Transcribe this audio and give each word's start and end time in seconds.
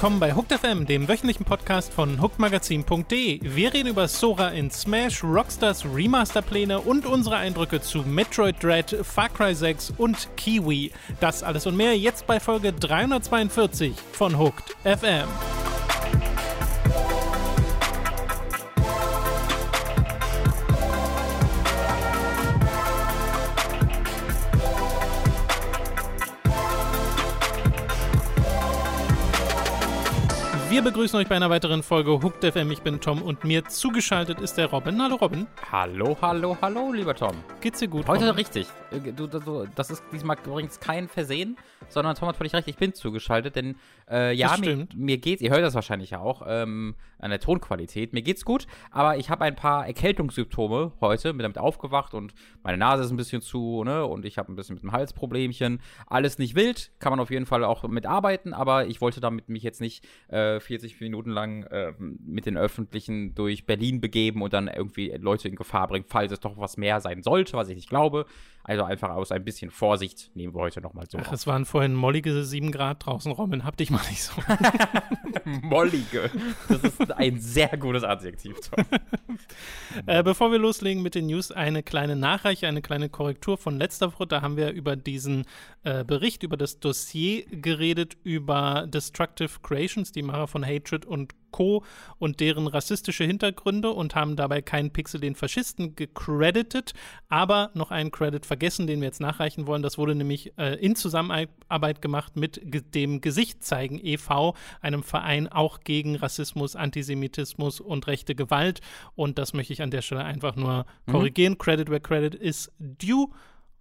Willkommen 0.00 0.18
bei 0.18 0.34
Hooked 0.34 0.58
FM, 0.58 0.86
dem 0.86 1.08
wöchentlichen 1.08 1.44
Podcast 1.44 1.92
von 1.92 2.22
hookedmagazin.de. 2.22 3.40
Wir 3.42 3.74
reden 3.74 3.88
über 3.88 4.08
Sora 4.08 4.48
in 4.48 4.70
Smash, 4.70 5.22
Rockstars 5.22 5.84
Remasterpläne 5.84 6.80
und 6.80 7.04
unsere 7.04 7.36
Eindrücke 7.36 7.82
zu 7.82 7.98
Metroid 7.98 8.62
Dread, 8.62 8.96
Far 9.02 9.28
Cry 9.28 9.54
6 9.54 9.92
und 9.98 10.34
Kiwi. 10.38 10.90
Das 11.20 11.42
alles 11.42 11.66
und 11.66 11.76
mehr 11.76 11.98
jetzt 11.98 12.26
bei 12.26 12.40
Folge 12.40 12.72
342 12.72 13.92
von 14.12 14.38
Hooked 14.38 14.74
FM. 14.84 15.28
Wir 30.80 30.84
begrüßen 30.84 31.20
euch 31.20 31.28
bei 31.28 31.36
einer 31.36 31.50
weiteren 31.50 31.82
Folge 31.82 32.10
Hooked 32.22 32.42
FM. 32.42 32.70
Ich 32.70 32.80
bin 32.80 33.02
Tom 33.02 33.20
und 33.20 33.44
mir 33.44 33.66
zugeschaltet 33.66 34.40
ist 34.40 34.56
der 34.56 34.64
Robin. 34.64 34.98
Hallo 35.02 35.16
Robin. 35.16 35.46
Hallo, 35.70 36.16
hallo, 36.22 36.56
hallo, 36.62 36.90
lieber 36.90 37.14
Tom. 37.14 37.36
Geht's 37.60 37.80
dir 37.80 37.88
gut? 37.88 38.08
Heute 38.08 38.24
Robin? 38.24 38.36
richtig. 38.36 38.66
Äh, 38.90 39.12
du, 39.12 39.26
du, 39.26 39.66
das 39.74 39.90
ist 39.90 40.02
diesmal 40.10 40.38
übrigens 40.42 40.80
kein 40.80 41.06
Versehen, 41.06 41.58
sondern 41.90 42.14
Tom 42.16 42.28
hat 42.28 42.36
völlig 42.38 42.54
recht. 42.54 42.66
Ich 42.66 42.78
bin 42.78 42.94
zugeschaltet, 42.94 43.56
denn 43.56 43.76
äh, 44.10 44.32
ja, 44.32 44.56
mir, 44.56 44.88
mir, 44.94 45.18
geht's, 45.18 45.42
ihr 45.42 45.50
hört 45.50 45.62
das 45.62 45.74
wahrscheinlich 45.74 46.10
ja 46.10 46.20
auch 46.20 46.44
ähm, 46.46 46.94
an 47.20 47.30
der 47.30 47.40
Tonqualität. 47.40 48.12
Mir 48.12 48.22
geht's 48.22 48.44
gut, 48.44 48.66
aber 48.90 49.16
ich 49.16 49.30
habe 49.30 49.44
ein 49.44 49.56
paar 49.56 49.86
Erkältungssymptome 49.86 50.92
heute, 51.00 51.32
bin 51.32 51.40
damit 51.42 51.58
aufgewacht 51.58 52.14
und 52.14 52.34
meine 52.62 52.78
Nase 52.78 53.04
ist 53.04 53.10
ein 53.10 53.16
bisschen 53.16 53.42
zu, 53.42 53.84
ne, 53.84 54.04
und 54.06 54.24
ich 54.24 54.38
habe 54.38 54.52
ein 54.52 54.56
bisschen 54.56 54.74
mit 54.74 54.82
dem 54.82 54.92
Halsproblemchen. 54.92 55.80
Alles 56.06 56.38
nicht 56.38 56.54
wild, 56.54 56.92
kann 56.98 57.10
man 57.10 57.20
auf 57.20 57.30
jeden 57.30 57.46
Fall 57.46 57.64
auch 57.64 57.86
mitarbeiten, 57.88 58.54
aber 58.54 58.86
ich 58.86 59.00
wollte 59.00 59.20
damit 59.20 59.48
mich 59.48 59.62
jetzt 59.62 59.80
nicht 59.80 60.06
äh, 60.28 60.60
40 60.60 61.00
Minuten 61.00 61.30
lang 61.30 61.64
äh, 61.64 61.92
mit 61.98 62.46
den 62.46 62.56
Öffentlichen 62.56 63.34
durch 63.34 63.66
Berlin 63.66 64.00
begeben 64.00 64.42
und 64.42 64.52
dann 64.52 64.68
irgendwie 64.68 65.10
Leute 65.18 65.48
in 65.48 65.56
Gefahr 65.56 65.88
bringen, 65.88 66.04
falls 66.08 66.32
es 66.32 66.40
doch 66.40 66.56
was 66.58 66.76
mehr 66.76 67.00
sein 67.00 67.22
sollte, 67.22 67.54
was 67.54 67.68
ich 67.68 67.76
nicht 67.76 67.88
glaube. 67.88 68.26
Also 68.70 68.84
einfach 68.84 69.08
aus 69.08 69.32
ein 69.32 69.44
bisschen 69.44 69.72
Vorsicht 69.72 70.30
nehmen 70.34 70.54
wir 70.54 70.60
heute 70.60 70.80
nochmal 70.80 71.04
so. 71.10 71.18
Ach, 71.20 71.32
es 71.32 71.44
waren 71.48 71.64
vorhin 71.64 71.92
mollige 71.92 72.44
7 72.44 72.70
Grad 72.70 73.04
draußen, 73.04 73.32
Robin. 73.32 73.64
Hab 73.64 73.76
dich 73.76 73.90
mal 73.90 74.00
nicht 74.08 74.22
so. 74.22 74.32
mollige. 75.62 76.30
Das 76.68 76.84
ist 76.84 77.12
ein 77.16 77.40
sehr 77.40 77.76
gutes 77.76 78.04
Adjektiv. 78.04 78.54
äh, 80.06 80.22
bevor 80.22 80.52
wir 80.52 80.60
loslegen 80.60 81.02
mit 81.02 81.16
den 81.16 81.26
News, 81.26 81.50
eine 81.50 81.82
kleine 81.82 82.14
Nachreiche, 82.14 82.68
eine 82.68 82.80
kleine 82.80 83.08
Korrektur 83.08 83.58
von 83.58 83.76
letzter 83.76 84.12
Woche. 84.12 84.28
Da 84.28 84.40
haben 84.40 84.56
wir 84.56 84.70
über 84.70 84.94
diesen 84.94 85.46
äh, 85.82 86.04
Bericht, 86.04 86.44
über 86.44 86.56
das 86.56 86.78
Dossier 86.78 87.46
geredet, 87.46 88.18
über 88.22 88.86
Destructive 88.86 89.50
Creations, 89.64 90.12
die 90.12 90.22
Macher 90.22 90.46
von 90.46 90.64
Hatred 90.64 91.06
und 91.06 91.34
Co. 91.50 91.84
und 92.18 92.40
deren 92.40 92.66
rassistische 92.66 93.24
Hintergründe 93.24 93.90
und 93.90 94.14
haben 94.14 94.36
dabei 94.36 94.62
keinen 94.62 94.90
Pixel 94.90 95.20
den 95.20 95.34
Faschisten 95.34 95.96
gecredited, 95.96 96.92
aber 97.28 97.70
noch 97.74 97.90
einen 97.90 98.10
Credit 98.10 98.44
vergessen, 98.44 98.86
den 98.86 99.00
wir 99.00 99.06
jetzt 99.06 99.20
nachreichen 99.20 99.66
wollen. 99.66 99.82
Das 99.82 99.98
wurde 99.98 100.14
nämlich 100.14 100.56
äh, 100.58 100.74
in 100.74 100.96
Zusammenarbeit 100.96 102.02
gemacht 102.02 102.36
mit 102.36 102.60
dem 102.94 103.20
Gesicht 103.20 103.64
zeigen 103.64 103.98
e.V., 104.02 104.54
einem 104.80 105.02
Verein 105.02 105.48
auch 105.48 105.80
gegen 105.80 106.16
Rassismus, 106.16 106.76
Antisemitismus 106.76 107.80
und 107.80 108.06
rechte 108.06 108.34
Gewalt. 108.34 108.80
Und 109.14 109.38
das 109.38 109.52
möchte 109.52 109.72
ich 109.72 109.82
an 109.82 109.90
der 109.90 110.02
Stelle 110.02 110.24
einfach 110.24 110.56
nur 110.56 110.86
mhm. 111.06 111.12
korrigieren. 111.12 111.58
Credit 111.58 111.88
where 111.90 112.00
credit 112.00 112.34
is 112.34 112.70
due. 112.78 113.28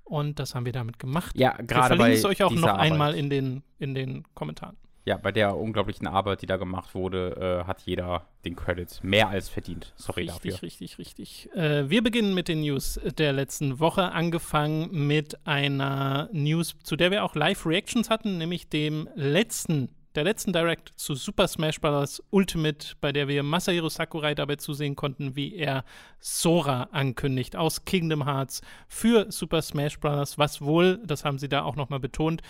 Und 0.04 0.40
das 0.40 0.56
haben 0.56 0.66
wir 0.66 0.74
damit 0.74 0.98
gemacht. 0.98 1.38
Ja, 1.38 1.56
gerade 1.62 1.96
bei 1.96 2.14
es 2.14 2.26
euch 2.26 2.42
auch 2.44 2.52
noch 2.52 2.70
Arbeit. 2.70 2.92
einmal 2.92 3.14
in 3.14 3.30
den, 3.30 3.64
in 3.78 3.94
den 3.94 4.24
Kommentaren 4.34 4.76
ja, 5.10 5.18
bei 5.18 5.32
der 5.32 5.58
unglaublichen 5.58 6.06
Arbeit, 6.06 6.44
die 6.44 6.46
da 6.46 6.58
gemacht 6.58 6.94
wurde, 6.94 7.64
äh, 7.64 7.68
hat 7.68 7.82
jeder 7.82 8.28
den 8.46 8.56
Credit 8.56 8.88
mehr 9.02 9.28
als 9.28 9.50
verdient. 9.50 9.92
Sorry 9.96 10.22
richtig, 10.22 10.36
dafür. 10.36 10.68
Richtig, 10.68 11.00
richtig, 11.00 11.00
richtig. 11.00 11.56
Äh, 11.56 11.90
wir 11.90 12.04
beginnen 12.04 12.36
mit 12.36 12.48
den 12.48 12.62
News 12.62 13.00
der 13.18 13.34
letzten 13.34 13.80
Woche, 13.80 14.12
angefangen 14.12 15.08
mit 15.08 15.48
einer 15.48 16.30
News, 16.32 16.76
zu 16.84 16.96
der 16.96 17.10
wir 17.10 17.24
auch 17.24 17.34
Live-Reactions 17.34 18.12
hatten, 18.12 18.38
nämlich 18.38 18.70
dem 18.70 19.10
letzten 19.16 19.90
der 20.16 20.24
letzten 20.24 20.54
Direct 20.54 20.92
zu 20.96 21.14
Super 21.14 21.48
Smash 21.48 21.80
Bros. 21.80 22.22
Ultimate, 22.32 22.96
bei 23.00 23.12
der 23.12 23.28
wir 23.28 23.44
Masahiro 23.44 23.90
Sakurai 23.90 24.34
dabei 24.34 24.56
zusehen 24.56 24.96
konnten, 24.96 25.36
wie 25.36 25.56
er 25.56 25.86
Sora 26.20 26.90
ankündigt 26.92 27.56
aus 27.56 27.86
Kingdom 27.86 28.26
Hearts 28.26 28.62
für 28.88 29.32
Super 29.32 29.62
Smash 29.62 30.00
Bros., 30.00 30.38
was 30.40 30.62
wohl, 30.62 31.00
das 31.06 31.26
haben 31.26 31.38
sie 31.38 31.48
da 31.48 31.62
auch 31.62 31.76
nochmal 31.76 32.00
betont, 32.00 32.42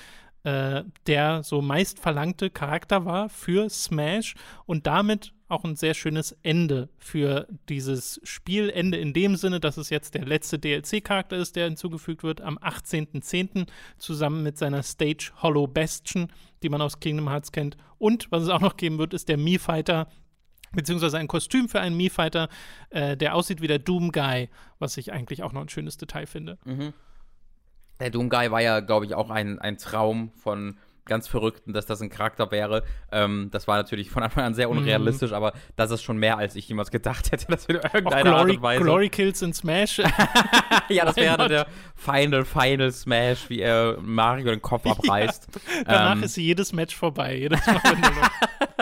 äh, 0.44 0.83
der 1.07 1.44
so 1.44 1.61
meist 1.61 2.00
verlangte 2.00 2.50
Charakter 2.50 3.05
war 3.05 3.29
für 3.29 3.69
Smash 3.69 4.35
und 4.66 4.88
damit 4.88 5.33
auch 5.50 5.63
ein 5.63 5.75
sehr 5.75 5.95
schönes 5.95 6.38
Ende 6.44 6.89
für 6.97 7.47
dieses 7.67 8.22
Spielende 8.23 8.97
in 8.97 9.13
dem 9.13 9.35
Sinne, 9.35 9.59
dass 9.59 9.77
es 9.77 9.89
jetzt 9.89 10.13
der 10.13 10.25
letzte 10.25 10.59
DLC-Charakter 10.59 11.35
ist, 11.35 11.55
der 11.55 11.66
hinzugefügt 11.66 12.23
wird 12.23 12.39
am 12.39 12.57
18.10. 12.59 13.67
zusammen 13.97 14.44
mit 14.44 14.57
seiner 14.57 14.83
Stage 14.83 15.31
Hollow 15.41 15.67
Bastion, 15.67 16.31
die 16.61 16.69
man 16.69 16.81
aus 16.81 17.00
Kingdom 17.00 17.29
Hearts 17.29 17.51
kennt. 17.51 17.77
Und 17.97 18.31
was 18.31 18.44
es 18.44 18.50
auch 18.50 18.61
noch 18.61 18.77
geben 18.77 19.00
wird, 19.00 19.13
ist 19.13 19.27
der 19.27 19.38
Mii 19.38 19.57
Fighter, 19.57 20.07
beziehungsweise 20.71 21.17
ein 21.17 21.27
Kostüm 21.27 21.67
für 21.67 21.81
einen 21.81 21.97
Mii 21.97 22.11
Fighter, 22.11 22.47
äh, 22.91 23.17
der 23.17 23.33
aussieht 23.33 23.59
wie 23.61 23.67
der 23.67 23.79
Doom 23.79 24.11
Guy, 24.11 24.50
was 24.77 24.97
ich 24.97 25.11
eigentlich 25.11 25.41
auch 25.41 25.51
noch 25.51 25.61
ein 25.61 25.69
schönes 25.69 25.97
Detail 25.97 26.27
finde. 26.27 26.59
Mhm 26.63 26.94
der 27.99 28.09
Doom 28.09 28.29
Guy 28.29 28.51
war 28.51 28.61
ja, 28.61 28.79
glaube 28.79 29.05
ich, 29.05 29.15
auch 29.15 29.29
ein, 29.29 29.59
ein 29.59 29.77
Traum 29.77 30.31
von 30.35 30.77
ganz 31.09 31.27
Verrückten, 31.27 31.73
dass 31.73 31.85
das 31.85 32.01
ein 32.01 32.09
Charakter 32.09 32.49
wäre. 32.51 32.83
Ähm, 33.11 33.49
das 33.51 33.67
war 33.67 33.75
natürlich 33.75 34.09
von 34.09 34.23
Anfang 34.23 34.45
an 34.45 34.53
sehr 34.53 34.69
unrealistisch, 34.69 35.31
mhm. 35.31 35.35
aber 35.35 35.53
das 35.75 35.91
ist 35.91 36.03
schon 36.03 36.17
mehr, 36.17 36.38
als 36.38 36.55
ich 36.55 36.69
jemals 36.69 36.91
gedacht 36.91 37.31
hätte, 37.33 37.47
dass 37.47 37.67
wir 37.67 37.83
irgendeine 37.83 38.29
Glory, 38.29 38.35
Art 38.35 38.49
und 38.51 38.61
Weise. 38.61 38.83
Glory 38.83 39.09
Kills 39.09 39.41
in 39.41 39.53
Smash. 39.53 39.97
ja, 40.89 41.05
das 41.05 41.15
wäre 41.17 41.49
der 41.49 41.67
Final, 41.95 42.45
Final 42.45 42.91
Smash, 42.91 43.49
wie 43.49 43.59
er 43.59 43.97
Mario 43.99 44.51
den 44.51 44.61
Kopf 44.61 44.85
abreißt. 44.89 45.47
Ja, 45.77 45.83
danach 45.83 46.15
ähm, 46.15 46.23
ist 46.23 46.38
jedes 46.38 46.71
Match 46.71 46.95
vorbei. 46.95 47.35
Jedes 47.35 47.65
Mal, 47.65 47.81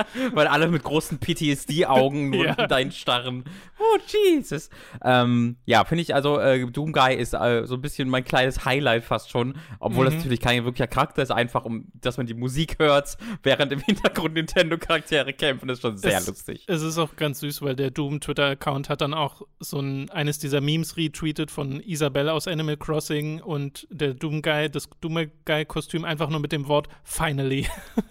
Weil 0.33 0.47
alle 0.47 0.67
mit 0.67 0.83
großen 0.83 1.19
PTSD-Augen 1.19 2.29
nur 2.29 2.45
ja. 2.57 2.67
dein 2.67 2.91
starren. 2.91 3.43
Oh, 3.79 3.97
Jesus. 4.07 4.69
Ähm, 5.03 5.57
ja, 5.65 5.85
finde 5.85 6.01
ich 6.01 6.15
also, 6.15 6.39
äh, 6.39 6.65
Doom 6.69 6.93
Guy 6.93 7.15
ist 7.15 7.33
äh, 7.33 7.65
so 7.65 7.75
ein 7.75 7.81
bisschen 7.81 8.09
mein 8.09 8.23
kleines 8.23 8.65
Highlight 8.65 9.03
fast 9.03 9.29
schon. 9.29 9.55
Obwohl 9.79 10.05
mhm. 10.05 10.09
das 10.11 10.15
natürlich 10.15 10.39
kein 10.39 10.65
wirklicher 10.65 10.87
Charakter 10.87 11.21
ist, 11.21 11.31
einfach 11.31 11.65
um, 11.65 11.85
dass 11.93 12.17
man 12.17 12.25
die 12.25 12.33
Musik 12.33 12.79
hört, 12.79 13.17
während 13.43 13.71
im 13.71 13.79
Hintergrund 13.79 14.33
Nintendo-Charaktere 14.33 15.33
kämpfen, 15.33 15.69
ist 15.69 15.81
schon 15.81 15.97
sehr 15.97 16.17
es, 16.17 16.27
lustig. 16.27 16.63
Es 16.67 16.81
ist 16.81 16.97
auch 16.97 17.15
ganz 17.15 17.39
süß, 17.39 17.61
weil 17.61 17.75
der 17.75 17.91
Doom-Twitter-Account 17.91 18.89
hat 18.89 19.01
dann 19.01 19.13
auch 19.13 19.41
so 19.59 19.79
ein, 19.79 20.09
eines 20.09 20.39
dieser 20.39 20.61
Memes 20.61 20.97
retweetet 20.97 21.51
von 21.51 21.79
Isabelle 21.81 22.33
aus 22.33 22.47
Animal 22.47 22.77
Crossing 22.77 23.41
und 23.41 23.87
der 23.91 24.13
Doom 24.13 24.41
Guy, 24.41 24.69
das 24.69 24.89
Doom 25.01 25.27
Guy-Kostüm 25.45 26.05
einfach 26.05 26.29
nur 26.29 26.39
mit 26.39 26.51
dem 26.51 26.67
Wort 26.67 26.87
Finally. 27.03 27.67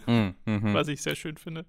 Mm, 0.07 0.29
mhm. 0.45 0.75
Was 0.75 0.89
ich 0.89 1.03
sehr 1.03 1.15
schön 1.15 1.37
finde 1.37 1.65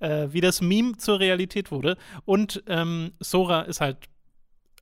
äh, 0.00 0.28
wie 0.30 0.40
das 0.40 0.60
Meme 0.60 0.96
zur 0.96 1.20
Realität 1.20 1.70
wurde. 1.70 1.96
Und 2.24 2.62
ähm, 2.66 3.12
Sora 3.20 3.62
ist 3.62 3.80
halt, 3.80 3.98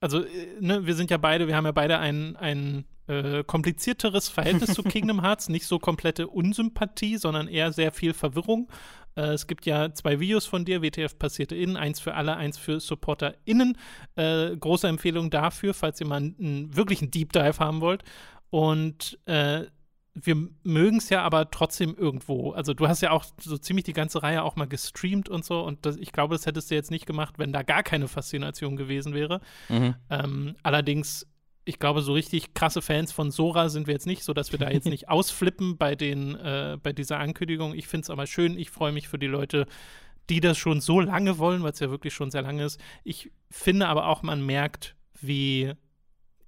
also, 0.01 0.25
äh, 0.25 0.57
ne, 0.61 0.87
wir 0.87 0.95
sind 0.95 1.11
ja 1.11 1.19
beide, 1.19 1.47
wir 1.47 1.57
haben 1.57 1.67
ja 1.67 1.73
beide 1.73 1.99
ein, 1.99 2.37
ein 2.37 2.85
äh, 3.07 3.45
komplizierteres 3.45 4.29
Verhältnis 4.29 4.75
zu 4.75 4.83
Kingdom 4.83 5.23
Hearts, 5.23 5.49
nicht 5.49 5.67
so 5.67 5.79
komplette 5.79 6.29
Unsympathie, 6.29 7.17
sondern 7.17 7.49
eher 7.49 7.73
sehr 7.73 7.93
viel 7.93 8.15
Verwirrung. 8.15 8.69
Äh, 9.17 9.33
es 9.33 9.47
gibt 9.47 9.67
ja 9.67 9.93
zwei 9.93 10.21
Videos 10.21 10.47
von 10.47 10.65
dir, 10.65 10.83
WTF 10.83 11.19
passierte 11.19 11.55
innen, 11.55 11.77
eins 11.77 12.01
für 12.01 12.15
alle, 12.15 12.37
eins 12.37 12.59
für 12.59 12.81
SupporterInnen. 12.81 13.77
Äh, 14.17 14.57
große 14.57 14.89
Empfehlung 14.89 15.31
dafür, 15.31 15.75
falls 15.75 16.01
ihr 16.01 16.07
mal 16.07 16.17
einen, 16.17 16.75
wirklich 16.77 17.03
einen 17.03 17.11
Deep 17.11 17.33
Dive 17.33 17.59
haben 17.59 17.81
wollt. 17.81 18.05
Und 18.51 19.19
äh, 19.27 19.65
wir 20.15 20.37
mögen 20.63 20.99
es 20.99 21.09
ja 21.09 21.23
aber 21.23 21.51
trotzdem 21.51 21.95
irgendwo. 21.97 22.53
Also 22.53 22.73
du 22.73 22.87
hast 22.87 23.01
ja 23.01 23.11
auch 23.11 23.25
so 23.41 23.59
ziemlich 23.59 23.85
die 23.85 23.93
ganze 23.93 24.23
Reihe 24.23 24.45
auch 24.45 24.55
mal 24.55 24.69
gestreamt 24.69 25.29
und 25.29 25.45
so 25.45 25.63
und 25.63 25.85
das, 25.85 25.97
ich 25.97 26.13
glaube, 26.13 26.35
das 26.37 26.47
hättest 26.47 26.71
du 26.71 26.75
jetzt 26.77 26.91
nicht 26.91 27.07
gemacht, 27.07 27.35
wenn 27.39 27.53
da 27.53 27.63
gar 27.63 27.83
keine 27.83 28.07
Faszination 28.07 28.77
gewesen 28.77 29.13
wäre. 29.13 29.41
Mhm. 29.69 29.97
Ähm, 30.11 30.57
allerdings, 30.63 31.27
ich 31.65 31.81
glaube, 31.81 32.01
so 32.01 32.13
richtig 32.13 32.55
krasse 32.55 32.81
Fans 32.81 33.11
von 33.11 33.33
Sora 33.33 33.69
sind 33.69 33.89
wir 33.89 33.95
jetzt 33.95 34.07
nicht, 34.07 34.23
sodass 34.23 34.53
wir 34.53 34.59
da 34.59 34.71
jetzt 34.71 34.87
nicht 34.89 35.09
ausflippen 35.09 35.77
bei 35.79 35.97
den, 35.97 36.37
äh, 36.37 36.79
bei 36.81 36.93
dieser 36.93 37.19
Ankündigung. 37.19 37.75
Ich 37.75 37.89
finde 37.89 38.05
es 38.05 38.11
aber 38.11 38.27
schön, 38.29 38.57
ich 38.57 38.71
freue 38.71 38.93
mich 38.93 39.09
für 39.09 39.19
die 39.19 39.27
Leute, 39.27 39.67
die 40.31 40.41
das 40.41 40.57
schon 40.57 40.81
so 40.81 41.01
lange 41.01 41.39
wollen, 41.39 41.65
weil 41.65 41.73
es 41.73 41.81
ja 41.81 41.91
wirklich 41.91 42.15
schon 42.15 42.31
sehr 42.31 42.43
lange 42.43 42.65
ist. 42.65 42.81
Ich 43.03 43.33
finde 43.51 43.89
aber 43.89 44.07
auch, 44.07 44.23
man 44.23 44.47
merkt, 44.47 44.95
wie 45.21 45.73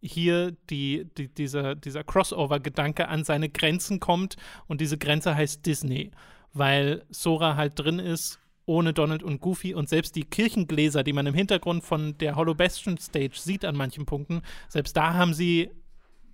hier 0.00 0.52
die, 0.70 1.06
die, 1.16 1.28
dieser, 1.28 1.74
dieser 1.74 2.04
Crossover-Gedanke 2.04 3.08
an 3.08 3.24
seine 3.24 3.48
Grenzen 3.48 4.00
kommt 4.00 4.36
und 4.66 4.80
diese 4.80 4.98
Grenze 4.98 5.34
heißt 5.34 5.64
Disney, 5.64 6.10
weil 6.52 7.04
Sora 7.10 7.56
halt 7.56 7.72
drin 7.76 7.98
ist 7.98 8.40
ohne 8.66 8.92
Donald 8.92 9.22
und 9.22 9.40
Goofy 9.40 9.74
und 9.74 9.88
selbst 9.88 10.16
die 10.16 10.24
Kirchengläser, 10.24 11.04
die 11.04 11.12
man 11.12 11.26
im 11.26 11.34
Hintergrund 11.34 11.84
von 11.84 12.18
der 12.18 12.34
Hollow 12.34 12.54
Bastion 12.54 12.98
Stage 12.98 13.36
sieht 13.36 13.64
an 13.64 13.76
manchen 13.76 14.06
Punkten, 14.06 14.42
selbst 14.68 14.96
da 14.96 15.14
haben 15.14 15.34
sie 15.34 15.70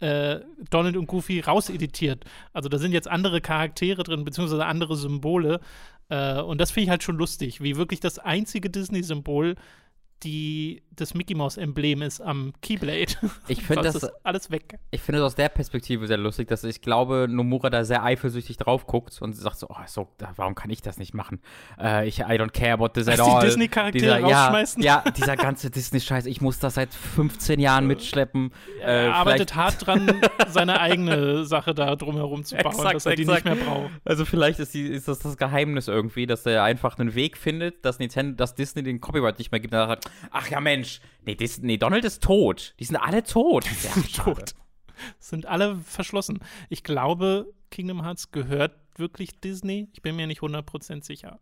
äh, 0.00 0.40
Donald 0.70 0.96
und 0.96 1.06
Goofy 1.06 1.40
rauseditiert. 1.40 2.24
Also 2.52 2.68
da 2.68 2.78
sind 2.78 2.92
jetzt 2.92 3.08
andere 3.08 3.40
Charaktere 3.40 4.02
drin, 4.02 4.24
beziehungsweise 4.24 4.66
andere 4.66 4.96
Symbole. 4.96 5.60
Äh, 6.08 6.40
und 6.40 6.60
das 6.60 6.72
finde 6.72 6.84
ich 6.84 6.90
halt 6.90 7.02
schon 7.02 7.16
lustig, 7.16 7.62
wie 7.62 7.76
wirklich 7.76 8.00
das 8.00 8.18
einzige 8.18 8.68
Disney-Symbol 8.68 9.54
die 10.22 10.82
das 10.94 11.14
Mickey 11.14 11.34
Mouse 11.34 11.56
Emblem 11.56 12.02
ist 12.02 12.20
am 12.20 12.52
Keyblade. 12.60 13.14
Ich 13.48 13.62
finde 13.62 13.82
das 13.82 14.04
alles 14.24 14.50
weg. 14.50 14.78
Ich 14.90 15.00
finde 15.00 15.20
es 15.20 15.24
aus 15.24 15.34
der 15.34 15.48
Perspektive 15.48 16.06
sehr 16.06 16.16
lustig, 16.16 16.48
dass 16.48 16.64
ich 16.64 16.80
glaube, 16.80 17.26
Nomura 17.28 17.70
da 17.70 17.84
sehr 17.84 18.02
eifersüchtig 18.02 18.56
drauf 18.56 18.86
guckt 18.86 19.20
und 19.20 19.34
sagt 19.34 19.58
so, 19.58 19.68
oh, 19.68 19.76
so 19.86 20.08
warum 20.36 20.54
kann 20.54 20.70
ich 20.70 20.80
das 20.80 20.98
nicht 20.98 21.12
machen? 21.12 21.40
Äh, 21.80 22.08
ich 22.08 22.20
I 22.20 22.34
don't 22.38 22.52
care 22.52 22.72
about 22.72 22.88
this 22.88 23.08
at 23.08 23.20
all. 23.20 23.40
Die 23.40 23.46
Disney 23.46 23.68
Charaktere 23.68 24.20
rausschmeißen. 24.20 24.82
Ja, 24.82 25.02
ja, 25.04 25.10
dieser 25.10 25.36
ganze 25.36 25.70
Disney 25.70 26.00
Scheiß, 26.00 26.26
ich 26.26 26.40
muss 26.40 26.58
das 26.58 26.74
seit 26.74 26.94
15 26.94 27.58
Jahren 27.58 27.86
mitschleppen. 27.86 28.52
Äh, 28.80 29.06
er 29.06 29.14
arbeitet 29.14 29.54
hart 29.54 29.86
dran, 29.86 30.20
seine 30.48 30.80
eigene 30.80 31.44
Sache 31.44 31.74
da 31.74 31.96
drumherum 31.96 32.44
zu 32.44 32.56
bauen, 32.56 32.72
exakt, 32.72 32.94
dass 32.94 33.06
er 33.06 33.16
die 33.16 33.22
exakt. 33.22 33.44
nicht 33.44 33.56
mehr 33.56 33.64
braucht. 33.64 33.90
Also 34.04 34.24
vielleicht 34.24 34.60
ist, 34.60 34.74
die, 34.74 34.86
ist 34.86 35.08
das 35.08 35.18
das 35.18 35.36
Geheimnis 35.36 35.88
irgendwie, 35.88 36.26
dass 36.26 36.46
er 36.46 36.62
einfach 36.62 36.98
einen 36.98 37.14
Weg 37.14 37.36
findet, 37.36 37.84
dass 37.84 37.98
Nintendo, 37.98 38.36
dass 38.36 38.54
Disney 38.54 38.82
den 38.82 39.00
Copyright 39.00 39.38
nicht 39.38 39.50
mehr 39.50 39.60
gibt. 39.60 39.74
Und 39.74 39.80
er 39.80 39.88
sagt, 39.88 40.10
ach 40.30 40.48
ja 40.48 40.60
Mensch, 40.60 41.00
Nee, 41.24 41.34
Dis 41.34 41.58
nee, 41.58 41.76
Donald 41.76 42.04
ist 42.04 42.22
tot. 42.22 42.74
Die 42.80 42.84
sind 42.84 42.96
alle 42.96 43.22
tot. 43.22 43.64
Die 43.64 43.74
sind 43.74 44.16
tot. 44.16 44.54
Sind 45.18 45.46
alle 45.46 45.76
verschlossen. 45.76 46.40
Ich 46.68 46.82
glaube, 46.82 47.52
Kingdom 47.70 48.02
Hearts 48.04 48.32
gehört 48.32 48.72
wirklich 48.96 49.40
Disney. 49.40 49.88
Ich 49.92 50.02
bin 50.02 50.16
mir 50.16 50.26
nicht 50.26 50.40
100% 50.40 51.04
sicher. 51.04 51.38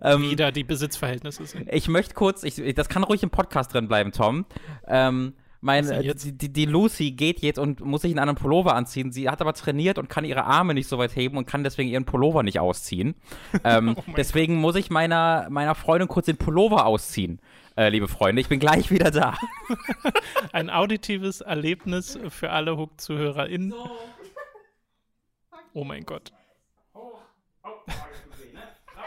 Ähm, 0.00 0.22
wie 0.22 0.36
da 0.36 0.52
die 0.52 0.64
Besitzverhältnisse 0.64 1.44
sind. 1.46 1.68
Ich 1.72 1.88
möchte 1.88 2.14
kurz, 2.14 2.44
ich, 2.44 2.74
das 2.74 2.88
kann 2.88 3.02
ruhig 3.02 3.24
im 3.24 3.30
Podcast 3.30 3.74
drin 3.74 3.88
bleiben, 3.88 4.12
Tom. 4.12 4.46
Ähm, 4.86 5.34
meine, 5.60 6.14
die, 6.14 6.52
die, 6.52 6.66
Lucy 6.66 7.10
geht 7.12 7.40
jetzt 7.40 7.58
und 7.58 7.80
muss 7.80 8.02
sich 8.02 8.12
einen 8.12 8.20
anderen 8.20 8.38
Pullover 8.38 8.76
anziehen. 8.76 9.10
Sie 9.10 9.28
hat 9.28 9.40
aber 9.40 9.54
trainiert 9.54 9.98
und 9.98 10.08
kann 10.08 10.24
ihre 10.24 10.44
Arme 10.44 10.74
nicht 10.74 10.88
so 10.88 10.98
weit 10.98 11.16
heben 11.16 11.36
und 11.36 11.46
kann 11.46 11.64
deswegen 11.64 11.88
ihren 11.88 12.04
Pullover 12.04 12.42
nicht 12.42 12.60
ausziehen. 12.60 13.14
ähm, 13.64 13.96
oh 13.96 14.02
deswegen 14.16 14.56
muss 14.56 14.76
ich 14.76 14.90
meiner, 14.90 15.48
meiner 15.50 15.74
Freundin 15.74 16.06
kurz 16.06 16.26
den 16.26 16.36
Pullover 16.36 16.86
ausziehen 16.86 17.40
äh, 17.76 17.88
liebe 17.88 18.08
Freunde. 18.08 18.40
Ich 18.40 18.48
bin 18.48 18.60
gleich 18.60 18.90
wieder 18.90 19.10
da. 19.10 19.36
Ein 20.52 20.70
auditives 20.70 21.40
Erlebnis 21.40 22.18
für 22.28 22.50
alle 22.50 22.76
Hook-ZuhörerInnen. 22.76 23.70
So. 23.70 23.98
Oh 25.72 25.84
mein 25.84 26.04
Gott. 26.04 26.32
Oh, 26.92 27.18
oh, 27.64 27.68
oh, 27.86 28.30
gesehen, 28.30 28.54
ne? 28.54 28.62
so. 28.94 29.00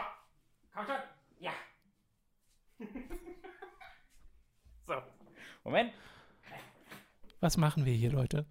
Komm 0.73 0.85
schon. 0.85 0.95
Ja. 1.39 1.51
so. 4.87 4.93
Moment. 5.63 5.93
Was 7.39 7.55
machen 7.55 7.85
wir 7.85 7.93
hier, 7.93 8.11
Leute? 8.11 8.45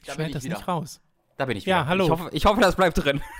Ich 0.00 0.12
schneide 0.12 0.32
das 0.32 0.44
wieder. 0.44 0.56
nicht 0.56 0.68
raus. 0.68 1.00
Da 1.36 1.44
bin 1.44 1.56
ich 1.56 1.66
wieder. 1.66 1.76
Ja, 1.76 1.86
hallo. 1.86 2.04
Ich 2.04 2.10
hoffe, 2.10 2.30
ich 2.32 2.44
hoffe 2.46 2.60
das 2.60 2.76
bleibt 2.76 2.96
drin. 3.04 3.20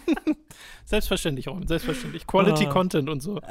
Selbstverständlich, 0.84 1.48
Ron, 1.48 1.66
selbstverständlich. 1.66 2.26
Quality 2.26 2.66
oh. 2.66 2.70
Content 2.70 3.08
und 3.08 3.20
so. 3.20 3.40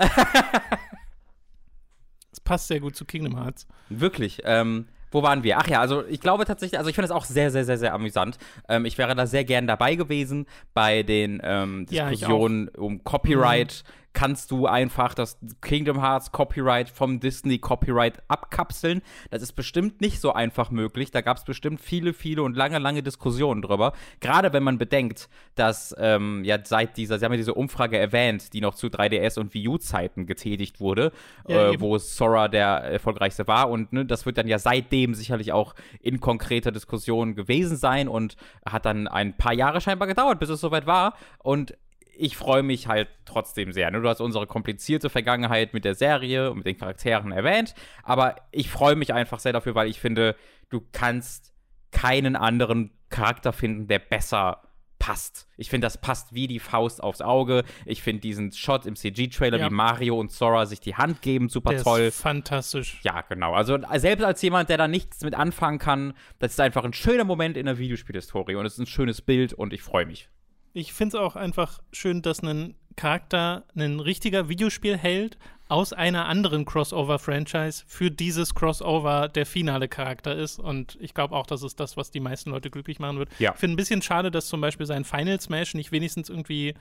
Es 2.33 2.39
passt 2.39 2.69
sehr 2.69 2.79
gut 2.79 2.95
zu 2.95 3.03
Kingdom 3.03 3.37
Hearts. 3.37 3.67
Wirklich. 3.89 4.41
Ähm, 4.45 4.87
wo 5.11 5.21
waren 5.21 5.43
wir? 5.43 5.57
Ach 5.57 5.67
ja, 5.67 5.81
also 5.81 6.05
ich 6.05 6.21
glaube 6.21 6.45
tatsächlich, 6.45 6.77
also 6.77 6.89
ich 6.89 6.95
finde 6.95 7.07
es 7.07 7.11
auch 7.11 7.25
sehr, 7.25 7.51
sehr, 7.51 7.65
sehr, 7.65 7.77
sehr 7.77 7.93
amüsant. 7.93 8.37
Ähm, 8.69 8.85
ich 8.85 8.97
wäre 8.97 9.13
da 9.15 9.27
sehr 9.27 9.43
gern 9.43 9.67
dabei 9.67 9.95
gewesen 9.95 10.45
bei 10.73 11.03
den 11.03 11.41
ähm, 11.43 11.85
Diskussionen 11.87 12.69
ja, 12.73 12.81
um 12.81 13.03
Copyright. 13.03 13.83
Mhm 13.85 14.00
kannst 14.13 14.51
du 14.51 14.67
einfach 14.67 15.13
das 15.13 15.37
Kingdom 15.61 16.01
Hearts 16.01 16.31
Copyright 16.31 16.89
vom 16.89 17.19
Disney 17.19 17.59
Copyright 17.59 18.21
abkapseln. 18.27 19.01
Das 19.29 19.41
ist 19.41 19.53
bestimmt 19.53 20.01
nicht 20.01 20.19
so 20.19 20.33
einfach 20.33 20.71
möglich. 20.71 21.11
Da 21.11 21.21
gab 21.21 21.37
es 21.37 21.43
bestimmt 21.43 21.81
viele, 21.81 22.13
viele 22.13 22.43
und 22.43 22.55
lange, 22.55 22.79
lange 22.79 23.03
Diskussionen 23.03 23.61
drüber. 23.61 23.93
Gerade 24.19 24.53
wenn 24.53 24.63
man 24.63 24.77
bedenkt, 24.77 25.29
dass 25.55 25.95
ähm, 25.97 26.43
ja 26.43 26.59
seit 26.63 26.97
dieser, 26.97 27.19
sie 27.19 27.25
haben 27.25 27.31
ja 27.31 27.37
diese 27.37 27.53
Umfrage 27.53 27.97
erwähnt, 27.97 28.53
die 28.53 28.61
noch 28.61 28.75
zu 28.75 28.87
3DS 28.87 29.39
und 29.39 29.53
Wii 29.53 29.69
U-Zeiten 29.69 30.25
getätigt 30.25 30.79
wurde, 30.79 31.11
ja, 31.47 31.71
äh, 31.71 31.79
wo 31.79 31.97
Sora 31.97 32.47
der 32.47 32.67
erfolgreichste 32.67 33.47
war. 33.47 33.69
Und 33.69 33.93
ne, 33.93 34.05
das 34.05 34.25
wird 34.25 34.37
dann 34.37 34.47
ja 34.47 34.59
seitdem 34.59 35.13
sicherlich 35.13 35.53
auch 35.53 35.73
in 36.01 36.19
konkreter 36.19 36.71
Diskussion 36.71 37.35
gewesen 37.35 37.77
sein 37.77 38.07
und 38.07 38.35
hat 38.65 38.85
dann 38.85 39.07
ein 39.07 39.37
paar 39.37 39.53
Jahre 39.53 39.81
scheinbar 39.81 40.07
gedauert, 40.07 40.39
bis 40.39 40.49
es 40.49 40.61
soweit 40.61 40.85
war. 40.85 41.15
Und 41.39 41.75
ich 42.17 42.37
freue 42.37 42.63
mich 42.63 42.87
halt 42.87 43.09
trotzdem 43.25 43.71
sehr. 43.71 43.89
Ne? 43.91 44.01
Du 44.01 44.09
hast 44.09 44.21
unsere 44.21 44.47
komplizierte 44.47 45.09
Vergangenheit 45.09 45.73
mit 45.73 45.85
der 45.85 45.95
Serie 45.95 46.51
und 46.51 46.57
mit 46.57 46.65
den 46.65 46.77
Charakteren 46.77 47.31
erwähnt, 47.31 47.73
aber 48.03 48.35
ich 48.51 48.69
freue 48.69 48.95
mich 48.95 49.13
einfach 49.13 49.39
sehr 49.39 49.53
dafür, 49.53 49.75
weil 49.75 49.89
ich 49.89 49.99
finde, 49.99 50.35
du 50.69 50.81
kannst 50.91 51.53
keinen 51.91 52.35
anderen 52.35 52.91
Charakter 53.09 53.53
finden, 53.53 53.87
der 53.87 53.99
besser 53.99 54.61
passt. 55.01 55.47
Ich 55.57 55.71
finde, 55.71 55.85
das 55.85 55.99
passt 55.99 56.33
wie 56.33 56.45
die 56.45 56.59
Faust 56.59 57.01
aufs 57.01 57.21
Auge. 57.21 57.63
Ich 57.85 58.03
finde 58.03 58.21
diesen 58.21 58.51
Shot 58.51 58.85
im 58.85 58.95
CG-Trailer, 58.95 59.57
ja. 59.57 59.65
wie 59.69 59.73
Mario 59.73 60.19
und 60.19 60.31
Sora 60.31 60.67
sich 60.67 60.79
die 60.79 60.93
Hand 60.93 61.23
geben, 61.23 61.49
super 61.49 61.71
der 61.71 61.81
toll. 61.81 62.01
Ist 62.01 62.21
fantastisch. 62.21 62.99
Ja, 63.01 63.21
genau. 63.21 63.53
Also 63.53 63.79
selbst 63.95 64.23
als 64.23 64.41
jemand, 64.43 64.69
der 64.69 64.77
da 64.77 64.87
nichts 64.87 65.23
mit 65.23 65.33
anfangen 65.33 65.79
kann, 65.79 66.13
das 66.37 66.51
ist 66.51 66.59
einfach 66.59 66.83
ein 66.83 66.93
schöner 66.93 67.23
Moment 67.23 67.57
in 67.57 67.65
der 67.65 67.79
Videospielhistorie 67.79 68.55
und 68.55 68.65
es 68.67 68.73
ist 68.73 68.79
ein 68.79 68.85
schönes 68.85 69.21
Bild 69.21 69.53
und 69.53 69.73
ich 69.73 69.81
freue 69.81 70.05
mich 70.05 70.29
ich 70.73 70.93
finde 70.93 71.17
es 71.17 71.23
auch 71.23 71.35
einfach 71.35 71.79
schön, 71.91 72.21
dass 72.21 72.41
ein 72.41 72.75
Charakter, 72.95 73.63
ein 73.75 73.99
richtiger 73.99 74.49
Videospielheld 74.49 75.37
aus 75.69 75.93
einer 75.93 76.25
anderen 76.25 76.65
Crossover-Franchise 76.65 77.85
für 77.87 78.11
dieses 78.11 78.53
Crossover 78.53 79.29
der 79.29 79.45
finale 79.45 79.87
Charakter 79.87 80.35
ist. 80.35 80.59
Und 80.59 80.97
ich 80.99 81.13
glaube 81.13 81.33
auch, 81.35 81.47
das 81.47 81.63
ist 81.63 81.79
das, 81.79 81.95
was 81.95 82.11
die 82.11 82.19
meisten 82.19 82.49
Leute 82.49 82.69
glücklich 82.69 82.99
machen 82.99 83.19
wird. 83.19 83.29
Ja. 83.39 83.53
Ich 83.53 83.59
finde 83.59 83.75
ein 83.75 83.77
bisschen 83.77 84.01
schade, 84.01 84.31
dass 84.31 84.47
zum 84.47 84.59
Beispiel 84.59 84.85
sein 84.85 85.05
Final 85.05 85.39
Smash 85.39 85.73
nicht 85.73 85.93
wenigstens 85.93 86.27
irgendwie 86.27 86.73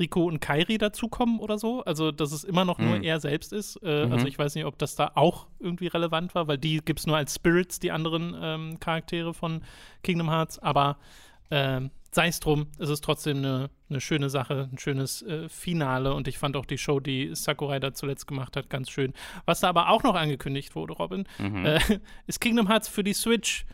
Rico 0.00 0.24
und 0.24 0.40
Kairi 0.40 0.78
dazukommen 0.78 1.38
oder 1.38 1.56
so. 1.56 1.84
Also, 1.84 2.10
dass 2.10 2.32
es 2.32 2.42
immer 2.42 2.64
noch 2.64 2.78
mhm. 2.78 2.86
nur 2.86 3.02
er 3.04 3.20
selbst 3.20 3.52
ist. 3.52 3.76
Äh, 3.76 4.06
mhm. 4.06 4.12
Also, 4.12 4.26
ich 4.26 4.38
weiß 4.38 4.56
nicht, 4.56 4.64
ob 4.64 4.76
das 4.76 4.96
da 4.96 5.12
auch 5.14 5.46
irgendwie 5.60 5.86
relevant 5.86 6.34
war, 6.34 6.48
weil 6.48 6.58
die 6.58 6.78
gibt 6.78 6.98
es 6.98 7.06
nur 7.06 7.16
als 7.16 7.36
Spirits, 7.36 7.78
die 7.78 7.92
anderen 7.92 8.36
ähm, 8.40 8.80
Charaktere 8.80 9.34
von 9.34 9.62
Kingdom 10.02 10.30
Hearts. 10.30 10.58
Aber 10.58 10.96
ähm, 11.52 11.90
sei 12.14 12.28
es 12.28 12.40
drum, 12.40 12.66
es 12.78 12.90
ist 12.90 13.02
trotzdem 13.02 13.38
eine, 13.38 13.70
eine 13.88 14.00
schöne 14.00 14.28
Sache, 14.28 14.68
ein 14.70 14.78
schönes 14.78 15.22
äh, 15.22 15.48
Finale 15.48 16.14
und 16.14 16.28
ich 16.28 16.38
fand 16.38 16.56
auch 16.56 16.66
die 16.66 16.78
Show, 16.78 17.00
die 17.00 17.34
Sakurai 17.34 17.80
da 17.80 17.94
zuletzt 17.94 18.26
gemacht 18.26 18.56
hat, 18.56 18.68
ganz 18.68 18.90
schön. 18.90 19.14
Was 19.46 19.60
da 19.60 19.68
aber 19.70 19.88
auch 19.88 20.02
noch 20.02 20.14
angekündigt 20.14 20.76
wurde, 20.76 20.92
Robin, 20.92 21.24
mhm. 21.38 21.64
äh, 21.64 21.80
ist 22.26 22.40
Kingdom 22.40 22.68
Hearts 22.68 22.88
für 22.88 23.02
die 23.02 23.14
Switch 23.14 23.64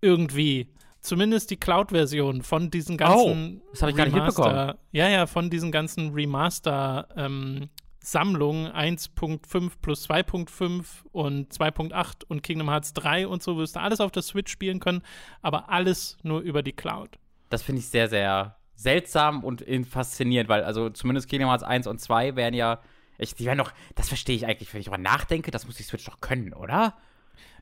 irgendwie. 0.00 0.68
Zumindest 1.00 1.50
die 1.50 1.56
Cloud-Version 1.56 2.42
von 2.42 2.70
diesen 2.70 2.96
ganzen 2.96 3.60
oh, 3.60 3.70
das 3.72 3.82
ich 3.82 3.96
gar 3.96 4.04
nicht 4.04 4.14
mitbekommen. 4.14 4.74
Ja, 4.92 5.08
ja, 5.08 5.26
von 5.26 5.50
diesen 5.50 5.72
ganzen 5.72 6.14
Remaster 6.14 7.08
ähm, 7.16 7.68
Sammlungen 7.98 8.68
1.5 8.68 9.72
plus 9.82 10.08
2.5 10.08 10.84
und 11.10 11.52
2.8 11.52 12.24
und 12.28 12.42
Kingdom 12.42 12.70
Hearts 12.70 12.94
3 12.94 13.26
und 13.26 13.42
so 13.42 13.56
wirst 13.58 13.76
du 13.76 13.80
alles 13.80 14.00
auf 14.00 14.12
der 14.12 14.22
Switch 14.22 14.50
spielen 14.50 14.78
können, 14.78 15.02
aber 15.40 15.70
alles 15.70 16.16
nur 16.22 16.40
über 16.40 16.62
die 16.62 16.72
Cloud 16.72 17.18
das 17.52 17.62
finde 17.62 17.80
ich 17.80 17.88
sehr, 17.88 18.08
sehr 18.08 18.56
seltsam 18.74 19.44
und 19.44 19.64
faszinierend, 19.86 20.48
weil 20.48 20.64
also 20.64 20.90
zumindest 20.90 21.28
Kingdom 21.28 21.50
Hearts 21.50 21.62
1 21.62 21.86
und 21.86 22.00
2 22.00 22.34
wären 22.36 22.54
ja, 22.54 22.80
ich, 23.18 23.34
die 23.34 23.44
wären 23.44 23.58
doch, 23.58 23.72
das 23.94 24.08
verstehe 24.08 24.34
ich 24.34 24.46
eigentlich, 24.46 24.72
wenn 24.72 24.80
ich 24.80 24.86
darüber 24.86 25.02
nachdenke, 25.02 25.50
das 25.50 25.66
muss 25.66 25.76
die 25.76 25.82
Switch 25.82 26.04
doch 26.04 26.20
können, 26.20 26.52
oder? 26.52 26.94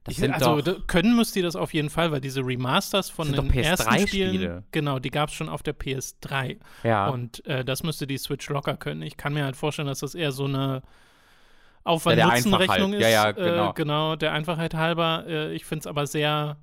Ich, 0.09 0.32
also 0.32 0.62
doch, 0.62 0.87
können 0.87 1.14
müsst 1.14 1.37
ihr 1.37 1.42
das 1.42 1.56
auf 1.56 1.75
jeden 1.75 1.90
Fall, 1.90 2.11
weil 2.11 2.23
diese 2.23 2.40
Remasters 2.40 3.11
von 3.11 3.30
den 3.30 3.50
ersten 3.52 3.99
Spielen, 3.99 4.64
genau, 4.70 4.99
die 4.99 5.11
gab 5.11 5.28
es 5.28 5.35
schon 5.35 5.50
auf 5.50 5.62
der 5.62 5.78
PS3. 5.78 6.59
Ja. 6.85 7.11
Und 7.11 7.44
äh, 7.44 7.66
das 7.66 7.82
müsste 7.82 8.06
die 8.06 8.16
Switch 8.16 8.49
locker 8.49 8.78
können. 8.78 9.02
Ich 9.02 9.18
kann 9.18 9.35
mir 9.35 9.44
halt 9.44 9.56
vorstellen, 9.56 9.88
dass 9.88 9.99
das 9.99 10.14
eher 10.14 10.32
so 10.32 10.47
eine 10.47 10.82
Aufwand-Nutzen-Rechnung 11.85 12.94
ist. 12.94 13.02
Ja, 13.02 13.09
ja, 13.09 13.32
genau. 13.32 13.70
Äh, 13.70 13.73
genau, 13.75 14.16
der 14.16 14.32
Einfachheit 14.32 14.73
halber. 14.73 15.25
Äh, 15.26 15.52
ich 15.52 15.66
finde 15.66 15.80
es 15.80 15.87
aber 15.87 16.06
sehr 16.06 16.56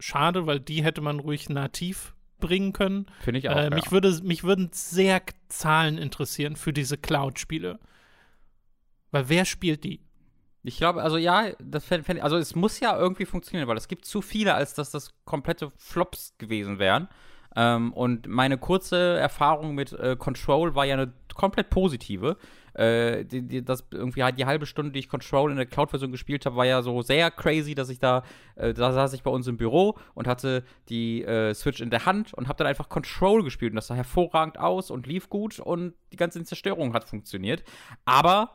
schade, 0.00 0.46
weil 0.46 0.58
die 0.58 0.82
hätte 0.82 1.00
man 1.00 1.20
ruhig 1.20 1.48
nativ 1.48 2.14
bringen 2.46 2.72
können. 2.72 3.06
Finde 3.20 3.38
ich 3.38 3.48
auch. 3.48 3.56
Äh, 3.56 3.70
mich, 3.70 3.86
ja. 3.86 3.90
würde, 3.90 4.20
mich 4.22 4.44
würden 4.44 4.70
sehr 4.72 5.22
Zahlen 5.48 5.98
interessieren 5.98 6.56
für 6.56 6.72
diese 6.72 6.98
Cloud-Spiele. 6.98 7.78
Weil 9.10 9.28
wer 9.28 9.44
spielt 9.44 9.84
die? 9.84 10.00
Ich 10.62 10.78
glaube, 10.78 11.02
also 11.02 11.18
ja, 11.18 11.50
das 11.62 11.84
fänd, 11.84 12.06
fänd, 12.06 12.22
also 12.22 12.36
es 12.36 12.54
muss 12.54 12.80
ja 12.80 12.96
irgendwie 12.98 13.26
funktionieren, 13.26 13.68
weil 13.68 13.76
es 13.76 13.86
gibt 13.86 14.06
zu 14.06 14.22
viele, 14.22 14.54
als 14.54 14.74
dass 14.74 14.90
das 14.90 15.10
komplette 15.24 15.70
Flops 15.76 16.34
gewesen 16.38 16.78
wären. 16.78 17.08
Ähm, 17.54 17.92
und 17.92 18.26
meine 18.26 18.58
kurze 18.58 19.18
Erfahrung 19.18 19.74
mit 19.74 19.92
äh, 19.92 20.16
Control 20.16 20.74
war 20.74 20.84
ja 20.86 20.94
eine 20.94 21.12
komplett 21.34 21.70
positive. 21.70 22.36
Äh, 22.74 23.24
die, 23.24 23.42
die, 23.42 23.64
das 23.64 23.84
irgendwie 23.90 24.22
halt 24.22 24.38
die 24.38 24.46
halbe 24.46 24.66
Stunde, 24.66 24.92
die 24.92 24.98
ich 24.98 25.08
Control 25.08 25.50
in 25.50 25.56
der 25.56 25.66
Cloud-Version 25.66 26.12
gespielt 26.12 26.44
habe, 26.44 26.56
war 26.56 26.66
ja 26.66 26.82
so 26.82 27.02
sehr 27.02 27.30
crazy, 27.30 27.74
dass 27.74 27.88
ich 27.88 27.98
da, 27.98 28.22
äh, 28.56 28.74
da 28.74 28.92
saß 28.92 29.12
ich 29.12 29.22
bei 29.22 29.30
uns 29.30 29.46
im 29.46 29.56
Büro 29.56 29.96
und 30.14 30.26
hatte 30.26 30.64
die 30.88 31.22
äh, 31.22 31.54
Switch 31.54 31.80
in 31.80 31.90
der 31.90 32.06
Hand 32.06 32.34
und 32.34 32.48
habe 32.48 32.58
dann 32.58 32.66
einfach 32.66 32.88
Control 32.88 33.44
gespielt 33.44 33.72
und 33.72 33.76
das 33.76 33.86
sah 33.86 33.94
hervorragend 33.94 34.58
aus 34.58 34.90
und 34.90 35.06
lief 35.06 35.28
gut 35.28 35.60
und 35.60 35.94
die 36.12 36.16
ganze 36.16 36.42
Zerstörung 36.44 36.94
hat 36.94 37.04
funktioniert. 37.04 37.62
Aber 38.04 38.50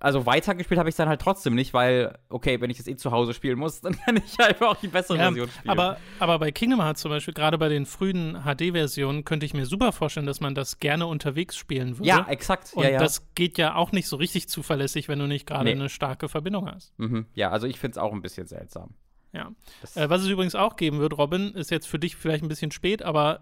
also 0.00 0.26
weitergespielt 0.26 0.78
habe 0.78 0.88
ich 0.88 0.94
dann 0.94 1.08
halt 1.08 1.20
trotzdem 1.20 1.54
nicht, 1.54 1.74
weil, 1.74 2.18
okay, 2.28 2.60
wenn 2.60 2.70
ich 2.70 2.78
es 2.78 2.86
eh 2.86 2.96
zu 2.96 3.10
Hause 3.10 3.34
spielen 3.34 3.58
muss, 3.58 3.80
dann 3.82 3.96
kann 3.96 4.16
ich 4.16 4.38
einfach 4.38 4.68
auch 4.68 4.76
die 4.76 4.88
bessere 4.88 5.18
ja, 5.18 5.24
Version 5.24 5.48
spielen. 5.48 5.70
Aber, 5.70 5.98
aber 6.18 6.38
bei 6.38 6.52
Kingdom 6.52 6.82
Hearts 6.82 7.00
zum 7.00 7.10
Beispiel, 7.10 7.34
gerade 7.34 7.58
bei 7.58 7.68
den 7.68 7.86
frühen 7.86 8.42
HD-Versionen, 8.44 9.24
könnte 9.24 9.46
ich 9.46 9.54
mir 9.54 9.66
super 9.66 9.92
vorstellen, 9.92 10.26
dass 10.26 10.40
man 10.40 10.54
das 10.54 10.78
gerne 10.78 11.06
unterwegs 11.06 11.56
spielen 11.56 11.98
würde. 11.98 12.08
Ja, 12.08 12.26
exakt. 12.28 12.72
Und 12.74 12.84
ja, 12.84 12.90
ja. 12.90 12.98
das 12.98 13.34
geht 13.34 13.58
ja 13.58 13.74
auch 13.74 13.92
nicht 13.92 14.08
so 14.08 14.16
richtig 14.16 14.48
zuverlässig, 14.48 15.08
wenn 15.08 15.18
du 15.18 15.26
nicht 15.26 15.46
gerade 15.46 15.64
nee. 15.64 15.72
eine 15.72 15.88
starke 15.88 16.28
Verbindung 16.28 16.70
hast. 16.70 16.98
Mhm. 16.98 17.26
Ja, 17.34 17.50
also 17.50 17.66
ich 17.66 17.78
finde 17.78 17.92
es 17.92 17.98
auch 17.98 18.12
ein 18.12 18.22
bisschen 18.22 18.46
seltsam. 18.46 18.94
Ja. 19.34 19.50
Äh, 19.96 20.08
was 20.08 20.22
es 20.22 20.28
übrigens 20.28 20.54
auch 20.54 20.76
geben 20.76 21.00
wird, 21.00 21.18
Robin, 21.18 21.52
ist 21.54 21.70
jetzt 21.72 21.86
für 21.86 21.98
dich 21.98 22.14
vielleicht 22.14 22.44
ein 22.44 22.48
bisschen 22.48 22.70
spät, 22.70 23.02
aber 23.02 23.40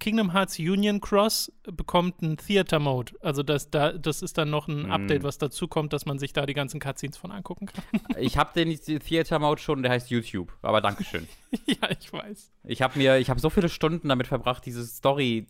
Kingdom 0.00 0.32
Hearts 0.32 0.58
Union 0.58 1.00
Cross 1.00 1.52
bekommt 1.64 2.22
einen 2.22 2.38
Theater 2.38 2.78
Mode. 2.78 3.12
Also 3.20 3.42
das, 3.42 3.70
da, 3.70 3.92
das 3.92 4.22
ist 4.22 4.38
dann 4.38 4.48
noch 4.48 4.66
ein 4.66 4.88
mm. 4.88 4.92
Update, 4.92 5.22
was 5.24 5.36
dazu 5.36 5.68
kommt, 5.68 5.92
dass 5.92 6.06
man 6.06 6.18
sich 6.18 6.32
da 6.32 6.46
die 6.46 6.54
ganzen 6.54 6.80
Cutscenes 6.80 7.18
von 7.18 7.30
angucken 7.30 7.66
kann. 7.66 7.84
Ich 8.18 8.38
habe 8.38 8.50
den 8.54 8.74
Theater 8.78 9.38
Mode 9.38 9.60
schon, 9.60 9.82
der 9.82 9.92
heißt 9.92 10.10
YouTube, 10.10 10.50
aber 10.62 10.80
Dankeschön. 10.80 11.28
ja, 11.66 11.90
ich 11.90 12.10
weiß. 12.10 12.50
Ich 12.64 12.80
habe 12.80 12.98
mir, 12.98 13.18
ich 13.18 13.28
habe 13.28 13.38
so 13.38 13.50
viele 13.50 13.68
Stunden 13.68 14.08
damit 14.08 14.26
verbracht, 14.26 14.64
diese 14.64 14.84
Story 14.86 15.46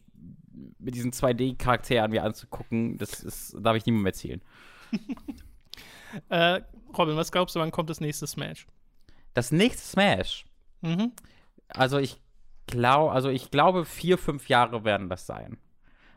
mit 0.79 0.95
diesen 0.95 1.13
2D-Charakteren 1.13 2.11
mir 2.11 2.25
anzugucken. 2.25 2.99
Das 2.99 3.23
ist, 3.23 3.57
darf 3.61 3.77
ich 3.77 3.87
niemandem 3.87 4.07
erzählen. 4.07 4.43
äh, 6.29 6.61
Robin, 6.97 7.17
was 7.17 7.31
glaubst 7.31 7.55
du, 7.55 7.61
wann 7.61 7.71
kommt 7.71 7.91
das 7.91 8.01
nächste 8.01 8.27
Smash? 8.27 8.67
Das 9.37 9.53
nächste 9.53 9.87
Smash. 9.87 10.47
Mhm. 10.81 11.13
Also 11.69 11.99
ich 11.99 12.19
glaube, 12.67 13.13
also 13.13 13.29
ich 13.29 13.51
glaube, 13.51 13.85
vier, 13.85 14.17
fünf 14.17 14.49
Jahre 14.49 14.83
werden 14.85 15.11
das 15.11 15.27
sein. 15.27 15.59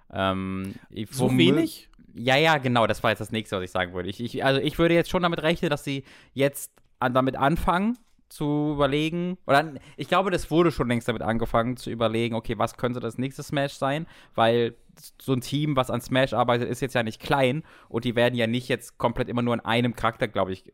Ähm, 0.10 0.76
so 1.12 1.38
wenig? 1.38 1.90
Ja, 2.14 2.38
ja, 2.38 2.60
genau, 2.60 2.88
das 2.88 3.04
war 3.04 3.10
jetzt 3.10 3.20
das 3.20 3.34
nächste, 3.34 3.58
was 3.58 3.66
ich 3.66 3.72
sagen 3.72 3.94
würde. 3.94 4.08
Ich, 4.08 4.22
ich, 4.24 4.46
also 4.46 4.62
ich 4.62 4.80
würde 4.80 4.94
jetzt 4.94 5.10
schon 5.10 5.22
damit 5.22 5.44
rechnen, 5.44 5.70
dass 5.70 5.84
sie 5.84 6.06
jetzt 6.34 6.72
an, 7.02 7.14
damit 7.14 7.36
anfangen 7.36 7.98
zu 8.30 8.72
überlegen, 8.76 9.38
oder 9.46 9.74
ich 9.98 10.08
glaube, 10.08 10.32
das 10.32 10.50
wurde 10.50 10.72
schon 10.72 10.88
längst 10.88 11.10
damit 11.10 11.22
angefangen 11.22 11.76
zu 11.76 11.90
überlegen, 11.90 12.36
okay, 12.36 12.58
was 12.58 12.78
könnte 12.78 13.02
das 13.02 13.18
nächste 13.18 13.44
Smash 13.44 13.74
sein, 13.74 14.08
weil 14.34 14.76
so 15.22 15.34
ein 15.34 15.42
Team, 15.42 15.76
was 15.76 15.92
an 15.92 16.00
Smash 16.00 16.32
arbeitet, 16.32 16.70
ist 16.70 16.80
jetzt 16.80 16.96
ja 16.96 17.04
nicht 17.04 17.20
klein 17.20 17.64
und 17.90 18.06
die 18.06 18.16
werden 18.16 18.36
ja 18.36 18.48
nicht 18.48 18.70
jetzt 18.70 18.98
komplett 18.98 19.28
immer 19.28 19.42
nur 19.42 19.56
in 19.56 19.60
einem 19.60 19.94
Charakter, 19.94 20.30
glaube 20.30 20.54
ich, 20.54 20.72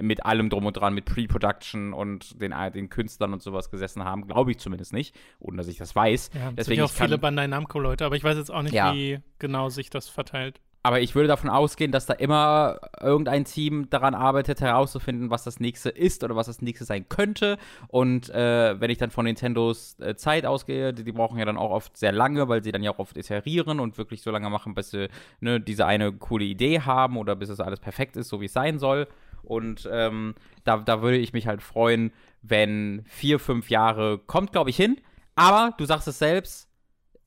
mit 0.00 0.24
allem 0.24 0.50
drum 0.50 0.66
und 0.66 0.76
dran, 0.76 0.94
mit 0.94 1.04
Pre-Production 1.04 1.92
und 1.92 2.40
den, 2.40 2.54
den 2.74 2.88
Künstlern 2.88 3.32
und 3.32 3.42
sowas 3.42 3.70
gesessen 3.70 4.04
haben, 4.04 4.26
glaube 4.26 4.50
ich 4.50 4.58
zumindest 4.58 4.92
nicht, 4.92 5.14
ohne 5.38 5.58
dass 5.58 5.68
ich 5.68 5.78
das 5.78 5.94
weiß. 5.94 6.30
Ja, 6.34 6.50
Deswegen 6.50 6.64
sind 6.64 6.74
ja 6.76 6.84
auch 6.84 6.90
viele 6.90 7.18
Bandai 7.18 7.46
Namco-Leute, 7.46 8.04
aber 8.04 8.16
ich 8.16 8.24
weiß 8.24 8.36
jetzt 8.36 8.50
auch 8.50 8.62
nicht, 8.62 8.74
ja. 8.74 8.92
wie 8.92 9.20
genau 9.38 9.68
sich 9.68 9.90
das 9.90 10.08
verteilt. 10.08 10.60
Aber 10.84 11.00
ich 11.00 11.14
würde 11.14 11.28
davon 11.28 11.50
ausgehen, 11.50 11.90
dass 11.90 12.06
da 12.06 12.14
immer 12.14 12.78
irgendein 13.00 13.44
Team 13.44 13.90
daran 13.90 14.14
arbeitet, 14.14 14.60
herauszufinden, 14.60 15.28
was 15.28 15.42
das 15.42 15.58
nächste 15.58 15.90
ist 15.90 16.22
oder 16.22 16.36
was 16.36 16.46
das 16.46 16.62
nächste 16.62 16.84
sein 16.84 17.08
könnte. 17.08 17.58
Und 17.88 18.30
äh, 18.30 18.80
wenn 18.80 18.88
ich 18.88 18.98
dann 18.98 19.10
von 19.10 19.24
Nintendos 19.24 19.98
äh, 20.00 20.14
Zeit 20.14 20.46
ausgehe, 20.46 20.94
die, 20.94 21.02
die, 21.02 21.12
brauchen 21.12 21.38
ja 21.38 21.44
dann 21.44 21.58
auch 21.58 21.72
oft 21.72 21.96
sehr 21.96 22.12
lange, 22.12 22.48
weil 22.48 22.62
sie 22.62 22.70
dann 22.70 22.82
ja 22.82 22.92
auch 22.92 23.00
oft 23.00 23.18
iterieren 23.18 23.80
und 23.80 23.98
wirklich 23.98 24.22
so 24.22 24.30
lange 24.30 24.48
machen, 24.50 24.74
bis 24.74 24.90
sie 24.90 25.08
ne, 25.40 25.60
diese 25.60 25.84
eine 25.84 26.12
coole 26.12 26.44
Idee 26.44 26.80
haben 26.80 27.16
oder 27.16 27.34
bis 27.34 27.48
es 27.48 27.60
alles 27.60 27.80
perfekt 27.80 28.16
ist, 28.16 28.28
so 28.28 28.40
wie 28.40 28.46
es 28.46 28.52
sein 28.52 28.78
soll. 28.78 29.08
Und 29.42 29.88
ähm, 29.90 30.34
da, 30.64 30.78
da 30.78 31.02
würde 31.02 31.18
ich 31.18 31.32
mich 31.32 31.46
halt 31.46 31.62
freuen, 31.62 32.12
wenn 32.42 33.02
vier, 33.06 33.38
fünf 33.38 33.70
Jahre 33.70 34.18
kommt, 34.18 34.52
glaube 34.52 34.70
ich, 34.70 34.76
hin. 34.76 34.98
Aber 35.34 35.74
du 35.76 35.84
sagst 35.84 36.08
es 36.08 36.18
selbst, 36.18 36.68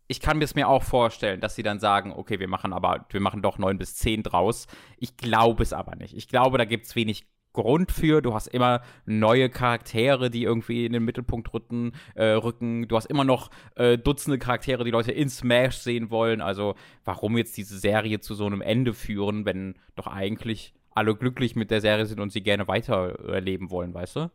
ich 0.08 0.20
kann 0.20 0.38
mir 0.38 0.44
es 0.44 0.56
mir 0.56 0.68
auch 0.68 0.84
vorstellen, 0.84 1.40
dass 1.40 1.56
sie 1.56 1.64
dann 1.64 1.80
sagen, 1.80 2.12
okay, 2.14 2.40
wir 2.40 2.50
machen 2.50 2.74
aber, 2.74 3.06
wir 3.10 3.22
machen 3.22 3.42
doch 3.42 3.58
neun 3.58 3.78
bis 3.78 3.96
zehn 3.96 4.24
draus. 4.24 4.68
Ich 4.98 5.16
glaube 5.16 5.64
es 5.64 5.72
aber 5.72 5.96
nicht. 5.96 6.16
Ich 6.16 6.28
glaube, 6.28 6.58
da 6.58 6.66
gibt 6.66 6.86
es 6.86 6.96
wenig 6.96 7.26
Grund 7.54 7.92
für. 7.92 8.22
Du 8.22 8.34
hast 8.34 8.48
immer 8.48 8.82
neue 9.06 9.50
Charaktere, 9.50 10.30
die 10.30 10.44
irgendwie 10.44 10.86
in 10.86 10.94
den 10.94 11.04
Mittelpunkt 11.04 11.54
rücken. 11.54 11.94
Äh, 12.16 12.26
rücken. 12.26 12.88
Du 12.88 12.96
hast 12.96 13.06
immer 13.06 13.24
noch 13.24 13.50
äh, 13.76 13.98
Dutzende 13.98 14.40
Charaktere, 14.40 14.84
die 14.84 14.92
Leute 14.92 15.12
in 15.12 15.30
Smash 15.30 15.78
sehen 15.78 16.10
wollen. 16.10 16.42
Also 16.42 16.76
warum 17.04 17.38
jetzt 17.38 17.58
diese 17.58 17.78
Serie 17.78 18.20
zu 18.20 18.36
so 18.36 18.46
einem 18.46 18.62
Ende 18.62 18.94
führen, 18.94 19.46
wenn 19.46 19.76
doch 19.96 20.08
eigentlich 20.08 20.74
alle 20.92 21.16
glücklich 21.16 21.56
mit 21.56 21.72
der 21.72 21.82
Serie 21.82 22.06
sind 22.06 22.20
und 22.20 22.32
sie 22.32 22.42
gerne 22.42 22.68
weiter 22.68 23.20
erleben 23.30 23.70
wollen, 23.70 23.94
weißt 23.94 24.16
du? 24.18 24.32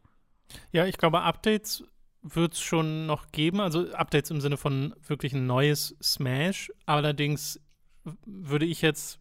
Ja, 0.73 0.87
ich 0.87 0.97
glaube, 0.97 1.23
Updates 1.23 1.85
wird 2.23 2.55
es 2.55 2.61
schon 2.61 3.07
noch 3.07 3.31
geben. 3.33 3.61
Also 3.61 3.93
Updates 3.93 4.31
im 4.31 4.41
Sinne 4.41 4.57
von 4.57 4.95
wirklich 5.07 5.33
ein 5.33 5.47
neues 5.47 5.97
Smash. 6.03 6.73
Allerdings 6.87 7.61
würde 8.25 8.67
ich 8.67 8.83
jetzt 8.83 9.21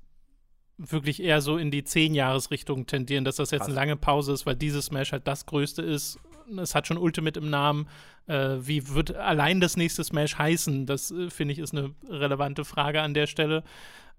wirklich 0.78 1.22
eher 1.22 1.42
so 1.42 1.58
in 1.58 1.72
die 1.72 1.84
Zehn-Jahres-Richtung 1.84 2.86
tendieren, 2.86 3.24
dass 3.26 3.38
das 3.38 3.52
jetzt 3.52 3.62
Krass. 3.62 3.70
eine 3.70 3.76
lange 3.76 3.96
Pause 3.96 4.34
ist, 4.34 4.46
weil 4.46 4.56
dieses 4.56 4.86
Smash 4.86 5.12
halt 5.12 5.28
das 5.28 5.46
größte 5.46 5.82
ist. 5.82 6.20
Es 6.58 6.76
hat 6.76 6.88
schon 6.88 6.98
Ultimate 6.98 7.40
im 7.40 7.50
Namen. 7.50 7.88
Äh, 8.28 8.58
wie 8.60 8.90
wird 8.90 9.16
allein 9.16 9.62
das 9.62 9.78
nächste 9.78 10.04
Smash 10.04 10.38
heißen? 10.38 10.86
Das 10.86 11.12
äh, 11.12 11.30
finde 11.30 11.54
ich 11.54 11.60
ist 11.60 11.74
eine 11.74 11.92
relevante 12.10 12.66
Frage 12.66 13.02
an 13.02 13.14
der 13.14 13.28
Stelle. 13.28 13.64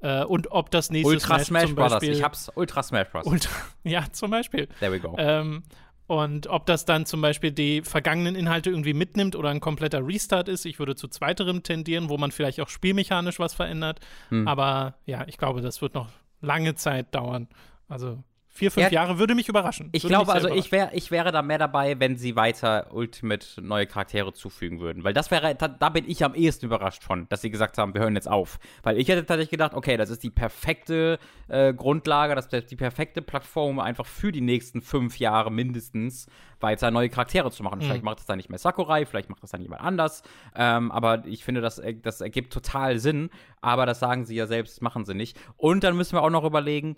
Äh, 0.01 0.25
und 0.25 0.51
ob 0.51 0.71
das 0.71 0.91
nächste 0.91 1.09
Ultra 1.09 1.39
Smash, 1.39 1.69
Smash 1.69 1.75
Brothers. 1.75 2.03
Ich 2.03 2.23
hab's. 2.23 2.51
Ultra 2.55 2.83
Smash 2.83 3.09
Bros. 3.09 3.27
Ultra, 3.27 3.51
ja, 3.85 4.05
zum 4.13 4.31
Beispiel. 4.31 4.69
There 4.79 4.93
we 4.93 5.01
go. 5.01 5.15
Ähm, 5.19 5.63
und 6.07 6.47
ob 6.47 6.67
das 6.67 6.85
dann 6.85 7.05
zum 7.05 7.21
Beispiel 7.21 7.51
die 7.51 7.83
vergangenen 7.83 8.37
Inhalte 8.37 8.71
irgendwie 8.71 8.95
mitnimmt 8.95 9.35
oder 9.35 9.49
ein 9.49 9.61
kompletter 9.61 10.07
Restart 10.07 10.49
ist, 10.49 10.65
ich 10.65 10.79
würde 10.79 10.95
zu 10.95 11.09
zweiterem 11.09 11.65
tendieren, 11.65 12.09
wo 12.09 12.17
man 12.17 12.31
vielleicht 12.31 12.61
auch 12.61 12.69
spielmechanisch 12.69 13.41
was 13.41 13.55
verändert. 13.55 13.99
Hm. 14.29 14.47
Aber 14.47 14.95
ja, 15.05 15.25
ich 15.27 15.37
glaube, 15.37 15.63
das 15.63 15.83
wird 15.83 15.95
noch 15.95 16.09
lange 16.41 16.77
Zeit 16.77 17.13
dauern. 17.15 17.49
Also 17.89 18.23
Vier, 18.57 18.71
fünf 18.71 18.87
ja, 18.87 18.91
Jahre 18.91 19.19
würde 19.19 19.35
mich 19.35 19.51
überraschen. 19.51 19.91
Ich 19.93 20.03
glaube, 20.03 20.33
also 20.33 20.49
ich, 20.49 20.73
wär, 20.73 20.91
ich 20.95 21.11
wäre 21.11 21.31
da 21.31 21.43
mehr 21.43 21.59
dabei, 21.59 22.01
wenn 22.01 22.17
sie 22.17 22.37
weiter 22.37 22.89
Ultimate 22.91 23.61
neue 23.61 23.87
Charaktere 23.87 24.33
zufügen 24.33 24.81
würden. 24.81 25.05
Weil 25.05 25.13
das 25.13 25.31
wäre, 25.31 25.55
da, 25.55 25.69
da, 25.69 25.91
bin 25.91 26.09
ich 26.09 26.25
am 26.25 26.35
ehesten 26.35 26.65
überrascht 26.65 27.05
von, 27.05 27.29
dass 27.29 27.43
sie 27.43 27.51
gesagt 27.51 27.77
haben, 27.77 27.93
wir 27.93 28.01
hören 28.01 28.15
jetzt 28.15 28.31
auf. 28.31 28.59
Weil 28.83 28.99
ich 28.99 29.09
hätte 29.09 29.27
tatsächlich 29.27 29.51
gedacht, 29.51 29.75
okay, 29.75 29.99
das 29.99 30.09
ist 30.09 30.23
die 30.23 30.31
perfekte 30.31 31.19
äh, 31.49 31.75
Grundlage, 31.75 32.35
das 32.35 32.47
ist 32.47 32.71
die 32.71 32.77
perfekte 32.77 33.21
Plattform 33.21 33.79
einfach 33.79 34.07
für 34.07 34.33
die 34.33 34.41
nächsten 34.41 34.81
fünf 34.81 35.19
Jahre 35.19 35.53
mindestens 35.53 36.27
weiter 36.61 36.91
neue 36.91 37.11
Charaktere 37.11 37.51
zu 37.51 37.63
machen. 37.63 37.81
Mhm. 37.81 37.85
Vielleicht 37.85 38.05
macht 38.05 38.21
das 38.21 38.27
dann 38.27 38.39
nicht 38.39 38.49
mehr 38.49 38.59
Sakurai, 38.59 39.05
vielleicht 39.05 39.29
macht 39.29 39.43
das 39.43 39.51
dann 39.51 39.61
jemand 39.61 39.83
anders. 39.83 40.23
Ähm, 40.55 40.91
aber 40.91 41.27
ich 41.27 41.45
finde, 41.45 41.61
das, 41.61 41.83
das 42.03 42.23
ergibt 42.23 42.55
total 42.55 42.99
Sinn. 42.99 43.29
Aber 43.61 43.85
das 43.85 44.01
sagen 44.01 44.25
sie 44.25 44.35
ja 44.35 44.47
selbst, 44.47 44.81
machen 44.81 45.05
sie 45.05 45.15
nicht. 45.15 45.39
Und 45.59 45.85
dann 45.85 45.95
müssen 45.95 46.17
wir 46.17 46.23
auch 46.23 46.31
noch 46.31 46.45
überlegen, 46.45 46.97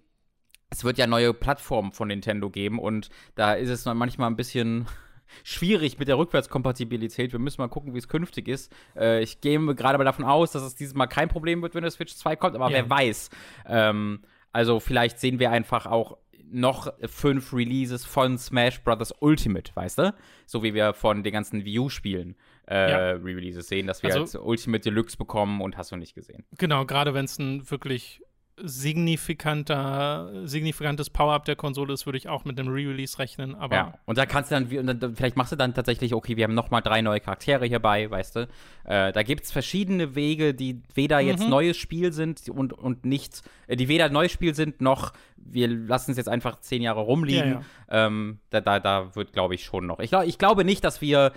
es 0.70 0.84
wird 0.84 0.98
ja 0.98 1.06
neue 1.06 1.34
Plattformen 1.34 1.92
von 1.92 2.08
Nintendo 2.08 2.50
geben 2.50 2.78
und 2.78 3.08
da 3.34 3.54
ist 3.54 3.70
es 3.70 3.84
manchmal 3.86 4.30
ein 4.30 4.36
bisschen 4.36 4.86
schwierig 5.44 5.98
mit 5.98 6.08
der 6.08 6.18
Rückwärtskompatibilität. 6.18 7.32
Wir 7.32 7.38
müssen 7.38 7.60
mal 7.60 7.68
gucken, 7.68 7.94
wie 7.94 7.98
es 7.98 8.08
künftig 8.08 8.48
ist. 8.48 8.72
Äh, 8.96 9.22
ich 9.22 9.40
gehe 9.40 9.58
gerade 9.74 9.98
mal 9.98 10.04
davon 10.04 10.24
aus, 10.24 10.52
dass 10.52 10.62
es 10.62 10.74
dieses 10.74 10.94
Mal 10.94 11.06
kein 11.06 11.28
Problem 11.28 11.62
wird, 11.62 11.74
wenn 11.74 11.82
der 11.82 11.90
Switch 11.90 12.14
2 12.14 12.36
kommt, 12.36 12.54
aber 12.54 12.70
ja. 12.70 12.76
wer 12.76 12.90
weiß. 12.90 13.30
Ähm, 13.66 14.20
also 14.52 14.80
vielleicht 14.80 15.20
sehen 15.20 15.38
wir 15.38 15.50
einfach 15.50 15.86
auch 15.86 16.18
noch 16.50 16.92
fünf 17.06 17.52
Releases 17.52 18.04
von 18.04 18.38
Smash 18.38 18.82
Bros. 18.82 19.12
Ultimate, 19.20 19.70
weißt 19.74 19.98
du? 19.98 20.14
So 20.46 20.62
wie 20.62 20.74
wir 20.74 20.94
von 20.94 21.22
den 21.22 21.32
ganzen 21.32 21.64
Wii 21.64 21.78
U-Spielen 21.80 22.36
äh, 22.66 22.90
ja. 22.90 22.98
Re-Releases 23.12 23.68
sehen, 23.68 23.86
dass 23.86 24.02
wir 24.02 24.14
also, 24.14 24.38
halt 24.38 24.46
Ultimate 24.46 24.80
Deluxe 24.80 25.16
bekommen 25.16 25.60
und 25.60 25.76
hast 25.76 25.92
du 25.92 25.96
nicht 25.96 26.14
gesehen. 26.14 26.44
Genau, 26.56 26.84
gerade 26.86 27.14
wenn 27.14 27.24
es 27.24 27.38
ein 27.38 27.70
wirklich 27.70 28.22
signifikanter, 28.62 30.30
signifikantes 30.44 31.10
Power-Up 31.10 31.44
der 31.44 31.56
Konsole 31.56 31.92
ist, 31.92 32.06
würde 32.06 32.18
ich 32.18 32.28
auch 32.28 32.44
mit 32.44 32.58
einem 32.58 32.68
Re-Release 32.68 33.18
rechnen. 33.18 33.54
Aber 33.54 33.76
ja, 33.76 33.94
und 34.06 34.18
da 34.18 34.26
kannst 34.26 34.50
du 34.50 34.54
dann, 34.54 34.98
dann, 35.00 35.16
vielleicht 35.16 35.36
machst 35.36 35.52
du 35.52 35.56
dann 35.56 35.74
tatsächlich, 35.74 36.14
okay, 36.14 36.36
wir 36.36 36.44
haben 36.44 36.54
nochmal 36.54 36.82
drei 36.82 37.02
neue 37.02 37.20
Charaktere 37.20 37.66
hierbei, 37.66 38.10
weißt 38.10 38.36
du. 38.36 38.40
Äh, 38.84 39.12
da 39.12 39.22
gibt 39.22 39.44
es 39.44 39.52
verschiedene 39.52 40.14
Wege, 40.14 40.54
die 40.54 40.82
weder 40.94 41.20
jetzt 41.20 41.44
mhm. 41.44 41.50
neues 41.50 41.76
Spiel 41.76 42.12
sind 42.12 42.48
und, 42.48 42.72
und 42.72 43.04
nicht, 43.04 43.42
äh, 43.66 43.76
die 43.76 43.88
weder 43.88 44.08
neues 44.08 44.32
Spiel 44.32 44.54
sind, 44.54 44.80
noch 44.80 45.12
wir 45.50 45.68
lassen 45.68 46.10
es 46.10 46.16
jetzt 46.16 46.28
einfach 46.28 46.60
zehn 46.60 46.82
Jahre 46.82 47.00
rumliegen. 47.00 47.52
Ja, 47.52 47.62
ja. 47.90 48.06
Ähm, 48.06 48.38
da, 48.50 48.60
da, 48.60 48.80
da 48.80 49.14
wird, 49.14 49.32
glaube 49.32 49.54
ich, 49.54 49.64
schon 49.64 49.86
noch. 49.86 49.98
Ich, 50.00 50.10
glaub, 50.10 50.24
ich 50.24 50.38
glaube 50.38 50.64
nicht, 50.64 50.84
dass 50.84 51.00
wir 51.00 51.32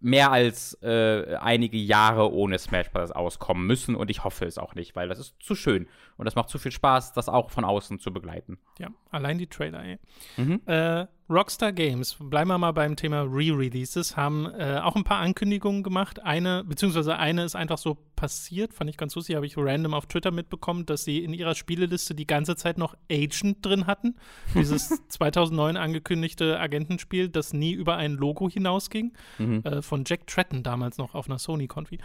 mehr 0.00 0.30
als 0.30 0.74
äh, 0.82 1.36
einige 1.36 1.78
Jahre 1.78 2.32
ohne 2.32 2.58
Smash 2.58 2.90
Bros. 2.90 3.10
auskommen 3.10 3.66
müssen 3.66 3.96
und 3.96 4.10
ich 4.10 4.24
hoffe 4.24 4.44
es 4.44 4.58
auch 4.58 4.74
nicht, 4.74 4.94
weil 4.94 5.08
das 5.08 5.18
ist 5.18 5.34
zu 5.40 5.54
schön 5.54 5.88
und 6.16 6.24
das 6.24 6.34
macht 6.34 6.48
zu 6.48 6.58
viel 6.58 6.72
Spaß, 6.72 7.12
das 7.12 7.28
auch 7.28 7.50
von 7.50 7.64
außen 7.64 7.98
zu 7.98 8.12
begleiten. 8.12 8.58
Ja, 8.78 8.88
allein 9.10 9.38
die 9.38 9.46
Trailer, 9.46 9.84
ey. 9.84 9.98
Mhm. 10.36 10.60
Äh, 10.66 11.06
Rockstar 11.28 11.72
Games, 11.72 12.16
bleiben 12.20 12.48
wir 12.48 12.58
mal 12.58 12.72
beim 12.72 12.94
Thema 12.94 13.22
Re-Releases, 13.22 14.16
haben 14.16 14.46
äh, 14.46 14.80
auch 14.80 14.94
ein 14.94 15.02
paar 15.02 15.18
Ankündigungen 15.18 15.82
gemacht. 15.82 16.22
Eine, 16.22 16.62
beziehungsweise 16.62 17.18
eine 17.18 17.44
ist 17.44 17.56
einfach 17.56 17.78
so 17.78 17.98
passiert, 18.14 18.72
fand 18.72 18.88
ich 18.88 18.96
ganz 18.96 19.16
lustig, 19.16 19.34
habe 19.34 19.44
ich 19.44 19.58
random 19.58 19.92
auf 19.94 20.06
Twitter 20.06 20.30
mitbekommen, 20.30 20.86
dass 20.86 21.02
sie 21.02 21.24
in 21.24 21.34
ihrer 21.34 21.56
Spieleliste 21.56 22.14
die 22.14 22.28
ganze 22.28 22.54
Zeit 22.54 22.78
noch 22.78 22.96
Agent 23.10 23.66
drin 23.66 23.88
hatten. 23.88 24.14
Dieses 24.54 25.02
2009 25.08 25.76
angekündigte 25.76 26.60
Agentenspiel, 26.60 27.28
das 27.28 27.52
nie 27.52 27.72
über 27.72 27.96
ein 27.96 28.12
Logo 28.12 28.48
hinausging, 28.48 29.12
mhm. 29.38 29.62
äh, 29.64 29.82
von 29.82 30.04
Jack 30.06 30.28
Tretton 30.28 30.62
damals 30.62 30.96
noch 30.96 31.16
auf 31.16 31.28
einer 31.28 31.40
Sony-Konfi. 31.40 31.98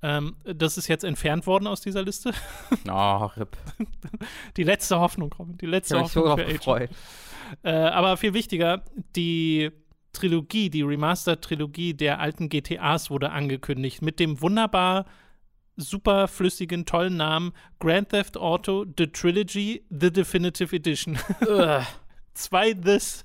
Ähm, 0.00 0.36
das 0.44 0.78
ist 0.78 0.88
jetzt 0.88 1.04
entfernt 1.04 1.46
worden 1.46 1.66
aus 1.66 1.80
dieser 1.80 2.02
Liste. 2.02 2.32
Oh, 2.88 3.26
RIP. 3.36 3.56
Die 4.56 4.62
letzte 4.62 4.98
Hoffnung, 4.98 5.32
Robin. 5.38 5.58
Die 5.58 5.66
letzte 5.66 5.96
ich 5.96 6.02
Hoffnung 6.02 6.24
so 6.26 6.36
für. 6.36 6.44
Gefreut. 6.44 6.90
Äh, 7.62 7.72
aber 7.72 8.16
viel 8.16 8.34
wichtiger, 8.34 8.84
die 9.16 9.70
Trilogie, 10.12 10.70
die 10.70 10.82
Remastered-Trilogie 10.82 11.94
der 11.94 12.20
alten 12.20 12.48
GTAs 12.48 13.10
wurde 13.10 13.30
angekündigt 13.30 14.02
mit 14.02 14.20
dem 14.20 14.40
wunderbar 14.40 15.06
super 15.76 16.28
flüssigen, 16.28 16.84
tollen 16.84 17.16
Namen 17.16 17.52
Grand 17.78 18.10
Theft 18.10 18.36
Auto 18.36 18.84
The 18.96 19.06
Trilogy 19.06 19.84
The 19.90 20.12
Definitive 20.12 20.74
Edition. 20.74 21.18
Zwei 22.34 22.74
This. 22.74 23.24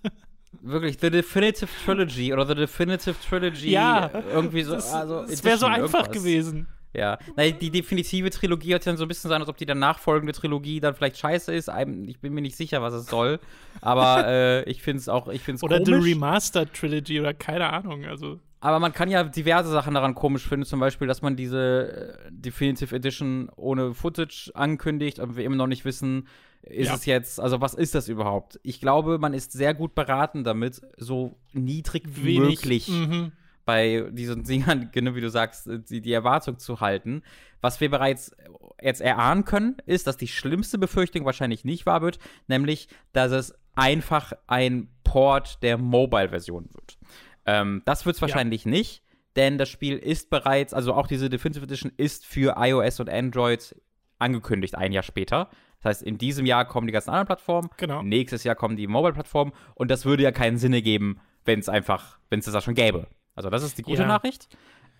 Wirklich, 0.66 0.98
The 1.00 1.10
Definitive 1.10 1.70
Trilogy 1.86 2.32
oder 2.32 2.48
The 2.48 2.56
Definitive 2.56 3.16
Trilogy. 3.28 3.72
Ja, 3.72 4.10
irgendwie 4.32 4.64
so. 4.64 4.76
Das, 4.76 4.94
also, 4.94 5.24
es 5.24 5.44
wäre 5.44 5.58
so 5.58 5.66
einfach 5.66 6.04
irgendwas. 6.04 6.24
gewesen. 6.24 6.68
Ja, 6.96 7.18
Nein, 7.36 7.58
die 7.60 7.72
definitive 7.72 8.30
Trilogie 8.30 8.76
hat 8.76 8.86
ja 8.86 8.96
so 8.96 9.04
ein 9.04 9.08
bisschen 9.08 9.28
sein, 9.30 9.42
als 9.42 9.50
ob 9.50 9.58
die 9.58 9.66
dann 9.66 9.80
nachfolgende 9.80 10.32
Trilogie 10.32 10.80
dann 10.80 10.94
vielleicht 10.94 11.18
scheiße 11.18 11.52
ist. 11.52 11.70
Ich 12.06 12.20
bin 12.20 12.34
mir 12.34 12.42
nicht 12.42 12.56
sicher, 12.56 12.84
was 12.84 12.94
es 12.94 13.08
soll. 13.08 13.40
Aber 13.82 14.28
äh, 14.28 14.64
ich 14.70 14.84
finde 14.84 15.00
es 15.00 15.10
auch, 15.10 15.28
ich 15.28 15.42
finde 15.42 15.66
Oder 15.66 15.80
komisch. 15.80 16.04
The 16.04 16.12
Remastered 16.12 16.74
Trilogy 16.74 17.20
oder 17.20 17.34
keine 17.34 17.74
Ahnung. 17.74 18.06
Also. 18.06 18.40
Aber 18.60 18.80
man 18.80 18.94
kann 18.94 19.10
ja 19.10 19.24
diverse 19.24 19.72
Sachen 19.72 19.96
daran 19.96 20.14
komisch 20.14 20.48
finden. 20.48 20.66
Zum 20.66 20.80
Beispiel, 20.80 21.08
dass 21.08 21.24
man 21.24 21.36
diese 21.36 22.20
äh, 22.28 22.32
Definitive 22.32 22.96
Edition 22.96 23.50
ohne 23.56 23.96
Footage 23.96 24.52
ankündigt 24.54 25.18
und 25.18 25.36
wir 25.36 25.46
immer 25.46 25.56
noch 25.56 25.68
nicht 25.68 25.86
wissen, 25.86 26.28
ist 26.64 26.88
ja. 26.88 26.96
es 26.96 27.06
jetzt, 27.06 27.40
also 27.40 27.62
was 27.62 27.74
ist 27.74 27.96
das 27.96 28.08
überhaupt? 28.08 28.60
Ich 28.64 28.80
glaube, 28.80 29.20
man 29.20 29.34
ist 29.34 29.52
sehr 29.52 29.74
gut 29.74 29.96
beraten 29.96 30.44
damit, 30.44 30.82
so 30.98 31.36
niedrig 31.52 32.04
wie 32.08 32.40
Wenig. 32.40 32.62
möglich. 32.62 32.88
Mhm 32.90 33.32
bei 33.66 34.10
diesen 34.12 34.46
Singern, 34.46 34.90
genau 34.92 35.16
wie 35.16 35.22
du 35.22 35.30
sagst, 35.30 35.70
die, 35.90 36.02
die 36.02 36.14
Erwartung 36.14 36.60
zu 36.60 36.80
halten. 36.82 37.24
Was 37.62 37.80
wir 37.82 37.90
bereits 37.90 38.36
jetzt 38.82 39.02
erahnen 39.02 39.46
können, 39.46 39.78
ist, 39.86 40.08
dass 40.08 40.18
die 40.18 40.28
schlimmste 40.28 40.78
Befürchtung 40.78 41.26
wahrscheinlich 41.26 41.64
nicht 41.64 41.86
wahr 41.86 42.02
wird, 42.02 42.20
nämlich, 42.48 42.88
dass 43.14 43.32
es 43.32 43.56
einfach 43.76 44.34
ein 44.48 44.90
Port 45.04 45.64
der 45.64 45.78
Mobile-Version 45.78 46.70
wird. 46.74 46.98
Ähm, 47.46 47.82
das 47.86 48.06
wird 48.06 48.16
es 48.16 48.22
wahrscheinlich 48.22 48.66
ja. 48.66 48.72
nicht, 48.72 49.04
denn 49.36 49.58
das 49.58 49.70
Spiel 49.70 49.98
ist 49.98 50.30
bereits, 50.30 50.74
also 50.74 50.94
auch 50.94 51.08
diese 51.08 51.30
Definitive 51.30 51.66
Edition 51.66 51.92
ist 51.98 52.26
für 52.26 52.56
iOS 52.58 53.00
und 53.00 53.10
Android 53.10 53.76
angekündigt, 54.20 54.76
ein 54.76 54.92
Jahr 54.92 55.04
später. 55.04 55.50
Das 55.84 55.98
heißt, 55.98 56.04
in 56.04 56.18
diesem 56.18 56.46
Jahr 56.46 56.66
kommen 56.66 56.88
die 56.88 56.94
ganzen 56.94 57.10
anderen 57.10 57.28
Plattformen, 57.28 57.70
genau. 57.78 58.02
nächstes 58.02 58.44
Jahr 58.46 58.56
kommen 58.56 58.78
die 58.78 58.88
Mobile-Plattformen 58.88 59.52
und 59.76 59.92
das 59.92 60.06
würde 60.06 60.24
ja 60.24 60.32
keinen 60.32 60.58
Sinne 60.58 60.82
geben, 60.82 61.20
wenn 61.44 61.60
es 61.60 61.68
einfach, 61.68 62.18
wenn 62.30 62.40
es 62.40 62.46
das 62.46 62.56
auch 62.56 62.62
schon 62.62 62.74
gäbe. 62.74 63.08
Also 63.36 63.50
das 63.50 63.64
ist 63.64 63.78
die 63.78 63.84
gute 63.84 64.04
ja. 64.04 64.08
Nachricht. 64.08 64.48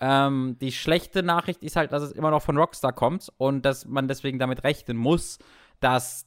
Ähm, 0.00 0.56
die 0.60 0.72
schlechte 0.72 1.22
Nachricht 1.22 1.62
ist 1.62 1.76
halt, 1.76 1.92
dass 1.92 2.02
es 2.02 2.12
immer 2.12 2.30
noch 2.30 2.42
von 2.42 2.58
Rockstar 2.58 2.92
kommt 2.92 3.32
und 3.38 3.64
dass 3.64 3.86
man 3.86 4.08
deswegen 4.08 4.38
damit 4.38 4.64
rechnen 4.64 4.96
muss, 4.96 5.38
dass 5.80 6.26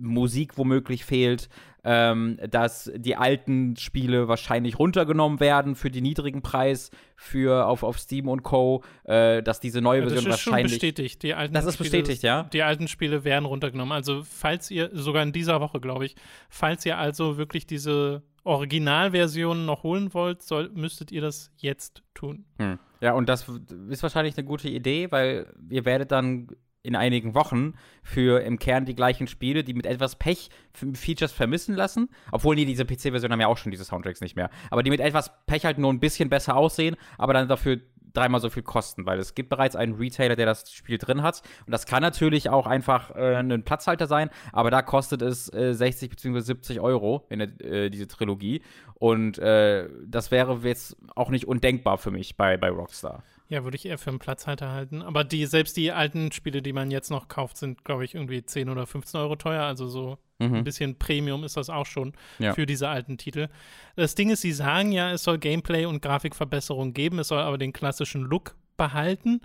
Musik 0.00 0.56
womöglich 0.56 1.04
fehlt, 1.04 1.48
ähm, 1.84 2.38
dass 2.50 2.90
die 2.94 3.16
alten 3.16 3.76
Spiele 3.76 4.28
wahrscheinlich 4.28 4.78
runtergenommen 4.78 5.40
werden 5.40 5.74
für 5.74 5.90
den 5.90 6.02
niedrigen 6.02 6.42
Preis 6.42 6.90
für 7.16 7.66
auf, 7.66 7.82
auf 7.82 7.98
Steam 7.98 8.28
und 8.28 8.42
Co. 8.42 8.82
Äh, 9.04 9.42
dass 9.42 9.60
diese 9.60 9.80
neue 9.80 10.02
Version 10.02 10.24
das 10.24 10.40
ist 10.40 10.46
wahrscheinlich 10.46 10.72
schon 10.72 10.80
bestätigt. 10.80 11.22
Die 11.22 11.34
alten 11.34 11.54
das 11.54 11.64
ist 11.64 11.74
Spiele, 11.74 11.90
bestätigt, 11.90 12.22
ja. 12.22 12.42
Die 12.52 12.62
alten 12.62 12.88
Spiele 12.88 13.24
werden 13.24 13.44
runtergenommen. 13.44 13.92
Also 13.92 14.22
falls 14.22 14.70
ihr 14.70 14.90
sogar 14.92 15.22
in 15.22 15.32
dieser 15.32 15.60
Woche, 15.60 15.80
glaube 15.80 16.04
ich, 16.04 16.16
falls 16.50 16.84
ihr 16.84 16.98
also 16.98 17.38
wirklich 17.38 17.66
diese 17.66 18.22
Originalversion 18.44 19.64
noch 19.64 19.82
holen 19.82 20.12
wollt, 20.14 20.42
soll, 20.42 20.70
müsstet 20.74 21.12
ihr 21.12 21.20
das 21.20 21.52
jetzt 21.56 22.02
tun. 22.14 22.44
Hm. 22.58 22.78
Ja, 23.00 23.12
und 23.12 23.28
das 23.28 23.48
ist 23.88 24.02
wahrscheinlich 24.02 24.36
eine 24.36 24.46
gute 24.46 24.68
Idee, 24.68 25.10
weil 25.10 25.46
ihr 25.70 25.84
werdet 25.84 26.10
dann 26.10 26.48
in 26.82 26.96
einigen 26.96 27.34
Wochen 27.34 27.74
für 28.02 28.40
im 28.42 28.58
Kern 28.58 28.84
die 28.84 28.94
gleichen 28.94 29.26
Spiele, 29.26 29.64
die 29.64 29.74
mit 29.74 29.86
etwas 29.86 30.16
Pech 30.16 30.48
Features 30.72 31.32
vermissen 31.32 31.74
lassen. 31.74 32.08
Obwohl, 32.32 32.56
nee, 32.56 32.64
diese 32.64 32.84
PC-Version 32.84 33.32
haben 33.32 33.40
ja 33.40 33.48
auch 33.48 33.58
schon 33.58 33.72
diese 33.72 33.84
Soundtracks 33.84 34.20
nicht 34.20 34.36
mehr. 34.36 34.50
Aber 34.70 34.82
die 34.82 34.90
mit 34.90 35.00
etwas 35.00 35.30
Pech 35.46 35.64
halt 35.64 35.78
nur 35.78 35.92
ein 35.92 36.00
bisschen 36.00 36.28
besser 36.28 36.56
aussehen, 36.56 36.96
aber 37.18 37.32
dann 37.32 37.48
dafür 37.48 37.80
dreimal 38.12 38.40
so 38.40 38.50
viel 38.50 38.62
kosten, 38.62 39.06
weil 39.06 39.18
es 39.18 39.34
gibt 39.34 39.48
bereits 39.48 39.76
einen 39.76 39.94
Retailer, 39.94 40.36
der 40.36 40.46
das 40.46 40.72
Spiel 40.72 40.98
drin 40.98 41.22
hat. 41.22 41.42
Und 41.66 41.72
das 41.72 41.86
kann 41.86 42.02
natürlich 42.02 42.48
auch 42.50 42.66
einfach 42.66 43.14
äh, 43.14 43.36
ein 43.36 43.64
Platzhalter 43.64 44.06
sein, 44.06 44.30
aber 44.52 44.70
da 44.70 44.82
kostet 44.82 45.22
es 45.22 45.52
äh, 45.52 45.74
60 45.74 46.10
bzw. 46.10 46.40
70 46.40 46.80
Euro 46.80 47.26
in 47.28 47.38
der, 47.38 47.60
äh, 47.60 47.90
diese 47.90 48.08
Trilogie. 48.08 48.62
Und 48.94 49.38
äh, 49.38 49.88
das 50.06 50.30
wäre 50.30 50.58
jetzt 50.62 50.96
auch 51.14 51.30
nicht 51.30 51.46
undenkbar 51.46 51.98
für 51.98 52.10
mich 52.10 52.36
bei, 52.36 52.56
bei 52.56 52.70
Rockstar. 52.70 53.22
Ja, 53.50 53.64
würde 53.64 53.76
ich 53.76 53.86
eher 53.86 53.96
für 53.96 54.10
einen 54.10 54.18
Platzhalter 54.18 54.72
halten. 54.72 55.00
Aber 55.00 55.24
die, 55.24 55.46
selbst 55.46 55.76
die 55.78 55.90
alten 55.90 56.32
Spiele, 56.32 56.60
die 56.60 56.74
man 56.74 56.90
jetzt 56.90 57.10
noch 57.10 57.28
kauft, 57.28 57.56
sind, 57.56 57.82
glaube 57.82 58.04
ich, 58.04 58.14
irgendwie 58.14 58.44
10 58.44 58.68
oder 58.68 58.86
15 58.86 59.18
Euro 59.20 59.36
teuer. 59.36 59.62
Also 59.62 59.88
so 59.88 60.18
mhm. 60.38 60.56
ein 60.56 60.64
bisschen 60.64 60.98
Premium 60.98 61.44
ist 61.44 61.56
das 61.56 61.70
auch 61.70 61.86
schon 61.86 62.12
ja. 62.38 62.52
für 62.52 62.66
diese 62.66 62.88
alten 62.88 63.16
Titel. 63.16 63.48
Das 63.96 64.14
Ding 64.14 64.28
ist, 64.28 64.42
sie 64.42 64.52
sagen 64.52 64.92
ja, 64.92 65.12
es 65.12 65.22
soll 65.22 65.38
Gameplay 65.38 65.86
und 65.86 66.02
Grafikverbesserungen 66.02 66.92
geben, 66.92 67.18
es 67.20 67.28
soll 67.28 67.40
aber 67.40 67.56
den 67.56 67.72
klassischen 67.72 68.22
Look 68.22 68.54
behalten. 68.76 69.40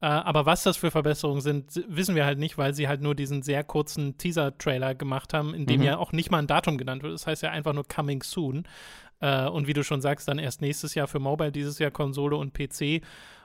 Äh, 0.00 0.06
aber 0.06 0.46
was 0.46 0.62
das 0.64 0.78
für 0.78 0.90
Verbesserungen 0.90 1.42
sind, 1.42 1.84
wissen 1.88 2.16
wir 2.16 2.24
halt 2.24 2.38
nicht, 2.38 2.56
weil 2.56 2.74
sie 2.74 2.88
halt 2.88 3.02
nur 3.02 3.14
diesen 3.14 3.42
sehr 3.42 3.64
kurzen 3.64 4.16
Teaser-Trailer 4.16 4.94
gemacht 4.94 5.34
haben, 5.34 5.52
in 5.52 5.66
dem 5.66 5.80
mhm. 5.80 5.86
ja 5.86 5.98
auch 5.98 6.12
nicht 6.12 6.30
mal 6.30 6.38
ein 6.38 6.46
Datum 6.46 6.78
genannt 6.78 7.02
wird. 7.02 7.12
Das 7.12 7.26
heißt 7.26 7.42
ja 7.42 7.50
einfach 7.50 7.74
nur 7.74 7.84
Coming 7.86 8.22
Soon. 8.22 8.64
Äh, 9.20 9.46
und 9.46 9.68
wie 9.68 9.72
du 9.72 9.84
schon 9.84 10.02
sagst, 10.02 10.26
dann 10.26 10.38
erst 10.38 10.60
nächstes 10.60 10.94
Jahr 10.94 11.06
für 11.06 11.20
Mobile, 11.20 11.52
dieses 11.52 11.78
Jahr 11.78 11.92
Konsole 11.92 12.36
und 12.36 12.52
PC. 12.52 13.02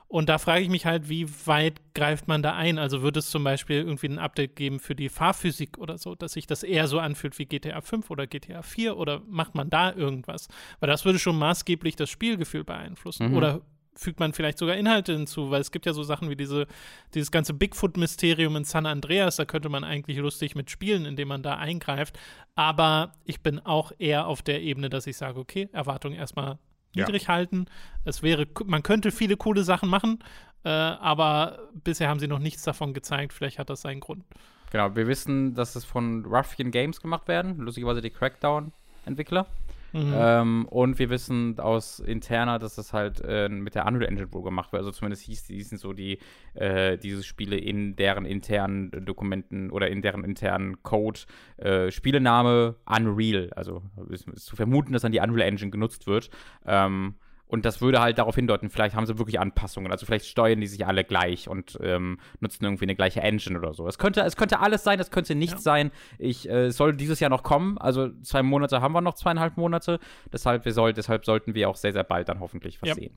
Und 0.08 0.30
da 0.30 0.38
frage 0.38 0.62
ich 0.62 0.70
mich 0.70 0.86
halt, 0.86 1.10
wie 1.10 1.28
weit 1.46 1.82
greift 1.94 2.28
man 2.28 2.42
da 2.42 2.54
ein? 2.54 2.78
Also 2.78 3.02
würde 3.02 3.18
es 3.18 3.28
zum 3.28 3.44
Beispiel 3.44 3.76
irgendwie 3.76 4.08
ein 4.08 4.18
Update 4.18 4.56
geben 4.56 4.80
für 4.80 4.94
die 4.94 5.10
Fahrphysik 5.10 5.76
oder 5.76 5.98
so, 5.98 6.14
dass 6.14 6.32
sich 6.32 6.46
das 6.46 6.62
eher 6.62 6.88
so 6.88 6.98
anfühlt 6.98 7.38
wie 7.38 7.44
GTA 7.44 7.82
5 7.82 8.10
oder 8.10 8.26
GTA 8.26 8.62
4 8.62 8.96
oder 8.96 9.20
macht 9.28 9.54
man 9.54 9.68
da 9.68 9.92
irgendwas? 9.92 10.48
Weil 10.80 10.88
das 10.88 11.04
würde 11.04 11.18
schon 11.18 11.38
maßgeblich 11.38 11.94
das 11.94 12.08
Spielgefühl 12.08 12.64
beeinflussen. 12.64 13.30
Mhm. 13.30 13.36
Oder 13.36 13.60
fügt 13.98 14.20
man 14.20 14.32
vielleicht 14.32 14.58
sogar 14.58 14.76
Inhalte 14.76 15.12
hinzu, 15.12 15.50
weil 15.50 15.60
es 15.60 15.72
gibt 15.72 15.84
ja 15.84 15.92
so 15.92 16.02
Sachen 16.02 16.30
wie 16.30 16.36
diese, 16.36 16.66
dieses 17.14 17.30
ganze 17.30 17.52
Bigfoot-Mysterium 17.52 18.56
in 18.56 18.64
San 18.64 18.86
Andreas, 18.86 19.36
da 19.36 19.44
könnte 19.44 19.68
man 19.68 19.84
eigentlich 19.84 20.18
lustig 20.18 20.54
mit 20.54 20.70
spielen, 20.70 21.04
indem 21.04 21.28
man 21.28 21.42
da 21.42 21.56
eingreift. 21.56 22.18
Aber 22.54 23.12
ich 23.24 23.40
bin 23.40 23.58
auch 23.58 23.92
eher 23.98 24.26
auf 24.26 24.40
der 24.40 24.62
Ebene, 24.62 24.88
dass 24.88 25.06
ich 25.06 25.16
sage, 25.16 25.38
okay, 25.38 25.68
Erwartung 25.72 26.14
erstmal 26.14 26.58
niedrig 26.98 27.24
ja. 27.24 27.28
halten. 27.28 27.66
Es 28.04 28.22
wäre, 28.22 28.46
man 28.64 28.82
könnte 28.82 29.10
viele 29.10 29.36
coole 29.36 29.62
Sachen 29.62 29.88
machen, 29.88 30.18
äh, 30.64 30.68
aber 30.68 31.68
bisher 31.84 32.08
haben 32.08 32.20
sie 32.20 32.28
noch 32.28 32.38
nichts 32.38 32.62
davon 32.62 32.94
gezeigt. 32.94 33.32
Vielleicht 33.32 33.58
hat 33.58 33.70
das 33.70 33.82
seinen 33.82 34.00
Grund. 34.00 34.24
Genau, 34.70 34.94
wir 34.94 35.06
wissen, 35.06 35.54
dass 35.54 35.76
es 35.76 35.84
von 35.84 36.24
Ruffian 36.24 36.70
Games 36.70 37.00
gemacht 37.00 37.28
werden, 37.28 37.56
lustigerweise 37.58 38.02
die 38.02 38.10
Crackdown-Entwickler. 38.10 39.46
Mhm. 39.92 40.12
Ähm, 40.14 40.66
und 40.66 40.98
wir 40.98 41.10
wissen 41.10 41.58
aus 41.58 41.98
interner, 42.00 42.58
dass 42.58 42.74
das 42.74 42.92
halt 42.92 43.22
äh, 43.24 43.48
mit 43.48 43.74
der 43.74 43.86
Unreal 43.86 44.08
Engine 44.08 44.32
wohl 44.32 44.42
gemacht 44.42 44.72
wird. 44.72 44.80
Also 44.80 44.92
zumindest 44.92 45.22
hieß, 45.22 45.46
hießen 45.46 45.78
so 45.78 45.92
die, 45.92 46.18
äh, 46.54 46.98
diese 46.98 47.22
Spiele 47.22 47.56
in 47.56 47.96
deren 47.96 48.24
internen 48.24 48.90
Dokumenten 49.04 49.70
oder 49.70 49.88
in 49.88 50.02
deren 50.02 50.24
internen 50.24 50.82
Code. 50.82 51.20
Äh, 51.56 51.90
Spielename 51.90 52.76
Unreal. 52.86 53.50
Also 53.54 53.82
ist, 54.10 54.28
ist, 54.28 54.46
zu 54.46 54.56
vermuten, 54.56 54.92
dass 54.92 55.02
dann 55.02 55.12
die 55.12 55.20
Unreal 55.20 55.48
Engine 55.48 55.70
genutzt 55.70 56.06
wird. 56.06 56.30
Ähm, 56.66 57.14
und 57.48 57.64
das 57.64 57.80
würde 57.80 58.00
halt 58.00 58.18
darauf 58.18 58.34
hindeuten, 58.34 58.70
vielleicht 58.70 58.94
haben 58.94 59.06
sie 59.06 59.18
wirklich 59.18 59.40
Anpassungen. 59.40 59.90
Also 59.90 60.06
vielleicht 60.06 60.26
steuern 60.26 60.60
die 60.60 60.66
sich 60.66 60.86
alle 60.86 61.02
gleich 61.02 61.48
und 61.48 61.78
ähm, 61.82 62.18
nutzen 62.40 62.64
irgendwie 62.64 62.84
eine 62.84 62.94
gleiche 62.94 63.20
Engine 63.20 63.58
oder 63.58 63.72
so. 63.72 63.88
Es 63.88 63.98
könnte, 63.98 64.20
es 64.20 64.36
könnte 64.36 64.60
alles 64.60 64.84
sein, 64.84 65.00
es 65.00 65.10
könnte 65.10 65.34
nichts 65.34 65.64
ja. 65.64 65.72
sein. 65.72 65.90
Ich 66.18 66.48
äh, 66.48 66.70
soll 66.70 66.94
dieses 66.94 67.20
Jahr 67.20 67.30
noch 67.30 67.42
kommen. 67.42 67.78
Also 67.78 68.10
zwei 68.22 68.42
Monate 68.42 68.82
haben 68.82 68.92
wir 68.92 69.00
noch, 69.00 69.14
zweieinhalb 69.14 69.56
Monate. 69.56 69.98
Deshalb, 70.30 70.66
wir 70.66 70.72
soll, 70.72 70.92
deshalb 70.92 71.24
sollten 71.24 71.54
wir 71.54 71.70
auch 71.70 71.76
sehr, 71.76 71.92
sehr 71.92 72.04
bald 72.04 72.28
dann 72.28 72.40
hoffentlich 72.40 72.80
was 72.82 72.90
ja. 72.90 72.94
sehen. 72.94 73.16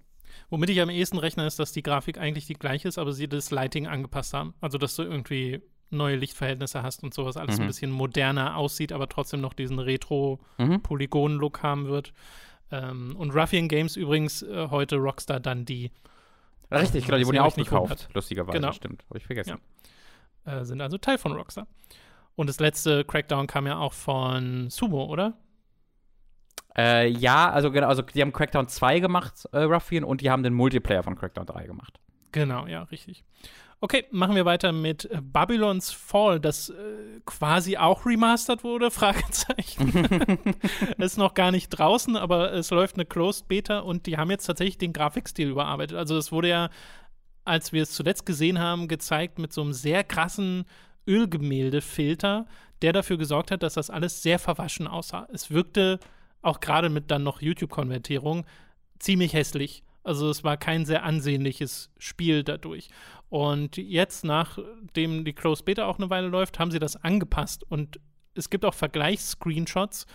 Womit 0.49 0.69
ich 0.69 0.81
am 0.81 0.89
ehesten 0.89 1.17
rechne, 1.17 1.45
ist, 1.45 1.59
dass 1.59 1.73
die 1.73 1.83
Grafik 1.83 2.17
eigentlich 2.17 2.45
die 2.45 2.53
gleiche 2.53 2.87
ist, 2.87 2.97
aber 2.97 3.11
sie 3.11 3.27
das 3.27 3.51
Lighting 3.51 3.87
angepasst 3.87 4.33
haben. 4.33 4.53
Also, 4.61 4.77
dass 4.77 4.95
du 4.95 5.03
irgendwie 5.03 5.61
neue 5.89 6.15
Lichtverhältnisse 6.15 6.83
hast 6.83 7.03
und 7.03 7.13
sowas 7.13 7.35
alles 7.35 7.57
mhm. 7.57 7.63
ein 7.63 7.67
bisschen 7.67 7.91
moderner 7.91 8.55
aussieht, 8.55 8.93
aber 8.93 9.09
trotzdem 9.09 9.41
noch 9.41 9.53
diesen 9.53 9.79
Retro-Polygon-Look 9.79 11.63
haben 11.63 11.89
wird. 11.89 12.13
Ähm, 12.71 13.15
und 13.17 13.31
Ruffian 13.31 13.67
Games 13.67 13.95
übrigens 13.95 14.41
äh, 14.43 14.67
heute 14.69 14.97
Rockstar 14.97 15.39
Dundee. 15.39 15.91
Richtig, 16.71 17.05
genau, 17.05 17.17
die 17.17 17.25
wurden 17.25 17.35
ja 17.35 17.43
aufgekauft, 17.43 18.09
lustigerweise, 18.13 18.57
genau. 18.57 18.71
stimmt. 18.71 19.03
Habe 19.09 19.17
ich 19.17 19.25
vergessen. 19.25 19.59
Ja. 20.45 20.59
Äh, 20.59 20.65
sind 20.65 20.81
also 20.81 20.97
Teil 20.97 21.17
von 21.17 21.33
Rockstar. 21.33 21.67
Und 22.35 22.47
das 22.47 22.59
letzte 22.59 23.03
Crackdown 23.03 23.47
kam 23.47 23.67
ja 23.67 23.77
auch 23.77 23.93
von 23.93 24.69
Sumo, 24.69 25.05
oder? 25.05 25.37
Äh, 26.77 27.09
ja, 27.09 27.51
also 27.51 27.71
genau, 27.71 27.87
also 27.87 28.01
die 28.01 28.21
haben 28.21 28.31
Crackdown 28.31 28.69
2 28.69 28.99
gemacht, 28.99 29.45
äh, 29.51 29.59
Ruffian, 29.59 30.05
und 30.05 30.21
die 30.21 30.29
haben 30.29 30.43
den 30.43 30.53
Multiplayer 30.53 31.03
von 31.03 31.15
Crackdown 31.15 31.45
3 31.45 31.65
gemacht. 31.65 31.99
Genau, 32.31 32.65
ja, 32.67 32.83
richtig. 32.83 33.25
Okay, 33.83 34.05
machen 34.11 34.35
wir 34.35 34.45
weiter 34.45 34.71
mit 34.71 35.05
äh, 35.05 35.19
Babylon's 35.23 35.91
Fall, 35.91 36.39
das 36.39 36.69
äh, 36.69 37.19
quasi 37.25 37.77
auch 37.77 38.05
remastered 38.05 38.63
wurde, 38.63 38.91
Fragezeichen. 38.91 40.47
ist 40.99 41.17
noch 41.17 41.33
gar 41.33 41.49
nicht 41.49 41.69
draußen, 41.69 42.15
aber 42.15 42.53
es 42.53 42.69
läuft 42.69 42.95
eine 42.95 43.05
Closed 43.05 43.47
Beta 43.47 43.79
und 43.79 44.05
die 44.05 44.17
haben 44.17 44.29
jetzt 44.29 44.45
tatsächlich 44.45 44.77
den 44.77 44.93
Grafikstil 44.93 45.49
überarbeitet. 45.49 45.97
Also 45.97 46.15
es 46.15 46.31
wurde 46.31 46.49
ja, 46.49 46.69
als 47.43 47.73
wir 47.73 47.81
es 47.81 47.91
zuletzt 47.91 48.27
gesehen 48.27 48.59
haben, 48.59 48.87
gezeigt 48.87 49.39
mit 49.39 49.51
so 49.51 49.61
einem 49.61 49.73
sehr 49.73 50.03
krassen 50.03 50.65
Ölgemäldefilter, 51.07 52.45
der 52.83 52.93
dafür 52.93 53.17
gesorgt 53.17 53.49
hat, 53.49 53.63
dass 53.63 53.73
das 53.73 53.89
alles 53.89 54.21
sehr 54.21 54.37
verwaschen 54.37 54.87
aussah. 54.87 55.27
Es 55.33 55.49
wirkte 55.49 55.99
auch 56.43 56.59
gerade 56.59 56.89
mit 56.89 57.09
dann 57.09 57.23
noch 57.23 57.41
YouTube-Konvertierung 57.41 58.45
ziemlich 58.99 59.33
hässlich. 59.33 59.83
Also 60.03 60.29
es 60.29 60.43
war 60.43 60.57
kein 60.57 60.85
sehr 60.85 61.03
ansehnliches 61.03 61.91
Spiel 61.97 62.43
dadurch. 62.43 62.89
Und 63.31 63.77
jetzt, 63.77 64.25
nachdem 64.25 65.23
die 65.23 65.31
Closed 65.31 65.63
Beta 65.63 65.85
auch 65.85 65.97
eine 65.97 66.09
Weile 66.09 66.27
läuft, 66.27 66.59
haben 66.59 66.69
sie 66.69 66.79
das 66.79 66.97
angepasst. 66.97 67.63
Und 67.63 67.97
es 68.35 68.49
gibt 68.49 68.65
auch 68.65 68.73
Vergleichs-Screenshots. 68.73 70.05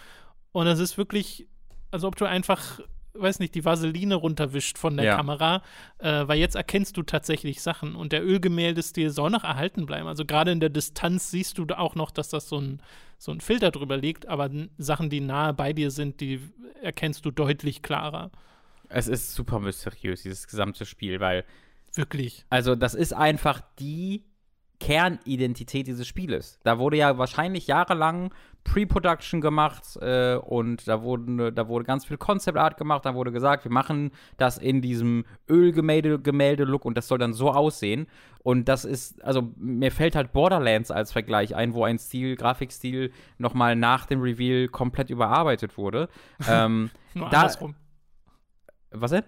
Und 0.53 0.67
es 0.67 0.79
ist 0.79 0.99
wirklich, 0.99 1.49
als 1.91 2.05
ob 2.05 2.17
du 2.17 2.27
einfach, 2.27 2.79
weiß 3.15 3.39
nicht, 3.39 3.55
die 3.55 3.65
Vaseline 3.65 4.17
runterwischt 4.17 4.77
von 4.77 4.99
der 4.99 5.07
ja. 5.07 5.17
Kamera. 5.17 5.63
Äh, 5.97 6.29
weil 6.29 6.39
jetzt 6.39 6.57
erkennst 6.57 6.99
du 6.99 7.05
tatsächlich 7.05 7.63
Sachen. 7.63 7.97
Und 7.97 8.13
der 8.13 8.23
Ölgemäldestil 8.23 9.09
soll 9.09 9.31
noch 9.31 9.45
erhalten 9.45 9.87
bleiben. 9.87 10.09
Also 10.09 10.27
gerade 10.27 10.53
in 10.53 10.61
der 10.61 10.69
Distanz 10.69 11.31
siehst 11.31 11.57
du 11.57 11.65
auch 11.75 11.95
noch, 11.95 12.11
dass 12.11 12.29
das 12.29 12.51
so 12.51 12.61
ein, 12.61 12.83
so 13.17 13.33
ein 13.33 13.41
Filter 13.41 13.71
drüber 13.71 13.97
liegt. 13.97 14.29
Aber 14.29 14.51
Sachen, 14.77 15.09
die 15.09 15.23
nahe 15.23 15.55
bei 15.55 15.73
dir 15.73 15.91
sind, 15.91 16.21
die 16.21 16.43
erkennst 16.83 17.25
du 17.25 17.31
deutlich 17.31 17.81
klarer. 17.81 18.31
Es 18.91 19.09
ist 19.09 19.35
super 19.35 19.59
mysteriös, 19.59 20.21
dieses 20.21 20.47
gesamte 20.47 20.85
Spiel, 20.85 21.19
weil. 21.19 21.47
Wirklich. 21.97 22.45
Also, 22.51 22.75
das 22.75 22.95
ist 22.95 23.13
einfach 23.13 23.61
die 23.79 24.25
Kernidentität 24.79 25.87
dieses 25.87 26.07
Spieles. 26.07 26.59
Da 26.63 26.79
wurde 26.79 26.99
ja 26.99 27.19
wahrscheinlich 27.19 27.67
jahrelang 27.67 28.33
Pre-Production 28.65 29.41
gemacht 29.41 29.97
äh, 30.01 30.37
und 30.37 30.87
da, 30.89 31.03
wurden, 31.03 31.55
da 31.55 31.69
wurde 31.69 31.85
ganz 31.85 32.05
viel 32.05 32.19
Concept 32.19 32.59
Art 32.59 32.77
gemacht. 32.77 33.05
Da 33.05 33.15
wurde 33.15 33.33
gesagt, 33.33 33.65
wir 33.65 33.73
machen 33.73 34.11
das 34.37 34.59
in 34.59 34.83
diesem 34.83 35.25
Ölgemälde-Look 35.49 36.85
und 36.85 36.97
das 36.97 37.09
soll 37.09 37.19
dann 37.19 37.33
so 37.33 37.53
aussehen. 37.53 38.07
Und 38.43 38.69
das 38.69 38.85
ist, 38.85 39.23
also 39.25 39.53
mir 39.57 39.93
fällt 39.93 40.17
halt 40.17 40.33
Borderlands 40.33 40.91
als 40.91 41.13
Vergleich 41.13 41.55
ein, 41.55 41.75
wo 41.75 41.85
ein 41.85 41.99
Stil, 41.99 42.37
Grafikstil 42.37 43.13
nochmal 43.39 43.77
nach 43.77 44.07
dem 44.07 44.21
Reveal 44.21 44.69
komplett 44.69 45.11
überarbeitet 45.11 45.79
wurde. 45.79 46.09
ähm, 46.49 46.91
Nur 47.15 47.31
da, 47.31 47.43
andersrum. 47.43 47.75
Was 48.91 49.11
denn? 49.13 49.25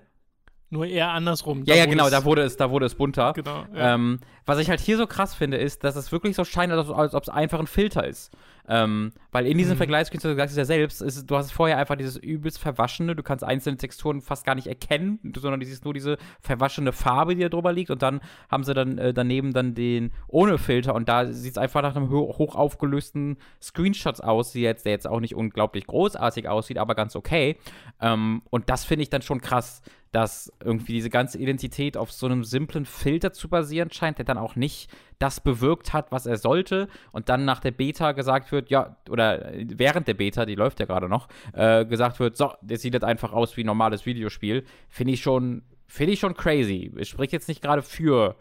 Nur 0.71 0.87
eher 0.87 1.11
andersrum. 1.11 1.63
Ja, 1.65 1.75
ja, 1.75 1.87
genau, 1.87 2.11
da 2.11 2.25
wurde 2.25 2.43
es, 2.43 2.57
da 2.57 2.71
wurde 2.71 2.87
es 2.87 2.95
bunter. 2.95 3.33
Genau. 3.33 3.65
Ja. 3.75 3.95
Ähm, 3.95 4.21
was 4.45 4.59
ich 4.59 4.69
halt 4.69 4.81
hier 4.81 4.99
so 4.99 5.07
krass 5.07 5.35
finde, 5.35 5.57
ist, 5.57 5.83
dass 5.83 5.97
es 5.97 6.13
wirklich 6.13 6.37
so 6.37 6.45
scheint, 6.45 6.73
als, 6.73 6.91
als 6.91 7.15
ob 7.15 7.23
es 7.23 7.29
einfach 7.29 7.59
ein 7.59 7.67
Filter 7.67 8.07
ist. 8.07 8.31
Ähm, 8.71 9.13
weil 9.33 9.47
in 9.47 9.57
diesem 9.57 9.75
mhm. 9.75 9.79
Vergleichskünstler, 9.79 10.33
du 10.33 10.37
sagst 10.37 10.53
es 10.53 10.59
ja 10.59 10.65
selbst, 10.67 11.01
ist, 11.01 11.31
du 11.31 11.37
hast 11.37 11.53
vorher 11.53 11.79
einfach 11.79 11.97
dieses 11.97 12.19
übelst 12.19 12.59
Verwaschene, 12.59 13.17
du 13.17 13.23
kannst 13.23 13.43
einzelne 13.43 13.79
Texturen 13.79 14.21
fast 14.21 14.45
gar 14.45 14.55
nicht 14.55 14.67
erkennen, 14.67 15.19
sondern 15.35 15.61
du 15.61 15.65
siehst 15.65 15.87
nur 15.87 15.95
diese 15.95 16.19
verwaschene 16.41 16.93
Farbe, 16.93 17.35
die 17.35 17.41
da 17.41 17.49
drüber 17.49 17.73
liegt 17.73 17.91
und 17.91 18.03
dann 18.03 18.21
haben 18.51 18.65
sie 18.65 18.75
dann 18.75 18.99
äh, 18.99 19.15
daneben 19.15 19.55
dann 19.55 19.75
den 19.75 20.13
ohne 20.27 20.59
Filter 20.59 20.95
und 20.95 21.09
da 21.09 21.33
sieht 21.33 21.53
es 21.53 21.59
einfach 21.59 21.81
nach 21.81 21.97
einem 21.97 22.11
ho 22.11 22.35
hoch 22.37 22.57
aufgelösten 22.57 23.39
Screenshot 23.63 24.21
aus, 24.21 24.53
die 24.53 24.61
jetzt, 24.61 24.85
der 24.85 24.93
jetzt 24.93 25.09
auch 25.09 25.21
nicht 25.21 25.35
unglaublich 25.35 25.87
großartig 25.87 26.47
aussieht, 26.47 26.77
aber 26.77 26.95
ganz 26.95 27.17
okay. 27.17 27.57
Ähm, 28.03 28.43
und 28.51 28.69
das 28.69 28.85
finde 28.85 29.03
ich 29.03 29.09
dann 29.09 29.23
schon 29.23 29.41
krass, 29.41 29.81
dass 30.13 30.53
irgendwie 30.65 30.95
diese 30.95 31.11
ganze 31.11 31.39
Identität 31.39 31.97
auf 31.97 32.13
so 32.13 32.27
einem 32.27 32.45
simplen 32.45 32.87
Filter 32.87 33.33
zu 33.33 33.49
basieren 33.49 33.91
scheint, 33.91 34.19
der 34.19 34.25
dann 34.25 34.39
auch 34.39 34.57
nicht 34.57 34.91
das 35.19 35.41
bewirkt 35.41 35.93
hat, 35.93 36.13
was 36.13 36.27
er 36.27 36.37
sollte 36.37 36.89
und 37.13 37.29
dann 37.29 37.45
nach 37.45 37.61
der 37.61 37.73
Beta 37.73 38.13
gesagt 38.13 38.53
wird, 38.53 38.71
ja, 38.71 38.97
oder 39.11 39.51
während 39.55 40.09
der 40.09 40.15
Beta, 40.15 40.47
die 40.47 40.55
läuft 40.55 40.81
ja 40.81 40.87
gerade 40.87 41.09
noch, 41.09 41.29
äh, 41.53 41.85
gesagt 41.85 42.21
wird, 42.21 42.37
so, 42.37 42.53
das 42.63 42.83
sieht 42.83 42.95
jetzt 42.95 43.05
einfach 43.05 43.33
aus 43.33 43.57
wie 43.57 43.65
ein 43.65 43.67
normales 43.67 44.07
Videospiel, 44.07 44.65
finde 44.89 45.15
ich 45.15 45.23
schon, 45.23 45.63
finde 45.87 46.13
ich 46.13 46.21
schon 46.21 46.35
crazy. 46.35 46.93
Es 46.97 47.09
spricht 47.09 47.33
jetzt 47.33 47.49
nicht 47.49 47.63
gerade 47.63 47.83
für 47.83 48.37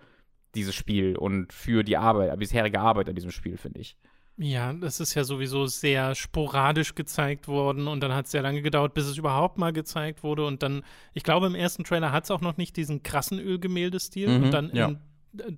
dieses 0.56 0.76
Spiel 0.76 1.18
und 1.18 1.52
für 1.52 1.84
die 1.84 1.98
Arbeit, 1.98 2.38
bisherige 2.40 2.80
Arbeit 2.80 3.10
an 3.10 3.16
diesem 3.16 3.32
Spiel, 3.32 3.58
finde 3.58 3.80
ich. 3.80 3.98
Ja, 4.40 4.72
das 4.72 5.00
ist 5.00 5.16
ja 5.16 5.24
sowieso 5.24 5.66
sehr 5.66 6.14
sporadisch 6.14 6.94
gezeigt 6.94 7.48
worden 7.48 7.88
und 7.88 8.02
dann 8.02 8.14
hat 8.14 8.26
es 8.26 8.32
sehr 8.32 8.44
lange 8.44 8.62
gedauert, 8.62 8.94
bis 8.94 9.06
es 9.06 9.18
überhaupt 9.18 9.58
mal 9.58 9.74
gezeigt 9.74 10.24
wurde. 10.24 10.46
Und 10.46 10.62
dann, 10.62 10.84
ich 11.14 11.24
glaube, 11.24 11.48
im 11.48 11.56
ersten 11.56 11.84
Trailer 11.84 12.12
hat 12.12 12.26
es 12.26 12.32
auch 12.32 12.42
noch 12.42 12.56
nicht 12.56 12.78
diesen 12.78 13.02
krassen 13.02 13.40
Ölgemäldestil. 13.40 14.30
Mhm, 14.30 14.44
und 14.44 14.52
dann 14.52 14.76
ja. 14.76 14.90
in, 14.90 15.00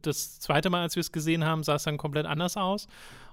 das 0.01 0.39
zweite 0.39 0.69
Mal, 0.69 0.81
als 0.81 0.95
wir 0.95 1.01
es 1.01 1.11
gesehen 1.11 1.43
haben, 1.43 1.63
sah 1.63 1.75
es 1.75 1.83
dann 1.83 1.97
komplett 1.97 2.25
anders 2.25 2.55
aus. 2.55 2.87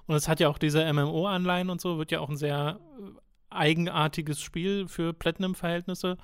Und 0.05 0.15
es 0.15 0.27
hat 0.27 0.41
ja 0.41 0.49
auch 0.49 0.57
diese 0.57 0.91
MMO-Anleihen 0.91 1.69
und 1.69 1.79
so, 1.79 1.97
wird 1.97 2.11
ja 2.11 2.19
auch 2.19 2.29
ein 2.29 2.37
sehr 2.37 2.79
äh, 2.99 3.03
eigenartiges 3.49 4.41
Spiel 4.41 4.87
für 4.89 5.13
Platinum-Verhältnisse. 5.13 6.17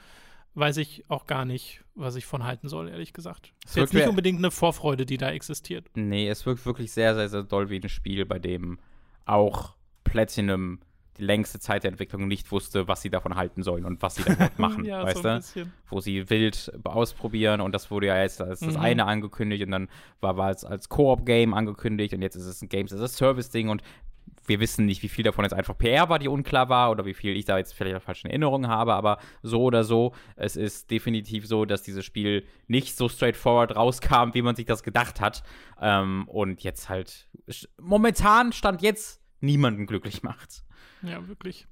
Weiß 0.56 0.78
ich 0.78 1.06
auch 1.08 1.28
gar 1.28 1.46
nicht, 1.46 1.82
was 1.96 2.16
ich 2.16 2.26
von 2.26 2.44
halten 2.44 2.68
soll, 2.68 2.90
ehrlich 2.90 3.14
gesagt. 3.14 3.54
Es 3.64 3.72
ist 3.72 3.78
jetzt 3.78 3.94
nicht 3.94 4.08
unbedingt 4.08 4.38
eine 4.38 4.52
Vorfreude, 4.52 5.06
die 5.06 5.18
da 5.18 5.32
existiert. 5.32 5.88
Nee, 5.96 6.28
es 6.28 6.46
wirkt 6.46 6.66
wirklich 6.66 6.92
sehr, 6.92 7.16
sehr, 7.16 7.30
sehr 7.30 7.44
doll 7.44 7.70
wie 7.70 7.80
ein 7.80 7.90
Spiel, 7.90 8.26
bei 8.26 8.38
dem 8.38 8.78
auch 9.26 9.76
Platinum 10.04 10.80
die 11.18 11.24
längste 11.24 11.60
Zeit 11.60 11.84
der 11.84 11.92
Entwicklung 11.92 12.28
nicht 12.28 12.52
wusste, 12.52 12.88
was 12.88 13.02
sie 13.02 13.10
davon 13.10 13.36
halten 13.36 13.62
sollen 13.62 13.86
und 13.86 14.02
was 14.02 14.16
sie 14.16 14.24
damit 14.24 14.58
machen, 14.58 14.84
ja, 14.86 15.04
weißt 15.04 15.22
so 15.22 15.62
du? 15.62 15.72
Wo 15.88 16.00
sie 16.00 16.30
wild 16.30 16.72
ausprobieren 16.84 17.62
und 17.62 17.74
das 17.74 17.92
wurde 17.92 18.08
ja 18.08 18.20
jetzt 18.20 18.42
als 18.42 18.62
das 18.62 18.76
mhm. 18.76 18.82
eine 18.82 19.06
angekündigt 19.06 19.64
und 19.64 19.72
dann 19.72 19.90
war, 20.22 20.38
war 20.38 20.50
es 20.50 20.66
als 20.66 20.90
Koop-Game 20.90 21.54
angekündigt 21.54 22.14
und 22.16 22.22
jetzt 22.24 22.36
ist 22.36 22.46
es 22.46 22.62
ein 22.62 22.70
Games 22.70 22.92
as 22.92 23.02
a 23.02 23.08
Service-Ding 23.08 23.70
und 23.70 23.84
wir 24.46 24.60
wissen 24.60 24.86
nicht, 24.86 25.04
wie 25.04 25.10
viel 25.10 25.24
davon 25.24 25.46
jetzt 25.46 25.54
einfach 25.54 25.78
PR 25.78 26.10
war, 26.10 26.20
die 26.20 26.28
unklar 26.28 26.70
war, 26.70 26.92
oder 26.92 27.06
wie 27.06 27.14
viel 27.14 27.36
ich 27.36 27.46
da 27.46 27.58
jetzt 27.58 27.74
vielleicht 27.74 28.04
falsche 28.04 28.28
Erinnerungen 28.28 28.70
habe, 28.70 28.94
aber 28.94 29.20
so 29.42 29.62
oder 29.64 29.84
so, 29.84 30.14
es 30.36 30.56
ist 30.56 30.92
definitiv 30.92 31.48
so, 31.48 31.66
dass 31.66 31.84
dieses 31.84 32.06
Spiel 32.06 32.46
nicht 32.68 32.98
so 32.98 33.10
straightforward 33.10 33.76
rauskam, 33.76 34.34
wie 34.34 34.42
man 34.42 34.56
sich 34.56 34.66
das 34.66 34.84
gedacht 34.84 35.22
hat. 35.22 35.44
Ähm, 35.82 36.28
und 36.28 36.64
jetzt 36.64 36.90
halt, 36.90 37.28
momentan 37.80 38.54
stand 38.54 38.82
jetzt 38.82 39.22
niemanden 39.40 39.86
glücklich 39.86 40.24
macht. 40.24 40.64
Ja, 41.02 41.28
wirklich. 41.28 41.68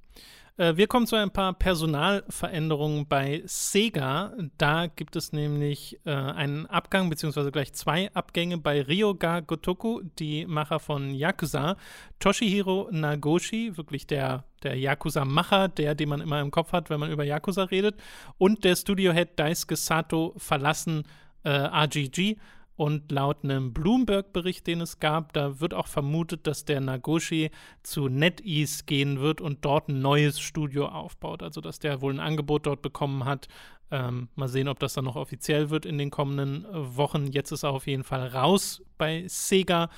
Äh, 0.58 0.76
wir 0.76 0.86
kommen 0.86 1.06
zu 1.06 1.16
ein 1.16 1.30
paar 1.30 1.54
Personalveränderungen 1.54 3.06
bei 3.06 3.42
Sega. 3.46 4.34
Da 4.58 4.86
gibt 4.86 5.16
es 5.16 5.32
nämlich 5.32 5.98
äh, 6.04 6.10
einen 6.10 6.66
Abgang, 6.66 7.08
beziehungsweise 7.08 7.50
gleich 7.50 7.72
zwei 7.72 8.12
Abgänge 8.14 8.58
bei 8.58 8.82
Ryoga 8.82 9.40
Gotoku, 9.40 10.02
die 10.18 10.46
Macher 10.46 10.78
von 10.78 11.14
Yakuza. 11.14 11.76
Toshihiro 12.18 12.88
Nagoshi, 12.90 13.76
wirklich 13.76 14.06
der, 14.06 14.44
der 14.62 14.76
Yakuza-Macher, 14.76 15.68
der, 15.68 15.94
den 15.94 16.08
man 16.08 16.20
immer 16.20 16.40
im 16.40 16.50
Kopf 16.50 16.72
hat, 16.72 16.90
wenn 16.90 17.00
man 17.00 17.10
über 17.10 17.24
Yakuza 17.24 17.64
redet. 17.64 17.96
Und 18.38 18.64
der 18.64 18.76
Studio-Head 18.76 19.38
Daisuke 19.38 19.76
Sato 19.76 20.34
verlassen 20.36 21.04
äh, 21.44 21.50
RGG 21.50 22.36
und 22.76 23.12
laut 23.12 23.44
einem 23.44 23.72
Bloomberg-Bericht, 23.72 24.66
den 24.66 24.80
es 24.80 24.98
gab, 24.98 25.32
da 25.32 25.60
wird 25.60 25.74
auch 25.74 25.86
vermutet, 25.86 26.46
dass 26.46 26.64
der 26.64 26.80
Nagoshi 26.80 27.50
zu 27.82 28.08
NetEase 28.08 28.84
gehen 28.86 29.20
wird 29.20 29.40
und 29.40 29.64
dort 29.64 29.88
ein 29.88 30.00
neues 30.00 30.40
Studio 30.40 30.86
aufbaut. 30.86 31.42
Also, 31.42 31.60
dass 31.60 31.78
der 31.78 32.00
wohl 32.00 32.12
ein 32.12 32.20
Angebot 32.20 32.66
dort 32.66 32.82
bekommen 32.82 33.24
hat. 33.24 33.48
Ähm, 33.90 34.28
mal 34.36 34.48
sehen, 34.48 34.68
ob 34.68 34.78
das 34.78 34.94
dann 34.94 35.04
noch 35.04 35.16
offiziell 35.16 35.68
wird 35.68 35.84
in 35.84 35.98
den 35.98 36.10
kommenden 36.10 36.64
äh, 36.64 36.96
Wochen. 36.96 37.26
Jetzt 37.26 37.52
ist 37.52 37.62
er 37.62 37.70
auf 37.70 37.86
jeden 37.86 38.04
Fall 38.04 38.28
raus 38.28 38.82
bei 38.96 39.24
Sega. 39.28 39.90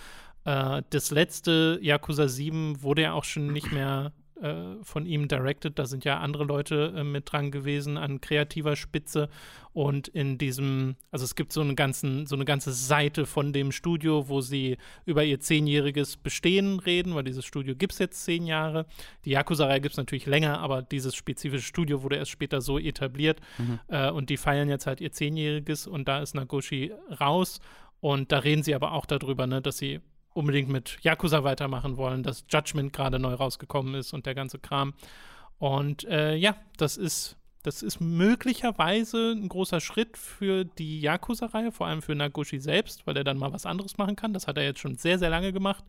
Äh, 0.45 0.83
das 0.91 1.13
letzte 1.13 1.79
Yakuza 1.81 2.27
7 2.27 2.83
wurde 2.83 3.03
ja 3.03 3.13
auch 3.13 3.25
schon 3.25 3.53
nicht 3.53 3.71
mehr 3.71 4.13
äh, 4.45 4.77
von 4.83 5.07
ihm 5.07 5.27
directed. 5.27 5.79
Da 5.79 5.87
sind 5.87 6.05
ja 6.05 6.19
andere 6.19 6.45
Leute 6.45 6.93
äh, 6.95 7.03
mit 7.03 7.33
dran 7.33 7.51
gewesen 7.51 7.97
an 7.97 8.21
kreativer 8.21 8.77
Spitze. 8.77 9.31
Und 9.73 10.07
in 10.09 10.37
diesem, 10.37 10.97
also 11.11 11.25
es 11.25 11.35
gibt 11.35 11.53
so, 11.53 11.63
einen 11.63 11.77
ganzen, 11.77 12.27
so 12.27 12.37
eine 12.37 12.45
ganze 12.45 12.73
Seite 12.73 13.25
von 13.25 13.55
dem 13.55 13.73
Studio, 13.73 14.29
wo 14.29 14.41
sie 14.41 14.77
über 15.07 15.25
ihr 15.25 15.41
zehnjähriges 15.41 16.19
Bestehen 16.19 16.79
reden, 16.79 17.15
weil 17.15 17.25
dieses 17.25 17.45
Studio 17.45 17.75
gibt 17.75 17.95
es 17.95 17.99
jetzt 17.99 18.23
zehn 18.23 18.47
Jahre. 18.47 18.87
Die 19.25 19.31
Yakuza-Reihe 19.31 19.81
gibt 19.81 19.95
es 19.95 19.99
natürlich 19.99 20.27
länger, 20.27 20.61
aber 20.61 20.83
dieses 20.83 21.15
spezifische 21.15 21.65
Studio 21.65 22.03
wurde 22.03 22.17
erst 22.17 22.31
später 22.31 22.61
so 22.61 22.79
etabliert. 22.79 23.41
Mhm. 23.57 23.81
Äh, 23.89 24.11
und 24.11 24.29
die 24.29 24.37
feiern 24.37 24.69
jetzt 24.69 24.87
halt 24.87 25.01
ihr 25.01 25.11
zehnjähriges 25.11 25.87
und 25.87 26.07
da 26.07 26.21
ist 26.21 26.35
Nagoshi 26.35 26.93
raus. 27.19 27.61
Und 28.01 28.33
da 28.33 28.41
reden 28.41 28.63
sie 28.63 28.75
aber 28.75 28.93
auch 28.93 29.07
darüber, 29.07 29.47
ne, 29.47 29.63
dass 29.63 29.79
sie 29.79 30.01
unbedingt 30.35 30.69
mit 30.69 30.99
Yakuza 31.03 31.45
weitermachen 31.45 31.97
wollen, 31.97 32.23
dass 32.23 32.45
Judgment 32.49 32.93
gerade 32.93 33.19
neu 33.19 33.35
rausgekommen 33.35 33.95
ist 33.95 34.13
und 34.13 34.27
der 34.27 34.35
ganze 34.35 34.59
Kram. 34.59 34.93
Und 35.59 36.05
äh, 36.05 36.35
ja, 36.35 36.57
das 36.77 36.97
ist, 36.97 37.37
das 37.63 37.83
ist 37.83 38.01
möglicherweise 38.01 39.33
ein 39.33 39.49
großer 39.49 39.81
Schritt 39.81 40.19
für 40.19 40.65
die 40.65 41.01
Yakuza-Reihe, 41.01 41.73
vor 41.73 41.87
allem 41.87 42.03
für 42.03 42.15
Nagoshi 42.15 42.59
selbst, 42.59 43.07
weil 43.07 43.17
er 43.17 43.25
dann 43.25 43.39
mal 43.39 43.53
was 43.53 43.65
anderes 43.65 43.97
machen 43.97 44.17
kann. 44.17 44.35
Das 44.35 44.47
hat 44.47 44.59
er 44.59 44.65
jetzt 44.65 44.81
schon 44.81 44.97
sehr, 44.97 45.19
sehr 45.19 45.31
lange 45.31 45.53
gemacht. 45.53 45.85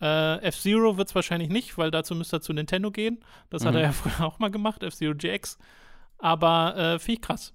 Äh, 0.00 0.42
F-Zero 0.42 0.98
wird 0.98 1.08
es 1.08 1.14
wahrscheinlich 1.14 1.48
nicht, 1.48 1.78
weil 1.78 1.90
dazu 1.90 2.14
müsste 2.14 2.36
er 2.36 2.40
zu 2.42 2.52
Nintendo 2.52 2.90
gehen. 2.90 3.20
Das 3.48 3.62
mhm. 3.62 3.68
hat 3.68 3.74
er 3.76 3.80
ja 3.80 3.92
früher 3.92 4.26
auch 4.26 4.38
mal 4.40 4.50
gemacht, 4.50 4.82
F-Zero 4.82 5.14
GX. 5.14 5.58
Aber 6.18 6.76
äh, 6.76 6.98
finde 6.98 7.20
ich 7.20 7.22
krass. 7.22 7.54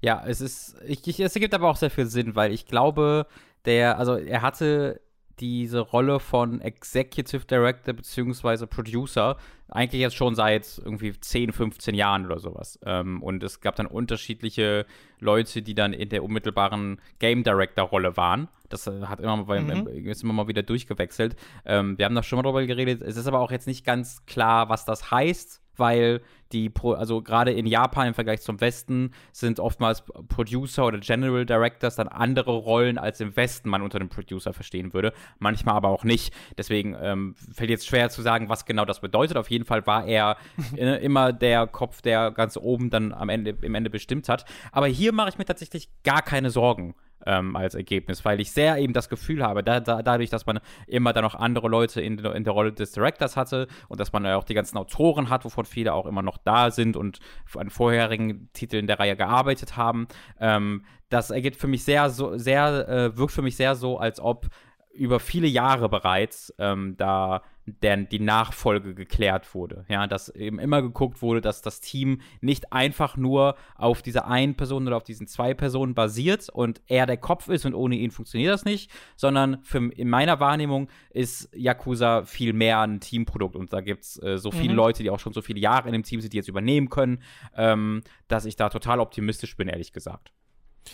Ja, 0.00 0.22
es 0.26 0.40
ist, 0.40 0.76
ich, 0.86 1.06
ich, 1.06 1.18
es 1.18 1.34
ergibt 1.34 1.54
aber 1.54 1.70
auch 1.70 1.76
sehr 1.76 1.90
viel 1.90 2.06
Sinn, 2.06 2.36
weil 2.36 2.52
ich 2.52 2.66
glaube, 2.66 3.26
der, 3.64 3.98
also 3.98 4.16
er 4.16 4.42
hatte 4.42 5.00
diese 5.40 5.80
Rolle 5.80 6.20
von 6.20 6.60
Executive 6.60 7.44
Director 7.46 7.94
bzw. 7.94 8.66
Producer 8.66 9.36
eigentlich 9.68 10.00
jetzt 10.00 10.16
schon 10.16 10.34
seit 10.34 10.80
irgendwie 10.84 11.18
10, 11.18 11.52
15 11.52 11.94
Jahren 11.94 12.26
oder 12.26 12.38
sowas. 12.38 12.78
Ähm, 12.84 13.22
und 13.22 13.42
es 13.42 13.60
gab 13.60 13.76
dann 13.76 13.86
unterschiedliche 13.86 14.86
Leute, 15.18 15.62
die 15.62 15.74
dann 15.74 15.92
in 15.92 16.10
der 16.10 16.22
unmittelbaren 16.22 17.00
Game 17.18 17.42
Director-Rolle 17.42 18.16
waren. 18.16 18.48
Das 18.68 18.86
äh, 18.86 19.02
hat 19.02 19.20
immer 19.20 19.36
mal, 19.36 19.60
mhm. 19.60 20.06
ist 20.06 20.22
immer 20.22 20.32
mal 20.32 20.48
wieder 20.48 20.62
durchgewechselt. 20.62 21.36
Ähm, 21.64 21.98
wir 21.98 22.04
haben 22.04 22.14
da 22.14 22.22
schon 22.22 22.36
mal 22.36 22.42
drüber 22.42 22.64
geredet. 22.66 23.02
Es 23.02 23.16
ist 23.16 23.26
aber 23.26 23.40
auch 23.40 23.50
jetzt 23.50 23.66
nicht 23.66 23.84
ganz 23.84 24.24
klar, 24.26 24.68
was 24.68 24.84
das 24.84 25.10
heißt 25.10 25.62
weil 25.76 26.20
die, 26.54 26.70
Pro 26.70 26.92
also 26.92 27.20
gerade 27.20 27.52
in 27.52 27.66
Japan 27.66 28.08
im 28.08 28.14
Vergleich 28.14 28.40
zum 28.40 28.60
Westen 28.60 29.10
sind 29.32 29.60
oftmals 29.60 30.02
Producer 30.28 30.86
oder 30.86 30.98
General 30.98 31.44
Directors 31.44 31.96
dann 31.96 32.08
andere 32.08 32.52
Rollen, 32.52 32.96
als 32.96 33.20
im 33.20 33.36
Westen 33.36 33.68
man 33.68 33.82
unter 33.82 33.98
einem 33.98 34.08
Producer 34.08 34.52
verstehen 34.52 34.94
würde. 34.94 35.12
Manchmal 35.38 35.74
aber 35.74 35.88
auch 35.88 36.04
nicht. 36.04 36.32
Deswegen 36.56 36.96
ähm, 37.00 37.34
fällt 37.52 37.70
jetzt 37.70 37.86
schwer 37.86 38.08
zu 38.08 38.22
sagen, 38.22 38.48
was 38.48 38.64
genau 38.64 38.84
das 38.84 39.00
bedeutet. 39.00 39.36
Auf 39.36 39.50
jeden 39.50 39.64
Fall 39.64 39.86
war 39.86 40.06
er 40.06 40.36
äh, 40.76 41.04
immer 41.04 41.32
der 41.32 41.66
Kopf, 41.66 42.00
der 42.00 42.30
ganz 42.30 42.56
oben 42.56 42.88
dann 42.88 43.12
am 43.12 43.28
Ende, 43.28 43.56
im 43.60 43.74
Ende 43.74 43.90
bestimmt 43.90 44.28
hat. 44.28 44.44
Aber 44.72 44.86
hier 44.86 45.12
mache 45.12 45.30
ich 45.30 45.38
mir 45.38 45.44
tatsächlich 45.44 45.88
gar 46.04 46.22
keine 46.22 46.50
Sorgen 46.50 46.94
ähm, 47.26 47.56
als 47.56 47.74
Ergebnis, 47.74 48.24
weil 48.24 48.40
ich 48.40 48.52
sehr 48.52 48.78
eben 48.78 48.92
das 48.92 49.08
Gefühl 49.08 49.42
habe, 49.42 49.62
da, 49.62 49.80
da, 49.80 50.02
dadurch, 50.02 50.30
dass 50.30 50.46
man 50.46 50.60
immer 50.86 51.12
dann 51.12 51.24
noch 51.24 51.34
andere 51.34 51.68
Leute 51.68 52.00
in, 52.00 52.18
in, 52.18 52.44
der 52.44 52.52
Rolle 52.52 52.72
des 52.72 52.92
Directors 52.92 53.36
hatte 53.36 53.66
und 53.88 54.00
dass 54.00 54.12
man 54.12 54.24
ja 54.24 54.36
auch 54.36 54.44
die 54.44 54.54
ganzen 54.54 54.76
Autoren 54.78 55.30
hat, 55.30 55.44
wovon 55.44 55.64
viele 55.64 55.94
auch 55.94 56.06
immer 56.06 56.22
noch 56.22 56.38
da 56.38 56.70
sind 56.70 56.96
und 56.96 57.18
an 57.54 57.70
vorherigen 57.70 58.50
Titeln 58.52 58.86
der 58.86 58.98
Reihe 58.98 59.16
gearbeitet 59.16 59.76
haben, 59.76 60.06
ähm, 60.40 60.84
das 61.08 61.30
ergibt 61.30 61.56
für 61.56 61.68
mich 61.68 61.84
sehr 61.84 62.10
so, 62.10 62.36
sehr, 62.36 62.88
äh, 62.88 63.16
wirkt 63.16 63.32
für 63.32 63.42
mich 63.42 63.56
sehr 63.56 63.74
so, 63.74 63.98
als 63.98 64.20
ob 64.20 64.48
über 64.92 65.20
viele 65.20 65.46
Jahre 65.46 65.88
bereits 65.88 66.54
ähm, 66.58 66.96
da 66.96 67.42
der, 67.66 67.96
die 67.96 68.20
Nachfolge 68.20 68.94
geklärt 68.94 69.54
wurde. 69.54 69.84
Ja, 69.88 70.06
dass 70.06 70.28
eben 70.28 70.58
immer 70.58 70.82
geguckt 70.82 71.22
wurde, 71.22 71.40
dass 71.40 71.62
das 71.62 71.80
Team 71.80 72.20
nicht 72.40 72.72
einfach 72.72 73.16
nur 73.16 73.56
auf 73.76 74.02
dieser 74.02 74.26
einen 74.26 74.54
Person 74.54 74.86
oder 74.86 74.96
auf 74.96 75.04
diesen 75.04 75.26
zwei 75.26 75.54
Personen 75.54 75.94
basiert 75.94 76.48
und 76.50 76.82
er 76.86 77.06
der 77.06 77.16
Kopf 77.16 77.48
ist 77.48 77.64
und 77.64 77.74
ohne 77.74 77.96
ihn 77.96 78.10
funktioniert 78.10 78.52
das 78.52 78.64
nicht, 78.64 78.90
sondern 79.16 79.62
für, 79.62 79.90
in 79.92 80.08
meiner 80.08 80.40
Wahrnehmung 80.40 80.88
ist 81.10 81.48
Yakuza 81.54 82.24
viel 82.24 82.52
mehr 82.52 82.80
ein 82.80 83.00
Teamprodukt 83.00 83.56
und 83.56 83.72
da 83.72 83.80
gibt 83.80 84.04
es 84.04 84.22
äh, 84.22 84.38
so 84.38 84.50
viele 84.50 84.72
mhm. 84.72 84.76
Leute, 84.76 85.02
die 85.02 85.10
auch 85.10 85.20
schon 85.20 85.32
so 85.32 85.42
viele 85.42 85.60
Jahre 85.60 85.88
in 85.88 85.92
dem 85.92 86.02
Team 86.02 86.20
sind, 86.20 86.32
die 86.32 86.36
jetzt 86.36 86.48
übernehmen 86.48 86.90
können, 86.90 87.22
ähm, 87.56 88.02
dass 88.28 88.44
ich 88.44 88.56
da 88.56 88.68
total 88.68 89.00
optimistisch 89.00 89.56
bin, 89.56 89.68
ehrlich 89.68 89.92
gesagt. 89.92 90.32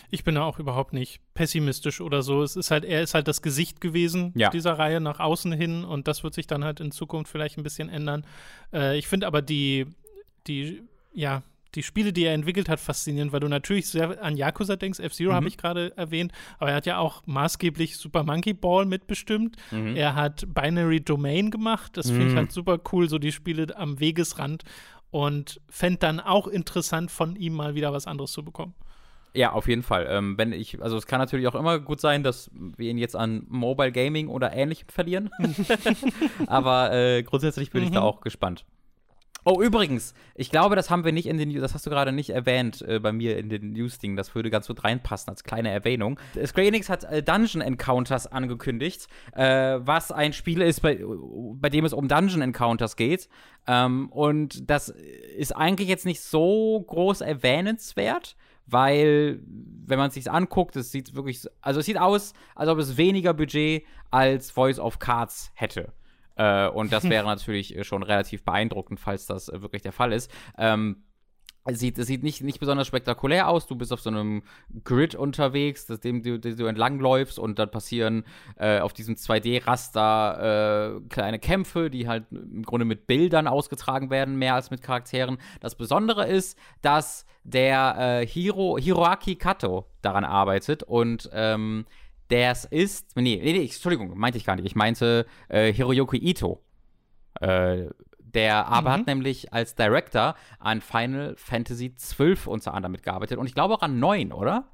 Ich 0.09 0.23
bin 0.23 0.35
da 0.35 0.43
auch 0.43 0.59
überhaupt 0.59 0.93
nicht 0.93 1.21
pessimistisch 1.33 2.01
oder 2.01 2.21
so. 2.21 2.43
Es 2.43 2.55
ist 2.55 2.71
halt, 2.71 2.85
er 2.85 3.01
ist 3.01 3.13
halt 3.13 3.27
das 3.27 3.41
Gesicht 3.41 3.81
gewesen 3.81 4.33
ja. 4.35 4.49
dieser 4.49 4.73
Reihe 4.73 5.01
nach 5.01 5.19
außen 5.19 5.51
hin 5.51 5.83
und 5.83 6.07
das 6.07 6.23
wird 6.23 6.33
sich 6.33 6.47
dann 6.47 6.63
halt 6.63 6.79
in 6.79 6.91
Zukunft 6.91 7.31
vielleicht 7.31 7.57
ein 7.57 7.63
bisschen 7.63 7.89
ändern. 7.89 8.25
Äh, 8.73 8.97
ich 8.97 9.07
finde 9.07 9.27
aber 9.27 9.41
die, 9.41 9.87
die, 10.47 10.81
ja, 11.13 11.43
die 11.75 11.83
Spiele, 11.83 12.11
die 12.11 12.25
er 12.25 12.33
entwickelt 12.33 12.67
hat, 12.67 12.79
faszinierend, 12.79 13.31
weil 13.31 13.39
du 13.39 13.47
natürlich 13.47 13.87
sehr 13.87 14.21
an 14.21 14.35
Yakuza 14.35 14.75
denkst. 14.75 14.99
F-Zero 14.99 15.31
mhm. 15.31 15.35
habe 15.35 15.47
ich 15.47 15.57
gerade 15.57 15.95
erwähnt, 15.97 16.31
aber 16.59 16.71
er 16.71 16.75
hat 16.75 16.85
ja 16.85 16.97
auch 16.97 17.23
maßgeblich 17.25 17.97
Super 17.97 18.23
Monkey 18.23 18.53
Ball 18.53 18.85
mitbestimmt. 18.85 19.55
Mhm. 19.71 19.95
Er 19.95 20.15
hat 20.15 20.45
Binary 20.53 21.01
Domain 21.01 21.49
gemacht. 21.49 21.95
Das 21.95 22.09
finde 22.09 22.27
ich 22.27 22.33
mhm. 22.33 22.37
halt 22.37 22.51
super 22.51 22.79
cool, 22.91 23.07
so 23.07 23.19
die 23.19 23.31
Spiele 23.31 23.75
am 23.77 23.99
Wegesrand. 23.99 24.63
Und 25.11 25.59
fände 25.69 25.99
dann 25.99 26.19
auch 26.21 26.47
interessant, 26.47 27.11
von 27.11 27.35
ihm 27.35 27.53
mal 27.53 27.75
wieder 27.75 27.91
was 27.91 28.07
anderes 28.07 28.31
zu 28.31 28.43
bekommen. 28.43 28.73
Ja, 29.33 29.53
auf 29.53 29.67
jeden 29.67 29.83
Fall. 29.83 30.07
Ähm, 30.09 30.37
wenn 30.37 30.51
ich, 30.51 30.81
also 30.81 30.97
es 30.97 31.07
kann 31.07 31.19
natürlich 31.19 31.47
auch 31.47 31.55
immer 31.55 31.79
gut 31.79 32.01
sein, 32.01 32.21
dass 32.23 32.51
wir 32.53 32.89
ihn 32.89 32.97
jetzt 32.97 33.15
an 33.15 33.45
Mobile 33.47 33.91
Gaming 33.91 34.27
oder 34.27 34.53
ähnlichem 34.53 34.89
verlieren. 34.89 35.29
Aber 36.47 36.91
äh, 36.91 37.23
grundsätzlich 37.23 37.71
bin 37.71 37.81
mhm. 37.81 37.87
ich 37.87 37.93
da 37.93 38.01
mhm. 38.01 38.05
auch 38.05 38.21
gespannt. 38.21 38.65
Oh, 39.43 39.59
übrigens, 39.59 40.13
ich 40.35 40.51
glaube, 40.51 40.75
das 40.75 40.91
haben 40.91 41.03
wir 41.03 41.11
nicht 41.11 41.25
in 41.25 41.39
den, 41.39 41.51
das 41.59 41.73
hast 41.73 41.83
du 41.87 41.89
gerade 41.89 42.11
nicht 42.11 42.29
erwähnt 42.29 42.83
äh, 42.83 42.99
bei 42.99 43.11
mir 43.11 43.39
in 43.39 43.49
den 43.49 43.71
News-Ding. 43.71 44.15
Das 44.15 44.35
würde 44.35 44.51
ganz 44.51 44.67
gut 44.67 44.83
reinpassen 44.83 45.31
als 45.31 45.43
kleine 45.43 45.71
Erwähnung. 45.71 46.19
Square 46.45 46.67
Enix 46.67 46.89
hat 46.89 47.05
äh, 47.05 47.23
Dungeon 47.23 47.61
Encounters 47.61 48.27
angekündigt, 48.27 49.07
äh, 49.33 49.79
was 49.79 50.11
ein 50.11 50.33
Spiel 50.33 50.61
ist, 50.61 50.81
bei, 50.81 51.03
bei 51.55 51.69
dem 51.69 51.85
es 51.85 51.93
um 51.93 52.07
Dungeon 52.07 52.41
Encounters 52.43 52.95
geht. 52.95 53.29
Ähm, 53.65 54.11
und 54.11 54.69
das 54.69 54.89
ist 54.89 55.55
eigentlich 55.55 55.87
jetzt 55.87 56.05
nicht 56.05 56.21
so 56.21 56.79
groß 56.87 57.21
erwähnenswert 57.21 58.35
weil, 58.67 59.39
wenn 59.85 59.97
man 59.97 60.09
es 60.09 60.13
sich 60.13 60.31
anguckt, 60.31 60.75
es 60.75 60.91
sieht 60.91 61.15
wirklich, 61.15 61.45
also 61.61 61.79
es 61.79 61.85
sieht 61.85 61.99
aus, 61.99 62.33
als 62.55 62.69
ob 62.69 62.77
es 62.77 62.97
weniger 62.97 63.33
Budget 63.33 63.83
als 64.09 64.51
Voice 64.51 64.79
of 64.79 64.99
Cards 64.99 65.51
hätte. 65.53 65.93
Äh, 66.35 66.67
und 66.69 66.91
das 66.91 67.03
wäre 67.09 67.25
natürlich 67.25 67.77
schon 67.85 68.03
relativ 68.03 68.43
beeindruckend, 68.43 68.99
falls 68.99 69.25
das 69.25 69.49
äh, 69.49 69.61
wirklich 69.61 69.81
der 69.81 69.91
Fall 69.91 70.13
ist. 70.13 70.31
Ähm, 70.57 71.03
es 71.65 71.79
sieht, 71.79 71.97
sieht 71.97 72.23
nicht, 72.23 72.41
nicht 72.41 72.59
besonders 72.59 72.87
spektakulär 72.87 73.47
aus. 73.47 73.67
Du 73.67 73.75
bist 73.75 73.93
auf 73.93 74.01
so 74.01 74.09
einem 74.09 74.41
Grid 74.83 75.13
unterwegs, 75.13 75.85
das, 75.85 75.99
dem 75.99 76.23
du, 76.23 76.39
dem 76.39 76.55
du 76.55 76.65
entlangläufst 76.65 77.37
und 77.37 77.59
dann 77.59 77.69
passieren 77.69 78.23
äh, 78.57 78.79
auf 78.79 78.93
diesem 78.93 79.15
2D-Raster 79.15 80.97
äh, 80.97 81.01
kleine 81.09 81.37
Kämpfe, 81.39 81.89
die 81.91 82.07
halt 82.07 82.25
im 82.31 82.63
Grunde 82.63 82.85
mit 82.85 83.05
Bildern 83.05 83.47
ausgetragen 83.47 84.09
werden, 84.09 84.37
mehr 84.37 84.55
als 84.55 84.71
mit 84.71 84.81
Charakteren. 84.81 85.37
Das 85.59 85.75
Besondere 85.75 86.27
ist, 86.27 86.57
dass 86.81 87.25
der 87.43 88.21
äh, 88.21 88.25
Hiro, 88.25 88.77
Hiroaki 88.79 89.35
Kato 89.35 89.85
daran 90.01 90.23
arbeitet 90.23 90.81
und 90.83 91.29
ähm, 91.31 91.85
das 92.27 92.65
ist. 92.65 93.15
Nee, 93.15 93.39
nee, 93.43 93.53
nee, 93.53 93.63
Entschuldigung, 93.63 94.17
meinte 94.17 94.37
ich 94.37 94.45
gar 94.45 94.55
nicht. 94.55 94.65
Ich 94.65 94.75
meinte 94.75 95.25
äh, 95.49 95.71
Hiroyuki 95.71 96.17
Ito. 96.17 96.63
Äh, 97.39 97.87
der 98.33 98.67
aber 98.67 98.89
mhm. 98.89 98.93
hat 98.93 99.07
nämlich 99.07 99.53
als 99.53 99.75
Director 99.75 100.35
an 100.59 100.81
Final 100.81 101.35
Fantasy 101.37 101.93
XII 101.95 102.37
unter 102.45 102.73
anderem 102.73 102.93
mitgearbeitet 102.93 103.37
und 103.37 103.47
ich 103.47 103.53
glaube 103.53 103.73
auch 103.73 103.81
an 103.81 103.99
9, 103.99 104.31
oder? 104.31 104.65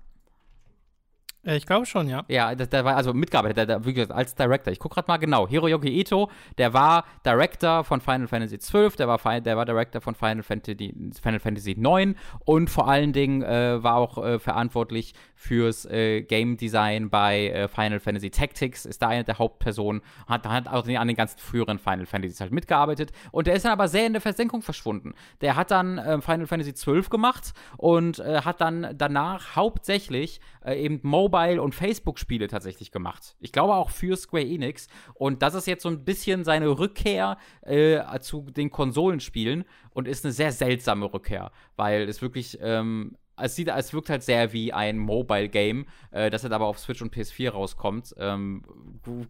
Äh, 1.47 1.57
ich 1.57 1.65
glaube 1.65 1.85
schon, 1.85 2.09
ja. 2.09 2.23
Ja, 2.27 2.53
der, 2.53 2.85
war 2.85 2.95
also 2.95 3.13
mitgearbeitet, 3.13 3.69
der, 3.69 3.79
der, 3.79 4.15
als 4.15 4.35
Director. 4.35 4.71
Ich 4.71 4.79
gucke 4.79 4.95
gerade 4.95 5.07
mal 5.07 5.17
genau. 5.17 5.47
Hiroyuki 5.47 5.99
Ito, 5.99 6.29
der 6.57 6.73
war 6.73 7.05
Director 7.25 7.83
von 7.83 8.01
Final 8.01 8.27
Fantasy 8.27 8.57
XII, 8.57 8.89
der 8.97 9.07
war, 9.07 9.41
der 9.41 9.57
war 9.57 9.65
Director 9.65 10.01
von 10.01 10.13
Final 10.13 10.43
Fantasy, 10.43 10.93
Final 11.21 11.39
Fantasy 11.39 11.71
IX 11.71 12.19
und 12.45 12.69
vor 12.69 12.87
allen 12.87 13.13
Dingen 13.13 13.41
äh, 13.41 13.81
war 13.81 13.95
auch 13.95 14.23
äh, 14.23 14.39
verantwortlich 14.39 15.13
fürs 15.35 15.85
äh, 15.85 16.23
Game 16.23 16.57
Design 16.57 17.09
bei 17.09 17.49
äh, 17.49 17.67
Final 17.67 17.99
Fantasy 17.99 18.29
Tactics, 18.29 18.85
ist 18.85 19.01
da 19.01 19.09
eine 19.09 19.23
der 19.23 19.39
Hauptpersonen, 19.39 20.01
hat, 20.27 20.47
hat 20.47 20.67
auch 20.67 20.87
an 20.87 21.07
den 21.07 21.15
ganzen 21.15 21.39
früheren 21.39 21.79
Final 21.79 22.05
Fantasies 22.05 22.41
halt 22.41 22.51
mitgearbeitet 22.51 23.11
und 23.31 23.47
der 23.47 23.55
ist 23.55 23.63
dann 23.63 23.71
aber 23.71 23.87
sehr 23.87 24.05
in 24.05 24.13
der 24.13 24.21
Versenkung 24.21 24.61
verschwunden. 24.61 25.13
Der 25.41 25.55
hat 25.55 25.71
dann 25.71 25.97
äh, 25.97 26.21
Final 26.21 26.47
Fantasy 26.47 26.73
XII 26.73 27.01
gemacht 27.09 27.53
und 27.77 28.17
hat 28.17 28.61
dann 28.61 28.95
danach 28.97 29.55
hauptsächlich 29.55 30.39
eben 30.75 30.99
Mobile 31.03 31.27
Mobile- 31.37 31.61
und 31.61 31.75
Facebook-Spiele 31.75 32.47
tatsächlich 32.47 32.91
gemacht. 32.91 33.35
Ich 33.39 33.51
glaube 33.51 33.75
auch 33.75 33.89
für 33.89 34.15
Square 34.15 34.45
Enix. 34.45 34.87
Und 35.13 35.41
das 35.41 35.53
ist 35.53 35.67
jetzt 35.67 35.83
so 35.83 35.89
ein 35.89 36.03
bisschen 36.03 36.43
seine 36.43 36.67
Rückkehr 36.79 37.37
äh, 37.61 38.01
zu 38.19 38.41
den 38.49 38.71
Konsolenspielen 38.71 39.65
und 39.91 40.07
ist 40.07 40.25
eine 40.25 40.33
sehr 40.33 40.51
seltsame 40.51 41.11
Rückkehr, 41.13 41.51
weil 41.75 42.07
es 42.09 42.21
wirklich. 42.21 42.57
Ähm, 42.61 43.17
es, 43.39 43.55
sieht, 43.55 43.67
es 43.67 43.93
wirkt 43.93 44.09
halt 44.09 44.23
sehr 44.23 44.51
wie 44.51 44.73
ein 44.73 44.97
Mobile-Game, 44.97 45.85
äh, 46.09 46.31
das 46.31 46.41
halt 46.41 46.53
aber 46.53 46.65
auf 46.65 46.79
Switch 46.79 47.03
und 47.03 47.13
PS4 47.13 47.51
rauskommt. 47.51 48.15
Ähm, 48.17 48.63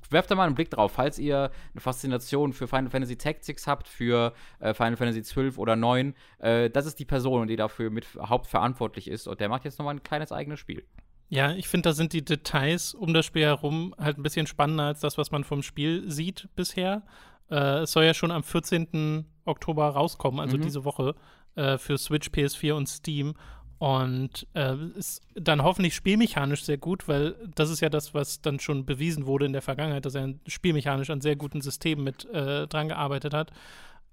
werft 0.10 0.32
da 0.32 0.36
mal 0.36 0.46
einen 0.46 0.56
Blick 0.56 0.70
drauf, 0.70 0.94
falls 0.94 1.20
ihr 1.20 1.52
eine 1.74 1.82
Faszination 1.82 2.54
für 2.54 2.70
Final 2.70 2.90
Fantasy 2.90 3.18
Tactics 3.18 3.68
habt, 3.68 3.90
für 3.90 4.32
äh, 4.62 4.74
Final 4.74 4.96
Fantasy 4.96 5.24
12 5.24 5.58
oder 5.58 5.76
9. 5.76 6.14
Äh, 6.40 6.70
das 6.70 6.86
ist 6.86 7.00
die 7.00 7.06
Person, 7.06 7.48
die 7.48 7.58
dafür 7.58 7.90
mit 7.90 8.08
hauptverantwortlich 8.18 9.10
ist 9.10 9.28
und 9.28 9.42
der 9.42 9.50
macht 9.50 9.66
jetzt 9.66 9.78
nochmal 9.78 9.96
ein 9.96 10.04
kleines 10.04 10.32
eigenes 10.32 10.62
Spiel. 10.62 10.86
Ja, 11.30 11.52
ich 11.52 11.68
finde, 11.68 11.90
da 11.90 11.94
sind 11.94 12.14
die 12.14 12.24
Details 12.24 12.94
um 12.94 13.14
das 13.14 13.26
Spiel 13.26 13.44
herum 13.44 13.94
halt 13.98 14.18
ein 14.18 14.24
bisschen 14.24 14.48
spannender 14.48 14.86
als 14.86 15.02
das, 15.02 15.18
was 15.18 15.32
man 15.32 15.44
vom 15.44 15.62
Spiel 15.62 16.10
sieht 16.10 16.48
bisher. 16.56 17.04
Äh, 17.50 17.80
es 17.82 17.92
soll 17.92 18.06
ja 18.06 18.14
schon 18.14 18.32
am 18.32 18.44
14. 18.44 19.26
Oktober 19.46 19.90
rauskommen, 19.90 20.40
also 20.40 20.58
mhm. 20.58 20.62
diese 20.62 20.86
Woche, 20.86 21.16
äh, 21.56 21.78
für 21.78 21.98
Switch, 21.98 22.30
PS4 22.30 22.74
und 22.74 22.88
Steam. 22.88 23.36
Und 23.80 24.48
äh, 24.56 24.76
ist 24.96 25.22
dann 25.36 25.62
hoffentlich 25.64 25.94
spielmechanisch 25.94 26.64
sehr 26.64 26.80
gut, 26.80 27.08
weil 27.08 27.36
das 27.54 27.70
ist 27.70 27.80
ja 27.80 27.90
das, 27.90 28.14
was 28.14 28.42
dann 28.42 28.60
schon 28.60 28.86
bewiesen 28.86 29.28
wurde 29.28 29.46
in 29.46 29.54
der 29.54 29.62
Vergangenheit, 29.62 30.06
dass 30.06 30.16
er 30.16 30.34
spielmechanisch 30.48 31.12
an 31.12 31.22
sehr 31.22 31.36
guten 31.36 31.62
Systemen 31.62 32.04
mit 32.04 32.26
äh, 32.26 32.68
dran 32.68 32.88
gearbeitet 32.88 33.36
hat. 33.36 33.52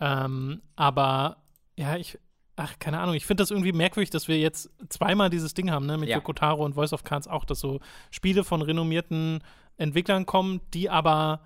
Ähm, 0.00 0.61
aber 0.77 1.38
ja, 1.77 1.96
ich, 1.96 2.18
ach, 2.56 2.78
keine 2.78 3.00
Ahnung, 3.00 3.14
ich 3.14 3.26
finde 3.26 3.42
das 3.42 3.50
irgendwie 3.50 3.72
merkwürdig, 3.72 4.10
dass 4.10 4.28
wir 4.28 4.38
jetzt 4.38 4.70
zweimal 4.88 5.30
dieses 5.30 5.54
Ding 5.54 5.70
haben, 5.70 5.86
ne, 5.86 5.98
mit 5.98 6.08
ja. 6.08 6.16
Yokotaro 6.16 6.64
und 6.64 6.74
Voice 6.74 6.92
of 6.92 7.04
Cards 7.04 7.28
auch, 7.28 7.44
dass 7.44 7.60
so 7.60 7.80
Spiele 8.10 8.44
von 8.44 8.62
renommierten 8.62 9.40
Entwicklern 9.76 10.26
kommen, 10.26 10.60
die 10.72 10.88
aber 10.88 11.40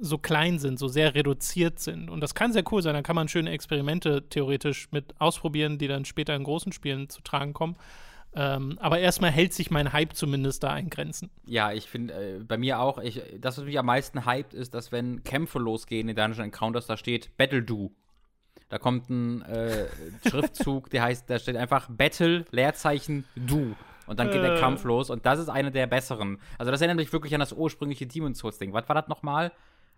so 0.00 0.18
klein 0.18 0.58
sind, 0.58 0.78
so 0.78 0.88
sehr 0.88 1.14
reduziert 1.14 1.80
sind. 1.80 2.08
Und 2.08 2.20
das 2.20 2.34
kann 2.34 2.52
sehr 2.52 2.64
cool 2.70 2.82
sein. 2.82 2.94
Da 2.94 3.02
kann 3.02 3.16
man 3.16 3.28
schöne 3.28 3.50
Experimente 3.50 4.28
theoretisch 4.28 4.88
mit 4.92 5.20
ausprobieren, 5.20 5.78
die 5.78 5.88
dann 5.88 6.04
später 6.04 6.36
in 6.36 6.44
großen 6.44 6.72
Spielen 6.72 7.08
zu 7.08 7.20
tragen 7.22 7.52
kommen. 7.52 7.76
Ähm, 8.34 8.78
aber 8.80 8.98
erstmal 8.98 9.30
hält 9.30 9.52
sich 9.52 9.70
mein 9.70 9.92
Hype 9.92 10.14
zumindest 10.14 10.62
da 10.62 10.76
in 10.78 10.88
Grenzen. 10.88 11.30
Ja, 11.44 11.72
ich 11.72 11.88
finde, 11.88 12.14
äh, 12.14 12.38
bei 12.44 12.56
mir 12.56 12.80
auch, 12.80 12.98
ich, 12.98 13.20
das, 13.38 13.58
was 13.58 13.64
mich 13.64 13.78
am 13.78 13.86
meisten 13.86 14.24
hypt, 14.26 14.54
ist, 14.54 14.72
dass 14.72 14.90
wenn 14.90 15.22
Kämpfe 15.22 15.58
losgehen 15.58 16.08
in 16.08 16.16
Dungeon 16.16 16.46
Encounters, 16.46 16.86
da 16.86 16.96
steht 16.96 17.36
Battle 17.36 17.62
Do. 17.62 17.92
Da 18.72 18.78
kommt 18.78 19.10
ein 19.10 19.42
äh, 19.42 19.84
Schriftzug, 20.26 20.88
der 20.88 21.02
heißt, 21.02 21.28
da 21.28 21.38
steht 21.38 21.56
einfach 21.56 21.90
Battle, 21.90 22.46
Leerzeichen, 22.52 23.26
Do. 23.36 23.76
Und 24.06 24.18
dann 24.18 24.28
geht 24.30 24.38
äh. 24.38 24.46
der 24.46 24.60
Kampf 24.60 24.84
los 24.84 25.10
und 25.10 25.26
das 25.26 25.38
ist 25.38 25.50
eine 25.50 25.70
der 25.70 25.86
besseren. 25.86 26.38
Also 26.56 26.72
das 26.72 26.80
erinnert 26.80 26.96
mich 26.96 27.12
wirklich 27.12 27.34
an 27.34 27.40
das 27.40 27.52
ursprüngliche 27.52 28.06
Demon's 28.06 28.38
Souls-Ding. 28.38 28.72
Was 28.72 28.88
war 28.88 28.94
das 28.94 29.08
nochmal? 29.08 29.52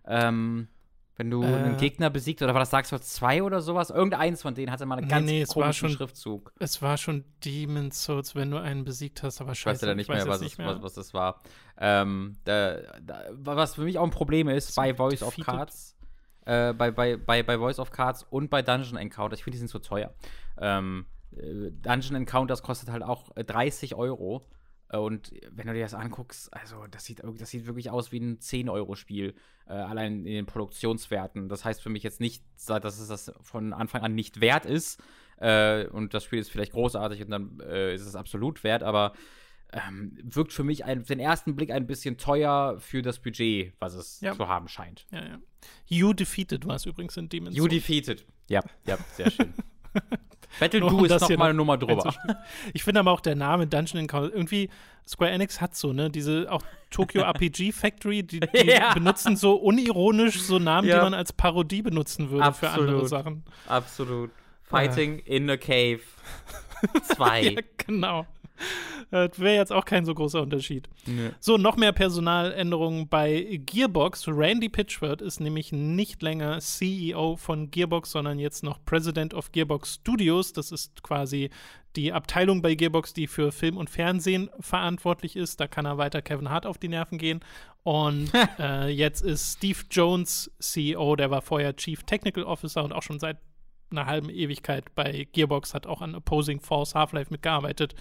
Ähm, 0.09 0.67
wenn 1.15 1.31
du 1.31 1.45
äh, 1.45 1.47
einen 1.47 1.77
Gegner 1.77 2.11
besiegt, 2.11 2.43
oder 2.43 2.53
war 2.53 2.59
das 2.59 2.71
Dark 2.71 2.87
Souls 2.87 3.13
2 3.13 3.45
oder 3.45 3.61
sowas? 3.61 3.91
Irgendeins 3.91 4.43
von 4.43 4.57
denen 4.57 4.73
hatte 4.73 4.87
mal 4.87 4.99
einen 4.99 5.07
ganz 5.07 5.25
nee, 5.31 5.45
komischen 5.45 5.91
schon, 5.91 5.97
Schriftzug. 5.97 6.53
Es 6.59 6.83
war 6.83 6.97
schon 6.99 7.23
Demon's 7.45 8.03
Souls, 8.03 8.35
wenn 8.35 8.51
du 8.51 8.57
einen 8.57 8.85
besiegt 8.85 9.23
hast, 9.23 9.41
aber 9.41 9.55
scheiße. 9.55 9.71
Weißt 9.71 9.83
du 9.85 9.87
da 9.87 9.95
nicht 9.95 10.09
mehr, 10.11 10.27
was, 10.27 10.41
nicht 10.41 10.59
mehr. 10.59 10.67
Was, 10.67 10.83
was, 10.83 10.95
das 10.95 11.15
war. 11.15 11.41
Ähm, 11.79 12.39
da, 12.43 12.79
da, 13.01 13.23
was 13.39 13.77
für 13.77 13.83
mich 13.83 14.01
auch 14.01 14.05
ein 14.05 14.11
Problem 14.11 14.49
ist, 14.49 14.71
das 14.71 14.75
bei 14.75 14.93
Voice 14.95 15.23
of 15.23 15.37
Cards, 15.37 15.94
äh, 16.47 16.73
bei, 16.73 16.91
bei, 16.91 17.17
bei, 17.17 17.59
Voice 17.59 17.79
of 17.79 17.91
Cards 17.91 18.27
und 18.31 18.51
bei 18.51 18.63
Dungeon 18.63 18.97
Encounter, 18.97 19.35
ich 19.35 19.45
finde, 19.45 19.55
die 19.55 19.59
sind 19.59 19.71
so 19.71 19.79
teuer. 19.79 20.15
Ähm, 20.61 21.07
äh, 21.33 21.71
Dungeon 21.71 22.17
Encounters 22.17 22.63
kostet 22.63 22.91
halt 22.91 23.03
auch 23.03 23.31
30 23.35 23.93
äh, 23.93 23.95
Euro. 23.95 24.47
Und 24.93 25.33
wenn 25.51 25.67
du 25.67 25.73
dir 25.73 25.83
das 25.83 25.95
anguckst, 25.95 26.53
also 26.55 26.87
das 26.89 27.05
sieht, 27.05 27.23
das 27.39 27.51
sieht 27.51 27.67
wirklich 27.67 27.91
aus 27.91 28.13
wie 28.13 28.21
ein 28.21 28.39
10-Euro-Spiel, 28.39 29.35
äh, 29.67 29.73
allein 29.73 30.19
in 30.19 30.35
den 30.35 30.47
Produktionswerten. 30.47 31.49
Das 31.49 31.65
heißt 31.65 31.83
für 31.83 31.89
mich 31.89 32.03
jetzt 32.03 32.21
nicht, 32.21 32.45
dass 32.69 32.99
es 32.99 33.09
das 33.09 33.33
von 33.41 33.73
Anfang 33.73 34.03
an 34.03 34.15
nicht 34.15 34.41
wert 34.41 34.67
ist. 34.67 35.03
Äh, 35.39 35.87
und 35.87 36.15
das 36.15 36.23
Spiel 36.25 36.39
ist 36.39 36.51
vielleicht 36.51 36.73
großartig 36.73 37.23
und 37.23 37.31
dann 37.31 37.61
äh, 37.61 37.95
ist 37.95 38.07
es 38.07 38.15
absolut 38.15 38.63
wert, 38.63 38.83
aber 38.83 39.15
ähm, 39.75 40.17
wirkt 40.23 40.53
für 40.53 40.65
mich 40.65 40.85
auf 40.85 41.05
den 41.05 41.21
ersten 41.21 41.57
Blick 41.57 41.71
ein 41.71 41.87
bisschen 41.87 42.17
teuer 42.17 42.77
für 42.79 43.03
das 43.03 43.19
Budget, 43.19 43.75
was 43.79 43.95
es 43.95 44.21
ja. 44.21 44.33
zu 44.35 44.49
haben 44.49 44.69
scheint. 44.69 45.07
Ja, 45.11 45.25
ja. 45.25 45.39
You 45.87 46.13
Defeated 46.13 46.67
war 46.67 46.77
es 46.77 46.87
übrigens 46.87 47.17
in 47.17 47.29
Demon's 47.29 47.57
You 47.57 47.67
Defeated. 47.67 48.25
Ja, 48.49 48.61
ja, 48.87 48.99
sehr 49.13 49.31
schön. 49.31 49.53
Battle 50.61 50.81
Do 50.81 51.05
ist 51.05 51.21
noch 51.21 51.29
mal 51.37 51.47
eine 51.47 51.55
Nummer 51.55 51.77
drüber. 51.77 52.15
Ich 52.73 52.85
finde 52.85 53.01
aber 53.01 53.11
auch 53.11 53.21
der 53.21 53.35
Name 53.35 53.67
Dungeon 53.67 54.03
Encounter, 54.03 54.33
irgendwie 54.33 54.71
Square 55.07 55.33
Enix 55.33 55.61
hat 55.61 55.75
so, 55.75 55.93
ne, 55.93 56.11
diese 56.11 56.47
auch 56.51 56.63
Tokyo 56.91 57.23
RPG 57.25 57.73
Factory, 57.73 58.23
die, 58.23 58.41
die 58.41 58.67
ja. 58.67 58.95
benutzen 58.95 59.37
so 59.37 59.57
unironisch 59.57 60.41
so 60.41 60.59
Namen, 60.59 60.89
ja. 60.89 60.99
die 60.99 61.03
man 61.03 61.15
als 61.15 61.33
Parodie 61.33 61.83
benutzen 61.83 62.31
würde 62.31 62.45
Absolut. 62.45 62.75
für 62.75 62.81
andere 62.81 63.09
Sachen. 63.09 63.45
Absolut. 63.67 64.31
Fighting 64.63 65.19
ja. 65.19 65.25
in 65.25 65.51
a 65.51 65.57
Cave 65.57 66.01
2. 67.15 67.43
ja, 67.43 67.61
genau. 67.77 68.27
Das 69.11 69.39
wäre 69.39 69.57
jetzt 69.57 69.73
auch 69.73 69.85
kein 69.85 70.05
so 70.05 70.15
großer 70.15 70.43
Unterschied. 70.43 70.89
Nee. 71.07 71.31
So, 71.41 71.57
noch 71.57 71.77
mehr 71.77 71.93
Personaländerungen 71.93 73.09
bei 73.09 73.61
Gearbox. 73.65 74.29
Randy 74.29 74.69
Pitchford 74.69 75.23
ist 75.23 75.41
nämlich 75.41 75.73
nicht 75.73 76.23
länger 76.23 76.59
CEO 76.61 77.37
von 77.37 77.71
Gearbox, 77.71 78.11
sondern 78.11 78.39
jetzt 78.39 78.63
noch 78.63 78.85
President 78.85 79.35
of 79.35 79.53
Gearbox 79.53 79.95
Studios. 79.97 80.53
Das 80.53 80.73
ist 80.73 81.03
quasi 81.03 81.51
die 81.97 82.13
Abteilung 82.13 82.61
bei 82.63 82.75
Gearbox, 82.75 83.13
die 83.13 83.27
für 83.27 83.53
Film 83.53 83.77
und 83.77 83.91
Fernsehen 83.91 84.51
verantwortlich 84.59 85.37
ist. 85.37 85.61
Da 85.61 85.69
kann 85.69 85.87
er 85.87 85.99
weiter 85.99 86.23
Kevin 86.23 86.51
Hart 86.51 86.67
auf 86.67 86.79
die 86.79 86.89
Nerven 86.89 87.19
gehen. 87.19 87.41
Und 87.83 88.33
äh, 88.59 88.89
jetzt 88.89 89.23
ist 89.23 89.59
Steve 89.59 89.79
Jones 89.91 90.51
CEO, 90.59 91.17
der 91.17 91.31
war 91.31 91.43
vorher 91.43 91.77
Chief 91.77 92.03
Technical 92.03 92.45
Officer 92.45 92.83
und 92.83 92.93
auch 92.93 93.03
schon 93.03 93.21
seit 93.21 93.39
einer 93.97 94.07
halben 94.07 94.31
Ewigkeit 94.31 94.95
bei 94.95 95.29
Gearbox, 95.33 95.75
hat 95.75 95.87
auch 95.87 96.03
an 96.03 96.15
Opposing 96.15 96.61
Force 96.61 96.95
Half-Life 96.95 97.31
mitgearbeitet. 97.31 97.95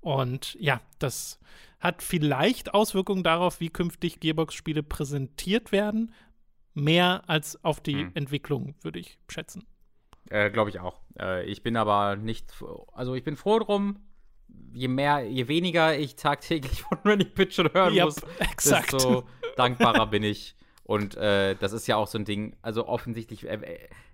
Und 0.00 0.56
ja, 0.60 0.80
das 0.98 1.38
hat 1.80 2.02
vielleicht 2.02 2.74
Auswirkungen 2.74 3.22
darauf, 3.22 3.60
wie 3.60 3.70
künftig 3.70 4.20
Gearbox-Spiele 4.20 4.82
präsentiert 4.82 5.72
werden. 5.72 6.12
Mehr 6.74 7.22
als 7.26 7.62
auf 7.64 7.80
die 7.80 8.00
hm. 8.00 8.10
Entwicklung, 8.14 8.74
würde 8.82 8.98
ich 8.98 9.18
schätzen. 9.28 9.64
Äh, 10.30 10.50
Glaube 10.50 10.70
ich 10.70 10.80
auch. 10.80 11.00
Äh, 11.18 11.44
ich 11.44 11.62
bin 11.62 11.76
aber 11.76 12.16
nicht, 12.16 12.52
also 12.92 13.14
ich 13.14 13.22
bin 13.22 13.36
froh 13.36 13.58
drum, 13.58 14.00
je 14.72 14.88
mehr, 14.88 15.20
je 15.20 15.48
weniger 15.48 15.96
ich 15.96 16.16
tagtäglich 16.16 16.82
von 16.88 16.98
Randy 17.04 17.26
Pitch 17.26 17.54
schon 17.54 17.72
hören 17.72 17.94
yep, 17.94 18.06
muss, 18.06 18.16
exakt. 18.40 18.92
desto 18.92 19.24
dankbarer 19.56 20.06
bin 20.06 20.22
ich. 20.22 20.56
Und 20.84 21.16
äh, 21.16 21.56
das 21.56 21.72
ist 21.72 21.86
ja 21.86 21.96
auch 21.96 22.06
so 22.06 22.18
ein 22.18 22.24
Ding, 22.24 22.54
also 22.62 22.86
offensichtlich, 22.86 23.44
er, 23.44 23.60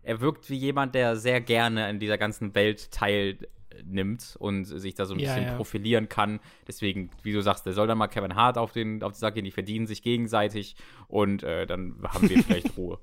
er 0.03 0.21
wirkt 0.21 0.49
wie 0.51 0.57
jemand, 0.57 0.95
der 0.95 1.17
sehr 1.17 1.41
gerne 1.41 1.91
in 1.91 1.99
dieser 1.99 2.17
ganzen 2.17 2.55
Welt 2.55 2.93
teil 2.93 3.39
nimmt 3.85 4.37
und 4.39 4.65
sich 4.65 4.95
da 4.95 5.05
so 5.05 5.15
ein 5.15 5.21
ja, 5.21 5.35
bisschen 5.35 5.49
ja. 5.49 5.57
profilieren 5.57 6.09
kann. 6.09 6.41
Deswegen, 6.67 7.11
wie 7.23 7.33
du 7.33 7.43
sagst, 7.43 7.67
der 7.67 7.73
soll 7.73 7.87
dann 7.87 7.99
mal 7.99 8.09
Kevin 8.09 8.35
Hart 8.35 8.59
auf 8.59 8.73
den, 8.73 9.03
auf 9.03 9.13
den 9.13 9.19
Sack 9.19 9.35
gehen, 9.35 9.45
die 9.45 9.51
verdienen 9.51 9.87
sich 9.87 10.03
gegenseitig 10.03 10.77
und 11.09 11.43
äh, 11.43 11.67
dann 11.67 11.97
haben 12.03 12.29
wir 12.29 12.43
vielleicht 12.43 12.77
Ruhe. 12.77 12.99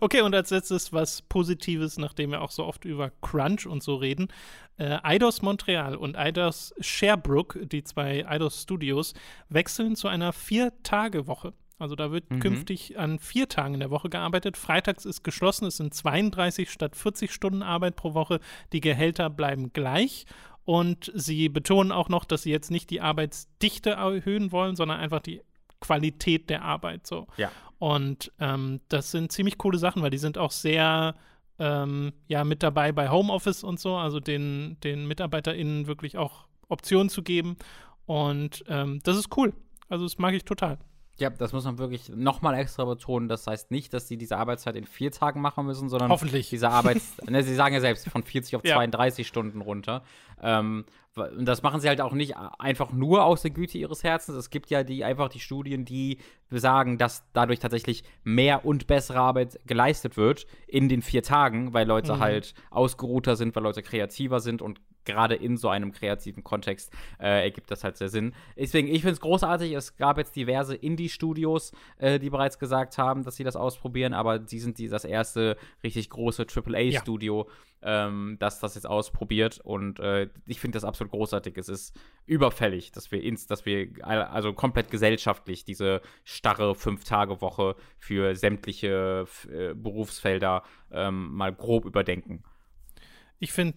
Okay, 0.00 0.20
und 0.20 0.34
als 0.34 0.50
letztes 0.50 0.92
was 0.92 1.22
Positives, 1.22 1.98
nachdem 1.98 2.30
wir 2.30 2.42
auch 2.42 2.50
so 2.50 2.64
oft 2.64 2.84
über 2.84 3.10
Crunch 3.20 3.66
und 3.66 3.82
so 3.82 3.96
reden. 3.96 4.28
Äh, 4.76 4.98
Eidos 5.02 5.42
Montreal 5.42 5.96
und 5.96 6.16
Eidos 6.16 6.74
Sherbrooke, 6.80 7.66
die 7.66 7.82
zwei 7.82 8.28
Eidos 8.28 8.62
Studios, 8.62 9.14
wechseln 9.48 9.96
zu 9.96 10.08
einer 10.08 10.32
Vier-Tage-Woche. 10.32 11.52
Also 11.78 11.94
da 11.94 12.10
wird 12.10 12.30
mhm. 12.30 12.40
künftig 12.40 12.98
an 12.98 13.18
vier 13.18 13.48
Tagen 13.48 13.74
in 13.74 13.80
der 13.80 13.90
Woche 13.90 14.08
gearbeitet. 14.08 14.56
Freitags 14.56 15.04
ist 15.04 15.22
geschlossen, 15.24 15.66
es 15.66 15.76
sind 15.76 15.92
32 15.92 16.70
statt 16.70 16.96
40 16.96 17.32
Stunden 17.32 17.62
Arbeit 17.62 17.96
pro 17.96 18.14
Woche. 18.14 18.40
Die 18.72 18.80
Gehälter 18.80 19.28
bleiben 19.28 19.72
gleich. 19.72 20.26
Und 20.64 21.12
sie 21.14 21.48
betonen 21.48 21.92
auch 21.92 22.08
noch, 22.08 22.24
dass 22.24 22.42
sie 22.42 22.50
jetzt 22.50 22.70
nicht 22.70 22.90
die 22.90 23.00
Arbeitsdichte 23.00 23.90
erhöhen 23.90 24.50
wollen, 24.50 24.74
sondern 24.74 24.98
einfach 24.98 25.20
die 25.20 25.42
Qualität 25.80 26.50
der 26.50 26.62
Arbeit. 26.62 27.06
So. 27.06 27.28
Ja. 27.36 27.52
Und 27.78 28.32
ähm, 28.40 28.80
das 28.88 29.10
sind 29.10 29.30
ziemlich 29.30 29.58
coole 29.58 29.78
Sachen, 29.78 30.02
weil 30.02 30.10
die 30.10 30.18
sind 30.18 30.38
auch 30.38 30.50
sehr 30.50 31.14
ähm, 31.58 32.12
ja, 32.26 32.44
mit 32.44 32.62
dabei 32.62 32.92
bei 32.92 33.10
Homeoffice 33.10 33.62
und 33.62 33.78
so, 33.80 33.96
also 33.96 34.18
den, 34.18 34.78
den 34.82 35.06
MitarbeiterInnen 35.06 35.86
wirklich 35.86 36.18
auch 36.18 36.48
Optionen 36.68 37.10
zu 37.10 37.22
geben. 37.22 37.56
Und 38.06 38.64
ähm, 38.68 39.00
das 39.04 39.16
ist 39.16 39.36
cool. 39.36 39.52
Also 39.88 40.04
das 40.04 40.18
mag 40.18 40.34
ich 40.34 40.44
total. 40.44 40.78
Ja, 41.18 41.30
das 41.30 41.52
muss 41.52 41.64
man 41.64 41.78
wirklich 41.78 42.10
nochmal 42.10 42.54
extra 42.54 42.84
betonen. 42.84 43.28
Das 43.28 43.46
heißt 43.46 43.70
nicht, 43.70 43.94
dass 43.94 44.06
sie 44.06 44.18
diese 44.18 44.36
Arbeitszeit 44.36 44.76
in 44.76 44.84
vier 44.84 45.10
Tagen 45.10 45.40
machen 45.40 45.64
müssen, 45.64 45.88
sondern 45.88 46.10
Hoffentlich. 46.10 46.50
diese 46.50 46.68
Arbeits... 46.68 47.16
ne, 47.28 47.42
sie 47.42 47.54
sagen 47.54 47.74
ja 47.74 47.80
selbst 47.80 48.08
von 48.08 48.22
40 48.22 48.56
auf 48.56 48.64
ja. 48.64 48.76
32 48.76 49.26
Stunden 49.26 49.62
runter. 49.62 50.02
Ähm, 50.42 50.84
und 51.16 51.46
das 51.46 51.62
machen 51.62 51.80
sie 51.80 51.88
halt 51.88 52.02
auch 52.02 52.12
nicht 52.12 52.36
einfach 52.36 52.92
nur 52.92 53.24
aus 53.24 53.40
der 53.40 53.50
Güte 53.50 53.78
ihres 53.78 54.04
Herzens. 54.04 54.36
Es 54.36 54.50
gibt 54.50 54.68
ja 54.68 54.84
die 54.84 55.04
einfach 55.04 55.30
die 55.30 55.40
Studien, 55.40 55.86
die 55.86 56.18
sagen, 56.50 56.98
dass 56.98 57.24
dadurch 57.32 57.58
tatsächlich 57.58 58.04
mehr 58.22 58.66
und 58.66 58.86
bessere 58.86 59.20
Arbeit 59.20 59.58
geleistet 59.66 60.18
wird 60.18 60.46
in 60.66 60.90
den 60.90 61.00
vier 61.00 61.22
Tagen, 61.22 61.72
weil 61.72 61.86
Leute 61.86 62.16
mhm. 62.16 62.20
halt 62.20 62.54
ausgeruhter 62.70 63.36
sind, 63.36 63.56
weil 63.56 63.62
Leute 63.62 63.82
kreativer 63.82 64.40
sind 64.40 64.60
und 64.60 64.80
gerade 65.06 65.34
in 65.34 65.56
so 65.56 65.68
einem 65.68 65.92
kreativen 65.92 66.44
Kontext 66.44 66.92
äh, 67.18 67.44
ergibt 67.44 67.70
das 67.70 67.84
halt 67.84 67.96
sehr 67.96 68.08
Sinn. 68.08 68.34
Deswegen, 68.56 68.88
ich 68.88 69.00
finde 69.00 69.12
es 69.12 69.20
großartig. 69.20 69.72
Es 69.72 69.96
gab 69.96 70.18
jetzt 70.18 70.36
diverse 70.36 70.74
Indie-Studios, 70.74 71.72
äh, 71.98 72.18
die 72.18 72.28
bereits 72.28 72.58
gesagt 72.58 72.98
haben, 72.98 73.24
dass 73.24 73.36
sie 73.36 73.44
das 73.44 73.56
ausprobieren, 73.56 74.12
aber 74.12 74.46
sie 74.46 74.58
sind 74.58 74.78
die, 74.78 74.88
das 74.88 75.04
erste 75.04 75.56
richtig 75.82 76.10
große 76.10 76.46
AAA-Studio, 76.54 77.48
ja. 77.82 78.06
ähm, 78.08 78.36
das 78.38 78.60
das 78.60 78.74
jetzt 78.74 78.86
ausprobiert. 78.86 79.60
Und 79.62 80.00
äh, 80.00 80.28
ich 80.46 80.60
finde 80.60 80.76
das 80.76 80.84
absolut 80.84 81.12
großartig. 81.12 81.56
Es 81.56 81.68
ist 81.68 81.98
überfällig, 82.26 82.92
dass 82.92 83.10
wir 83.12 83.22
ins, 83.22 83.46
dass 83.46 83.64
wir 83.64 83.88
also 84.04 84.52
komplett 84.52 84.90
gesellschaftlich 84.90 85.64
diese 85.64 86.02
starre 86.24 86.74
Fünf-Tage-Woche 86.74 87.76
für 87.98 88.34
sämtliche 88.34 89.26
äh, 89.48 89.74
Berufsfelder 89.74 90.64
ähm, 90.90 91.32
mal 91.32 91.52
grob 91.54 91.84
überdenken. 91.84 92.42
Ich 93.38 93.52
finde 93.52 93.76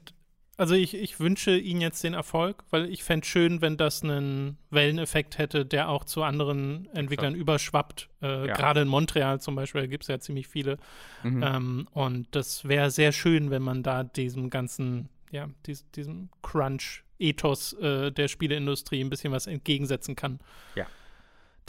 also 0.60 0.76
ich, 0.76 0.93
ich 0.93 1.22
wünsche 1.22 1.58
ihnen 1.58 1.80
jetzt 1.80 2.04
den 2.04 2.13
Erfolg, 2.13 2.65
weil 2.69 2.89
ich 2.89 3.02
fände 3.06 3.26
schön, 3.26 3.62
wenn 3.62 3.78
das 3.78 4.04
einen 4.04 4.58
Welleneffekt 4.72 5.38
hätte, 5.38 5.65
der 5.65 5.88
auch 5.88 6.04
zu 6.04 6.22
anderen 6.22 6.89
Entwicklern 6.93 7.34
Klar. 7.34 7.41
überschwappt. 7.41 8.10
Äh, 8.22 8.48
ja. 8.48 8.54
Gerade 8.56 8.82
in 8.82 8.89
Montreal 8.89 9.39
zum 9.39 9.56
Beispiel 9.56 9.88
gibt 9.88 10.04
es 10.04 10.10
ja 10.10 10.19
ziemlich 10.19 10.50
viele. 10.50 10.78
Mhm. 11.24 11.43
Ähm, 11.43 11.88
und 11.93 12.28
das 12.32 12.67
wäre 12.67 12.91
sehr 12.91 13.13
schön, 13.13 13.52
wenn 13.52 13.62
man 13.62 13.84
da 13.84 14.04
diesem 14.04 14.50
ganzen, 14.50 15.08
ja, 15.32 15.50
dies, 15.66 15.89
diesem 15.91 16.28
Crunch-Ethos 16.41 17.74
äh, 17.74 18.12
der 18.12 18.28
Spieleindustrie 18.28 19.01
ein 19.01 19.10
bisschen 19.10 19.32
was 19.32 19.47
entgegensetzen 19.47 20.18
kann. 20.18 20.39
Ja. 20.76 20.88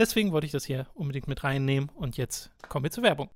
Deswegen 0.00 0.32
wollte 0.32 0.46
ich 0.46 0.52
das 0.52 0.64
hier 0.64 0.88
unbedingt 0.94 1.28
mit 1.28 1.44
reinnehmen 1.44 1.90
und 1.94 2.16
jetzt 2.16 2.50
kommen 2.68 2.82
wir 2.82 2.90
zur 2.90 3.04
Werbung. 3.04 3.30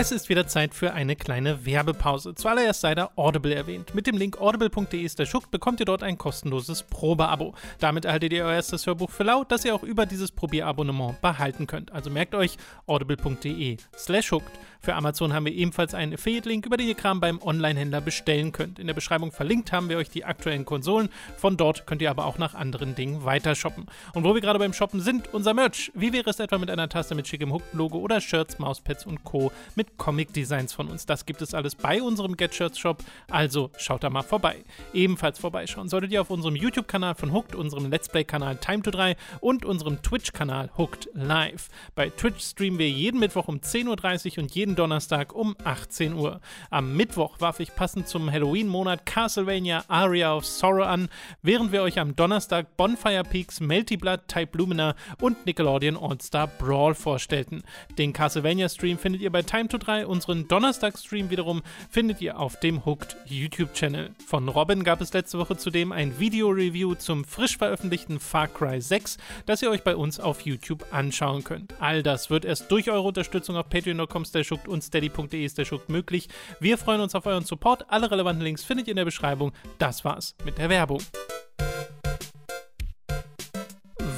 Es 0.00 0.12
ist 0.12 0.28
wieder 0.28 0.46
Zeit 0.46 0.74
für 0.74 0.92
eine 0.94 1.16
kleine 1.16 1.66
Werbepause. 1.66 2.32
Zuallererst 2.32 2.82
sei 2.82 2.94
da 2.94 3.10
Audible 3.16 3.52
erwähnt. 3.52 3.96
Mit 3.96 4.06
dem 4.06 4.16
Link 4.16 4.40
audible.de 4.40 5.10
bekommt 5.50 5.80
ihr 5.80 5.86
dort 5.86 6.04
ein 6.04 6.16
kostenloses 6.16 6.84
Probeabo. 6.84 7.52
Damit 7.80 8.04
erhaltet 8.04 8.32
ihr 8.32 8.44
euer 8.44 8.54
erstes 8.54 8.86
Hörbuch 8.86 9.10
für 9.10 9.24
laut, 9.24 9.50
das 9.50 9.64
ihr 9.64 9.74
auch 9.74 9.82
über 9.82 10.06
dieses 10.06 10.30
Probierabonnement 10.30 11.20
behalten 11.20 11.66
könnt. 11.66 11.90
Also 11.90 12.10
merkt 12.10 12.36
euch 12.36 12.58
audible.de 12.86 13.78
slash 13.96 14.30
hooked. 14.30 14.52
Für 14.80 14.94
Amazon 14.94 15.32
haben 15.32 15.46
wir 15.46 15.52
ebenfalls 15.52 15.94
einen 15.94 16.14
Affiliate-Link, 16.14 16.66
über 16.66 16.76
den 16.76 16.88
ihr 16.88 16.94
Kram 16.94 17.20
beim 17.20 17.42
Online-Händler 17.42 18.00
bestellen 18.00 18.52
könnt. 18.52 18.78
In 18.78 18.86
der 18.86 18.94
Beschreibung 18.94 19.32
verlinkt 19.32 19.72
haben 19.72 19.88
wir 19.88 19.98
euch 19.98 20.08
die 20.08 20.24
aktuellen 20.24 20.64
Konsolen. 20.64 21.08
Von 21.36 21.56
dort 21.56 21.86
könnt 21.86 22.00
ihr 22.00 22.10
aber 22.10 22.26
auch 22.26 22.38
nach 22.38 22.54
anderen 22.54 22.94
Dingen 22.94 23.24
weiter 23.24 23.54
shoppen. 23.54 23.86
Und 24.14 24.24
wo 24.24 24.34
wir 24.34 24.40
gerade 24.40 24.58
beim 24.58 24.72
Shoppen 24.72 25.00
sind, 25.00 25.32
unser 25.34 25.52
Merch. 25.52 25.90
Wie 25.94 26.12
wäre 26.12 26.30
es 26.30 26.40
etwa 26.40 26.58
mit 26.58 26.70
einer 26.70 26.88
Taste 26.88 27.14
mit 27.14 27.28
schickem 27.28 27.52
Hooked-Logo 27.52 27.98
oder 27.98 28.20
Shirts, 28.20 28.58
Mauspads 28.58 29.04
und 29.06 29.24
Co. 29.24 29.52
mit 29.74 29.98
Comic-Designs 29.98 30.72
von 30.72 30.88
uns. 30.88 31.06
Das 31.06 31.26
gibt 31.26 31.42
es 31.42 31.54
alles 31.54 31.74
bei 31.74 32.00
unserem 32.00 32.36
Get 32.36 32.54
Shirts 32.54 32.78
Shop, 32.78 33.02
also 33.30 33.70
schaut 33.78 34.04
da 34.04 34.10
mal 34.10 34.22
vorbei. 34.22 34.64
Ebenfalls 34.94 35.38
vorbeischauen 35.38 35.88
solltet 35.88 36.12
ihr 36.12 36.20
auf 36.20 36.30
unserem 36.30 36.56
YouTube-Kanal 36.56 37.14
von 37.14 37.32
Hooked, 37.32 37.54
unserem 37.54 37.90
Let's 37.90 38.08
Play-Kanal 38.08 38.56
Time 38.56 38.82
to 38.82 38.90
3 38.90 39.16
und 39.40 39.64
unserem 39.64 40.02
Twitch-Kanal 40.02 40.70
Hooked 40.78 41.10
Live. 41.14 41.68
Bei 41.94 42.10
Twitch 42.10 42.42
streamen 42.42 42.78
wir 42.78 42.88
jeden 42.88 43.20
Mittwoch 43.20 43.48
um 43.48 43.58
10.30 43.58 44.36
Uhr 44.36 44.44
und 44.44 44.54
jeden 44.54 44.67
Donnerstag 44.76 45.34
um 45.34 45.56
18 45.64 46.14
Uhr. 46.14 46.40
Am 46.70 46.96
Mittwoch 46.96 47.40
warf 47.40 47.60
ich 47.60 47.74
passend 47.74 48.08
zum 48.08 48.30
Halloween-Monat 48.30 49.06
Castlevania 49.06 49.84
Aria 49.88 50.34
of 50.34 50.46
Sorrow 50.46 50.86
an, 50.86 51.08
während 51.42 51.72
wir 51.72 51.82
euch 51.82 51.98
am 51.98 52.16
Donnerstag 52.16 52.76
Bonfire 52.76 53.22
Peaks, 53.24 53.60
Melty 53.60 53.96
Blood, 53.96 54.28
Type 54.28 54.56
Lumina 54.56 54.94
und 55.20 55.46
Nickelodeon 55.46 55.96
All-Star 55.96 56.46
Brawl 56.46 56.94
vorstellten. 56.94 57.62
Den 57.98 58.12
Castlevania-Stream 58.12 58.98
findet 58.98 59.22
ihr 59.22 59.30
bei 59.30 59.42
Time 59.42 59.68
to 59.68 59.78
3. 59.78 60.06
Unseren 60.06 60.48
Donnerstag-Stream 60.48 61.30
wiederum 61.30 61.62
findet 61.90 62.20
ihr 62.20 62.38
auf 62.38 62.60
dem 62.60 62.84
Hooked 62.84 63.16
YouTube-Channel. 63.26 64.10
Von 64.26 64.48
Robin 64.48 64.84
gab 64.84 65.00
es 65.00 65.12
letzte 65.12 65.38
Woche 65.38 65.56
zudem 65.56 65.92
ein 65.92 66.18
Video-Review 66.18 66.94
zum 66.94 67.24
frisch 67.24 67.56
veröffentlichten 67.58 68.20
Far 68.20 68.48
Cry 68.48 68.80
6, 68.80 69.18
das 69.46 69.62
ihr 69.62 69.70
euch 69.70 69.84
bei 69.84 69.96
uns 69.96 70.20
auf 70.20 70.42
YouTube 70.42 70.84
anschauen 70.90 71.44
könnt. 71.44 71.74
All 71.80 72.02
das 72.02 72.30
wird 72.30 72.44
erst 72.44 72.70
durch 72.70 72.90
eure 72.90 73.08
Unterstützung 73.08 73.56
auf 73.56 73.68
patreon.com 73.68 74.24
und 74.66 74.82
steady.de 74.82 75.48
möglich. 75.88 76.28
Wir 76.58 76.78
freuen 76.78 77.00
uns 77.00 77.14
auf 77.14 77.26
euren 77.26 77.44
Support. 77.44 77.84
Alle 77.88 78.10
relevanten 78.10 78.42
Links 78.42 78.64
findet 78.64 78.88
ihr 78.88 78.92
in 78.92 78.96
der 78.96 79.04
Beschreibung. 79.04 79.52
Das 79.78 80.04
war's 80.04 80.34
mit 80.44 80.58
der 80.58 80.68
Werbung. 80.70 81.02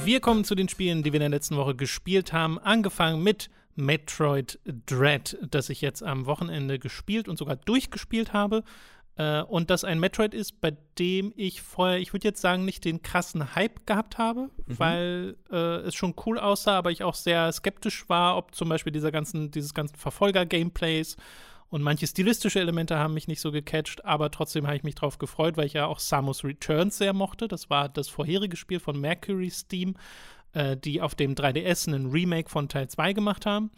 Wir 0.03 0.19
kommen 0.19 0.43
zu 0.43 0.55
den 0.55 0.69
Spielen, 0.69 1.03
die 1.03 1.13
wir 1.13 1.17
in 1.17 1.29
der 1.31 1.37
letzten 1.37 1.57
Woche 1.57 1.75
gespielt 1.75 2.33
haben. 2.33 2.57
Angefangen 2.57 3.21
mit 3.21 3.51
Metroid 3.75 4.59
Dread, 4.85 5.37
das 5.47 5.69
ich 5.69 5.81
jetzt 5.81 6.01
am 6.01 6.25
Wochenende 6.25 6.79
gespielt 6.79 7.27
und 7.27 7.37
sogar 7.37 7.55
durchgespielt 7.55 8.33
habe. 8.33 8.63
Äh, 9.17 9.41
und 9.41 9.69
das 9.69 9.83
ein 9.83 9.99
Metroid 9.99 10.33
ist, 10.33 10.61
bei 10.61 10.75
dem 10.97 11.33
ich 11.35 11.61
vorher, 11.61 11.99
ich 11.99 12.13
würde 12.13 12.27
jetzt 12.27 12.41
sagen, 12.41 12.65
nicht 12.65 12.85
den 12.85 13.01
krassen 13.01 13.55
Hype 13.55 13.85
gehabt 13.85 14.17
habe, 14.17 14.49
mhm. 14.65 14.79
weil 14.79 15.35
äh, 15.51 15.77
es 15.81 15.95
schon 15.95 16.15
cool 16.25 16.39
aussah, 16.39 16.77
aber 16.77 16.91
ich 16.91 17.03
auch 17.03 17.15
sehr 17.15 17.51
skeptisch 17.51 18.07
war, 18.09 18.37
ob 18.37 18.55
zum 18.55 18.69
Beispiel 18.69 18.93
dieser 18.93 19.11
ganzen, 19.11 19.51
dieses 19.51 19.73
ganzen 19.73 19.95
Verfolger-Gameplays 19.95 21.17
und 21.69 21.81
manche 21.81 22.05
stilistische 22.05 22.59
Elemente 22.59 22.97
haben 22.97 23.13
mich 23.13 23.29
nicht 23.29 23.39
so 23.39 23.51
gecatcht, 23.51 24.03
aber 24.03 24.29
trotzdem 24.29 24.67
habe 24.67 24.75
ich 24.75 24.83
mich 24.83 24.95
drauf 24.95 25.19
gefreut, 25.19 25.55
weil 25.55 25.67
ich 25.67 25.73
ja 25.73 25.85
auch 25.85 25.99
Samus 25.99 26.43
Returns 26.43 26.97
sehr 26.97 27.13
mochte. 27.13 27.47
Das 27.47 27.69
war 27.69 27.87
das 27.87 28.09
vorherige 28.09 28.57
Spiel 28.57 28.81
von 28.81 28.99
Mercury 28.99 29.49
Steam 29.49 29.95
äh, 30.53 30.77
die 30.77 31.01
auf 31.01 31.15
dem 31.15 31.35
3DS 31.35 31.87
einen 31.87 32.11
Remake 32.11 32.49
von 32.49 32.67
Teil 32.67 32.89
2 32.89 33.13
gemacht 33.13 33.45
haben. 33.45 33.71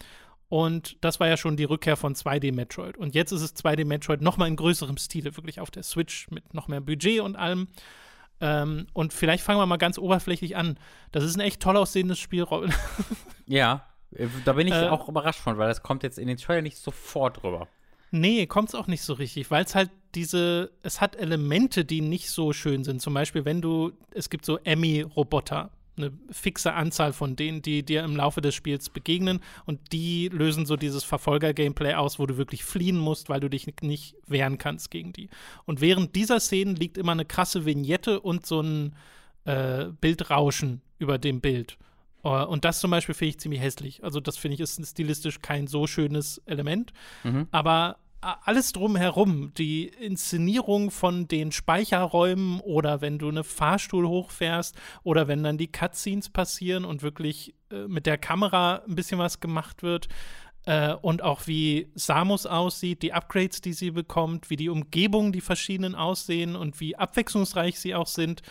Und 0.49 0.97
das 1.01 1.19
war 1.19 1.27
ja 1.27 1.37
schon 1.37 1.57
die 1.57 1.63
Rückkehr 1.63 1.97
von 1.97 2.15
2D 2.15 2.53
Metroid. 2.53 2.97
Und 2.97 3.15
jetzt 3.15 3.31
ist 3.31 3.41
es 3.41 3.55
2D 3.55 3.85
Metroid 3.85 4.21
nochmal 4.21 4.47
in 4.47 4.55
größerem 4.55 4.97
Stile, 4.97 5.35
wirklich 5.35 5.59
auf 5.59 5.71
der 5.71 5.83
Switch 5.83 6.29
mit 6.29 6.53
noch 6.53 6.67
mehr 6.67 6.81
Budget 6.81 7.21
und 7.21 7.35
allem. 7.35 7.67
Ähm, 8.39 8.87
und 8.93 9.13
vielleicht 9.13 9.43
fangen 9.43 9.59
wir 9.59 9.65
mal 9.65 9.77
ganz 9.77 9.97
oberflächlich 9.97 10.55
an. 10.55 10.77
Das 11.11 11.23
ist 11.23 11.35
ein 11.35 11.41
echt 11.41 11.61
toll 11.61 11.77
aussehendes 11.77 12.19
Spiel, 12.19 12.43
Robin. 12.43 12.73
ja, 13.47 13.85
äh, 14.11 14.27
da 14.45 14.53
bin 14.53 14.67
ich 14.67 14.73
äh, 14.73 14.89
auch 14.89 15.07
überrascht 15.07 15.39
von, 15.39 15.57
weil 15.57 15.67
das 15.67 15.81
kommt 15.81 16.03
jetzt 16.03 16.19
in 16.19 16.27
den 16.27 16.37
Trailer 16.37 16.61
nicht 16.61 16.77
sofort 16.77 17.43
rüber. 17.43 17.67
Nee, 18.11 18.45
kommt 18.45 18.69
es 18.69 18.75
auch 18.75 18.87
nicht 18.87 19.01
so 19.01 19.13
richtig, 19.13 19.49
weil 19.49 19.63
es 19.63 19.73
halt 19.73 19.89
diese, 20.13 20.71
es 20.83 21.01
hat 21.01 21.15
Elemente, 21.15 21.83
die 21.83 22.01
nicht 22.01 22.29
so 22.29 22.53
schön 22.53 22.83
sind. 22.83 23.01
Zum 23.01 23.13
Beispiel, 23.13 23.45
wenn 23.45 23.61
du, 23.61 23.91
es 24.11 24.29
gibt 24.29 24.45
so 24.45 24.59
Emmy-Roboter, 24.59 25.71
eine 25.97 26.11
fixe 26.31 26.73
Anzahl 26.73 27.13
von 27.13 27.35
denen, 27.35 27.61
die 27.61 27.83
dir 27.83 28.03
im 28.03 28.15
Laufe 28.15 28.41
des 28.41 28.55
Spiels 28.55 28.89
begegnen 28.89 29.41
und 29.65 29.79
die 29.91 30.29
lösen 30.29 30.65
so 30.65 30.75
dieses 30.75 31.03
Verfolger-Gameplay 31.03 31.93
aus, 31.93 32.19
wo 32.19 32.25
du 32.25 32.37
wirklich 32.37 32.63
fliehen 32.63 32.97
musst, 32.97 33.29
weil 33.29 33.39
du 33.39 33.49
dich 33.49 33.67
nicht 33.81 34.15
wehren 34.27 34.57
kannst 34.57 34.91
gegen 34.91 35.13
die. 35.13 35.29
Und 35.65 35.81
während 35.81 36.15
dieser 36.15 36.39
Szenen 36.39 36.75
liegt 36.75 36.97
immer 36.97 37.11
eine 37.11 37.25
krasse 37.25 37.65
Vignette 37.65 38.19
und 38.19 38.45
so 38.45 38.61
ein 38.61 38.95
äh, 39.45 39.85
Bildrauschen 40.01 40.81
über 40.99 41.17
dem 41.17 41.41
Bild. 41.41 41.77
Uh, 42.25 42.45
und 42.45 42.63
das 42.63 42.79
zum 42.79 42.89
Beispiel 42.89 43.15
finde 43.15 43.29
ich 43.31 43.39
ziemlich 43.39 43.61
hässlich. 43.61 44.01
Also, 44.01 44.21
das 44.21 44.37
finde 44.37 44.55
ich 44.55 44.61
ist 44.61 44.81
stilistisch 44.85 45.41
kein 45.41 45.67
so 45.67 45.87
schönes 45.87 46.37
Element. 46.45 46.93
Mhm. 47.25 47.47
Aber 47.51 47.97
alles 48.23 48.71
drumherum, 48.71 49.53
die 49.53 49.87
Inszenierung 49.87 50.91
von 50.91 51.27
den 51.27 51.51
Speicherräumen 51.51 52.59
oder 52.61 53.01
wenn 53.01 53.19
du 53.19 53.29
eine 53.29 53.43
Fahrstuhl 53.43 54.07
hochfährst 54.07 54.75
oder 55.03 55.27
wenn 55.27 55.43
dann 55.43 55.57
die 55.57 55.71
Cutscenes 55.71 56.29
passieren 56.29 56.85
und 56.85 57.03
wirklich 57.03 57.53
äh, 57.71 57.87
mit 57.87 58.05
der 58.05 58.17
Kamera 58.17 58.83
ein 58.87 58.95
bisschen 58.95 59.19
was 59.19 59.39
gemacht 59.39 59.83
wird 59.83 60.07
äh, 60.65 60.93
und 60.93 61.21
auch 61.21 61.47
wie 61.47 61.91
Samus 61.95 62.45
aussieht, 62.45 63.01
die 63.01 63.13
Upgrades, 63.13 63.61
die 63.61 63.73
sie 63.73 63.91
bekommt, 63.91 64.49
wie 64.49 64.55
die 64.55 64.69
Umgebungen, 64.69 65.31
die 65.31 65.41
verschiedenen 65.41 65.95
aussehen 65.95 66.55
und 66.55 66.79
wie 66.79 66.95
abwechslungsreich 66.95 67.79
sie 67.79 67.95
auch 67.95 68.07
sind. 68.07 68.41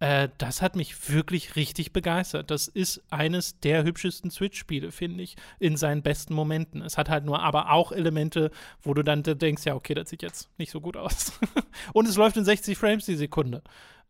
Äh, 0.00 0.28
das 0.38 0.62
hat 0.62 0.76
mich 0.76 1.10
wirklich 1.10 1.56
richtig 1.56 1.92
begeistert. 1.92 2.50
Das 2.50 2.68
ist 2.68 3.02
eines 3.10 3.58
der 3.60 3.84
hübschesten 3.84 4.30
Switch-Spiele, 4.30 4.92
finde 4.92 5.24
ich, 5.24 5.36
in 5.58 5.76
seinen 5.76 6.02
besten 6.02 6.34
Momenten. 6.34 6.82
Es 6.82 6.96
hat 6.96 7.08
halt 7.08 7.24
nur 7.24 7.40
aber 7.40 7.72
auch 7.72 7.92
Elemente, 7.92 8.50
wo 8.82 8.94
du 8.94 9.02
dann 9.02 9.22
denkst, 9.22 9.64
ja, 9.66 9.74
okay, 9.74 9.94
das 9.94 10.10
sieht 10.10 10.22
jetzt 10.22 10.50
nicht 10.58 10.70
so 10.70 10.80
gut 10.80 10.96
aus. 10.96 11.32
und 11.92 12.08
es 12.08 12.16
läuft 12.16 12.36
in 12.36 12.44
60 12.44 12.78
Frames 12.78 13.06
die 13.06 13.16
Sekunde. 13.16 13.62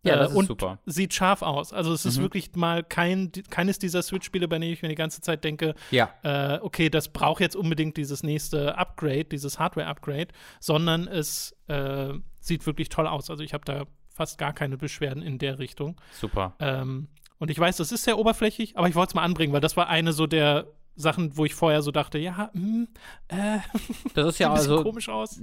Ja, 0.05 0.17
das 0.17 0.29
äh, 0.29 0.31
ist 0.31 0.37
und 0.37 0.47
super. 0.47 0.79
sieht 0.87 1.13
scharf 1.13 1.43
aus. 1.43 1.73
Also 1.73 1.93
es 1.93 2.05
ist 2.05 2.19
mhm. 2.19 2.23
wirklich 2.23 2.55
mal 2.55 2.85
kein, 2.85 3.33
keines 3.51 3.79
dieser 3.79 4.03
Switch-Spiele, 4.03 4.47
bei 4.47 4.59
denen 4.59 4.73
ich 4.73 4.83
mir 4.83 4.89
die 4.89 4.95
ganze 4.95 5.21
Zeit 5.21 5.43
denke, 5.43 5.75
ja. 5.91 6.11
äh, 6.23 6.59
okay, 6.61 6.89
das 6.89 7.09
braucht 7.09 7.41
jetzt 7.41 7.57
unbedingt 7.57 7.97
dieses 7.97 8.23
nächste 8.23 8.79
Upgrade, 8.79 9.25
dieses 9.25 9.59
Hardware-Upgrade, 9.59 10.29
sondern 10.61 11.09
es 11.09 11.57
äh, 11.67 12.13
sieht 12.41 12.67
wirklich 12.67 12.91
toll 12.91 13.07
aus. 13.07 13.29
Also 13.29 13.43
ich 13.43 13.55
habe 13.55 13.65
da 13.65 13.87
fast 14.19 14.37
gar 14.37 14.53
keine 14.53 14.77
Beschwerden 14.77 15.23
in 15.23 15.39
der 15.39 15.59
Richtung. 15.59 15.97
Super. 16.13 16.55
Ähm, 16.59 17.09
und 17.39 17.51
ich 17.51 17.59
weiß, 17.59 17.77
das 17.77 17.93
ist 17.93 18.03
sehr 18.03 18.19
oberflächlich, 18.19 18.77
aber 18.77 18.89
ich 18.89 18.97
wollte 18.97 19.11
es 19.11 19.15
mal 19.15 19.23
anbringen, 19.23 19.53
weil 19.53 19.61
das 19.61 19.77
war 19.77 19.89
eine 19.89 20.13
so 20.13 20.27
der 20.27 20.67
Sachen, 20.97 21.37
wo 21.37 21.45
ich 21.45 21.55
vorher 21.55 21.81
so 21.83 21.93
dachte, 21.93 22.19
ja, 22.19 22.51
mh, 22.53 22.87
äh, 23.29 23.59
das 24.15 24.27
ist 24.27 24.39
ja 24.41 24.53
also 24.53 24.83
komisch 24.83 25.09
aus. 25.09 25.41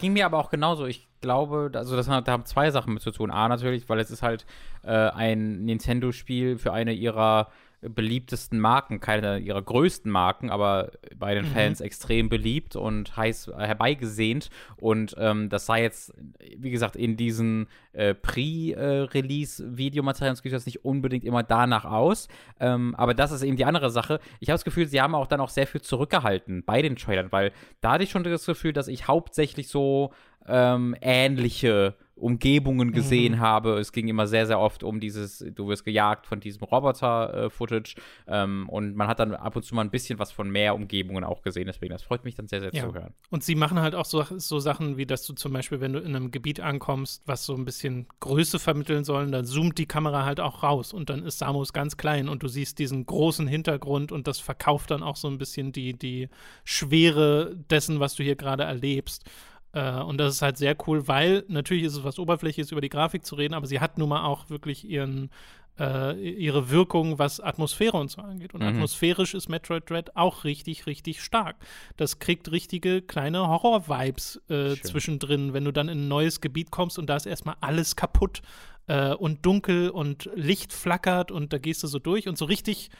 Ging 0.00 0.12
mir 0.12 0.26
aber 0.26 0.38
auch 0.38 0.50
genauso. 0.50 0.86
Ich 0.86 1.06
glaube, 1.20 1.70
also 1.72 1.96
das 1.96 2.08
hat, 2.08 2.26
da 2.26 2.32
haben 2.32 2.44
zwei 2.44 2.72
Sachen 2.72 2.94
mit 2.94 3.02
zu 3.02 3.12
tun. 3.12 3.30
A 3.30 3.48
natürlich, 3.48 3.88
weil 3.88 4.00
es 4.00 4.10
ist 4.10 4.22
halt 4.22 4.44
äh, 4.82 4.90
ein 4.90 5.64
Nintendo-Spiel 5.64 6.58
für 6.58 6.72
eine 6.72 6.92
ihrer 6.92 7.48
beliebtesten 7.80 8.58
Marken, 8.58 8.98
keine 9.00 9.38
ihrer 9.38 9.62
größten 9.62 10.10
Marken, 10.10 10.50
aber 10.50 10.90
bei 11.16 11.34
den 11.34 11.44
mhm. 11.44 11.50
Fans 11.50 11.80
extrem 11.80 12.28
beliebt 12.28 12.74
und 12.76 13.16
heiß 13.16 13.52
herbeigesehnt. 13.56 14.50
Und 14.76 15.14
ähm, 15.18 15.48
das 15.48 15.66
sei 15.66 15.82
jetzt, 15.82 16.12
wie 16.56 16.70
gesagt, 16.70 16.96
in 16.96 17.16
diesen 17.16 17.68
äh, 17.92 18.14
Pre-Release-Videomaterialien 18.14 20.50
das 20.50 20.66
nicht 20.66 20.84
unbedingt 20.84 21.24
immer 21.24 21.42
danach 21.42 21.84
aus. 21.84 22.28
Ähm, 22.58 22.94
aber 22.96 23.14
das 23.14 23.32
ist 23.32 23.42
eben 23.42 23.56
die 23.56 23.64
andere 23.64 23.90
Sache. 23.90 24.20
Ich 24.40 24.48
habe 24.48 24.54
das 24.54 24.64
Gefühl, 24.64 24.86
sie 24.86 25.00
haben 25.00 25.14
auch 25.14 25.26
dann 25.26 25.40
auch 25.40 25.50
sehr 25.50 25.66
viel 25.66 25.80
zurückgehalten 25.80 26.64
bei 26.64 26.82
den 26.82 26.96
Trailern, 26.96 27.30
weil 27.30 27.52
da 27.80 27.92
hatte 27.92 28.04
ich 28.04 28.10
schon 28.10 28.24
das 28.24 28.46
Gefühl, 28.46 28.72
dass 28.72 28.88
ich 28.88 29.08
hauptsächlich 29.08 29.68
so 29.68 30.12
ähm, 30.46 30.96
ähnliche 31.00 31.94
Umgebungen 32.18 32.92
gesehen 32.92 33.34
mhm. 33.34 33.40
habe. 33.40 33.78
Es 33.78 33.92
ging 33.92 34.08
immer 34.08 34.26
sehr, 34.26 34.46
sehr 34.46 34.60
oft 34.60 34.82
um 34.82 35.00
dieses, 35.00 35.44
du 35.54 35.68
wirst 35.68 35.84
gejagt 35.84 36.26
von 36.26 36.40
diesem 36.40 36.64
Roboter-Footage 36.64 37.96
ähm, 38.26 38.68
und 38.68 38.96
man 38.96 39.08
hat 39.08 39.20
dann 39.20 39.34
ab 39.34 39.56
und 39.56 39.62
zu 39.62 39.74
mal 39.74 39.82
ein 39.82 39.90
bisschen 39.90 40.18
was 40.18 40.32
von 40.32 40.50
mehr 40.50 40.74
Umgebungen 40.74 41.24
auch 41.24 41.42
gesehen. 41.42 41.66
Deswegen, 41.66 41.92
das 41.92 42.02
freut 42.02 42.24
mich 42.24 42.34
dann 42.34 42.48
sehr, 42.48 42.60
sehr 42.60 42.72
ja. 42.72 42.86
zu 42.86 42.94
hören. 42.94 43.14
Und 43.30 43.44
sie 43.44 43.54
machen 43.54 43.80
halt 43.80 43.94
auch 43.94 44.04
so, 44.04 44.24
so 44.36 44.58
Sachen, 44.58 44.96
wie 44.96 45.06
dass 45.06 45.24
du 45.26 45.32
zum 45.32 45.52
Beispiel, 45.52 45.80
wenn 45.80 45.92
du 45.92 46.00
in 46.00 46.14
einem 46.14 46.30
Gebiet 46.30 46.60
ankommst, 46.60 47.22
was 47.26 47.44
so 47.46 47.54
ein 47.54 47.64
bisschen 47.64 48.06
Größe 48.20 48.58
vermitteln 48.58 49.04
soll, 49.04 49.30
dann 49.30 49.44
zoomt 49.44 49.78
die 49.78 49.86
Kamera 49.86 50.24
halt 50.24 50.40
auch 50.40 50.62
raus 50.62 50.92
und 50.92 51.10
dann 51.10 51.24
ist 51.24 51.38
Samus 51.38 51.72
ganz 51.72 51.96
klein 51.96 52.28
und 52.28 52.42
du 52.42 52.48
siehst 52.48 52.78
diesen 52.78 53.06
großen 53.06 53.46
Hintergrund 53.46 54.12
und 54.12 54.26
das 54.26 54.40
verkauft 54.40 54.90
dann 54.90 55.02
auch 55.02 55.16
so 55.16 55.28
ein 55.28 55.38
bisschen 55.38 55.72
die, 55.72 55.94
die 55.94 56.28
Schwere 56.64 57.56
dessen, 57.70 58.00
was 58.00 58.14
du 58.14 58.22
hier 58.22 58.36
gerade 58.36 58.64
erlebst. 58.64 59.24
Äh, 59.72 60.00
und 60.00 60.18
das 60.18 60.34
ist 60.34 60.42
halt 60.42 60.56
sehr 60.56 60.76
cool, 60.86 61.08
weil 61.08 61.44
natürlich 61.48 61.84
ist 61.84 61.96
es 61.96 62.04
was 62.04 62.18
Oberflächliches 62.18 62.72
über 62.72 62.80
die 62.80 62.88
Grafik 62.88 63.24
zu 63.24 63.34
reden, 63.34 63.54
aber 63.54 63.66
sie 63.66 63.80
hat 63.80 63.98
nun 63.98 64.08
mal 64.08 64.24
auch 64.24 64.50
wirklich 64.50 64.88
ihren 64.88 65.30
äh, 65.78 66.18
ihre 66.18 66.70
Wirkung, 66.70 67.18
was 67.18 67.40
Atmosphäre 67.40 67.96
und 67.96 68.10
so 68.10 68.20
angeht. 68.20 68.54
Und 68.54 68.62
mhm. 68.62 68.68
atmosphärisch 68.68 69.34
ist 69.34 69.48
Metroid 69.48 69.88
Dread 69.88 70.16
auch 70.16 70.44
richtig, 70.44 70.86
richtig 70.86 71.22
stark. 71.22 71.56
Das 71.96 72.18
kriegt 72.18 72.50
richtige 72.50 73.00
kleine 73.02 73.46
Horror-Vibes 73.46 74.42
äh, 74.48 74.74
zwischendrin, 74.82 75.52
wenn 75.52 75.64
du 75.64 75.72
dann 75.72 75.88
in 75.88 76.04
ein 76.04 76.08
neues 76.08 76.40
Gebiet 76.40 76.70
kommst 76.70 76.98
und 76.98 77.06
da 77.06 77.16
ist 77.16 77.26
erstmal 77.26 77.56
alles 77.60 77.96
kaputt 77.96 78.42
äh, 78.88 79.14
und 79.14 79.46
dunkel 79.46 79.90
und 79.90 80.28
Licht 80.34 80.72
flackert 80.72 81.30
und 81.30 81.52
da 81.52 81.58
gehst 81.58 81.82
du 81.82 81.86
so 81.86 81.98
durch 81.98 82.28
und 82.28 82.36
so 82.36 82.44
richtig 82.44 82.90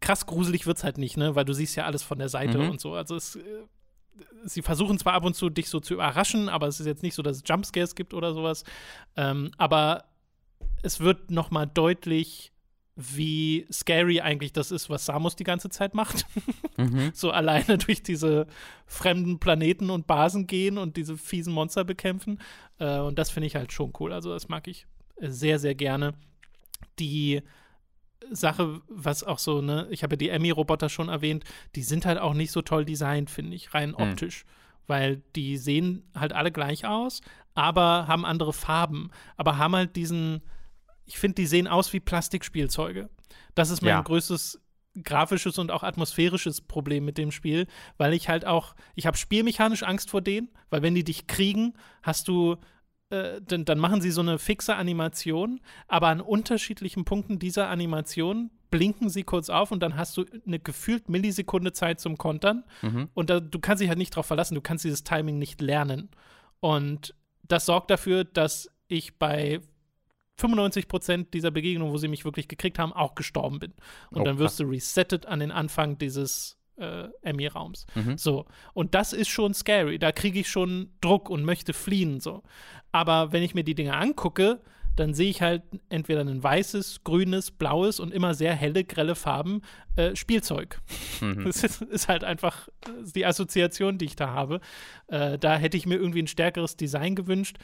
krass 0.00 0.26
gruselig 0.26 0.66
wird 0.66 0.76
es 0.76 0.84
halt 0.84 0.98
nicht, 0.98 1.16
ne? 1.16 1.34
Weil 1.34 1.44
du 1.44 1.52
siehst 1.52 1.74
ja 1.74 1.84
alles 1.84 2.04
von 2.04 2.20
der 2.20 2.28
Seite 2.28 2.58
mhm. 2.58 2.70
und 2.70 2.80
so. 2.80 2.94
Also 2.94 3.16
es 3.16 3.34
äh, 3.34 3.40
sie 4.44 4.62
versuchen 4.62 4.98
zwar 4.98 5.14
ab 5.14 5.24
und 5.24 5.34
zu 5.34 5.50
dich 5.50 5.68
so 5.68 5.80
zu 5.80 5.94
überraschen, 5.94 6.48
aber 6.48 6.66
es 6.66 6.80
ist 6.80 6.86
jetzt 6.86 7.02
nicht 7.02 7.14
so, 7.14 7.22
dass 7.22 7.36
es 7.38 7.42
Jumpscares 7.46 7.94
gibt 7.94 8.14
oder 8.14 8.34
sowas. 8.34 8.64
Ähm, 9.16 9.50
aber 9.56 10.04
es 10.82 11.00
wird 11.00 11.30
noch 11.30 11.50
mal 11.50 11.66
deutlich, 11.66 12.52
wie 12.96 13.66
scary 13.70 14.20
eigentlich 14.20 14.52
das 14.52 14.72
ist, 14.72 14.90
was 14.90 15.06
Samus 15.06 15.36
die 15.36 15.44
ganze 15.44 15.68
Zeit 15.68 15.94
macht. 15.94 16.26
Mhm. 16.80 17.10
so 17.12 17.32
alleine 17.32 17.76
durch 17.76 18.04
diese 18.04 18.46
fremden 18.86 19.40
Planeten 19.40 19.90
und 19.90 20.06
Basen 20.06 20.46
gehen 20.46 20.78
und 20.78 20.96
diese 20.96 21.16
fiesen 21.18 21.52
Monster 21.52 21.82
bekämpfen. 21.82 22.40
Äh, 22.78 23.00
und 23.00 23.18
das 23.18 23.30
finde 23.30 23.48
ich 23.48 23.56
halt 23.56 23.72
schon 23.72 23.92
cool. 23.98 24.12
Also 24.12 24.32
das 24.32 24.48
mag 24.48 24.68
ich 24.68 24.86
sehr, 25.18 25.58
sehr 25.58 25.74
gerne. 25.74 26.14
Die 27.00 27.42
Sache, 28.30 28.80
was 28.88 29.22
auch 29.24 29.38
so, 29.38 29.60
ne, 29.60 29.86
ich 29.90 30.02
habe 30.02 30.14
ja 30.14 30.18
die 30.18 30.28
Emmy-Roboter 30.28 30.88
schon 30.88 31.08
erwähnt, 31.08 31.44
die 31.74 31.82
sind 31.82 32.06
halt 32.06 32.18
auch 32.18 32.34
nicht 32.34 32.52
so 32.52 32.62
toll 32.62 32.84
designt, 32.84 33.30
finde 33.30 33.54
ich, 33.56 33.74
rein 33.74 33.90
mhm. 33.90 33.96
optisch. 33.96 34.44
Weil 34.86 35.22
die 35.36 35.58
sehen 35.58 36.08
halt 36.14 36.32
alle 36.32 36.50
gleich 36.50 36.86
aus, 36.86 37.20
aber 37.54 38.06
haben 38.06 38.24
andere 38.24 38.52
Farben, 38.52 39.10
aber 39.36 39.58
haben 39.58 39.76
halt 39.76 39.96
diesen, 39.96 40.42
ich 41.04 41.18
finde, 41.18 41.36
die 41.36 41.46
sehen 41.46 41.66
aus 41.66 41.92
wie 41.92 42.00
Plastikspielzeuge. 42.00 43.10
Das 43.54 43.70
ist 43.70 43.82
mein 43.82 43.90
ja. 43.90 44.00
größtes 44.00 44.60
grafisches 45.04 45.58
und 45.58 45.70
auch 45.70 45.82
atmosphärisches 45.82 46.60
Problem 46.60 47.04
mit 47.04 47.18
dem 47.18 47.30
Spiel, 47.30 47.66
weil 47.98 48.12
ich 48.14 48.28
halt 48.28 48.44
auch, 48.44 48.74
ich 48.94 49.06
habe 49.06 49.16
spielmechanisch 49.16 49.82
Angst 49.82 50.10
vor 50.10 50.22
denen, 50.22 50.48
weil 50.70 50.82
wenn 50.82 50.94
die 50.94 51.04
dich 51.04 51.26
kriegen, 51.26 51.74
hast 52.02 52.28
du 52.28 52.56
äh, 53.10 53.40
dann, 53.40 53.64
dann, 53.64 53.78
machen 53.78 54.00
sie 54.00 54.10
so 54.10 54.20
eine 54.20 54.38
fixe 54.38 54.76
Animation, 54.76 55.60
aber 55.86 56.08
an 56.08 56.20
unterschiedlichen 56.20 57.04
Punkten 57.04 57.38
dieser 57.38 57.68
Animation 57.68 58.50
blinken 58.70 59.08
sie 59.08 59.22
kurz 59.22 59.48
auf 59.48 59.70
und 59.70 59.82
dann 59.82 59.96
hast 59.96 60.16
du 60.16 60.26
eine 60.46 60.58
gefühlt 60.58 61.08
Millisekunde 61.08 61.72
Zeit 61.72 62.00
zum 62.00 62.18
Kontern. 62.18 62.64
Mhm. 62.82 63.08
Und 63.14 63.30
da, 63.30 63.40
du 63.40 63.58
kannst 63.58 63.80
dich 63.80 63.88
halt 63.88 63.98
nicht 63.98 64.12
darauf 64.12 64.26
verlassen, 64.26 64.54
du 64.54 64.60
kannst 64.60 64.84
dieses 64.84 65.04
Timing 65.04 65.38
nicht 65.38 65.60
lernen. 65.60 66.10
Und 66.60 67.14
das 67.46 67.66
sorgt 67.66 67.90
dafür, 67.90 68.24
dass 68.24 68.70
ich 68.88 69.18
bei 69.18 69.60
95 70.36 70.86
Prozent 70.86 71.34
dieser 71.34 71.50
Begegnungen, 71.50 71.92
wo 71.92 71.98
sie 71.98 72.08
mich 72.08 72.24
wirklich 72.24 72.48
gekriegt 72.48 72.78
haben, 72.78 72.92
auch 72.92 73.14
gestorben 73.14 73.58
bin. 73.58 73.72
Und 74.10 74.20
oh, 74.20 74.24
dann 74.24 74.38
wirst 74.38 74.60
du 74.60 74.64
resettet 74.64 75.26
an 75.26 75.40
den 75.40 75.50
Anfang 75.50 75.98
dieses 75.98 76.58
äh, 76.78 77.08
Emmy-Raums. 77.22 77.86
Mhm. 77.94 78.16
So. 78.16 78.46
Und 78.72 78.94
das 78.94 79.12
ist 79.12 79.28
schon 79.28 79.52
scary. 79.54 79.98
Da 79.98 80.12
kriege 80.12 80.38
ich 80.38 80.48
schon 80.48 80.90
Druck 81.00 81.28
und 81.28 81.44
möchte 81.44 81.72
fliehen. 81.72 82.20
So. 82.20 82.42
Aber 82.92 83.32
wenn 83.32 83.42
ich 83.42 83.54
mir 83.54 83.64
die 83.64 83.74
Dinge 83.74 83.96
angucke, 83.96 84.60
dann 84.96 85.14
sehe 85.14 85.30
ich 85.30 85.42
halt 85.42 85.62
entweder 85.90 86.22
ein 86.22 86.42
weißes, 86.42 87.04
grünes, 87.04 87.52
blaues 87.52 88.00
und 88.00 88.12
immer 88.12 88.34
sehr 88.34 88.54
helle, 88.54 88.82
grelle 88.82 89.14
Farben 89.14 89.62
äh, 89.94 90.16
Spielzeug. 90.16 90.80
Mhm. 91.20 91.44
Das 91.44 91.62
ist, 91.62 91.82
ist, 91.82 92.08
halt 92.08 92.24
einfach 92.24 92.68
die 93.14 93.24
Assoziation, 93.24 93.98
die 93.98 94.06
ich 94.06 94.16
da 94.16 94.30
habe. 94.30 94.60
Äh, 95.06 95.38
da 95.38 95.56
hätte 95.56 95.76
ich 95.76 95.86
mir 95.86 95.96
irgendwie 95.96 96.22
ein 96.22 96.26
stärkeres 96.26 96.76
Design 96.76 97.14
gewünscht 97.14 97.58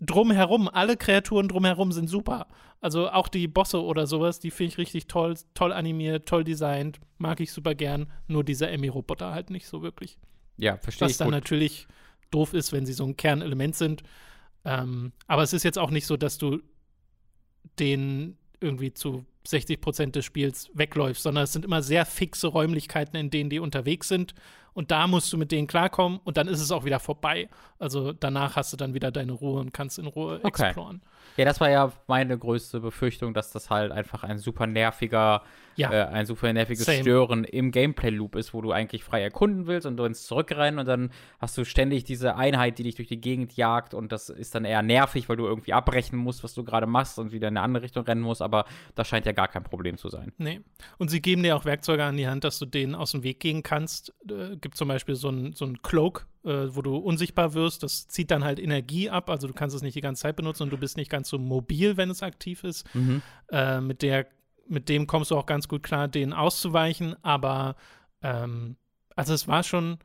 drumherum, 0.00 0.68
alle 0.68 0.96
Kreaturen 0.96 1.48
drumherum 1.48 1.92
sind 1.92 2.08
super. 2.08 2.46
Also 2.80 3.10
auch 3.10 3.28
die 3.28 3.48
Bosse 3.48 3.82
oder 3.82 4.06
sowas, 4.06 4.40
die 4.40 4.50
finde 4.50 4.72
ich 4.72 4.78
richtig 4.78 5.06
toll, 5.06 5.34
toll 5.54 5.72
animiert, 5.72 6.28
toll 6.28 6.44
designt, 6.44 7.00
mag 7.18 7.40
ich 7.40 7.52
super 7.52 7.74
gern. 7.74 8.10
Nur 8.26 8.44
dieser 8.44 8.70
Emmy-Roboter 8.70 9.32
halt 9.32 9.50
nicht 9.50 9.66
so 9.66 9.82
wirklich. 9.82 10.18
Ja, 10.56 10.76
verstehe 10.76 11.06
ich. 11.06 11.12
Was 11.12 11.18
dann 11.18 11.28
gut. 11.28 11.34
natürlich 11.34 11.86
doof 12.30 12.52
ist, 12.52 12.72
wenn 12.72 12.86
sie 12.86 12.92
so 12.92 13.04
ein 13.04 13.16
Kernelement 13.16 13.74
sind. 13.74 14.02
Ähm, 14.64 15.12
aber 15.26 15.42
es 15.42 15.52
ist 15.52 15.62
jetzt 15.62 15.78
auch 15.78 15.90
nicht 15.90 16.06
so, 16.06 16.16
dass 16.16 16.38
du 16.38 16.60
den 17.78 18.36
irgendwie 18.60 18.92
zu 18.94 19.24
60 19.46 19.80
Prozent 19.80 20.16
des 20.16 20.24
Spiels 20.24 20.70
wegläufst, 20.74 21.22
sondern 21.22 21.44
es 21.44 21.52
sind 21.52 21.64
immer 21.64 21.82
sehr 21.82 22.06
fixe 22.06 22.46
Räumlichkeiten, 22.46 23.16
in 23.16 23.30
denen 23.30 23.50
die 23.50 23.58
unterwegs 23.58 24.08
sind 24.08 24.34
und 24.74 24.90
da 24.90 25.06
musst 25.06 25.32
du 25.32 25.38
mit 25.38 25.52
denen 25.52 25.66
klarkommen 25.66 26.20
und 26.24 26.36
dann 26.36 26.48
ist 26.48 26.60
es 26.60 26.70
auch 26.70 26.84
wieder 26.84 27.00
vorbei. 27.00 27.48
Also 27.78 28.12
danach 28.12 28.56
hast 28.56 28.72
du 28.72 28.76
dann 28.76 28.94
wieder 28.94 29.10
deine 29.10 29.32
Ruhe 29.32 29.60
und 29.60 29.72
kannst 29.72 29.98
in 29.98 30.06
Ruhe 30.06 30.40
okay. 30.42 30.66
exploren. 30.66 31.00
Ja, 31.36 31.44
das 31.44 31.60
war 31.60 31.70
ja 31.70 31.92
meine 32.06 32.38
größte 32.38 32.80
Befürchtung, 32.80 33.34
dass 33.34 33.50
das 33.50 33.70
halt 33.70 33.90
einfach 33.90 34.22
ein 34.22 34.38
super 34.38 34.66
nerviger, 34.66 35.42
ja. 35.74 35.90
äh, 35.90 36.04
ein 36.06 36.26
super 36.26 36.52
nerviges 36.52 36.84
Same. 36.84 37.00
Stören 37.00 37.44
im 37.44 37.72
Gameplay-Loop 37.72 38.36
ist, 38.36 38.54
wo 38.54 38.60
du 38.60 38.70
eigentlich 38.70 39.02
frei 39.02 39.22
erkunden 39.22 39.66
willst 39.66 39.86
und 39.86 39.96
du 39.96 40.04
ins 40.04 40.24
Zurückrennen 40.26 40.78
und 40.78 40.86
dann 40.86 41.10
hast 41.40 41.58
du 41.58 41.64
ständig 41.64 42.04
diese 42.04 42.36
Einheit, 42.36 42.78
die 42.78 42.84
dich 42.84 42.94
durch 42.94 43.08
die 43.08 43.20
Gegend 43.20 43.56
jagt 43.56 43.94
und 43.94 44.12
das 44.12 44.28
ist 44.28 44.54
dann 44.54 44.64
eher 44.64 44.82
nervig, 44.82 45.28
weil 45.28 45.36
du 45.36 45.46
irgendwie 45.46 45.72
abbrechen 45.72 46.18
musst, 46.18 46.44
was 46.44 46.54
du 46.54 46.62
gerade 46.62 46.86
machst 46.86 47.18
und 47.18 47.32
wieder 47.32 47.48
in 47.48 47.56
eine 47.56 47.64
andere 47.64 47.84
Richtung 47.84 48.04
rennen 48.04 48.22
musst, 48.22 48.42
aber 48.42 48.64
das 48.94 49.08
scheint 49.08 49.26
ja 49.26 49.32
gar 49.32 49.48
kein 49.48 49.64
Problem 49.64 49.96
zu 49.96 50.08
sein. 50.08 50.32
Nee. 50.38 50.60
Und 50.98 51.10
sie 51.10 51.20
geben 51.20 51.42
dir 51.42 51.56
auch 51.56 51.64
Werkzeuge 51.64 52.04
an 52.04 52.16
die 52.16 52.28
Hand, 52.28 52.44
dass 52.44 52.58
du 52.58 52.66
denen 52.66 52.94
aus 52.94 53.10
dem 53.10 53.24
Weg 53.24 53.40
gehen 53.40 53.62
kannst. 53.62 54.14
Äh, 54.30 54.56
gibt 54.64 54.78
zum 54.78 54.88
Beispiel 54.88 55.14
so 55.14 55.28
ein, 55.28 55.52
so 55.52 55.66
ein 55.66 55.82
Cloak, 55.82 56.26
äh, 56.42 56.74
wo 56.74 56.80
du 56.80 56.96
unsichtbar 56.96 57.52
wirst. 57.52 57.82
Das 57.82 58.08
zieht 58.08 58.30
dann 58.30 58.44
halt 58.44 58.58
Energie 58.58 59.10
ab, 59.10 59.28
also 59.28 59.46
du 59.46 59.52
kannst 59.52 59.76
es 59.76 59.82
nicht 59.82 59.94
die 59.94 60.00
ganze 60.00 60.22
Zeit 60.22 60.36
benutzen 60.36 60.62
und 60.62 60.70
du 60.70 60.78
bist 60.78 60.96
nicht 60.96 61.10
ganz 61.10 61.28
so 61.28 61.38
mobil, 61.38 61.98
wenn 61.98 62.08
es 62.08 62.22
aktiv 62.22 62.64
ist. 62.64 62.92
Mhm. 62.94 63.20
Äh, 63.50 63.82
mit, 63.82 64.00
der, 64.00 64.26
mit 64.66 64.88
dem 64.88 65.06
kommst 65.06 65.30
du 65.30 65.36
auch 65.36 65.44
ganz 65.44 65.68
gut 65.68 65.82
klar, 65.82 66.08
denen 66.08 66.32
auszuweichen, 66.32 67.14
aber 67.22 67.76
ähm, 68.22 68.76
also 69.14 69.34
es 69.34 69.46
war 69.46 69.62
schon, 69.62 69.98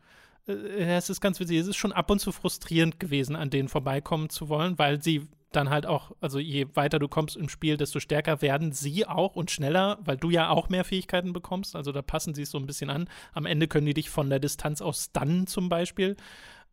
äh, 0.46 0.52
es 0.98 1.10
ist 1.10 1.22
ganz 1.22 1.40
witzig, 1.40 1.58
es 1.58 1.68
ist 1.68 1.78
schon 1.78 1.94
ab 1.94 2.12
und 2.12 2.20
zu 2.20 2.34
frustrierend 2.34 3.00
gewesen, 3.00 3.38
an 3.38 3.50
denen 3.50 3.70
vorbeikommen 3.70 4.30
zu 4.30 4.50
wollen, 4.50 4.78
weil 4.78 5.02
sie 5.02 5.30
dann 5.52 5.70
halt 5.70 5.86
auch, 5.86 6.12
also 6.22 6.38
je 6.40 6.68
weiter 6.76 7.00
du 7.00 7.08
kommst 7.08 7.36
im 7.36 7.50
Spiel, 7.50 7.78
desto 7.78 8.00
stärker 8.00 8.42
werden 8.42 8.72
sie 8.72 9.08
auch 9.08 9.36
und 9.36 9.50
schneller, 9.50 9.98
weil 10.02 10.18
du 10.18 10.30
ja 10.30 10.50
auch 10.50 10.70
mehr 10.70 10.84
Fähigkeiten 10.84 11.34
bekommst. 11.34 11.76
Also 11.76 11.92
da 11.92 12.02
passen 12.02 12.36
sie 12.36 12.44
es 12.44 12.52
so 12.52 12.60
ein 12.60 12.68
bisschen 12.68 12.90
an. 12.90 13.10
Am 13.34 13.46
Ende 13.46 13.68
können 13.68 13.88
die 13.88 13.94
dich 13.94 14.10
von 14.10 14.30
der 14.30 14.40
Distanz 14.40 14.82
aus 14.82 15.06
stunnen 15.06 15.48
zum 15.48 15.70
Beispiel. 15.70 16.18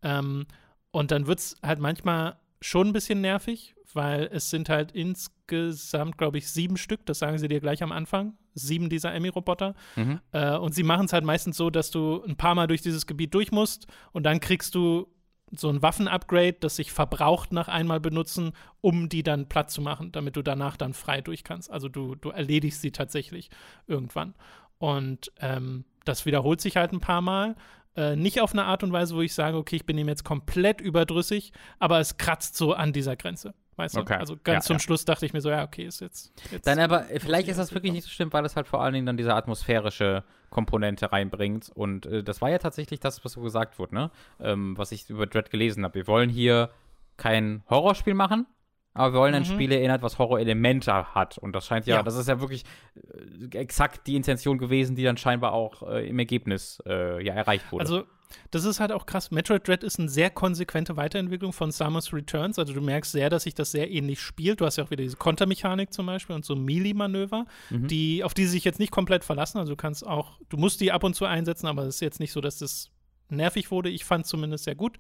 Ähm, 0.03 0.47
und 0.91 1.11
dann 1.11 1.27
wird 1.27 1.39
es 1.39 1.57
halt 1.62 1.79
manchmal 1.79 2.37
schon 2.61 2.89
ein 2.89 2.93
bisschen 2.93 3.20
nervig, 3.20 3.74
weil 3.93 4.29
es 4.33 4.51
sind 4.51 4.68
halt 4.68 4.93
insgesamt, 4.93 6.18
glaube 6.18 6.39
ich, 6.39 6.51
sieben 6.51 6.77
Stück, 6.77 7.07
das 7.07 7.18
sagen 7.18 7.39
sie 7.39 7.49
dir 7.49 7.61
gleich 7.61 7.83
am 7.83 7.93
Anfang, 7.93 8.35
sieben 8.55 8.91
dieser 8.91 9.14
Emmy-Roboter. 9.14 9.74
Mhm. 9.97 10.20
Äh, 10.33 10.57
und 10.57 10.74
sie 10.74 10.83
machen 10.83 11.07
es 11.07 11.12
halt 11.12 11.24
meistens 11.24 11.57
so, 11.57 11.70
dass 11.70 11.91
du 11.91 12.22
ein 12.24 12.37
paar 12.37 12.55
Mal 12.55 12.66
durch 12.66 12.83
dieses 12.83 13.07
Gebiet 13.07 13.33
durch 13.35 13.53
musst 13.53 13.87
und 14.12 14.24
dann 14.24 14.41
kriegst 14.41 14.74
du 14.74 15.07
so 15.53 15.68
ein 15.68 15.82
Waffenupgrade, 15.82 16.57
das 16.61 16.76
sich 16.76 16.92
verbraucht 16.92 17.53
nach 17.53 17.68
einmal 17.68 18.01
benutzen, 18.01 18.53
um 18.80 19.09
die 19.09 19.22
dann 19.22 19.49
platt 19.49 19.70
zu 19.70 19.80
machen, 19.80 20.12
damit 20.12 20.36
du 20.36 20.42
danach 20.42 20.76
dann 20.76 20.92
frei 20.92 21.20
durch 21.20 21.44
kannst. 21.44 21.70
Also 21.70 21.88
du, 21.88 22.14
du 22.14 22.30
erledigst 22.30 22.82
sie 22.82 22.90
tatsächlich 22.90 23.51
irgendwann. 23.86 24.34
Und 24.78 25.32
ähm, 25.40 25.84
das 26.05 26.26
wiederholt 26.26 26.61
sich 26.61 26.76
halt 26.76 26.92
ein 26.92 27.01
paar 27.01 27.20
Mal. 27.20 27.55
Äh, 27.97 28.16
nicht 28.16 28.40
auf 28.40 28.53
eine 28.53 28.64
Art 28.64 28.82
und 28.82 28.92
Weise, 28.92 29.14
wo 29.14 29.22
ich 29.22 29.34
sage, 29.34 29.57
okay, 29.57 29.76
ich 29.76 29.86
bin 29.86 29.97
ihm 29.99 30.09
jetzt 30.09 30.24
komplett 30.24 30.80
überdrüssig, 30.80 31.53
aber 31.78 32.01
es 32.01 32.18
kratzt 32.18 32.57
so 32.57 32.74
an 32.74 32.92
dieser 32.92 33.16
Grenze. 33.16 33.55
Weißt 33.77 33.97
okay. 33.97 34.14
du? 34.14 34.20
Also 34.20 34.37
ganz 34.43 34.64
ja, 34.64 34.68
zum 34.68 34.77
ja. 34.77 34.81
Schluss 34.81 35.05
dachte 35.05 35.27
ich 35.27 35.33
mir 35.35 35.41
so, 35.43 35.51
ja, 35.51 35.62
okay, 35.62 35.85
ist 35.85 36.01
jetzt. 36.01 36.33
jetzt 36.51 36.66
dann 36.66 36.79
aber, 36.79 37.05
vielleicht 37.18 37.49
ist 37.49 37.59
das 37.59 37.74
wirklich 37.74 37.93
nicht 37.93 38.05
so 38.05 38.11
schlimm, 38.11 38.33
weil 38.33 38.45
es 38.45 38.57
halt 38.57 38.66
vor 38.66 38.83
allen 38.83 38.95
Dingen 38.95 39.07
dann 39.07 39.18
diese 39.18 39.35
atmosphärische 39.35 40.24
Komponente 40.49 41.12
reinbringt. 41.12 41.70
Und 41.74 42.07
äh, 42.07 42.22
das 42.22 42.41
war 42.41 42.51
ja 42.51 42.59
tatsächlich 42.59 43.01
das, 43.01 43.24
was 43.24 43.33
so 43.33 43.43
gesagt 43.43 43.79
wurde, 43.79 43.95
ne? 43.95 44.11
Ähm, 44.41 44.79
was 44.79 44.93
ich 44.93 45.11
über 45.11 45.27
Dread 45.27 45.51
gelesen 45.51 45.85
habe. 45.85 45.95
Wir 45.95 46.07
wollen 46.07 46.31
hier 46.31 46.70
kein 47.18 47.62
Horrorspiel 47.68 48.14
machen, 48.14 48.47
aber 48.95 49.12
wir 49.12 49.20
wollen 49.20 49.35
ein 49.35 49.43
mhm. 49.43 49.47
Spiel 49.47 49.72
erinnern, 49.72 50.01
was 50.01 50.18
Horrorelemente 50.18 51.14
hat. 51.14 51.37
Und 51.37 51.53
das 51.53 51.66
scheint 51.66 51.87
ja, 51.87 51.97
ja, 51.97 52.03
das 52.03 52.16
ist 52.16 52.29
ja 52.29 52.41
wirklich 52.41 52.64
äh, 52.95 53.59
exakt 53.59 54.07
die 54.07 54.16
Intention 54.16 54.57
gewesen, 54.57 54.97
die 54.97 55.05
dann 55.05 55.18
scheinbar 55.18 55.53
auch 55.53 55.83
äh, 55.83 56.09
im 56.09 56.18
Ergebnis 56.18 56.83
äh, 56.87 57.22
ja 57.22 57.35
erreicht 57.35 57.70
wurde. 57.70 57.83
Also 57.83 58.05
das 58.51 58.64
ist 58.64 58.81
halt 58.81 58.93
auch 58.93 59.07
krass. 59.07 59.31
Metroid 59.31 59.66
Dread 59.66 59.85
ist 59.85 59.99
eine 59.99 60.09
sehr 60.09 60.31
konsequente 60.31 60.97
Weiterentwicklung 60.97 61.53
von 61.53 61.70
Samus 61.70 62.12
Returns. 62.12 62.59
Also 62.59 62.72
du 62.72 62.81
merkst 62.81 63.12
sehr, 63.12 63.31
dass 63.31 63.45
sich 63.45 63.55
das 63.55 63.70
sehr 63.70 63.91
ähnlich 63.91 64.20
spielt. 64.20 64.61
Du 64.61 64.66
hast 64.66 64.77
ja 64.77 64.85
auch 64.85 64.91
wieder 64.91 65.03
diese 65.03 65.16
Kontermechanik 65.16 65.93
zum 65.93 66.07
Beispiel 66.07 66.35
und 66.35 66.45
so 66.45 66.57
Melee-Manöver, 66.57 67.47
mhm. 67.70 67.89
die, 67.89 68.24
auf 68.24 68.35
die 68.35 68.45
sie 68.45 68.53
sich 68.53 68.64
jetzt 68.64 68.79
nicht 68.79 68.91
komplett 68.91 69.24
verlassen. 69.24 69.59
Also 69.59 69.72
du 69.72 69.77
kannst 69.77 70.07
auch, 70.07 70.39
du 70.49 70.57
musst 70.57 70.81
die 70.81 70.93
ab 70.93 71.05
und 71.05 71.14
zu 71.14 71.24
einsetzen, 71.24 71.66
aber 71.66 71.83
es 71.83 71.97
ist 71.97 72.01
jetzt 72.01 72.20
nicht 72.20 72.33
so, 72.33 72.41
dass 72.41 72.59
das 72.59 72.91
nervig 73.29 73.70
wurde. 73.70 73.89
Ich 73.89 74.05
fand 74.05 74.24
es 74.24 74.31
zumindest 74.31 74.64
sehr 74.64 74.74
gut. 74.74 74.99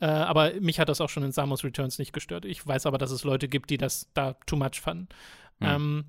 Äh, 0.00 0.06
aber 0.06 0.52
mich 0.60 0.80
hat 0.80 0.88
das 0.88 1.00
auch 1.00 1.08
schon 1.08 1.22
in 1.22 1.32
Samus 1.32 1.64
Returns 1.64 1.98
nicht 1.98 2.12
gestört. 2.12 2.44
Ich 2.44 2.66
weiß 2.66 2.86
aber, 2.86 2.98
dass 2.98 3.10
es 3.10 3.24
Leute 3.24 3.48
gibt, 3.48 3.70
die 3.70 3.78
das 3.78 4.10
da 4.14 4.34
too 4.46 4.56
much 4.56 4.80
fanden. 4.80 5.08
Mhm. 5.60 5.66
Ähm, 5.66 6.04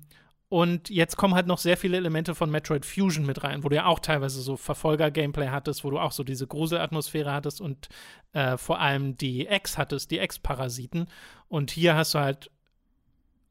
und 0.54 0.88
jetzt 0.88 1.16
kommen 1.16 1.34
halt 1.34 1.48
noch 1.48 1.58
sehr 1.58 1.76
viele 1.76 1.96
Elemente 1.96 2.36
von 2.36 2.48
Metroid 2.48 2.86
Fusion 2.86 3.26
mit 3.26 3.42
rein, 3.42 3.64
wo 3.64 3.70
du 3.70 3.74
ja 3.74 3.86
auch 3.86 3.98
teilweise 3.98 4.40
so 4.40 4.56
Verfolger-Gameplay 4.56 5.48
hattest, 5.48 5.82
wo 5.82 5.90
du 5.90 5.98
auch 5.98 6.12
so 6.12 6.22
diese 6.22 6.46
Gruselatmosphäre 6.46 7.32
hattest 7.32 7.60
und 7.60 7.88
äh, 8.34 8.56
vor 8.56 8.78
allem 8.78 9.18
die 9.18 9.48
Ex 9.48 9.76
hattest, 9.78 10.12
die 10.12 10.20
Ex-Parasiten. 10.20 11.08
Und 11.48 11.72
hier 11.72 11.96
hast 11.96 12.14
du 12.14 12.20
halt 12.20 12.52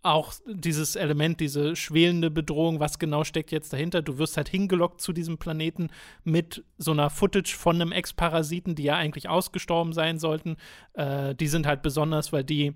auch 0.02 0.32
dieses 0.48 0.96
Element, 0.96 1.42
diese 1.42 1.76
schwelende 1.76 2.32
Bedrohung, 2.32 2.80
was 2.80 3.00
genau 3.00 3.26
steckt 3.26 3.52
jetzt 3.52 3.74
dahinter? 3.74 4.02
Du 4.02 4.18
wirst 4.18 4.38
halt 4.38 4.48
hingelockt 4.48 5.02
zu 5.02 5.12
diesem 5.12 5.38
Planeten 5.38 5.90
mit 6.24 6.64
so 6.78 6.92
einer 6.92 7.10
Footage 7.10 7.54
von 7.54 7.82
einem 7.82 7.92
Ex-Parasiten, 7.92 8.76
die 8.76 8.84
ja 8.84 8.96
eigentlich 8.96 9.28
ausgestorben 9.28 9.92
sein 9.92 10.20
sollten. 10.20 10.56
Äh, 10.94 11.36
die 11.36 11.48
sind 11.48 11.68
halt 11.68 11.82
besonders, 11.82 12.32
weil 12.32 12.46
die 12.46 12.76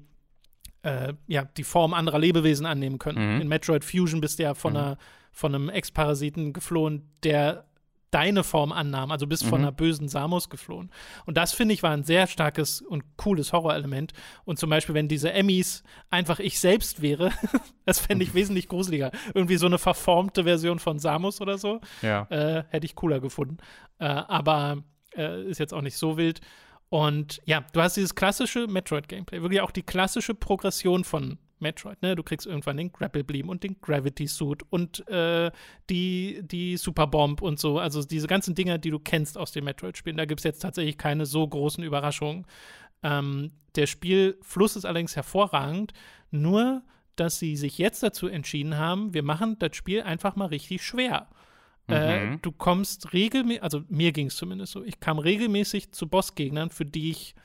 äh, 0.87 1.13
ja, 1.27 1.43
die 1.43 1.63
Form 1.63 1.93
anderer 1.93 2.19
Lebewesen 2.19 2.65
annehmen 2.65 2.97
können. 2.97 3.35
Mhm. 3.35 3.41
In 3.41 3.47
Metroid 3.49 3.83
Fusion 3.83 4.21
bist 4.21 4.39
du 4.39 4.43
ja 4.43 4.53
von, 4.53 4.73
mhm. 4.73 4.79
einer, 4.79 4.97
von 5.31 5.53
einem 5.53 5.69
Ex-Parasiten 5.69 6.53
geflohen, 6.53 7.09
der 7.23 7.65
deine 8.09 8.45
Form 8.45 8.71
annahm. 8.71 9.11
Also 9.11 9.27
bist 9.27 9.43
mhm. 9.43 9.49
von 9.49 9.61
einer 9.61 9.73
bösen 9.73 10.07
Samus 10.07 10.49
geflohen. 10.49 10.89
Und 11.25 11.35
das, 11.35 11.53
finde 11.53 11.73
ich, 11.73 11.83
war 11.83 11.91
ein 11.91 12.05
sehr 12.05 12.25
starkes 12.25 12.81
und 12.81 13.17
cooles 13.17 13.51
Horrorelement. 13.51 14.13
Und 14.45 14.59
zum 14.59 14.69
Beispiel, 14.69 14.95
wenn 14.95 15.09
diese 15.09 15.33
Emmys 15.33 15.83
einfach 16.09 16.39
ich 16.39 16.57
selbst 16.57 17.01
wäre, 17.01 17.31
das 17.85 17.99
fände 17.99 18.23
ich 18.23 18.33
wesentlich 18.33 18.69
gruseliger. 18.69 19.11
Irgendwie 19.33 19.57
so 19.57 19.65
eine 19.65 19.79
verformte 19.79 20.45
Version 20.45 20.79
von 20.79 20.99
Samus 20.99 21.41
oder 21.41 21.57
so. 21.57 21.81
Ja. 22.01 22.27
Äh, 22.29 22.63
hätte 22.69 22.85
ich 22.85 22.95
cooler 22.95 23.19
gefunden. 23.19 23.57
Äh, 23.99 24.05
aber 24.05 24.83
äh, 25.17 25.43
ist 25.43 25.59
jetzt 25.59 25.73
auch 25.73 25.81
nicht 25.81 25.97
so 25.97 26.15
wild. 26.15 26.39
Und 26.89 27.41
ja, 27.45 27.65
du 27.73 27.81
hast 27.81 27.97
dieses 27.97 28.15
klassische 28.15 28.67
Metroid-Gameplay, 28.67 29.41
wirklich 29.41 29.61
auch 29.61 29.71
die 29.71 29.83
klassische 29.83 30.33
Progression 30.33 31.03
von 31.03 31.37
Metroid, 31.59 32.01
ne? 32.01 32.15
Du 32.15 32.23
kriegst 32.23 32.45
irgendwann 32.45 32.77
den 32.77 32.91
Grapple 32.91 33.23
Beam 33.23 33.49
und 33.49 33.63
den 33.63 33.81
Gravity 33.81 34.27
Suit 34.27 34.63
und 34.69 35.07
äh, 35.07 35.51
die, 35.89 36.41
die 36.43 36.77
Super 36.77 37.07
Bomb 37.07 37.41
und 37.41 37.59
so. 37.59 37.79
Also 37.79 38.03
diese 38.03 38.27
ganzen 38.27 38.55
Dinger, 38.55 38.77
die 38.77 38.91
du 38.91 38.99
kennst 38.99 39.37
aus 39.37 39.51
den 39.51 39.63
Metroid-Spielen. 39.63 40.17
Da 40.17 40.25
gibt 40.25 40.39
es 40.39 40.43
jetzt 40.43 40.59
tatsächlich 40.59 40.97
keine 40.97 41.25
so 41.25 41.47
großen 41.47 41.83
Überraschungen. 41.83 42.45
Ähm, 43.03 43.51
der 43.75 43.87
Spielfluss 43.87 44.75
ist 44.75 44.85
allerdings 44.85 45.15
hervorragend, 45.15 45.93
nur 46.31 46.83
dass 47.15 47.39
sie 47.39 47.55
sich 47.55 47.77
jetzt 47.79 48.03
dazu 48.03 48.27
entschieden 48.27 48.77
haben, 48.77 49.13
wir 49.13 49.23
machen 49.23 49.57
das 49.59 49.75
Spiel 49.75 50.03
einfach 50.03 50.35
mal 50.35 50.45
richtig 50.45 50.83
schwer. 50.83 51.27
Äh, 51.87 52.25
mhm. 52.25 52.33
Äh, 52.33 52.37
du 52.41 52.51
kommst 52.51 53.13
regelmäßig, 53.13 53.63
also 53.63 53.81
mir 53.89 54.11
ging 54.11 54.27
es 54.27 54.35
zumindest 54.35 54.73
so, 54.73 54.83
ich 54.83 54.99
kam 54.99 55.19
regelmäßig 55.19 55.91
zu 55.91 56.07
Bossgegnern, 56.07 56.69
für 56.69 56.85
die 56.85 57.11
ich 57.11 57.35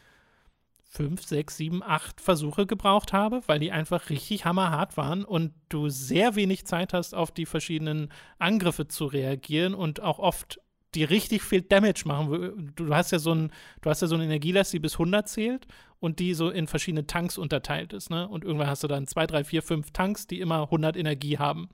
fünf, 0.93 1.25
sechs, 1.25 1.57
sieben, 1.57 1.83
acht 1.83 2.21
Versuche 2.21 2.67
gebraucht 2.67 3.15
habe, 3.15 3.41
weil 3.47 3.59
die 3.59 3.73
einfach 3.73 4.11
richtig 4.11 4.45
hammerhart 4.45 4.99
waren 4.99 5.25
und 5.25 5.55
du 5.71 5.89
sehr 5.89 6.35
wenig 6.35 6.67
Zeit 6.67 6.93
hast, 6.93 7.15
auf 7.15 7.31
die 7.31 7.47
verschiedenen 7.47 8.13
Angriffe 8.39 8.89
zu 8.89 9.07
reagieren 9.07 9.73
und 9.73 10.01
auch 10.01 10.19
oft 10.19 10.61
die 10.95 11.05
richtig 11.05 11.43
viel 11.43 11.63
Damage 11.63 12.03
machen. 12.05 12.73
Du 12.77 12.95
hast 12.95 13.11
ja 13.13 13.19
so 13.19 13.35
ein, 13.35 13.53
du 13.81 13.89
hast 13.89 14.03
ja 14.03 14.09
so 14.09 14.17
eine 14.17 14.25
Energielast, 14.25 14.75
die 14.75 14.79
bis 14.79 14.95
100 14.95 15.27
zählt 15.27 15.67
und 16.01 16.19
die 16.19 16.35
so 16.35 16.51
in 16.51 16.67
verschiedene 16.67 17.07
Tanks 17.07 17.39
unterteilt 17.39 17.95
ist, 17.95 18.11
ne? 18.11 18.29
Und 18.29 18.45
irgendwann 18.45 18.69
hast 18.69 18.83
du 18.83 18.89
dann 18.89 19.07
zwei, 19.07 19.27
drei, 19.27 19.45
vier, 19.45 19.63
fünf 19.63 19.93
Tanks, 19.93 20.27
die 20.27 20.41
immer 20.41 20.65
100 20.65 20.97
Energie 20.99 21.39
haben. 21.39 21.71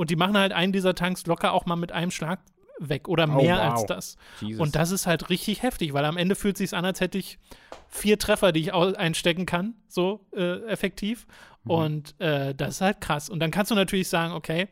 Und 0.00 0.08
die 0.08 0.16
machen 0.16 0.38
halt 0.38 0.52
einen 0.52 0.72
dieser 0.72 0.94
Tanks 0.94 1.26
locker 1.26 1.52
auch 1.52 1.66
mal 1.66 1.76
mit 1.76 1.92
einem 1.92 2.10
Schlag 2.10 2.40
weg 2.78 3.06
oder 3.06 3.24
oh, 3.24 3.36
mehr 3.42 3.56
oh, 3.56 3.66
wow. 3.66 3.72
als 3.72 3.84
das. 3.84 4.16
Jesus. 4.40 4.58
Und 4.58 4.74
das 4.74 4.92
ist 4.92 5.06
halt 5.06 5.28
richtig 5.28 5.62
heftig, 5.62 5.92
weil 5.92 6.06
am 6.06 6.16
Ende 6.16 6.36
fühlt 6.36 6.54
es 6.54 6.70
sich 6.70 6.74
an, 6.74 6.86
als 6.86 7.02
hätte 7.02 7.18
ich 7.18 7.38
vier 7.90 8.18
Treffer, 8.18 8.50
die 8.52 8.60
ich 8.60 8.72
einstecken 8.72 9.44
kann, 9.44 9.74
so 9.88 10.26
äh, 10.34 10.62
effektiv. 10.68 11.26
Mhm. 11.64 11.70
Und 11.70 12.18
äh, 12.18 12.54
das 12.54 12.76
ist 12.76 12.80
halt 12.80 13.02
krass. 13.02 13.28
Und 13.28 13.40
dann 13.40 13.50
kannst 13.50 13.72
du 13.72 13.74
natürlich 13.74 14.08
sagen, 14.08 14.32
okay, 14.32 14.68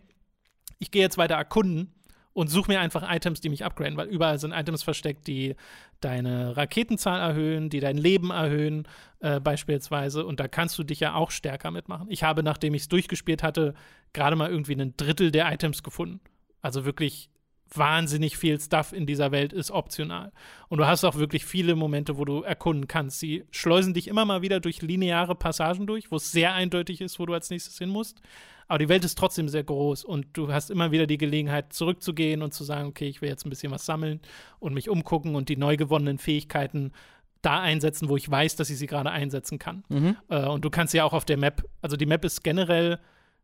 ich 0.79 0.91
gehe 0.91 1.03
jetzt 1.03 1.19
weiter 1.19 1.35
erkunden 1.35 1.93
und 2.33 2.49
suche 2.49 2.71
mir 2.71 2.81
einfach 2.81 3.03
Items, 3.15 3.43
die 3.43 3.51
mich 3.51 3.67
upgraden, 3.67 3.99
weil 3.99 4.07
überall 4.07 4.39
sind 4.39 4.53
Items 4.53 4.83
versteckt, 4.83 5.27
die 5.27 5.57
deine 6.01 6.57
Raketenzahl 6.57 7.21
erhöhen, 7.21 7.69
die 7.69 7.81
dein 7.81 7.99
Leben 7.99 8.31
erhöhen, 8.31 8.89
äh, 9.21 9.41
beispielsweise. 9.41 10.25
Und 10.25 10.41
da 10.41 10.49
kannst 10.49 10.79
du 10.79 10.85
dich 10.85 11.01
ja 11.01 11.15
auch 11.15 11.33
stärker 11.33 11.71
mitmachen. 11.71 12.07
Ich 12.09 12.23
habe, 12.23 12.43
nachdem 12.43 12.73
ich 12.73 12.83
es 12.83 12.89
durchgespielt 12.89 13.43
hatte, 13.43 13.75
gerade 14.13 14.37
mal 14.37 14.51
irgendwie 14.51 14.75
ein 14.75 14.95
Drittel 14.97 15.31
der 15.31 15.53
Items 15.53 15.83
gefunden. 15.83 16.21
Also 16.61 16.85
wirklich 16.85 17.31
wahnsinnig 17.75 18.37
viel 18.37 18.59
Stuff 18.61 18.93
in 18.93 19.07
dieser 19.07 19.31
Welt 19.31 19.53
ist 19.53 19.71
optional. 19.71 20.33
Und 20.69 20.79
du 20.79 20.87
hast 20.87 21.05
auch 21.05 21.17
wirklich 21.17 21.45
viele 21.45 21.77
Momente, 21.77 22.17
wo 22.17 22.25
du 22.25 22.43
erkunden 22.43 22.89
kannst. 22.89 23.21
Sie 23.21 23.45
schleusen 23.51 23.95
dich 23.95 24.09
immer 24.09 24.25
mal 24.25 24.43
wieder 24.43 24.61
durch 24.61 24.83
lineare 24.83 25.35
Passagen 25.35 25.87
durch, 25.87 26.11
wo 26.11 26.17
es 26.17 26.33
sehr 26.33 26.55
eindeutig 26.55 27.01
ist, 27.01 27.19
wo 27.19 27.27
du 27.27 27.35
als 27.35 27.51
nächstes 27.51 27.79
hin 27.79 27.91
musst. 27.91 28.21
Aber 28.69 28.79
die 28.79 28.89
Welt 28.89 29.05
ist 29.05 29.17
trotzdem 29.17 29.49
sehr 29.49 29.65
groß 29.65 30.05
und 30.05 30.27
du 30.35 30.53
hast 30.53 30.71
immer 30.71 30.91
wieder 30.93 31.07
die 31.07 31.17
Gelegenheit, 31.17 31.73
zurückzugehen 31.73 32.43
und 32.43 32.53
zu 32.53 32.65
sagen, 32.65 32.89
okay, 32.89 33.09
ich 33.09 33.23
will 33.23 33.29
jetzt 33.31 33.47
ein 33.47 33.51
bisschen 33.51 33.73
was 33.73 33.87
sammeln 33.87 34.21
und 34.61 34.75
mich 34.75 34.91
umgucken 34.91 35.37
und 35.37 35.49
die 35.49 35.57
neu 35.57 35.79
gewonnenen 35.79 36.19
Fähigkeiten 36.19 36.93
da 37.41 37.61
einsetzen, 37.61 38.11
wo 38.11 38.17
ich 38.17 38.31
weiß, 38.31 38.57
dass 38.57 38.69
ich 38.69 38.79
sie 38.79 38.87
gerade 38.87 39.11
einsetzen 39.11 39.59
kann. 39.59 39.85
Mhm. 39.89 40.17
Äh, 40.29 40.47
und 40.47 40.65
du 40.65 40.71
kannst 40.71 40.93
ja 40.93 41.05
auch 41.05 41.15
auf 41.15 41.25
der 41.25 41.39
Map, 41.39 41.65
also 41.81 41.97
die 41.97 42.05
Map 42.05 42.25
ist 42.25 42.43
generell, 42.43 42.99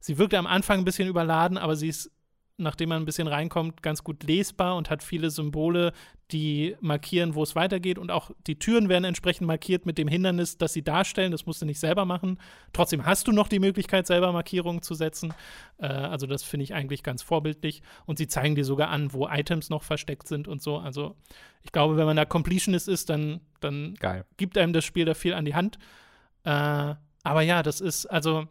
sie 0.05 0.19
wirkt 0.19 0.35
am 0.35 0.47
Anfang 0.47 0.81
ein 0.81 0.85
bisschen 0.85 1.09
überladen, 1.09 1.57
aber 1.57 1.77
sie 1.77 1.89
ist 1.89 2.11
nachdem 2.57 2.91
man 2.91 3.03
ein 3.03 3.05
bisschen 3.05 3.27
reinkommt, 3.27 3.83
ganz 3.83 4.05
gut 4.05 4.23
lesbar 4.23 4.77
und 4.77 4.89
hat 4.91 5.03
viele 5.03 5.31
Symbole, 5.31 5.93
die 6.31 6.77
markieren, 6.81 7.35
wo 7.35 7.43
es 7.43 7.57
weitergeht. 7.57 7.99
Und 7.99 8.11
auch 8.11 8.31
die 8.47 8.59
Türen 8.59 8.89
werden 8.89 9.05
entsprechend 9.05 9.47
markiert 9.47 9.87
mit 9.87 9.99
dem 9.99 10.07
Hindernis, 10.09 10.57
das 10.57 10.73
sie 10.73 10.83
darstellen. 10.83 11.33
Das 11.33 11.47
musst 11.47 11.63
du 11.63 11.67
nicht 11.67 11.81
selber 11.81 12.05
machen. 12.05 12.39
Trotzdem 12.73 13.05
hast 13.05 13.27
du 13.27 13.33
noch 13.33 13.49
die 13.49 13.59
Möglichkeit, 13.59 14.07
selber 14.07 14.31
Markierungen 14.33 14.83
zu 14.83 14.95
setzen. 14.95 15.35
Äh, 15.79 15.87
also, 15.87 16.27
das 16.27 16.45
finde 16.45 16.65
ich 16.65 16.75
eigentlich 16.75 17.03
ganz 17.03 17.23
vorbildlich. 17.23 17.83
Und 18.07 18.19
sie 18.19 18.29
zeigen 18.29 18.55
dir 18.55 18.65
sogar 18.65 18.89
an, 18.89 19.13
wo 19.13 19.27
Items 19.27 19.69
noch 19.69 19.83
versteckt 19.83 20.29
sind 20.29 20.47
und 20.47 20.63
so. 20.63 20.79
Also, 20.79 21.17
ich 21.63 21.73
glaube, 21.73 21.97
wenn 21.97 22.07
man 22.07 22.17
da 22.17 22.25
Completionist 22.25 22.89
ist, 22.89 23.11
dann, 23.11 23.41
dann 23.61 23.95
gibt 24.37 24.57
einem 24.57 24.73
das 24.73 24.85
Spiel 24.85 25.07
da 25.07 25.15
viel 25.15 25.35
an 25.35 25.45
die 25.45 25.55
Hand. 25.57 25.79
Äh, 26.45 26.95
aber 27.25 27.43
ja, 27.43 27.63
das 27.63 27.81
ist 27.81 28.07
also 28.07 28.47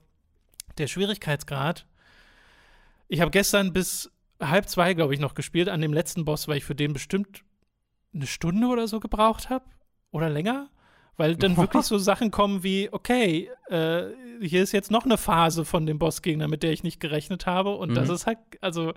der 0.78 0.88
Schwierigkeitsgrad 0.88 1.86
ich 3.14 3.22
habe 3.22 3.30
gestern 3.30 3.74
bis 3.74 4.12
halb 4.40 4.68
zwei, 4.68 4.96
glaube 4.96 5.14
ich, 5.14 5.20
noch 5.20 5.36
gespielt 5.36 5.70
an 5.70 5.82
dem 5.82 5.94
letzten 5.94 6.26
Boss, 6.26 6.48
weil 6.48 6.58
ich 6.58 6.66
für 6.66 6.74
den 6.74 6.94
bestimmt 6.94 7.44
eine 8.14 8.26
Stunde 8.26 8.68
oder 8.68 8.88
so 8.88 9.00
gebraucht 9.00 9.52
habe. 9.52 9.66
Oder 10.12 10.30
länger. 10.30 10.70
Weil 11.16 11.36
dann 11.36 11.56
wirklich 11.56 11.84
so 11.84 12.00
Sachen 12.00 12.32
kommen 12.32 12.64
wie, 12.64 12.90
okay, 12.92 13.50
äh, 13.70 14.06
hier 14.42 14.64
ist 14.64 14.72
jetzt 14.72 14.90
noch 14.90 15.06
eine 15.06 15.18
Phase 15.18 15.64
von 15.64 15.86
dem 15.86 16.00
Bossgegner, 16.00 16.48
mit 16.48 16.64
der 16.64 16.72
ich 16.72 16.82
nicht 16.82 17.00
gerechnet 17.00 17.46
habe. 17.46 17.76
Und 17.76 17.92
mhm. 17.92 17.96
das 17.96 18.10
ist 18.10 18.26
halt, 18.26 18.40
also, 18.62 18.94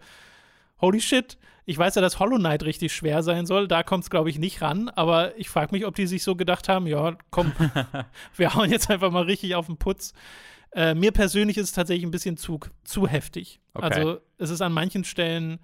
holy 0.81 1.01
shit. 1.01 1.39
Ich 1.65 1.77
weiß 1.77 1.97
ja, 1.97 2.03
dass 2.03 2.21
Hollow 2.21 2.37
Knight 2.37 2.63
richtig 2.63 2.93
schwer 2.93 3.23
sein 3.23 3.45
soll. 3.45 3.67
Da 3.67 3.83
kommt 3.83 4.05
es, 4.05 4.11
glaube 4.11 4.31
ich, 4.31 4.39
nicht 4.39 4.63
ran. 4.63 4.89
Aber 4.91 5.37
ich 5.37 5.49
frage 5.49 5.75
mich, 5.75 5.85
ob 5.85 5.97
die 5.97 6.07
sich 6.07 6.23
so 6.23 6.37
gedacht 6.37 6.69
haben, 6.69 6.87
ja, 6.87 7.17
komm, 7.31 7.53
wir 8.37 8.55
hauen 8.55 8.71
jetzt 8.71 8.89
einfach 8.89 9.11
mal 9.11 9.25
richtig 9.25 9.57
auf 9.57 9.67
den 9.67 9.77
Putz. 9.77 10.13
Äh, 10.73 10.95
mir 10.95 11.11
persönlich 11.11 11.57
ist 11.57 11.65
es 11.65 11.73
tatsächlich 11.73 12.05
ein 12.05 12.13
bisschen 12.13 12.37
zu, 12.37 12.61
zu 12.85 13.09
heftig. 13.09 13.61
Okay. 13.75 13.87
Also 13.87 14.21
es 14.39 14.51
ist 14.51 14.61
an 14.61 14.73
manchen 14.73 15.05
Stellen 15.05 15.59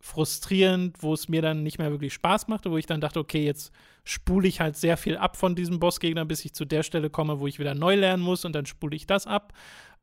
frustrierend, 0.00 1.02
wo 1.02 1.12
es 1.12 1.28
mir 1.28 1.42
dann 1.42 1.62
nicht 1.62 1.78
mehr 1.78 1.90
wirklich 1.90 2.14
Spaß 2.14 2.48
machte, 2.48 2.70
wo 2.70 2.78
ich 2.78 2.86
dann 2.86 3.00
dachte, 3.00 3.20
okay, 3.20 3.44
jetzt 3.44 3.70
spule 4.02 4.48
ich 4.48 4.60
halt 4.60 4.76
sehr 4.76 4.96
viel 4.96 5.16
ab 5.16 5.36
von 5.36 5.54
diesem 5.54 5.78
Bossgegner, 5.78 6.24
bis 6.24 6.44
ich 6.44 6.54
zu 6.54 6.64
der 6.64 6.82
Stelle 6.82 7.10
komme, 7.10 7.38
wo 7.38 7.46
ich 7.46 7.58
wieder 7.58 7.74
neu 7.74 7.94
lernen 7.94 8.22
muss 8.22 8.44
und 8.44 8.54
dann 8.54 8.66
spule 8.66 8.96
ich 8.96 9.06
das 9.06 9.26
ab. 9.26 9.52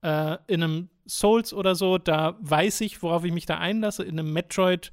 Äh, 0.04 0.38
in 0.48 0.64
einem 0.64 0.90
Souls 1.08 1.54
oder 1.54 1.76
so, 1.76 1.98
da 1.98 2.38
weiß 2.42 2.82
ich, 2.82 3.02
worauf 3.02 3.24
ich 3.24 3.32
mich 3.32 3.46
da 3.46 3.58
einlasse. 3.58 4.04
In 4.04 4.20
einem 4.20 4.34
Metroid 4.34 4.92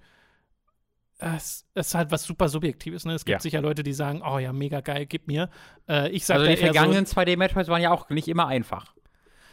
es, 1.18 1.66
ist 1.74 1.94
halt 1.94 2.10
was 2.10 2.24
super 2.24 2.48
Subjektives. 2.48 3.04
Ne? 3.04 3.14
Es 3.14 3.24
gibt 3.24 3.34
ja. 3.34 3.40
sicher 3.40 3.60
Leute, 3.60 3.82
die 3.82 3.92
sagen, 3.92 4.22
oh 4.24 4.38
ja, 4.38 4.52
mega 4.52 4.80
geil, 4.80 5.06
gib 5.06 5.26
mir. 5.26 5.48
Äh, 5.88 6.10
ich 6.10 6.26
sag 6.26 6.36
also 6.36 6.50
die 6.50 6.56
vergangenen 6.56 7.06
so, 7.06 7.16
2D-Metroids 7.16 7.68
waren 7.68 7.82
ja 7.82 7.92
auch 7.92 8.08
nicht 8.10 8.28
immer 8.28 8.46
einfach. 8.46 8.94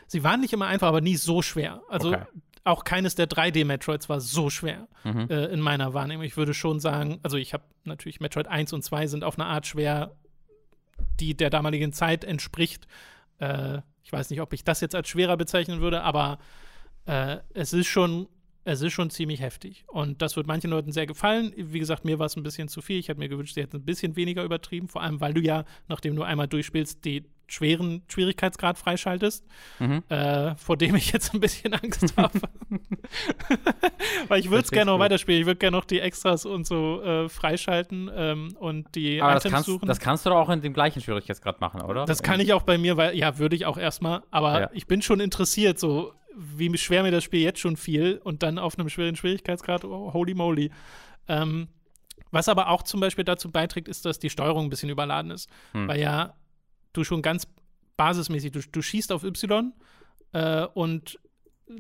Sie 0.08 0.24
waren 0.24 0.42
nicht 0.42 0.54
immer 0.54 0.68
einfach, 0.68 0.88
aber 0.88 1.02
nie 1.02 1.16
so 1.16 1.42
schwer. 1.42 1.82
Also 1.88 2.10
okay. 2.10 2.26
auch 2.64 2.84
keines 2.84 3.16
der 3.16 3.30
3D-Metroids 3.30 4.10
war 4.10 4.20
so 4.20 4.50
schwer 4.50 4.88
mhm. 5.04 5.28
äh, 5.30 5.46
in 5.46 5.62
meiner 5.62 5.94
Wahrnehmung. 5.94 6.26
Ich 6.26 6.36
würde 6.36 6.54
schon 6.54 6.80
sagen, 6.80 7.20
also 7.24 7.38
ich 7.38 7.54
habe 7.54 7.64
natürlich 7.86 8.20
Metroid 8.20 8.48
1 8.48 8.74
und 8.74 8.84
2 8.84 9.08
sind 9.08 9.24
auf 9.24 9.40
eine 9.40 9.48
Art 9.48 9.68
schwer, 9.68 10.16
die 11.20 11.36
der 11.36 11.50
damaligen 11.50 11.94
Zeit 11.94 12.24
entspricht. 12.24 12.88
Äh, 13.38 13.82
ich 14.04 14.12
weiß 14.12 14.30
nicht, 14.30 14.42
ob 14.42 14.54
ich 14.54 14.64
das 14.64 14.82
jetzt 14.82 14.96
als 14.96 15.10
schwerer 15.10 15.38
bezeichnen 15.38 15.82
würde, 15.82 16.02
aber 16.02 16.40
äh, 17.06 17.38
es 17.54 17.74
ist 17.74 17.88
schon 17.88 18.28
es 18.64 18.82
ist 18.82 18.94
schon 18.94 19.10
ziemlich 19.10 19.42
heftig. 19.42 19.86
Und 19.88 20.22
das 20.22 20.36
wird 20.36 20.46
manchen 20.46 20.70
Leuten 20.70 20.92
sehr 20.92 21.08
gefallen. 21.08 21.52
Wie 21.58 21.80
gesagt, 21.80 22.06
mir 22.06 22.20
war 22.20 22.28
es 22.28 22.36
ein 22.36 22.44
bisschen 22.44 22.68
zu 22.68 22.82
viel. 22.82 23.00
Ich 23.00 23.08
hätte 23.08 23.20
mir 23.20 23.30
gewünscht, 23.30 23.56
sie 23.56 23.62
hätten 23.62 23.78
ein 23.78 23.86
bisschen 23.86 24.16
weniger 24.16 24.44
übertrieben. 24.44 24.88
Vor 24.88 25.02
allem, 25.02 25.20
weil 25.20 25.34
du 25.34 25.42
ja, 25.42 25.66
nachdem 25.88 26.16
du 26.16 26.24
einmal 26.24 26.48
durchspielst, 26.48 27.04
die 27.04 27.26
schweren 27.52 28.02
Schwierigkeitsgrad 28.08 28.78
freischaltest, 28.78 29.46
mhm. 29.80 30.04
äh, 30.10 30.56
vor 30.56 30.78
dem 30.78 30.96
ich 30.96 31.12
jetzt 31.12 31.34
ein 31.34 31.42
bisschen 31.42 31.74
Angst 31.74 32.14
habe. 32.18 32.40
Weil 34.28 34.40
ich 34.40 34.50
würde 34.50 34.64
es 34.64 34.72
gerne 34.72 34.92
noch 34.92 35.00
weiterspielen. 35.00 35.42
Ich 35.42 35.46
würde 35.46 35.58
gerne 35.58 35.76
noch 35.76 35.86
die 35.86 36.00
Extras 36.00 36.46
und 36.46 36.66
so 36.66 37.02
äh, 37.04 37.30
freischalten 37.30 38.10
ähm, 38.16 38.56
und 38.58 38.96
die 38.96 39.22
aber 39.22 39.32
Items 39.32 39.44
das 39.44 39.52
kannst, 39.52 39.66
suchen. 39.68 39.88
Das 39.88 40.00
kannst 40.00 40.26
du 40.26 40.30
doch 40.30 40.38
auch 40.38 40.50
in 40.50 40.62
dem 40.62 40.74
gleichen 40.74 41.02
Schwierigkeitsgrad 41.02 41.60
machen, 41.60 41.82
oder? 41.82 42.06
Das 42.06 42.24
kann 42.24 42.40
ich 42.40 42.54
auch 42.54 42.64
bei 42.64 42.78
mir, 42.78 42.96
weil, 42.96 43.18
ja, 43.18 43.38
würde 43.38 43.56
ich 43.56 43.66
auch 43.66 43.78
erstmal. 43.78 44.24
Aber 44.32 44.62
ja. 44.62 44.70
ich 44.74 44.88
bin 44.88 45.02
schon 45.02 45.20
interessiert, 45.20 45.78
so 45.78 46.14
wie 46.36 46.76
schwer 46.78 47.04
mir 47.04 47.12
das 47.12 47.26
Spiel 47.26 47.42
jetzt 47.42 47.60
schon 47.60 47.76
fiel 47.76 48.22
und 48.24 48.44
dann 48.44 48.58
auf 48.58 48.80
einem 48.80 48.88
schweren 48.88 49.18
Schwierigkeitsgrad, 49.18 49.84
oh, 49.84 50.14
holy 50.14 50.34
moly. 50.34 50.72
Ähm, 51.28 51.68
was 52.32 52.48
aber 52.48 52.70
auch 52.70 52.84
zum 52.84 53.02
Beispiel 53.02 53.26
dazu 53.26 53.52
beiträgt, 53.52 53.90
ist, 53.90 54.06
dass 54.06 54.20
die 54.20 54.30
Steuerung 54.30 54.68
ein 54.68 54.70
bisschen 54.70 54.90
überladen 54.90 55.32
ist. 55.32 55.50
Hm. 55.74 55.90
Weil 55.90 56.00
ja 56.00 56.34
du 56.94 57.04
schon 57.04 57.22
ganz 57.22 57.48
basismäßig, 57.98 58.52
du, 58.52 58.62
du 58.72 58.82
schießt 58.82 59.12
auf 59.12 59.24
Y 59.24 59.74
äh, 60.34 60.66
und 60.74 61.20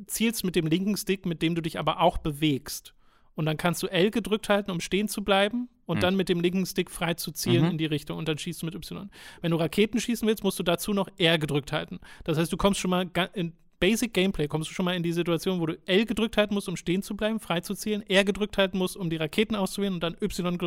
zielst 0.07 0.43
mit 0.43 0.55
dem 0.55 0.67
linken 0.67 0.97
Stick, 0.97 1.25
mit 1.25 1.41
dem 1.41 1.55
du 1.55 1.61
dich 1.61 1.79
aber 1.79 1.99
auch 1.99 2.17
bewegst. 2.17 2.93
Und 3.33 3.45
dann 3.45 3.57
kannst 3.57 3.81
du 3.81 3.87
L 3.87 4.11
gedrückt 4.11 4.49
halten, 4.49 4.71
um 4.71 4.81
stehen 4.81 5.07
zu 5.07 5.23
bleiben 5.23 5.69
und 5.85 5.97
mhm. 5.97 6.01
dann 6.01 6.15
mit 6.15 6.29
dem 6.29 6.41
linken 6.41 6.65
Stick 6.65 6.91
frei 6.91 7.13
zu 7.13 7.31
zielen 7.31 7.65
mhm. 7.65 7.71
in 7.71 7.77
die 7.77 7.85
Richtung 7.85 8.17
und 8.17 8.27
dann 8.27 8.37
schießt 8.37 8.61
du 8.61 8.65
mit 8.65 8.75
Y. 8.75 9.09
Wenn 9.41 9.51
du 9.51 9.57
Raketen 9.57 9.99
schießen 9.99 10.27
willst, 10.27 10.43
musst 10.43 10.59
du 10.59 10.63
dazu 10.63 10.93
noch 10.93 11.09
R 11.17 11.37
gedrückt 11.37 11.71
halten. 11.71 11.99
Das 12.23 12.37
heißt, 12.37 12.51
du 12.51 12.57
kommst 12.57 12.79
schon 12.79 12.91
mal 12.91 13.09
in 13.33 13.53
Basic 13.81 14.13
Gameplay 14.13 14.47
kommst 14.47 14.69
du 14.69 14.75
schon 14.75 14.85
mal 14.85 14.95
in 14.95 15.01
die 15.01 15.11
Situation, 15.11 15.59
wo 15.59 15.65
du 15.65 15.77
L 15.87 16.05
gedrückt 16.05 16.37
halten 16.37 16.53
musst, 16.53 16.69
um 16.69 16.77
stehen 16.77 17.01
zu 17.01 17.17
bleiben, 17.17 17.39
frei 17.39 17.61
zu 17.61 17.73
zielen, 17.73 18.03
R 18.07 18.23
gedrückt 18.23 18.57
halten 18.59 18.77
musst, 18.77 18.95
um 18.95 19.09
die 19.09 19.15
Raketen 19.17 19.55
auszuwählen 19.55 19.95
und 19.95 20.03
dann 20.03 20.15
Y 20.21 20.57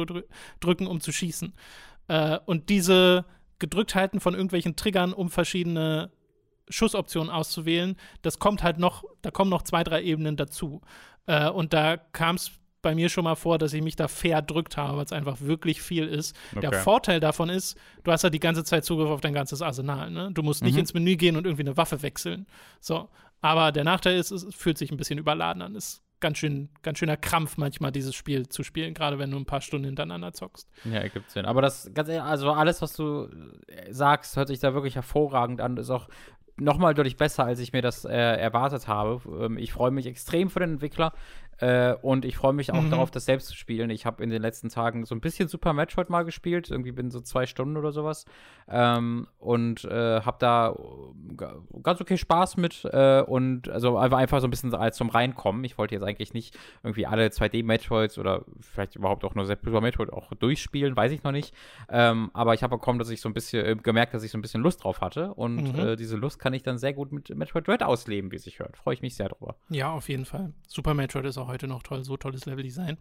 drücken, 0.61 0.87
um 0.89 1.01
zu 1.01 1.13
schießen. 1.13 1.55
Äh, 2.09 2.39
und 2.45 2.69
diese 2.71 3.25
gedrückt 3.59 3.95
halten 3.95 4.21
von 4.21 4.35
irgendwelchen 4.35 4.77
Triggern, 4.77 5.13
um 5.13 5.31
verschiedene 5.31 6.11
Schussoptionen 6.69 7.31
auszuwählen, 7.31 7.97
das 8.23 8.39
kommt 8.39 8.63
halt 8.63 8.79
noch, 8.79 9.05
da 9.23 9.31
kommen 9.31 9.51
noch 9.51 9.63
zwei, 9.63 9.85
drei 9.85 10.03
Ebenen 10.03 10.37
dazu. 10.37 10.81
Äh, 11.27 11.51
und 11.51 11.73
da 11.73 11.97
kam 11.97 12.37
es 12.37 12.53
bei 12.85 12.95
mir 12.95 13.09
schon 13.09 13.25
mal 13.25 13.35
vor, 13.35 13.59
dass 13.59 13.73
ich 13.73 13.83
mich 13.83 13.97
da 13.97 14.09
verdrückt 14.09 14.77
habe, 14.77 14.99
weil 14.99 15.05
es 15.05 15.13
einfach 15.13 15.41
wirklich 15.41 15.81
viel 15.81 16.07
ist. 16.07 16.37
Okay. 16.53 16.61
Der 16.61 16.73
Vorteil 16.75 17.19
davon 17.19 17.49
ist, 17.49 17.77
du 18.05 18.13
hast 18.13 18.25
halt 18.25 18.35
die 18.35 18.41
ganze 18.41 18.63
Zeit 18.63 18.85
Zugriff 18.85 19.09
auf 19.09 19.23
dein 19.23 19.33
ganzes 19.33 19.63
Arsenal. 19.63 20.11
Ne? 20.11 20.31
Du 20.33 20.43
musst 20.43 20.63
nicht 20.63 20.75
mhm. 20.75 20.81
ins 20.81 20.95
Menü 20.95 21.17
gehen 21.17 21.37
und 21.37 21.47
irgendwie 21.47 21.63
eine 21.63 21.77
Waffe 21.77 22.03
wechseln. 22.03 22.47
So. 22.81 23.09
Aber 23.41 23.73
der 23.73 23.85
Nachteil 23.85 24.19
ist, 24.19 24.31
es 24.31 24.47
fühlt 24.55 24.79
sich 24.79 24.91
ein 24.91 24.97
bisschen 24.99 25.19
überladen 25.19 25.63
an. 25.63 25.75
Es 25.75 26.03
ganz 26.25 26.39
schön, 26.39 26.71
ganz 26.81 26.99
schöner 26.99 27.19
Krampf 27.19 27.59
manchmal, 27.59 27.93
dieses 27.93 28.15
Spiel 28.15 28.49
zu 28.49 28.63
spielen, 28.63 28.95
gerade 28.95 29.19
wenn 29.19 29.31
du 29.31 29.37
ein 29.37 29.45
paar 29.45 29.61
Stunden 29.61 29.85
hintereinander 29.85 30.33
zockst. 30.33 30.67
Ja, 30.87 31.01
ergibt 31.01 31.31
Sinn. 31.31 31.45
Aber 31.45 31.61
das, 31.61 31.91
ganz 31.93 32.09
ehrlich, 32.09 32.23
also 32.23 32.51
alles, 32.51 32.81
was 32.81 32.95
du 32.95 33.29
sagst, 33.91 34.35
hört 34.35 34.49
sich 34.49 34.59
da 34.59 34.73
wirklich 34.73 34.95
hervorragend 34.95 35.61
an. 35.61 35.77
Ist 35.77 35.91
auch 35.91 36.09
nochmal 36.57 36.95
deutlich 36.95 37.19
besser, 37.19 37.45
als 37.45 37.61
ich 37.61 37.75
mir 37.75 37.83
das 37.83 38.07
äh, 38.07 38.17
erwartet 38.17 38.89
habe. 38.89 39.21
Ähm, 39.45 39.59
ich 39.59 39.71
freue 39.71 39.91
mich 39.91 40.07
extrem 40.07 40.49
für 40.49 40.61
den 40.61 40.73
Entwickler. 40.73 41.13
Äh, 41.59 41.95
und 42.03 42.25
ich 42.25 42.37
freue 42.37 42.53
mich 42.53 42.73
auch 42.73 42.83
mhm. 42.83 42.91
darauf, 42.91 43.11
das 43.11 43.25
selbst 43.25 43.49
zu 43.49 43.57
spielen. 43.57 43.91
Ich 43.91 44.07
habe 44.07 44.23
in 44.23 44.31
den 44.31 44.43
letzten 44.43 44.69
Tagen 44.69 45.05
so 45.05 45.15
ein 45.15 45.21
bisschen 45.21 45.49
Super 45.49 45.73
Metroid 45.73 46.11
mal 46.11 46.25
gespielt. 46.25 46.71
Irgendwie 46.71 46.93
bin 46.93 47.11
so 47.11 47.21
zwei 47.21 47.47
Stunden 47.47 47.77
oder 47.77 47.93
sowas. 47.93 48.25
Ähm, 48.69 49.27
und 49.39 49.85
äh, 49.85 50.21
habe 50.23 50.37
da 50.41 50.75
äh, 50.75 51.81
ganz 51.83 52.01
okay 52.01 52.17
Spaß 52.17 52.57
mit. 52.57 52.85
Äh, 52.85 53.23
und 53.23 53.69
also 53.69 53.97
einfach, 53.97 54.41
so 54.41 54.47
ein 54.47 54.51
bisschen 54.51 54.75
als 54.75 54.97
zum 54.97 55.11
Reinkommen. 55.11 55.65
Ich 55.65 55.79
wollte 55.79 55.95
jetzt 55.95 56.05
eigentlich 56.05 56.35
nicht 56.35 56.57
irgendwie 56.83 57.07
alle 57.07 57.27
2D-Metroids 57.27 58.19
oder 58.19 58.45
vielleicht 58.61 58.97
überhaupt 58.97 59.25
auch 59.25 59.35
nur 59.35 59.47
Super 59.47 59.81
Metroid 59.81 60.13
auch 60.13 60.33
durchspielen, 60.35 60.97
weiß 60.97 61.13
ich 61.13 61.23
noch 61.23 61.33
nicht. 61.33 61.55
Ähm, 61.89 62.31
aber 62.33 62.55
ich 62.55 62.63
habe 62.63 62.77
bekommen, 62.77 62.99
dass 62.99 63.11
ich 63.11 63.21
so 63.21 63.29
ein 63.29 63.35
bisschen 63.35 63.65
äh, 63.65 63.77
gemerkt, 63.77 64.15
dass 64.15 64.23
ich 64.23 64.31
so 64.31 64.39
ein 64.39 64.43
bisschen 64.43 64.63
Lust 64.63 64.85
drauf 64.85 65.01
hatte. 65.01 65.35
Und 65.35 65.75
mhm. 65.75 65.79
Äh, 65.79 65.97
diese 65.97 66.17
Lust 66.17 66.39
kann 66.39 66.55
ich 66.55 66.63
dann 66.63 66.79
sehr 66.79 66.93
gut 66.93 67.13
mit 67.13 67.35
Metroid 67.35 67.67
Dread 67.67 67.83
ausleben, 67.83 68.33
wie 68.33 68.39
sich 68.39 68.59
hört. 68.59 68.77
Freue 68.77 68.95
ich 68.95 69.03
mich 69.03 69.15
sehr 69.15 69.29
drüber. 69.29 69.57
Ja, 69.69 69.93
auf 69.93 70.09
jeden 70.09 70.25
Fall. 70.25 70.53
Super 70.69 70.95
Metroid 70.95 71.25
ist 71.27 71.39
auch 71.39 71.44
heute 71.47 71.67
noch 71.67 71.83
toll, 71.83 72.05
so 72.05 72.17
tolles 72.17 72.47
Leveldesign. 72.47 72.99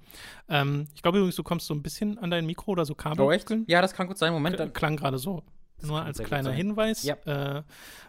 Ähm, 0.49 0.87
ich 0.95 1.01
glaube 1.01 1.17
übrigens, 1.17 1.35
du 1.35 1.43
kommst 1.43 1.67
so 1.67 1.73
ein 1.73 1.81
bisschen 1.81 2.17
an 2.17 2.31
dein 2.31 2.45
Mikro 2.45 2.71
oder 2.71 2.85
so 2.85 2.95
Kabel. 2.95 3.25
Oh, 3.25 3.31
echt? 3.31 3.53
Ja, 3.67 3.81
das 3.81 3.93
kann 3.93 4.07
gut 4.07 4.17
sein. 4.17 4.33
Moment. 4.33 4.59
Dann. 4.59 4.73
Klang 4.73 4.97
gerade 4.97 5.17
so. 5.17 5.43
Das 5.77 5.89
Nur 5.89 6.01
als 6.01 6.19
kleiner 6.19 6.51
Hinweis. 6.51 7.03
Ja. 7.03 7.15
Äh, 7.25 7.63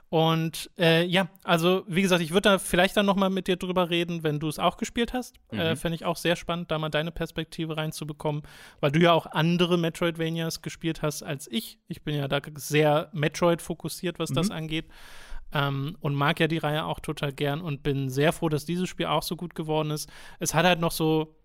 und 0.09 0.71
äh, 0.79 1.05
ja, 1.07 1.29
also 1.43 1.83
wie 1.89 2.03
gesagt, 2.03 2.23
ich 2.23 2.31
würde 2.31 2.51
da 2.51 2.59
vielleicht 2.59 2.97
dann 2.97 3.05
noch 3.05 3.17
mal 3.17 3.31
mit 3.31 3.49
dir 3.49 3.57
drüber 3.57 3.91
reden, 3.91 4.23
wenn 4.23 4.39
du 4.39 4.47
es 4.49 4.61
auch 4.61 4.77
gespielt 4.77 5.13
hast. 5.13 5.35
Äh, 5.51 5.57
mhm. 5.57 5.61
Äh, 5.61 5.77
Fände 5.77 5.97
ich 5.97 6.05
auch 6.05 6.17
sehr 6.17 6.37
spannend, 6.37 6.71
da 6.71 6.79
mal 6.79 6.89
deine 6.89 7.11
Perspektive 7.11 7.77
reinzubekommen, 7.77 8.43
weil 8.79 8.93
du 8.93 9.01
ja 9.01 9.13
auch 9.13 9.27
andere 9.27 9.77
Metroidvanias 9.77 10.63
gespielt 10.63 11.03
hast 11.03 11.25
als 11.25 11.51
ich. 11.51 11.81
Ich 11.89 12.03
bin 12.05 12.15
ja 12.15 12.29
da 12.29 12.41
sehr 12.55 13.11
Metroid 13.13 13.61
fokussiert, 13.61 14.21
was 14.21 14.31
mhm. 14.31 14.35
das 14.35 14.51
angeht. 14.53 14.87
Ähm, 15.55 15.97
und 16.01 16.15
mag 16.15 16.41
ja 16.41 16.49
die 16.49 16.59
Reihe 16.59 16.85
auch 16.85 17.01
total 17.01 17.33
gern 17.33 17.61
und 17.61 17.83
bin 17.83 18.11
sehr 18.11 18.33
froh, 18.33 18.49
dass 18.49 18.65
dieses 18.65 18.89
Spiel 18.89 19.07
auch 19.07 19.23
so 19.23 19.37
gut 19.37 19.55
geworden 19.55 19.93
ist. 19.93 20.11
Es 20.41 20.53
hat 20.53 20.67
halt 20.67 20.81
noch 20.81 20.91
so, 20.91 21.37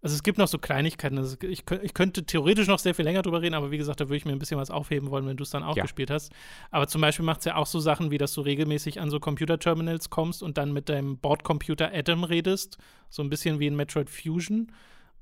also 0.00 0.14
es 0.14 0.22
gibt 0.22 0.38
noch 0.38 0.48
so 0.48 0.58
Kleinigkeiten. 0.58 1.18
Also 1.18 1.36
ich, 1.42 1.64
ich, 1.82 1.94
könnte 1.94 2.24
theoretisch 2.24 2.66
noch 2.66 2.78
sehr 2.78 2.94
viel 2.94 3.04
länger 3.04 3.22
drüber 3.22 3.42
reden, 3.42 3.54
aber 3.54 3.70
wie 3.70 3.78
gesagt, 3.78 4.00
da 4.00 4.06
würde 4.06 4.16
ich 4.16 4.24
mir 4.24 4.32
ein 4.32 4.38
bisschen 4.38 4.58
was 4.58 4.70
aufheben 4.70 5.10
wollen, 5.10 5.26
wenn 5.26 5.36
du 5.36 5.42
es 5.42 5.50
dann 5.50 5.62
auch 5.62 5.76
ja. 5.76 5.82
gespielt 5.82 6.10
hast. 6.10 6.32
Aber 6.70 6.88
zum 6.88 7.02
Beispiel 7.02 7.26
macht 7.26 7.40
es 7.40 7.44
ja 7.44 7.56
auch 7.56 7.66
so 7.66 7.78
Sachen, 7.78 8.10
wie 8.10 8.18
dass 8.18 8.32
du 8.32 8.40
regelmäßig 8.40 9.00
an 9.00 9.10
so 9.10 9.20
Computerterminals 9.20 10.08
kommst 10.08 10.42
und 10.42 10.56
dann 10.56 10.72
mit 10.72 10.88
deinem 10.88 11.18
Bordcomputer 11.18 11.92
Adam 11.92 12.24
redest. 12.24 12.78
So 13.10 13.22
ein 13.22 13.28
bisschen 13.28 13.58
wie 13.60 13.66
in 13.66 13.76
Metroid 13.76 14.08
Fusion 14.08 14.72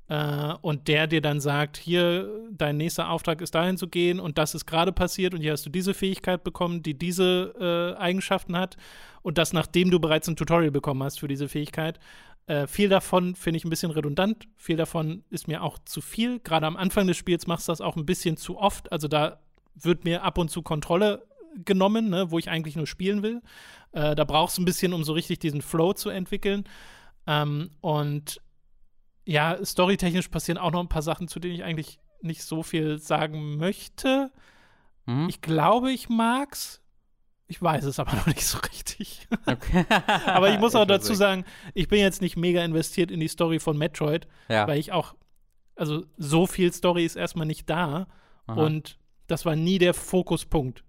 äh, 0.07 0.53
und 0.61 0.87
der 0.87 1.07
dir 1.07 1.21
dann 1.21 1.39
sagt, 1.39 1.77
hier, 1.77 2.29
dein 2.51 2.77
nächster 2.77 3.09
Auftrag 3.09 3.41
ist 3.41 3.55
dahin 3.55 3.77
zu 3.77 3.87
gehen 3.87 4.19
und 4.19 4.37
das 4.37 4.53
ist 4.53 4.65
gerade 4.65 4.91
passiert 4.91 5.33
und 5.33 5.41
hier 5.41 5.51
hast 5.51 5.65
du 5.65 5.69
diese 5.69 5.93
Fähigkeit 5.93 6.43
bekommen, 6.43 6.83
die 6.83 6.97
diese 6.97 7.95
äh, 7.97 7.99
Eigenschaften 7.99 8.57
hat 8.57 8.77
und 9.21 9.37
das 9.37 9.53
nachdem 9.53 9.89
du 9.89 9.99
bereits 9.99 10.27
ein 10.27 10.35
Tutorial 10.35 10.71
bekommen 10.71 11.03
hast 11.03 11.19
für 11.19 11.27
diese 11.27 11.49
Fähigkeit. 11.49 11.99
Äh, 12.47 12.67
viel 12.67 12.89
davon 12.89 13.35
finde 13.35 13.57
ich 13.57 13.65
ein 13.65 13.71
bisschen 13.71 13.89
redundant, 13.89 14.47
viel 14.57 14.77
davon 14.77 15.23
ist 15.31 15.47
mir 15.47 15.63
auch 15.63 15.79
zu 15.85 16.01
viel. 16.01 16.39
Gerade 16.39 16.67
am 16.67 16.77
Anfang 16.77 17.07
des 17.07 17.17
Spiels 17.17 17.47
machst 17.47 17.67
du 17.67 17.71
das 17.71 17.81
auch 17.81 17.95
ein 17.95 18.05
bisschen 18.05 18.37
zu 18.37 18.59
oft, 18.59 18.91
also 18.91 19.07
da 19.07 19.39
wird 19.73 20.05
mir 20.05 20.23
ab 20.23 20.37
und 20.37 20.49
zu 20.49 20.61
Kontrolle 20.61 21.25
genommen, 21.63 22.09
ne, 22.09 22.31
wo 22.31 22.37
ich 22.37 22.49
eigentlich 22.49 22.75
nur 22.75 22.87
spielen 22.87 23.23
will. 23.23 23.41
Äh, 23.91 24.15
da 24.15 24.23
brauchst 24.23 24.57
du 24.57 24.61
ein 24.61 24.65
bisschen, 24.65 24.93
um 24.93 25.03
so 25.03 25.13
richtig 25.13 25.39
diesen 25.39 25.61
Flow 25.61 25.93
zu 25.93 26.09
entwickeln. 26.09 26.65
Ähm, 27.27 27.71
und 27.81 28.41
ja, 29.25 29.63
storytechnisch 29.63 30.29
passieren 30.29 30.57
auch 30.57 30.71
noch 30.71 30.79
ein 30.79 30.89
paar 30.89 31.01
Sachen, 31.01 31.27
zu 31.27 31.39
denen 31.39 31.55
ich 31.55 31.63
eigentlich 31.63 31.99
nicht 32.21 32.43
so 32.43 32.63
viel 32.63 32.99
sagen 32.99 33.57
möchte. 33.57 34.31
Hm? 35.05 35.27
Ich 35.29 35.41
glaube, 35.41 35.91
ich 35.91 36.09
mag's. 36.09 36.81
Ich 37.47 37.61
weiß 37.61 37.85
es 37.85 37.99
aber 37.99 38.13
noch 38.15 38.27
nicht 38.27 38.45
so 38.45 38.57
richtig. 38.59 39.27
Okay. 39.45 39.85
aber 40.25 40.51
ich 40.53 40.59
muss 40.59 40.75
auch 40.75 40.85
dazu 40.85 41.13
sagen, 41.13 41.45
ich 41.73 41.87
bin 41.87 41.99
jetzt 41.99 42.21
nicht 42.21 42.37
mega 42.37 42.63
investiert 42.63 43.11
in 43.11 43.19
die 43.19 43.27
Story 43.27 43.59
von 43.59 43.77
Metroid, 43.77 44.27
ja. 44.47 44.67
weil 44.67 44.79
ich 44.79 44.91
auch, 44.91 45.15
also 45.75 46.05
so 46.17 46.47
viel 46.47 46.71
Story 46.71 47.05
ist 47.05 47.15
erstmal 47.15 47.45
nicht 47.45 47.69
da 47.69 48.07
Aha. 48.47 48.61
und 48.61 48.97
das 49.27 49.45
war 49.45 49.55
nie 49.55 49.79
der 49.79 49.93
Fokuspunkt. 49.93 50.83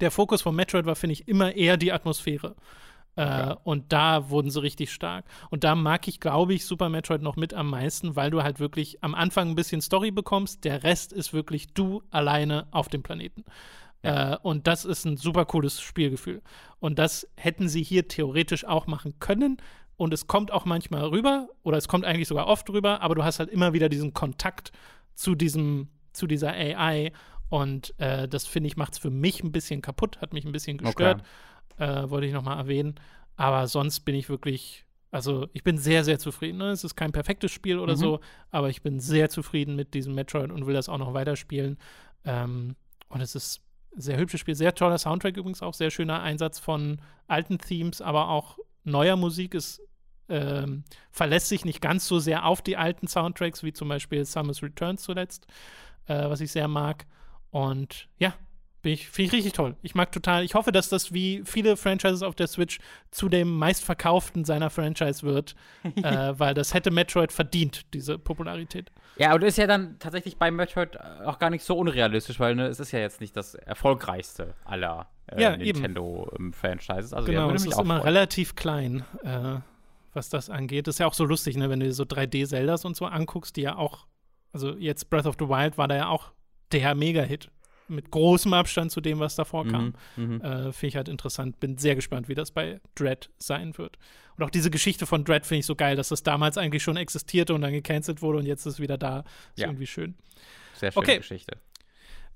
Der 0.00 0.10
Fokus 0.10 0.42
von 0.42 0.56
Metroid 0.56 0.86
war, 0.86 0.96
finde 0.96 1.12
ich, 1.12 1.28
immer 1.28 1.54
eher 1.54 1.76
die 1.76 1.92
Atmosphäre. 1.92 2.56
Äh, 3.16 3.54
und 3.64 3.92
da 3.92 4.30
wurden 4.30 4.50
sie 4.50 4.62
richtig 4.62 4.92
stark. 4.92 5.24
Und 5.50 5.64
da 5.64 5.74
mag 5.74 6.08
ich, 6.08 6.20
glaube 6.20 6.54
ich, 6.54 6.64
Super 6.64 6.88
Metroid 6.88 7.22
noch 7.22 7.36
mit 7.36 7.52
am 7.54 7.68
meisten, 7.70 8.16
weil 8.16 8.30
du 8.30 8.42
halt 8.42 8.58
wirklich 8.58 9.02
am 9.02 9.14
Anfang 9.14 9.50
ein 9.50 9.54
bisschen 9.54 9.80
Story 9.82 10.10
bekommst. 10.10 10.64
Der 10.64 10.82
Rest 10.82 11.12
ist 11.12 11.32
wirklich 11.32 11.74
du 11.74 12.02
alleine 12.10 12.66
auf 12.70 12.88
dem 12.88 13.02
Planeten. 13.02 13.44
Ja. 14.02 14.34
Äh, 14.34 14.38
und 14.42 14.66
das 14.66 14.84
ist 14.84 15.04
ein 15.04 15.16
super 15.16 15.44
cooles 15.44 15.80
Spielgefühl. 15.80 16.42
Und 16.80 16.98
das 16.98 17.28
hätten 17.36 17.68
sie 17.68 17.82
hier 17.82 18.08
theoretisch 18.08 18.64
auch 18.64 18.86
machen 18.86 19.18
können. 19.20 19.58
Und 19.96 20.14
es 20.14 20.26
kommt 20.26 20.50
auch 20.50 20.64
manchmal 20.64 21.04
rüber, 21.04 21.48
oder 21.62 21.76
es 21.76 21.86
kommt 21.86 22.04
eigentlich 22.04 22.26
sogar 22.26 22.46
oft 22.46 22.68
rüber, 22.70 23.02
aber 23.02 23.14
du 23.14 23.22
hast 23.22 23.38
halt 23.38 23.50
immer 23.50 23.72
wieder 23.72 23.88
diesen 23.88 24.14
Kontakt 24.14 24.72
zu 25.14 25.34
diesem, 25.34 25.88
zu 26.12 26.26
dieser 26.26 26.50
AI. 26.52 27.12
Und 27.50 27.94
äh, 27.98 28.26
das 28.26 28.46
finde 28.46 28.68
ich, 28.68 28.76
macht 28.78 28.94
es 28.94 28.98
für 28.98 29.10
mich 29.10 29.44
ein 29.44 29.52
bisschen 29.52 29.82
kaputt, 29.82 30.20
hat 30.22 30.32
mich 30.32 30.46
ein 30.46 30.52
bisschen 30.52 30.78
gestört. 30.78 31.20
Okay 31.20 31.28
äh, 31.78 32.08
wollte 32.08 32.26
ich 32.26 32.32
nochmal 32.32 32.58
erwähnen. 32.58 32.94
Aber 33.36 33.66
sonst 33.66 34.00
bin 34.00 34.14
ich 34.14 34.28
wirklich, 34.28 34.84
also 35.10 35.48
ich 35.52 35.62
bin 35.62 35.78
sehr, 35.78 36.04
sehr 36.04 36.18
zufrieden. 36.18 36.58
Ne? 36.58 36.70
Es 36.70 36.84
ist 36.84 36.96
kein 36.96 37.12
perfektes 37.12 37.50
Spiel 37.50 37.78
oder 37.78 37.94
mhm. 37.94 37.98
so, 37.98 38.20
aber 38.50 38.68
ich 38.68 38.82
bin 38.82 39.00
sehr 39.00 39.30
zufrieden 39.30 39.76
mit 39.76 39.94
diesem 39.94 40.14
Metroid 40.14 40.50
und 40.50 40.66
will 40.66 40.74
das 40.74 40.88
auch 40.88 40.98
noch 40.98 41.14
weiterspielen. 41.14 41.78
Ähm, 42.24 42.76
und 43.08 43.20
es 43.20 43.34
ist 43.34 43.62
ein 43.96 44.00
sehr 44.00 44.18
hübsches 44.18 44.40
Spiel, 44.40 44.54
sehr 44.54 44.74
toller 44.74 44.98
Soundtrack 44.98 45.36
übrigens 45.36 45.62
auch, 45.62 45.74
sehr 45.74 45.90
schöner 45.90 46.22
Einsatz 46.22 46.58
von 46.58 47.00
alten 47.26 47.58
Themes, 47.58 48.00
aber 48.00 48.28
auch 48.28 48.58
neuer 48.84 49.16
Musik 49.16 49.54
ist 49.54 49.82
ähm, 50.28 50.84
verlässt 51.10 51.48
sich 51.48 51.64
nicht 51.64 51.80
ganz 51.80 52.06
so 52.06 52.18
sehr 52.18 52.46
auf 52.46 52.62
die 52.62 52.76
alten 52.76 53.06
Soundtracks, 53.06 53.62
wie 53.62 53.72
zum 53.72 53.88
Beispiel 53.88 54.24
Summer's 54.24 54.62
Return 54.62 54.96
zuletzt, 54.96 55.46
äh, 56.06 56.28
was 56.28 56.40
ich 56.40 56.50
sehr 56.50 56.68
mag. 56.68 57.06
Und 57.50 58.08
ja, 58.18 58.34
Finde 58.82 58.94
ich, 58.94 59.08
find 59.08 59.28
ich 59.28 59.32
richtig 59.32 59.52
toll. 59.52 59.76
Ich 59.82 59.94
mag 59.94 60.10
total. 60.10 60.42
Ich 60.42 60.54
hoffe, 60.54 60.72
dass 60.72 60.88
das 60.88 61.12
wie 61.12 61.42
viele 61.44 61.76
Franchises 61.76 62.24
auf 62.24 62.34
der 62.34 62.48
Switch 62.48 62.80
zu 63.12 63.28
dem 63.28 63.56
meistverkauften 63.56 64.44
seiner 64.44 64.70
Franchise 64.70 65.22
wird, 65.22 65.54
äh, 66.02 66.34
weil 66.36 66.54
das 66.54 66.74
hätte 66.74 66.90
Metroid 66.90 67.30
verdient, 67.30 67.86
diese 67.94 68.18
Popularität. 68.18 68.90
Ja, 69.16 69.34
und 69.34 69.44
ist 69.44 69.56
ja 69.56 69.68
dann 69.68 70.00
tatsächlich 70.00 70.36
bei 70.36 70.50
Metroid 70.50 70.98
auch 71.24 71.38
gar 71.38 71.50
nicht 71.50 71.62
so 71.62 71.76
unrealistisch, 71.76 72.40
weil 72.40 72.56
ne, 72.56 72.66
es 72.66 72.80
ist 72.80 72.90
ja 72.90 72.98
jetzt 72.98 73.20
nicht 73.20 73.36
das 73.36 73.54
erfolgreichste 73.54 74.54
aller 74.64 75.06
äh, 75.26 75.40
ja, 75.40 75.56
Nintendo-Franchises. 75.56 77.12
Also, 77.12 77.26
genau, 77.26 77.50
es 77.52 77.64
ist 77.64 77.78
immer 77.78 78.00
freuen. 78.00 78.02
relativ 78.02 78.56
klein, 78.56 79.04
äh, 79.22 79.60
was 80.12 80.28
das 80.28 80.50
angeht. 80.50 80.88
Das 80.88 80.96
ist 80.96 80.98
ja 80.98 81.06
auch 81.06 81.14
so 81.14 81.24
lustig, 81.24 81.56
ne, 81.56 81.70
wenn 81.70 81.78
du 81.78 81.86
dir 81.86 81.92
so 81.92 82.02
3D-Zeldas 82.02 82.84
und 82.84 82.96
so 82.96 83.06
anguckst, 83.06 83.56
die 83.56 83.62
ja 83.62 83.76
auch, 83.76 84.06
also 84.52 84.74
jetzt 84.74 85.08
Breath 85.08 85.26
of 85.26 85.36
the 85.38 85.48
Wild 85.48 85.78
war 85.78 85.86
da 85.86 85.94
ja 85.94 86.08
auch 86.08 86.32
der 86.72 86.96
Mega-Hit 86.96 87.48
mit 87.88 88.10
großem 88.10 88.52
Abstand 88.52 88.90
zu 88.90 89.00
dem, 89.00 89.18
was 89.18 89.36
davor 89.36 89.66
kam. 89.66 89.94
Mhm, 90.16 90.24
mhm, 90.24 90.40
äh, 90.40 90.72
finde 90.72 90.86
ich 90.86 90.96
halt 90.96 91.08
interessant. 91.08 91.60
Bin 91.60 91.78
sehr 91.78 91.94
gespannt, 91.94 92.28
wie 92.28 92.34
das 92.34 92.50
bei 92.50 92.80
Dread 92.94 93.30
sein 93.38 93.76
wird. 93.78 93.98
Und 94.36 94.44
auch 94.44 94.50
diese 94.50 94.70
Geschichte 94.70 95.06
von 95.06 95.24
Dread 95.24 95.46
finde 95.46 95.60
ich 95.60 95.66
so 95.66 95.76
geil, 95.76 95.96
dass 95.96 96.08
das 96.08 96.22
damals 96.22 96.58
eigentlich 96.58 96.82
schon 96.82 96.96
existierte 96.96 97.54
und 97.54 97.62
dann 97.62 97.72
gecancelt 97.72 98.22
wurde 98.22 98.38
und 98.38 98.46
jetzt 98.46 98.66
ist 98.66 98.74
es 98.74 98.80
wieder 98.80 98.98
da. 98.98 99.20
Ist 99.20 99.58
ja. 99.58 99.66
irgendwie 99.68 99.86
schön. 99.86 100.14
Sehr 100.74 100.92
schöne 100.92 101.02
okay. 101.02 101.18
Geschichte. 101.18 101.58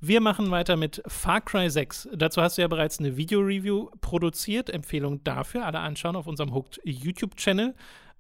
Wir 0.00 0.20
machen 0.20 0.50
weiter 0.50 0.76
mit 0.76 1.02
Far 1.06 1.40
Cry 1.40 1.70
6. 1.70 2.10
Dazu 2.12 2.42
hast 2.42 2.58
du 2.58 2.62
ja 2.62 2.68
bereits 2.68 2.98
eine 2.98 3.16
Video-Review 3.16 3.88
produziert. 4.02 4.68
Empfehlung 4.68 5.24
dafür, 5.24 5.64
alle 5.64 5.78
anschauen 5.78 6.16
auf 6.16 6.26
unserem 6.26 6.52
Hooked 6.52 6.80
YouTube-Channel 6.84 7.74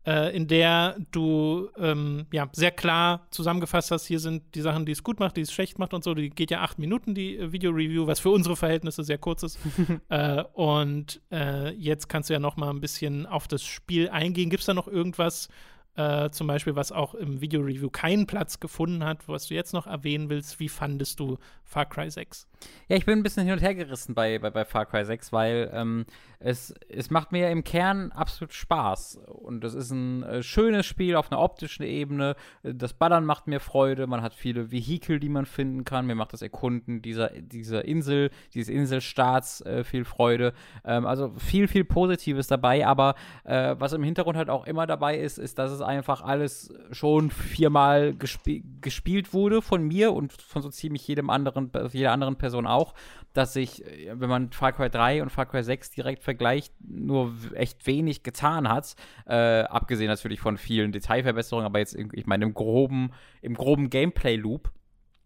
äh, 0.06 0.34
in 0.36 0.46
der 0.46 0.96
du 1.10 1.68
ähm, 1.76 2.26
ja, 2.32 2.48
sehr 2.52 2.70
klar 2.70 3.26
zusammengefasst 3.30 3.90
hast, 3.90 4.06
hier 4.06 4.20
sind 4.20 4.54
die 4.54 4.60
Sachen, 4.60 4.86
die 4.86 4.92
es 4.92 5.02
gut 5.02 5.18
macht, 5.18 5.36
die 5.36 5.40
es 5.40 5.52
schlecht 5.52 5.78
macht 5.78 5.92
und 5.94 6.04
so. 6.04 6.14
Die 6.14 6.30
geht 6.30 6.50
ja 6.50 6.60
acht 6.60 6.78
Minuten, 6.78 7.14
die 7.14 7.36
äh, 7.36 7.52
Video-Review, 7.52 8.06
was 8.06 8.20
für 8.20 8.30
unsere 8.30 8.56
Verhältnisse 8.56 9.02
sehr 9.02 9.18
kurz 9.18 9.42
ist. 9.42 9.58
äh, 10.08 10.44
und 10.52 11.20
äh, 11.32 11.70
jetzt 11.72 12.08
kannst 12.08 12.30
du 12.30 12.34
ja 12.34 12.38
noch 12.38 12.56
mal 12.56 12.70
ein 12.70 12.80
bisschen 12.80 13.26
auf 13.26 13.48
das 13.48 13.64
Spiel 13.64 14.08
eingehen. 14.08 14.48
Gibt 14.48 14.60
es 14.60 14.66
da 14.66 14.74
noch 14.74 14.86
irgendwas, 14.86 15.48
äh, 15.96 16.30
zum 16.30 16.46
Beispiel, 16.46 16.76
was 16.76 16.92
auch 16.92 17.14
im 17.14 17.40
Video-Review 17.40 17.90
keinen 17.90 18.26
Platz 18.26 18.60
gefunden 18.60 19.02
hat, 19.02 19.28
was 19.28 19.48
du 19.48 19.54
jetzt 19.54 19.72
noch 19.72 19.86
erwähnen 19.86 20.28
willst? 20.28 20.60
Wie 20.60 20.68
fandest 20.68 21.18
du 21.18 21.38
Far 21.66 21.86
Cry 21.86 22.08
6? 22.08 22.48
Ja, 22.88 22.96
ich 22.96 23.04
bin 23.04 23.18
ein 23.18 23.22
bisschen 23.22 23.44
hin 23.44 23.52
und 23.52 23.60
her 23.60 23.74
gerissen 23.74 24.14
bei, 24.14 24.38
bei, 24.38 24.50
bei 24.50 24.64
Far 24.64 24.86
Cry 24.86 25.04
6, 25.04 25.32
weil 25.32 25.70
ähm, 25.74 26.06
es, 26.38 26.72
es 26.88 27.10
macht 27.10 27.32
mir 27.32 27.50
im 27.50 27.64
Kern 27.64 28.12
absolut 28.12 28.52
Spaß. 28.52 29.18
Und 29.26 29.64
es 29.64 29.74
ist 29.74 29.90
ein 29.90 30.22
äh, 30.22 30.42
schönes 30.42 30.86
Spiel 30.86 31.16
auf 31.16 31.30
einer 31.30 31.40
optischen 31.40 31.84
Ebene. 31.84 32.36
Das 32.62 32.92
Ballern 32.92 33.24
macht 33.24 33.46
mir 33.46 33.60
Freude. 33.60 34.06
Man 34.06 34.22
hat 34.22 34.34
viele 34.34 34.70
Vehikel, 34.70 35.18
die 35.18 35.28
man 35.28 35.46
finden 35.46 35.84
kann. 35.84 36.06
Mir 36.06 36.14
macht 36.14 36.32
das 36.32 36.42
Erkunden 36.42 37.02
dieser, 37.02 37.30
dieser 37.30 37.84
Insel, 37.84 38.30
dieses 38.54 38.68
Inselstaats 38.68 39.60
äh, 39.62 39.82
viel 39.82 40.04
Freude. 40.04 40.52
Ähm, 40.84 41.06
also 41.06 41.32
viel, 41.36 41.68
viel 41.68 41.84
Positives 41.84 42.46
dabei. 42.46 42.86
Aber 42.86 43.14
äh, 43.44 43.74
was 43.78 43.92
im 43.92 44.02
Hintergrund 44.02 44.36
halt 44.36 44.50
auch 44.50 44.66
immer 44.66 44.86
dabei 44.86 45.18
ist, 45.18 45.38
ist, 45.38 45.58
dass 45.58 45.72
es 45.72 45.80
einfach 45.80 46.22
alles 46.22 46.72
schon 46.92 47.30
viermal 47.30 48.14
gesp 48.14 48.46
gespielt 48.80 49.32
wurde 49.32 49.62
von 49.62 49.82
mir 49.82 50.12
und 50.12 50.32
von 50.40 50.62
so 50.62 50.68
ziemlich 50.68 51.06
jedem 51.08 51.30
anderen, 51.30 51.55
jeder 51.92 52.12
anderen 52.12 52.36
Person 52.36 52.66
auch, 52.66 52.94
dass 53.32 53.52
sich, 53.52 53.84
wenn 54.12 54.28
man 54.28 54.52
Far 54.52 54.72
Cry 54.72 54.88
3 54.88 55.22
und 55.22 55.30
Far 55.30 55.46
Cry 55.46 55.62
6 55.62 55.90
direkt 55.90 56.22
vergleicht, 56.24 56.72
nur 56.80 57.34
echt 57.54 57.86
wenig 57.86 58.22
getan 58.22 58.68
hat. 58.68 58.94
Äh, 59.26 59.62
abgesehen 59.62 60.08
natürlich 60.08 60.40
von 60.40 60.56
vielen 60.56 60.92
Detailverbesserungen, 60.92 61.66
aber 61.66 61.78
jetzt, 61.78 61.94
ich 61.94 62.26
meine, 62.26 62.44
im 62.44 62.54
groben, 62.54 63.12
im 63.42 63.54
groben 63.54 63.90
Gameplay-Loop. 63.90 64.70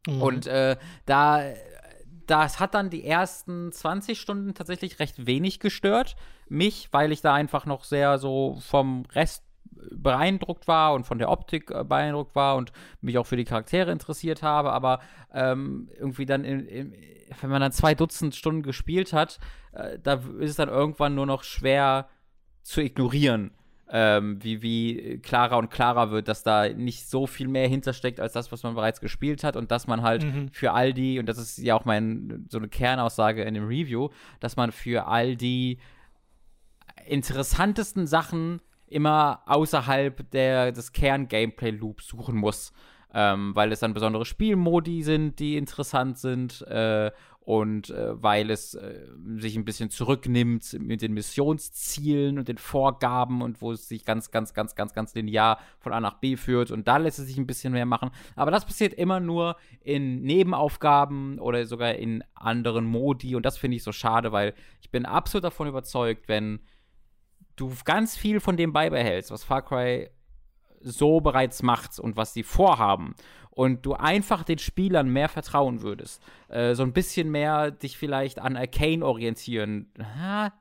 Mhm. 0.06 0.22
Und 0.22 0.46
äh, 0.46 0.76
da 1.06 1.42
das 2.30 2.60
hat 2.60 2.74
dann 2.74 2.90
die 2.90 3.04
ersten 3.04 3.72
20 3.72 4.20
Stunden 4.20 4.54
tatsächlich 4.54 5.00
recht 5.00 5.26
wenig 5.26 5.58
gestört. 5.58 6.14
Mich, 6.48 6.88
weil 6.92 7.10
ich 7.10 7.22
da 7.22 7.34
einfach 7.34 7.66
noch 7.66 7.82
sehr 7.82 8.18
so 8.18 8.58
vom 8.60 9.04
Rest 9.12 9.44
beeindruckt 9.90 10.68
war 10.68 10.94
und 10.94 11.04
von 11.04 11.18
der 11.18 11.30
Optik 11.30 11.70
äh, 11.70 11.84
beeindruckt 11.84 12.34
war 12.34 12.56
und 12.56 12.72
mich 13.00 13.18
auch 13.18 13.26
für 13.26 13.36
die 13.36 13.44
Charaktere 13.44 13.90
interessiert 13.90 14.42
habe, 14.42 14.72
aber 14.72 15.00
ähm, 15.32 15.88
irgendwie 15.98 16.26
dann, 16.26 16.44
in, 16.44 16.66
in, 16.66 16.94
wenn 17.40 17.50
man 17.50 17.60
dann 17.60 17.72
zwei 17.72 17.94
Dutzend 17.94 18.34
Stunden 18.34 18.62
gespielt 18.62 19.12
hat, 19.12 19.38
äh, 19.72 19.98
da 20.02 20.14
ist 20.38 20.50
es 20.50 20.56
dann 20.56 20.68
irgendwann 20.68 21.14
nur 21.14 21.26
noch 21.26 21.42
schwer 21.42 22.08
zu 22.62 22.80
ignorieren. 22.80 23.52
Ähm, 23.92 24.38
wie, 24.44 24.62
wie 24.62 25.18
klarer 25.18 25.58
und 25.58 25.68
klarer 25.68 26.12
wird, 26.12 26.28
dass 26.28 26.44
da 26.44 26.68
nicht 26.68 27.08
so 27.08 27.26
viel 27.26 27.48
mehr 27.48 27.66
hintersteckt 27.66 28.20
als 28.20 28.34
das, 28.34 28.52
was 28.52 28.62
man 28.62 28.76
bereits 28.76 29.00
gespielt 29.00 29.42
hat 29.42 29.56
und 29.56 29.72
dass 29.72 29.88
man 29.88 30.02
halt 30.02 30.22
mhm. 30.22 30.48
für 30.52 30.70
all 30.70 30.92
die, 30.92 31.18
und 31.18 31.26
das 31.26 31.38
ist 31.38 31.58
ja 31.58 31.74
auch 31.74 31.84
mein, 31.84 32.46
so 32.48 32.58
eine 32.58 32.68
Kernaussage 32.68 33.42
in 33.42 33.54
dem 33.54 33.66
Review, 33.66 34.10
dass 34.38 34.54
man 34.54 34.70
für 34.70 35.08
all 35.08 35.34
die 35.34 35.78
interessantesten 37.04 38.06
Sachen 38.06 38.60
immer 38.90 39.42
außerhalb 39.46 40.30
der, 40.30 40.72
des 40.72 40.92
Kern-Gameplay-Loops 40.92 42.08
suchen 42.08 42.36
muss. 42.36 42.72
Ähm, 43.12 43.56
weil 43.56 43.72
es 43.72 43.80
dann 43.80 43.92
besondere 43.92 44.24
Spielmodi 44.24 45.02
sind, 45.02 45.40
die 45.40 45.56
interessant 45.56 46.16
sind 46.18 46.62
äh, 46.68 47.10
und 47.40 47.90
äh, 47.90 48.22
weil 48.22 48.50
es 48.50 48.74
äh, 48.74 49.08
sich 49.38 49.56
ein 49.56 49.64
bisschen 49.64 49.90
zurücknimmt 49.90 50.76
mit 50.78 51.02
den 51.02 51.14
Missionszielen 51.14 52.38
und 52.38 52.46
den 52.46 52.58
Vorgaben 52.58 53.42
und 53.42 53.60
wo 53.60 53.72
es 53.72 53.88
sich 53.88 54.04
ganz, 54.04 54.30
ganz, 54.30 54.54
ganz, 54.54 54.76
ganz, 54.76 54.92
ganz 54.92 55.14
linear 55.16 55.58
von 55.80 55.92
A 55.92 55.98
nach 55.98 56.20
B 56.20 56.36
führt 56.36 56.70
und 56.70 56.86
da 56.86 56.98
lässt 56.98 57.18
es 57.18 57.26
sich 57.26 57.38
ein 57.38 57.48
bisschen 57.48 57.72
mehr 57.72 57.86
machen. 57.86 58.10
Aber 58.36 58.52
das 58.52 58.64
passiert 58.64 58.94
immer 58.94 59.18
nur 59.18 59.56
in 59.80 60.22
Nebenaufgaben 60.22 61.40
oder 61.40 61.66
sogar 61.66 61.94
in 61.94 62.22
anderen 62.34 62.84
Modi 62.84 63.34
und 63.34 63.44
das 63.44 63.58
finde 63.58 63.78
ich 63.78 63.82
so 63.82 63.90
schade, 63.90 64.30
weil 64.30 64.54
ich 64.80 64.90
bin 64.90 65.04
absolut 65.04 65.42
davon 65.42 65.66
überzeugt, 65.66 66.28
wenn 66.28 66.60
du 67.60 67.72
ganz 67.84 68.16
viel 68.16 68.40
von 68.40 68.56
dem 68.56 68.72
beibehältst, 68.72 69.30
was 69.30 69.44
Far 69.44 69.62
Cry 69.62 70.10
so 70.80 71.20
bereits 71.20 71.62
macht 71.62 71.98
und 71.98 72.16
was 72.16 72.32
sie 72.32 72.42
vorhaben 72.42 73.14
und 73.50 73.84
du 73.84 73.94
einfach 73.94 74.42
den 74.44 74.58
Spielern 74.58 75.08
mehr 75.10 75.28
vertrauen 75.28 75.82
würdest, 75.82 76.22
äh, 76.48 76.74
so 76.74 76.82
ein 76.82 76.92
bisschen 76.92 77.30
mehr 77.30 77.70
dich 77.70 77.98
vielleicht 77.98 78.38
an 78.38 78.56
Arcane 78.56 79.04
orientieren. 79.04 79.92
Ha, 79.98 80.52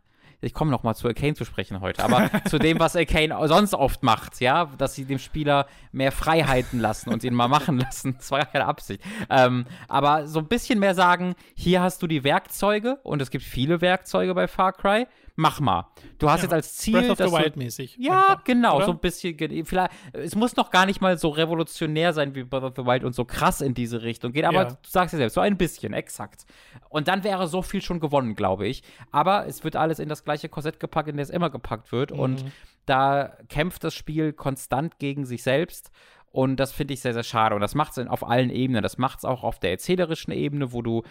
ich 0.41 0.53
komme 0.53 0.71
noch 0.71 0.83
mal 0.83 0.95
zu 0.95 1.07
Arcane 1.07 1.35
zu 1.35 1.45
sprechen 1.45 1.81
heute, 1.81 2.03
aber 2.03 2.29
zu 2.49 2.59
dem, 2.59 2.79
was 2.79 2.95
Arcane 2.95 3.35
sonst 3.47 3.73
oft 3.73 4.03
macht, 4.03 4.39
ja, 4.41 4.65
dass 4.77 4.95
sie 4.95 5.05
dem 5.05 5.19
Spieler 5.19 5.67
mehr 5.91 6.11
Freiheiten 6.11 6.79
lassen 6.79 7.11
und 7.11 7.23
ihn 7.23 7.33
mal 7.33 7.47
machen 7.47 7.77
lassen. 7.79 8.15
Das 8.17 8.31
war 8.31 8.39
ja 8.39 8.45
keine 8.45 8.65
Absicht. 8.65 9.01
Ähm, 9.29 9.65
aber 9.87 10.27
so 10.27 10.39
ein 10.39 10.47
bisschen 10.47 10.79
mehr 10.79 10.95
sagen, 10.95 11.35
hier 11.55 11.81
hast 11.81 12.01
du 12.01 12.07
die 12.07 12.23
Werkzeuge 12.23 12.99
und 13.03 13.21
es 13.21 13.31
gibt 13.31 13.43
viele 13.43 13.81
Werkzeuge 13.81 14.33
bei 14.33 14.47
Far 14.47 14.73
Cry 14.73 15.07
mach 15.39 15.59
mal. 15.61 15.87
Du 16.17 16.29
hast 16.29 16.39
ja, 16.39 16.43
jetzt 16.43 16.53
als 16.53 16.75
Ziel. 16.75 16.99
Breath 16.99 17.11
of 17.11 17.17
the 17.17 17.31
Wild 17.31 17.55
mäßig. 17.55 17.95
Ja, 17.97 18.27
einfach, 18.27 18.43
genau, 18.43 18.75
oder? 18.75 18.85
so 18.87 18.91
ein 18.91 18.99
bisschen. 18.99 19.37
Vielleicht, 19.65 19.91
es 20.13 20.35
muss 20.35 20.55
noch 20.55 20.69
gar 20.69 20.85
nicht 20.85 20.99
mal 20.99 21.17
so 21.17 21.29
revolutionär 21.29 22.11
sein 22.13 22.35
wie 22.35 22.43
Breath 22.43 22.63
of 22.63 22.73
the 22.75 22.85
Wild 22.85 23.03
und 23.03 23.13
so 23.13 23.23
krass 23.25 23.61
in 23.61 23.73
diese 23.73 24.01
Richtung 24.01 24.33
gehen, 24.33 24.45
aber 24.45 24.63
ja. 24.63 24.65
du 24.65 24.75
sagst 24.85 25.13
ja 25.13 25.17
selbst, 25.17 25.35
so 25.35 25.41
ein 25.41 25.57
bisschen, 25.57 25.93
exakt. 25.93 26.45
Und 26.89 27.07
dann 27.07 27.23
wäre 27.23 27.47
so 27.47 27.61
viel 27.61 27.81
schon 27.81 27.99
gewonnen, 27.99 28.35
glaube 28.35 28.67
ich. 28.67 28.83
Aber 29.11 29.47
es 29.47 29.63
wird 29.63 29.75
alles 29.75 29.99
in 29.99 30.09
das 30.09 30.23
gleiche 30.23 30.49
Korsett 30.49 30.79
gepackt, 30.79 31.07
in 31.07 31.17
das 31.17 31.29
es 31.29 31.35
immer 31.35 31.49
gepackt 31.49 31.91
wird. 31.91 32.11
Mhm. 32.11 32.19
Und 32.19 32.45
da 32.85 33.37
kämpft 33.47 33.83
das 33.83 33.93
Spiel 33.93 34.33
konstant 34.33 34.99
gegen 34.99 35.25
sich 35.25 35.43
selbst. 35.43 35.91
Und 36.31 36.57
das 36.57 36.71
finde 36.71 36.93
ich 36.93 37.01
sehr, 37.01 37.13
sehr 37.13 37.23
schade. 37.23 37.55
Und 37.55 37.61
das 37.61 37.75
macht 37.75 37.97
es 37.97 38.07
auf 38.07 38.27
allen 38.27 38.49
Ebenen. 38.49 38.83
Das 38.83 38.97
macht 38.97 39.19
es 39.19 39.25
auch 39.25 39.43
auf 39.43 39.59
der 39.59 39.71
erzählerischen 39.71 40.31
Ebene, 40.31 40.73
wo 40.73 40.81
du 40.81 41.03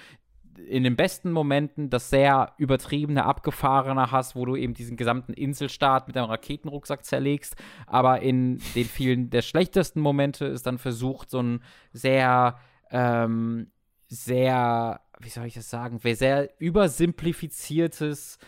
in 0.66 0.84
den 0.84 0.96
besten 0.96 1.30
Momenten 1.30 1.90
das 1.90 2.10
sehr 2.10 2.52
übertriebene, 2.58 3.24
abgefahrene 3.24 4.10
hast, 4.10 4.36
wo 4.36 4.44
du 4.44 4.56
eben 4.56 4.74
diesen 4.74 4.96
gesamten 4.96 5.32
Inselstaat 5.32 6.08
mit 6.08 6.16
einem 6.16 6.30
Raketenrucksack 6.30 7.04
zerlegst. 7.04 7.56
Aber 7.86 8.20
in 8.20 8.58
den 8.74 8.84
vielen 8.84 9.30
der 9.30 9.42
schlechtesten 9.42 10.00
Momente 10.00 10.46
ist 10.46 10.66
dann 10.66 10.78
versucht, 10.78 11.30
so 11.30 11.40
ein 11.40 11.62
sehr, 11.92 12.58
ähm, 12.90 13.70
sehr, 14.08 15.00
wie 15.20 15.28
soll 15.28 15.46
ich 15.46 15.54
das 15.54 15.70
sagen, 15.70 16.00
sehr 16.02 16.50
übersimplifiziertes, 16.58 18.38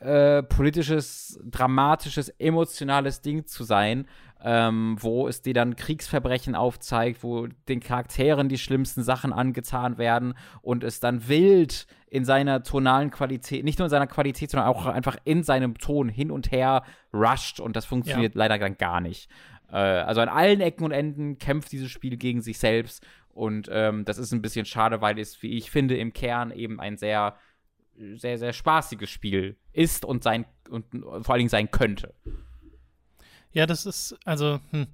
äh, 0.00 0.42
politisches, 0.42 1.40
dramatisches, 1.44 2.28
emotionales 2.38 3.20
Ding 3.22 3.46
zu 3.46 3.64
sein, 3.64 4.06
ähm, 4.42 4.96
wo 5.00 5.26
es 5.26 5.42
dir 5.42 5.54
dann 5.54 5.76
Kriegsverbrechen 5.76 6.54
aufzeigt, 6.54 7.22
wo 7.22 7.48
den 7.68 7.80
Charakteren 7.80 8.48
die 8.48 8.58
schlimmsten 8.58 9.02
Sachen 9.02 9.32
angetan 9.32 9.98
werden 9.98 10.34
und 10.62 10.84
es 10.84 11.00
dann 11.00 11.28
wild 11.28 11.86
in 12.06 12.24
seiner 12.24 12.62
tonalen 12.62 13.10
Qualität, 13.10 13.64
nicht 13.64 13.78
nur 13.78 13.86
in 13.86 13.90
seiner 13.90 14.06
Qualität, 14.06 14.50
sondern 14.50 14.68
auch 14.68 14.86
einfach 14.86 15.16
in 15.24 15.42
seinem 15.42 15.76
Ton 15.78 16.08
hin 16.08 16.30
und 16.30 16.52
her 16.52 16.84
rusht 17.12 17.60
und 17.60 17.76
das 17.76 17.84
funktioniert 17.84 18.34
ja. 18.34 18.38
leider 18.38 18.58
dann 18.58 18.78
gar 18.78 19.00
nicht. 19.00 19.28
Äh, 19.70 19.76
also 19.76 20.20
an 20.20 20.28
allen 20.28 20.60
Ecken 20.60 20.84
und 20.84 20.92
Enden 20.92 21.38
kämpft 21.38 21.72
dieses 21.72 21.90
Spiel 21.90 22.16
gegen 22.16 22.40
sich 22.40 22.58
selbst 22.58 23.04
und 23.28 23.68
ähm, 23.72 24.04
das 24.04 24.18
ist 24.18 24.32
ein 24.32 24.42
bisschen 24.42 24.66
schade, 24.66 25.00
weil 25.00 25.18
es, 25.18 25.42
wie 25.42 25.56
ich 25.56 25.70
finde, 25.70 25.96
im 25.96 26.12
Kern 26.12 26.50
eben 26.50 26.80
ein 26.80 26.96
sehr 26.96 27.36
sehr, 28.14 28.38
sehr 28.38 28.52
spaßiges 28.52 29.10
Spiel 29.10 29.56
ist 29.72 30.04
und 30.04 30.22
sein 30.22 30.46
und 30.70 30.86
vor 31.00 31.30
allen 31.30 31.40
Dingen 31.40 31.48
sein 31.48 31.70
könnte. 31.70 32.14
Ja, 33.58 33.66
das 33.66 33.86
ist, 33.86 34.16
also, 34.24 34.60
hm. 34.70 34.86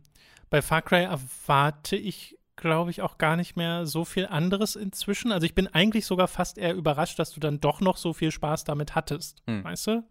bei 0.48 0.62
Far 0.62 0.80
Cry 0.80 1.02
erwarte 1.02 1.96
ich, 1.96 2.38
glaube 2.56 2.90
ich, 2.90 3.02
auch 3.02 3.18
gar 3.18 3.36
nicht 3.36 3.56
mehr 3.56 3.84
so 3.84 4.06
viel 4.06 4.24
anderes 4.24 4.74
inzwischen. 4.74 5.32
Also 5.32 5.44
ich 5.44 5.54
bin 5.54 5.66
eigentlich 5.66 6.06
sogar 6.06 6.28
fast 6.28 6.56
eher 6.56 6.74
überrascht, 6.74 7.18
dass 7.18 7.32
du 7.32 7.40
dann 7.40 7.60
doch 7.60 7.82
noch 7.82 7.98
so 7.98 8.14
viel 8.14 8.30
Spaß 8.30 8.64
damit 8.64 8.94
hattest. 8.94 9.42
Hm. 9.46 9.64
Weißt 9.64 9.88
du? 9.88 10.04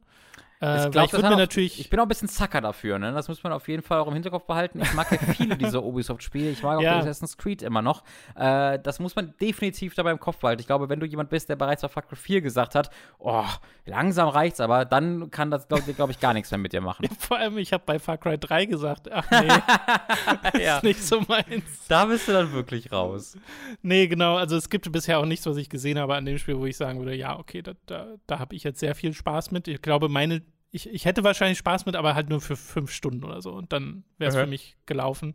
Äh, 0.64 0.86
ich, 0.86 0.92
glaub, 0.92 1.14
ich, 1.14 1.22
natürlich 1.22 1.80
ich 1.80 1.90
bin 1.90 2.00
auch 2.00 2.06
ein 2.06 2.08
bisschen 2.08 2.30
Zacker 2.30 2.62
dafür, 2.62 2.98
ne? 2.98 3.12
Das 3.12 3.28
muss 3.28 3.44
man 3.44 3.52
auf 3.52 3.68
jeden 3.68 3.84
Fall 3.84 4.00
auch 4.00 4.08
im 4.08 4.14
Hinterkopf 4.14 4.46
behalten. 4.46 4.80
Ich 4.82 4.94
mag 4.94 5.12
ja 5.12 5.18
viele 5.18 5.58
dieser 5.58 5.84
Ubisoft-Spiele. 5.84 6.52
Ich 6.52 6.64
mag 6.64 6.78
auch 6.78 6.82
ja. 6.82 7.00
Assassin's 7.00 7.38
Creed 7.38 7.62
immer 7.62 7.82
noch. 7.82 8.04
Äh, 8.36 8.80
das 8.80 9.00
muss 9.00 9.16
man 9.16 9.34
definitiv 9.42 9.94
dabei 9.94 10.12
im 10.12 10.20
Kopf 10.20 10.38
behalten. 10.38 10.62
Ich 10.62 10.68
glaube, 10.68 10.88
wenn 10.88 11.02
du 11.02 11.06
jemand 11.06 11.30
bist, 11.30 11.50
der 11.50 11.58
bereits 11.58 11.82
bei 11.82 11.90
Far 11.90 12.04
Cry 12.04 12.16
4 12.16 12.42
gesagt 12.42 12.76
hat, 12.76 12.92
oh, 13.20 13.44
langsam 13.86 14.30
reicht's, 14.30 14.62
aber 14.62 14.86
dann 14.86 15.32
kann 15.32 15.52
das, 15.52 15.68
glaube 15.68 15.84
glaub 15.94 16.10
ich, 16.10 16.22
gar 16.22 16.34
nichts 16.34 16.50
mehr 16.52 16.60
mit 16.60 16.72
dir 16.72 16.82
machen. 16.82 17.04
Ja, 17.04 17.10
vor 17.20 17.38
allem, 17.38 17.58
ich 17.58 17.74
habe 17.74 17.84
bei 17.86 18.00
Far 18.00 18.18
Cry 18.18 18.38
3 18.38 18.66
gesagt, 18.66 19.12
ach 19.12 19.30
nee, 20.54 20.64
ja. 20.64 20.78
ist 20.78 20.84
nicht 20.84 21.04
so 21.04 21.22
meins. 21.28 21.88
Da 21.90 22.06
bist 22.06 22.28
du 22.28 22.32
dann 22.32 22.54
wirklich 22.54 22.92
raus. 22.92 23.38
Nee, 23.82 24.08
genau. 24.08 24.38
Also 24.38 24.56
es 24.56 24.70
gibt 24.70 24.90
bisher 24.92 25.20
auch 25.20 25.26
nichts, 25.26 25.46
was 25.46 25.58
ich 25.58 25.70
gesehen 25.70 26.00
habe 26.00 26.16
an 26.16 26.26
dem 26.26 26.38
Spiel, 26.38 26.58
wo 26.58 26.66
ich 26.66 26.78
sagen 26.78 27.00
würde, 27.00 27.16
ja, 27.16 27.38
okay, 27.38 27.62
da, 27.62 27.74
da, 27.86 28.08
da 28.26 28.40
habe 28.40 28.56
ich 28.56 28.64
jetzt 28.64 28.80
sehr 28.80 28.96
viel 28.96 29.14
Spaß 29.14 29.52
mit. 29.52 29.68
Ich 29.68 29.82
glaube, 29.82 30.08
meine 30.08 30.42
ich, 30.74 30.90
ich 30.90 31.06
hätte 31.06 31.24
wahrscheinlich 31.24 31.60
Spaß 31.60 31.86
mit, 31.86 31.96
aber 31.96 32.16
halt 32.16 32.30
nur 32.30 32.42
für 32.42 32.58
fünf 32.58 32.92
Stunden 32.92 33.24
oder 33.24 33.42
so. 33.42 33.54
Und 33.54 33.72
dann 33.72 34.04
wäre 34.18 34.30
es 34.30 34.36
okay. 34.36 34.46
für 34.46 34.50
mich 34.50 34.76
gelaufen. 34.88 35.34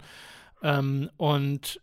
Ähm, 0.62 1.08
und 1.16 1.80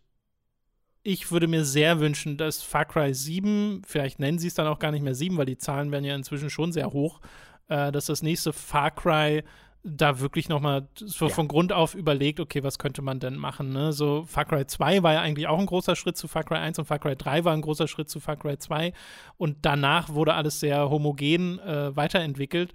ich 1.02 1.30
würde 1.30 1.48
mir 1.48 1.64
sehr 1.64 1.98
wünschen, 1.98 2.36
dass 2.36 2.62
Far 2.62 2.84
Cry 2.84 3.14
7, 3.14 3.80
vielleicht 3.86 4.18
nennen 4.18 4.38
sie 4.38 4.48
es 4.48 4.54
dann 4.54 4.66
auch 4.66 4.78
gar 4.78 4.92
nicht 4.92 5.02
mehr 5.02 5.14
7, 5.14 5.38
weil 5.38 5.46
die 5.46 5.56
Zahlen 5.56 5.90
werden 5.90 6.04
ja 6.04 6.14
inzwischen 6.14 6.50
schon 6.50 6.70
sehr 6.70 6.92
hoch, 6.92 7.20
äh, 7.68 7.90
dass 7.92 8.06
das 8.06 8.22
nächste 8.22 8.52
Far 8.52 8.90
Cry 8.90 9.42
da 9.82 10.20
wirklich 10.20 10.50
nochmal 10.50 10.88
so 10.96 11.28
ja. 11.28 11.32
von 11.32 11.48
Grund 11.48 11.72
auf 11.72 11.94
überlegt, 11.94 12.40
okay, 12.40 12.62
was 12.62 12.78
könnte 12.78 13.00
man 13.00 13.20
denn 13.20 13.36
machen? 13.36 13.72
Ne? 13.72 13.94
So 13.94 14.24
Far 14.24 14.44
Cry 14.44 14.66
2 14.66 15.02
war 15.02 15.14
ja 15.14 15.20
eigentlich 15.22 15.46
auch 15.46 15.60
ein 15.60 15.66
großer 15.66 15.96
Schritt 15.96 16.18
zu 16.18 16.28
Far 16.28 16.44
Cry 16.44 16.58
1 16.58 16.78
und 16.78 16.84
Far 16.84 16.98
Cry 16.98 17.16
3 17.16 17.44
war 17.44 17.54
ein 17.54 17.62
großer 17.62 17.88
Schritt 17.88 18.10
zu 18.10 18.20
Far 18.20 18.36
Cry 18.36 18.58
2 18.58 18.92
und 19.38 19.58
danach 19.62 20.10
wurde 20.10 20.34
alles 20.34 20.60
sehr 20.60 20.90
homogen 20.90 21.58
äh, 21.60 21.96
weiterentwickelt. 21.96 22.74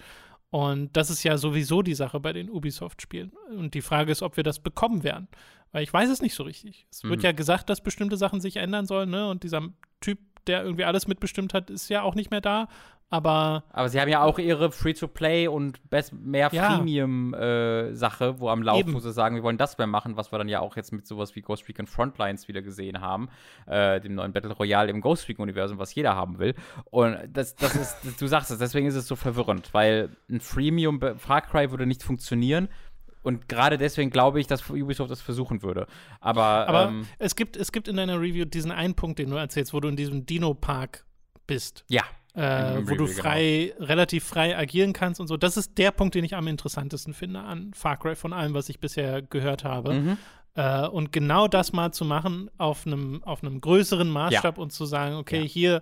Und 0.51 0.95
das 0.97 1.09
ist 1.09 1.23
ja 1.23 1.37
sowieso 1.37 1.81
die 1.81 1.95
Sache 1.95 2.19
bei 2.19 2.33
den 2.33 2.49
Ubisoft-Spielen. 2.49 3.31
Und 3.57 3.73
die 3.73 3.81
Frage 3.81 4.11
ist, 4.11 4.21
ob 4.21 4.35
wir 4.35 4.43
das 4.43 4.59
bekommen 4.59 5.03
werden. 5.03 5.29
Weil 5.71 5.83
ich 5.83 5.93
weiß 5.93 6.09
es 6.09 6.21
nicht 6.21 6.35
so 6.35 6.43
richtig. 6.43 6.85
Es 6.91 7.03
mhm. 7.03 7.09
wird 7.09 7.23
ja 7.23 7.31
gesagt, 7.31 7.69
dass 7.69 7.81
bestimmte 7.81 8.17
Sachen 8.17 8.41
sich 8.41 8.57
ändern 8.57 8.85
sollen, 8.85 9.09
ne? 9.09 9.29
Und 9.29 9.43
dieser 9.43 9.69
Typ, 10.01 10.19
der 10.47 10.63
irgendwie 10.63 10.85
alles 10.85 11.07
mitbestimmt 11.07 11.53
hat, 11.53 11.69
ist 11.69 11.89
ja 11.89 12.01
auch 12.01 12.15
nicht 12.15 12.31
mehr 12.31 12.41
da. 12.41 12.67
Aber, 13.13 13.65
aber 13.71 13.89
sie 13.89 13.99
haben 13.99 14.07
ja 14.07 14.23
auch 14.23 14.39
ihre 14.39 14.71
Free-to-Play 14.71 15.49
und 15.49 15.81
mehr 16.13 16.49
ja. 16.53 16.77
Freemium-Sache, 16.77 18.25
äh, 18.25 18.39
wo 18.39 18.47
am 18.47 18.63
Laufen, 18.63 18.79
Eben. 18.79 18.93
wo 18.93 18.99
sie 18.99 19.11
sagen, 19.11 19.35
wir 19.35 19.43
wollen 19.43 19.57
das 19.57 19.77
mehr 19.77 19.85
machen, 19.85 20.15
was 20.15 20.31
wir 20.31 20.37
dann 20.37 20.47
ja 20.47 20.61
auch 20.61 20.77
jetzt 20.77 20.93
mit 20.93 21.05
sowas 21.05 21.35
wie 21.35 21.41
Ghost 21.41 21.67
Recon 21.67 21.87
Frontlines 21.87 22.47
wieder 22.47 22.61
gesehen 22.61 23.01
haben, 23.01 23.27
äh, 23.67 23.99
dem 23.99 24.15
neuen 24.15 24.31
Battle 24.31 24.53
Royale 24.53 24.89
im 24.89 25.01
Ghost 25.01 25.27
Recon-Universum, 25.27 25.77
was 25.77 25.93
jeder 25.93 26.15
haben 26.15 26.39
will. 26.39 26.55
Und 26.85 27.17
das, 27.27 27.53
das 27.57 27.75
ist, 27.75 28.21
du 28.21 28.27
sagst 28.27 28.49
es, 28.49 28.59
deswegen 28.59 28.87
ist 28.87 28.95
es 28.95 29.07
so 29.07 29.17
verwirrend, 29.17 29.73
weil 29.73 30.15
ein 30.29 30.39
Freemium 30.39 31.01
Far 31.17 31.41
Cry 31.41 31.69
würde 31.69 31.85
nicht 31.85 32.03
funktionieren. 32.03 32.69
Und 33.23 33.47
gerade 33.47 33.77
deswegen 33.77 34.09
glaube 34.09 34.39
ich, 34.39 34.47
dass 34.47 34.69
Ubisoft 34.69 35.11
das 35.11 35.21
versuchen 35.21 35.61
würde. 35.61 35.87
Aber, 36.19 36.67
Aber 36.67 36.87
ähm, 36.89 37.07
es, 37.19 37.35
gibt, 37.35 37.55
es 37.55 37.71
gibt 37.71 37.87
in 37.87 37.97
deiner 37.97 38.19
Review 38.19 38.45
diesen 38.45 38.71
einen 38.71 38.95
Punkt, 38.95 39.19
den 39.19 39.29
du 39.29 39.35
erzählst, 39.35 39.73
wo 39.73 39.79
du 39.79 39.87
in 39.87 39.95
diesem 39.95 40.25
Dino-Park 40.25 41.05
bist. 41.47 41.85
Ja. 41.89 42.03
Äh, 42.33 42.87
wo 42.87 42.95
du 42.95 43.07
frei, 43.07 43.73
genau. 43.75 43.87
relativ 43.87 44.23
frei 44.23 44.57
agieren 44.57 44.93
kannst 44.93 45.19
und 45.19 45.27
so. 45.27 45.35
Das 45.35 45.57
ist 45.57 45.77
der 45.77 45.91
Punkt, 45.91 46.15
den 46.15 46.23
ich 46.23 46.35
am 46.35 46.47
interessantesten 46.47 47.13
finde 47.13 47.41
an 47.41 47.73
Far 47.73 47.97
Cry 47.97 48.15
von 48.15 48.31
allem, 48.31 48.53
was 48.53 48.69
ich 48.69 48.79
bisher 48.79 49.21
gehört 49.21 49.65
habe. 49.65 49.93
Mhm. 49.93 50.17
Äh, 50.53 50.87
und 50.87 51.11
genau 51.11 51.47
das 51.47 51.73
mal 51.73 51.91
zu 51.91 52.05
machen 52.05 52.49
auf 52.57 52.85
einem 52.85 53.21
auf 53.23 53.41
größeren 53.41 54.09
Maßstab 54.09 54.57
ja. 54.57 54.63
und 54.63 54.71
zu 54.71 54.85
sagen, 54.85 55.15
okay, 55.15 55.41
ja. 55.41 55.45
hier 55.45 55.81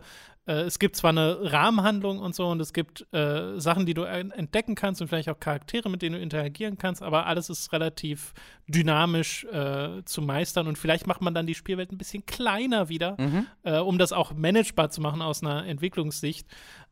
äh, 0.50 0.64
es 0.64 0.80
gibt 0.80 0.96
zwar 0.96 1.12
eine 1.12 1.52
Rahmenhandlung 1.52 2.18
und 2.20 2.34
so 2.34 2.48
und 2.48 2.60
es 2.60 2.74
gibt 2.74 3.06
äh, 3.14 3.60
Sachen, 3.60 3.86
die 3.86 3.94
du 3.94 4.04
entdecken 4.04 4.74
kannst 4.74 5.00
und 5.00 5.08
vielleicht 5.08 5.30
auch 5.30 5.40
Charaktere, 5.40 5.90
mit 5.90 6.02
denen 6.02 6.16
du 6.16 6.22
interagieren 6.22 6.78
kannst, 6.78 7.04
aber 7.04 7.28
alles 7.28 7.50
ist 7.50 7.72
relativ 7.72 8.34
dynamisch 8.68 9.46
äh, 9.46 10.04
zu 10.06 10.24
meistern 10.24 10.68
und 10.68 10.78
vielleicht 10.78 11.06
macht 11.06 11.22
man 11.22 11.36
dann 11.36 11.46
die 11.46 11.54
Spielwelt 11.54 11.92
ein 11.92 12.00
bisschen 12.00 12.26
kleiner 12.26 12.90
wieder, 12.90 13.16
mhm. 13.20 13.46
Äh, 13.64 13.78
um 13.78 14.00
das 14.00 14.12
auch 14.12 14.34
managebar 14.34 14.90
zu 14.90 15.02
machen 15.02 15.22
aus 15.22 15.44
einer 15.44 15.66
Entwicklungssicht. 15.68 16.48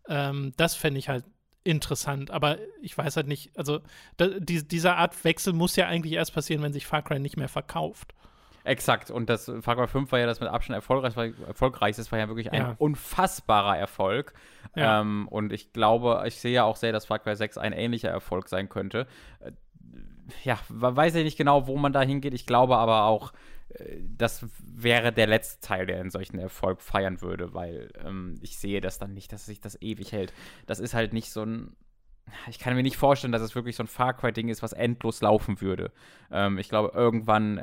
Ähm, 0.08 0.54
das 0.58 0.76
fände 0.76 1.00
ich 1.00 1.10
halt 1.10 1.26
interessant, 1.64 2.32
aber 2.32 2.60
ich 2.82 2.98
weiß 2.98 3.18
halt 3.18 3.28
nicht, 3.28 3.58
also 3.58 3.80
da, 4.18 4.28
die, 4.28 4.68
dieser 4.68 4.98
Art 4.98 5.24
Wechsel 5.24 5.54
muss 5.54 5.76
ja 5.76 5.88
eigentlich 5.88 6.14
erst 6.14 6.34
passieren, 6.34 6.62
wenn 6.62 6.74
sich 6.74 6.86
Far 6.86 7.02
Cry 7.02 7.20
nicht 7.20 7.38
mehr 7.38 7.50
verkauft. 7.50 8.14
Exakt. 8.68 9.10
Und 9.12 9.30
das 9.30 9.50
Far 9.62 9.76
Cry 9.78 9.88
5 9.88 10.12
war 10.12 10.20
ja 10.20 10.26
das 10.26 10.42
mit 10.42 10.50
Abstand 10.50 10.76
erfolgreich, 10.76 11.16
erfolgreich. 11.48 11.96
Das 11.96 12.12
war 12.12 12.20
ja 12.20 12.28
wirklich 12.28 12.52
ein 12.52 12.62
ja. 12.62 12.76
unfassbarer 12.78 13.78
Erfolg. 13.78 14.34
Ja. 14.76 15.00
Ähm, 15.00 15.28
und 15.30 15.54
ich 15.54 15.72
glaube, 15.72 16.22
ich 16.28 16.36
sehe 16.36 16.52
ja 16.52 16.64
auch 16.66 16.76
sehr, 16.76 16.92
dass 16.92 17.06
Far 17.06 17.20
Cry 17.20 17.36
6 17.36 17.58
ein 17.58 17.72
ähnlicher 17.72 18.10
Erfolg 18.10 18.50
sein 18.50 18.68
könnte. 18.68 19.08
Äh, 19.40 19.52
ja, 20.44 20.60
weiß 20.68 21.16
ich 21.16 21.24
nicht 21.24 21.38
genau, 21.38 21.68
wo 21.68 21.78
man 21.78 21.94
da 21.94 22.02
hingeht. 22.02 22.34
Ich 22.34 22.46
glaube 22.46 22.76
aber 22.76 23.04
auch, 23.04 23.32
äh, 23.70 24.00
das 24.02 24.46
wäre 24.62 25.14
der 25.14 25.28
letzte 25.28 25.66
Teil, 25.66 25.86
der 25.86 26.02
einen 26.02 26.12
solchen 26.12 26.38
Erfolg 26.38 26.82
feiern 26.82 27.22
würde, 27.22 27.54
weil 27.54 27.90
ähm, 28.06 28.36
ich 28.42 28.58
sehe 28.58 28.82
das 28.82 29.00
dann 29.00 29.14
nicht, 29.14 29.32
dass 29.32 29.46
sich 29.46 29.62
das 29.62 29.82
ewig 29.82 30.12
hält. 30.12 30.34
Das 30.66 30.80
ist 30.80 30.94
halt 30.94 31.14
nicht 31.14 31.32
so 31.32 31.44
ein 31.44 31.78
ich 32.50 32.60
kann 32.60 32.76
mir 32.76 32.84
nicht 32.84 32.98
vorstellen, 32.98 33.32
dass 33.32 33.42
es 33.42 33.56
wirklich 33.56 33.78
so 33.78 33.84
ein 33.84 33.88
Far 33.88 34.14
Cry-Ding 34.14 34.50
ist, 34.50 34.62
was 34.62 34.74
endlos 34.74 35.22
laufen 35.22 35.62
würde. 35.62 35.94
Ähm, 36.30 36.58
ich 36.58 36.68
glaube, 36.68 36.92
irgendwann 36.94 37.62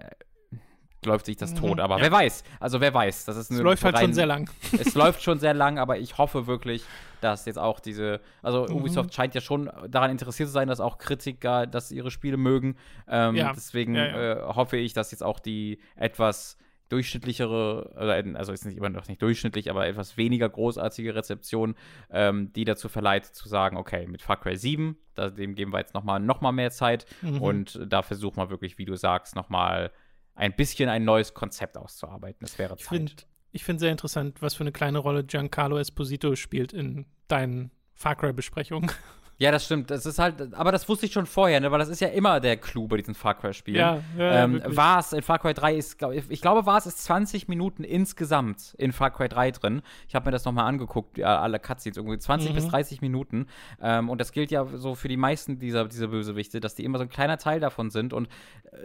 läuft 1.07 1.27
sich 1.27 1.37
das 1.37 1.53
mhm, 1.53 1.57
tot. 1.57 1.81
Aber 1.81 1.97
ja. 1.97 2.03
wer 2.03 2.13
weiß. 2.13 2.45
Also 2.61 2.81
wer 2.81 2.93
weiß. 2.93 3.25
Das 3.25 3.37
ist 3.37 3.51
es 3.51 3.61
läuft 3.61 3.85
halt 3.85 3.99
schon 3.99 4.13
sehr 4.13 4.27
lang. 4.27 4.51
es 4.79 4.95
läuft 4.95 5.23
schon 5.23 5.39
sehr 5.39 5.55
lang, 5.55 5.79
aber 5.79 5.99
ich 5.99 6.19
hoffe 6.19 6.47
wirklich, 6.47 6.85
dass 7.21 7.47
jetzt 7.47 7.59
auch 7.59 7.81
diese, 7.81 8.21
also 8.43 8.67
mhm. 8.69 8.77
Ubisoft 8.77 9.15
scheint 9.15 9.35
ja 9.35 9.41
schon 9.41 9.71
daran 9.89 10.11
interessiert 10.11 10.49
zu 10.49 10.53
sein, 10.53 10.69
dass 10.69 10.81
auch 10.81 10.99
Kritiker, 10.99 11.67
dass 11.67 11.91
ihre 11.91 12.11
Spiele 12.11 12.37
mögen. 12.37 12.77
Ähm, 13.09 13.35
ja. 13.37 13.53
Deswegen 13.55 13.95
ja, 13.95 14.33
äh, 14.33 14.43
hoffe 14.43 14.77
ich, 14.77 14.93
dass 14.93 15.11
jetzt 15.11 15.23
auch 15.23 15.41
die 15.41 15.79
etwas 15.97 16.59
durchschnittlichere, 16.89 17.93
also 18.37 18.53
ist 18.53 18.67
nicht 18.67 18.77
immer 18.77 18.91
noch 18.91 19.09
nicht 19.09 19.23
durchschnittlich, 19.23 19.71
aber 19.71 19.87
etwas 19.87 20.17
weniger 20.17 20.49
großartige 20.49 21.15
Rezeption, 21.15 21.75
ähm, 22.11 22.53
die 22.53 22.65
dazu 22.65 22.89
verleiht, 22.89 23.27
zu 23.27 23.49
sagen, 23.49 23.77
okay, 23.77 24.07
mit 24.07 24.23
Far 24.23 24.39
Cry 24.39 24.57
7, 24.57 24.97
da, 25.15 25.31
dem 25.31 25.55
geben 25.55 25.73
wir 25.73 25.79
jetzt 25.79 25.95
noch 25.95 26.05
mal, 26.05 26.19
noch 26.19 26.41
mal 26.41 26.53
mehr 26.53 26.71
Zeit 26.71 27.07
mhm. 27.23 27.41
und 27.41 27.81
da 27.87 28.03
versuchen 28.03 28.37
wir 28.37 28.51
wirklich, 28.51 28.79
wie 28.79 28.85
du 28.85 28.97
sagst, 28.97 29.35
noch 29.35 29.49
mal 29.49 29.91
ein 30.35 30.55
bisschen 30.55 30.89
ein 30.89 31.05
neues 31.05 31.35
Konzept 31.35 31.77
auszuarbeiten. 31.77 32.45
Es 32.45 32.59
wäre 32.59 32.77
Zeit. 32.77 33.27
Ich 33.53 33.65
finde 33.65 33.81
sehr 33.81 33.93
interessant, 33.93 34.43
was 34.43 34.55
für 34.55 34.65
eine 34.65 34.73
kleine 34.73 34.99
Rolle 34.99 35.25
Giancarlo 35.25 35.79
Esposito 35.79 36.35
spielt 36.35 36.73
in 36.73 37.07
deinen 37.29 37.71
Far 37.93 38.17
Cry-Besprechungen. 38.17 38.91
Ja, 39.39 39.51
das 39.51 39.65
stimmt. 39.65 39.91
Das 39.91 40.07
ist 40.07 40.19
halt, 40.19 40.55
aber 40.55 40.71
das 40.71 40.89
wusste 40.89 41.07
ich 41.07 41.13
schon 41.13 41.27
vorher, 41.27 41.61
ne? 41.61 41.71
weil 41.71 41.79
das 41.79 41.89
ist 41.89 42.01
ja 42.01 42.09
immer 42.09 42.39
der 42.41 42.57
Clou 42.57 42.87
bei 42.87 42.97
diesen 42.97 43.15
Far 43.15 43.35
Cry-Spielen. 43.35 43.79
Ja, 43.79 44.01
ja, 44.17 44.45
ähm, 44.45 44.63
war 44.67 45.01
es 45.01 45.13
in 45.13 45.23
Far 45.23 45.41
Cry 45.41 45.55
3 45.55 45.75
ist, 45.75 45.99
glaub, 45.99 46.13
ich, 46.13 46.25
ich 46.29 46.41
glaube, 46.41 46.67
war 46.67 46.79
es 46.79 46.87
ist 46.87 47.03
20 47.05 47.49
Minuten 47.49 47.83
insgesamt 47.83 48.75
in 48.79 48.93
Far 48.93 49.11
Cry 49.11 49.29
3 49.29 49.51
drin. 49.51 49.83
Ich 50.09 50.15
habe 50.15 50.27
mir 50.27 50.31
das 50.31 50.45
nochmal 50.45 50.67
angeguckt, 50.67 51.21
alle 51.21 51.59
Cutscenes, 51.59 51.97
irgendwie 51.97 52.19
20 52.19 52.51
mhm. 52.51 52.55
bis 52.55 52.69
30 52.69 53.01
Minuten. 53.01 53.47
Ähm, 53.83 54.09
und 54.09 54.21
das 54.21 54.31
gilt 54.31 54.53
ja 54.53 54.67
so 54.67 54.95
für 54.95 55.09
die 55.09 55.17
meisten 55.17 55.59
dieser, 55.59 55.87
dieser 55.87 56.09
Bösewichte, 56.09 56.61
dass 56.61 56.77
die 56.77 56.85
immer 56.85 56.99
so 56.99 57.03
ein 57.03 57.11
kleiner 57.11 57.39
Teil 57.39 57.59
davon 57.59 57.91
sind. 57.91 58.13
Und 58.13 58.29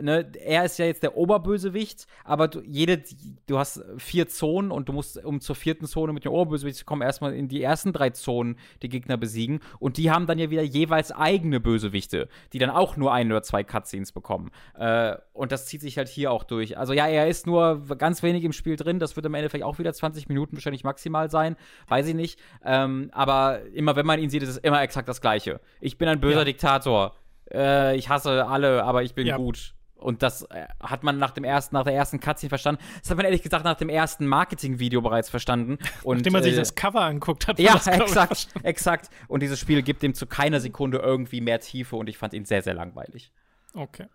ne, 0.01 0.31
er 0.43 0.65
ist 0.65 0.79
ja 0.79 0.85
jetzt 0.85 1.03
der 1.03 1.15
Oberbösewicht, 1.15 2.07
aber 2.23 2.47
du, 2.47 2.61
jede, 2.61 3.03
du 3.45 3.59
hast 3.59 3.83
vier 3.97 4.27
Zonen 4.27 4.71
und 4.71 4.89
du 4.89 4.93
musst, 4.93 5.23
um 5.23 5.41
zur 5.41 5.55
vierten 5.55 5.85
Zone 5.85 6.11
mit 6.11 6.25
dem 6.25 6.31
Oberbösewicht 6.31 6.77
zu 6.77 6.85
kommen, 6.85 7.03
erstmal 7.03 7.33
in 7.33 7.47
die 7.47 7.61
ersten 7.61 7.93
drei 7.93 8.09
Zonen 8.09 8.57
die 8.81 8.89
Gegner 8.89 9.17
besiegen. 9.17 9.59
Und 9.79 9.97
die 9.97 10.09
haben 10.09 10.25
dann 10.25 10.38
ja 10.39 10.49
wieder 10.49 10.61
jeweils 10.61 11.11
eigene 11.11 11.59
Bösewichte, 11.59 12.27
die 12.53 12.59
dann 12.59 12.69
auch 12.69 12.97
nur 12.97 13.13
ein 13.13 13.31
oder 13.31 13.43
zwei 13.43 13.63
Cutscenes 13.63 14.11
bekommen. 14.11 14.51
Äh, 14.77 15.15
und 15.33 15.51
das 15.51 15.65
zieht 15.65 15.81
sich 15.81 15.97
halt 15.97 16.07
hier 16.07 16.31
auch 16.31 16.43
durch. 16.43 16.77
Also 16.77 16.93
ja, 16.93 17.07
er 17.07 17.27
ist 17.27 17.47
nur 17.47 17.85
ganz 17.97 18.23
wenig 18.23 18.43
im 18.43 18.53
Spiel 18.53 18.75
drin. 18.75 18.99
Das 18.99 19.15
wird 19.15 19.25
am 19.25 19.33
Ende 19.33 19.49
vielleicht 19.49 19.65
auch 19.65 19.79
wieder 19.79 19.93
20 19.93 20.27
Minuten 20.29 20.55
wahrscheinlich 20.55 20.83
maximal 20.83 21.29
sein. 21.29 21.55
Weiß 21.87 22.07
ich 22.07 22.15
nicht. 22.15 22.39
Ähm, 22.63 23.09
aber 23.13 23.61
immer, 23.73 23.95
wenn 23.95 24.05
man 24.05 24.19
ihn 24.19 24.29
sieht, 24.29 24.43
ist 24.43 24.49
es 24.49 24.57
immer 24.57 24.81
exakt 24.81 25.07
das 25.09 25.21
Gleiche. 25.21 25.59
Ich 25.81 25.97
bin 25.97 26.07
ein 26.07 26.19
böser 26.19 26.39
ja. 26.39 26.45
Diktator. 26.45 27.15
Äh, 27.51 27.97
ich 27.97 28.09
hasse 28.09 28.47
alle, 28.47 28.83
aber 28.83 29.03
ich 29.03 29.13
bin 29.15 29.27
ja. 29.27 29.37
gut. 29.37 29.73
Und 29.99 30.23
das 30.23 30.43
äh, 30.43 30.65
hat 30.81 31.03
man 31.03 31.17
nach 31.17 31.31
dem 31.31 31.43
ersten, 31.43 31.75
nach 31.75 31.83
der 31.83 31.93
ersten 31.93 32.19
Cutscene 32.19 32.49
verstanden. 32.49 32.81
Das 33.01 33.09
hat 33.09 33.17
man 33.17 33.25
ehrlich 33.25 33.41
gesagt 33.41 33.65
nach 33.65 33.75
dem 33.75 33.89
ersten 33.89 34.25
Marketing-Video 34.25 35.01
bereits 35.01 35.29
verstanden. 35.29 35.77
Und, 36.03 36.17
Nachdem 36.17 36.33
man 36.33 36.41
äh, 36.41 36.45
sich 36.45 36.55
das 36.55 36.75
Cover 36.75 37.01
anguckt 37.01 37.47
hat. 37.47 37.59
Ja, 37.59 37.73
das, 37.73 37.87
exakt, 37.87 38.47
exakt. 38.63 39.09
Und 39.27 39.43
dieses 39.43 39.59
Spiel 39.59 39.81
gibt 39.81 40.01
dem 40.01 40.13
zu 40.13 40.25
keiner 40.25 40.59
Sekunde 40.59 40.99
irgendwie 40.99 41.41
mehr 41.41 41.59
Tiefe 41.59 41.95
und 41.95 42.07
ich 42.07 42.17
fand 42.17 42.33
ihn 42.33 42.45
sehr, 42.45 42.61
sehr 42.61 42.73
langweilig. 42.73 43.31
Okay. 43.73 44.07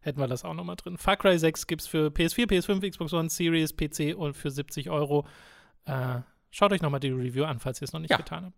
Hätten 0.00 0.20
wir 0.20 0.28
das 0.28 0.44
auch 0.44 0.54
nochmal 0.54 0.76
drin. 0.76 0.98
Far 0.98 1.16
Cry 1.16 1.36
6 1.36 1.66
gibt 1.66 1.82
es 1.82 1.88
für 1.88 2.08
PS4, 2.08 2.48
PS5, 2.48 2.90
Xbox 2.90 3.12
One, 3.12 3.28
Series, 3.28 3.74
PC 3.76 4.16
und 4.16 4.36
für 4.36 4.52
70 4.52 4.88
Euro. 4.88 5.26
Äh, 5.84 6.20
schaut 6.50 6.72
euch 6.72 6.80
nochmal 6.80 7.00
die 7.00 7.10
Review 7.10 7.44
an, 7.44 7.58
falls 7.58 7.80
ihr 7.80 7.86
es 7.86 7.92
noch 7.92 8.00
nicht 8.00 8.10
ja. 8.10 8.16
getan 8.16 8.44
habt. 8.46 8.56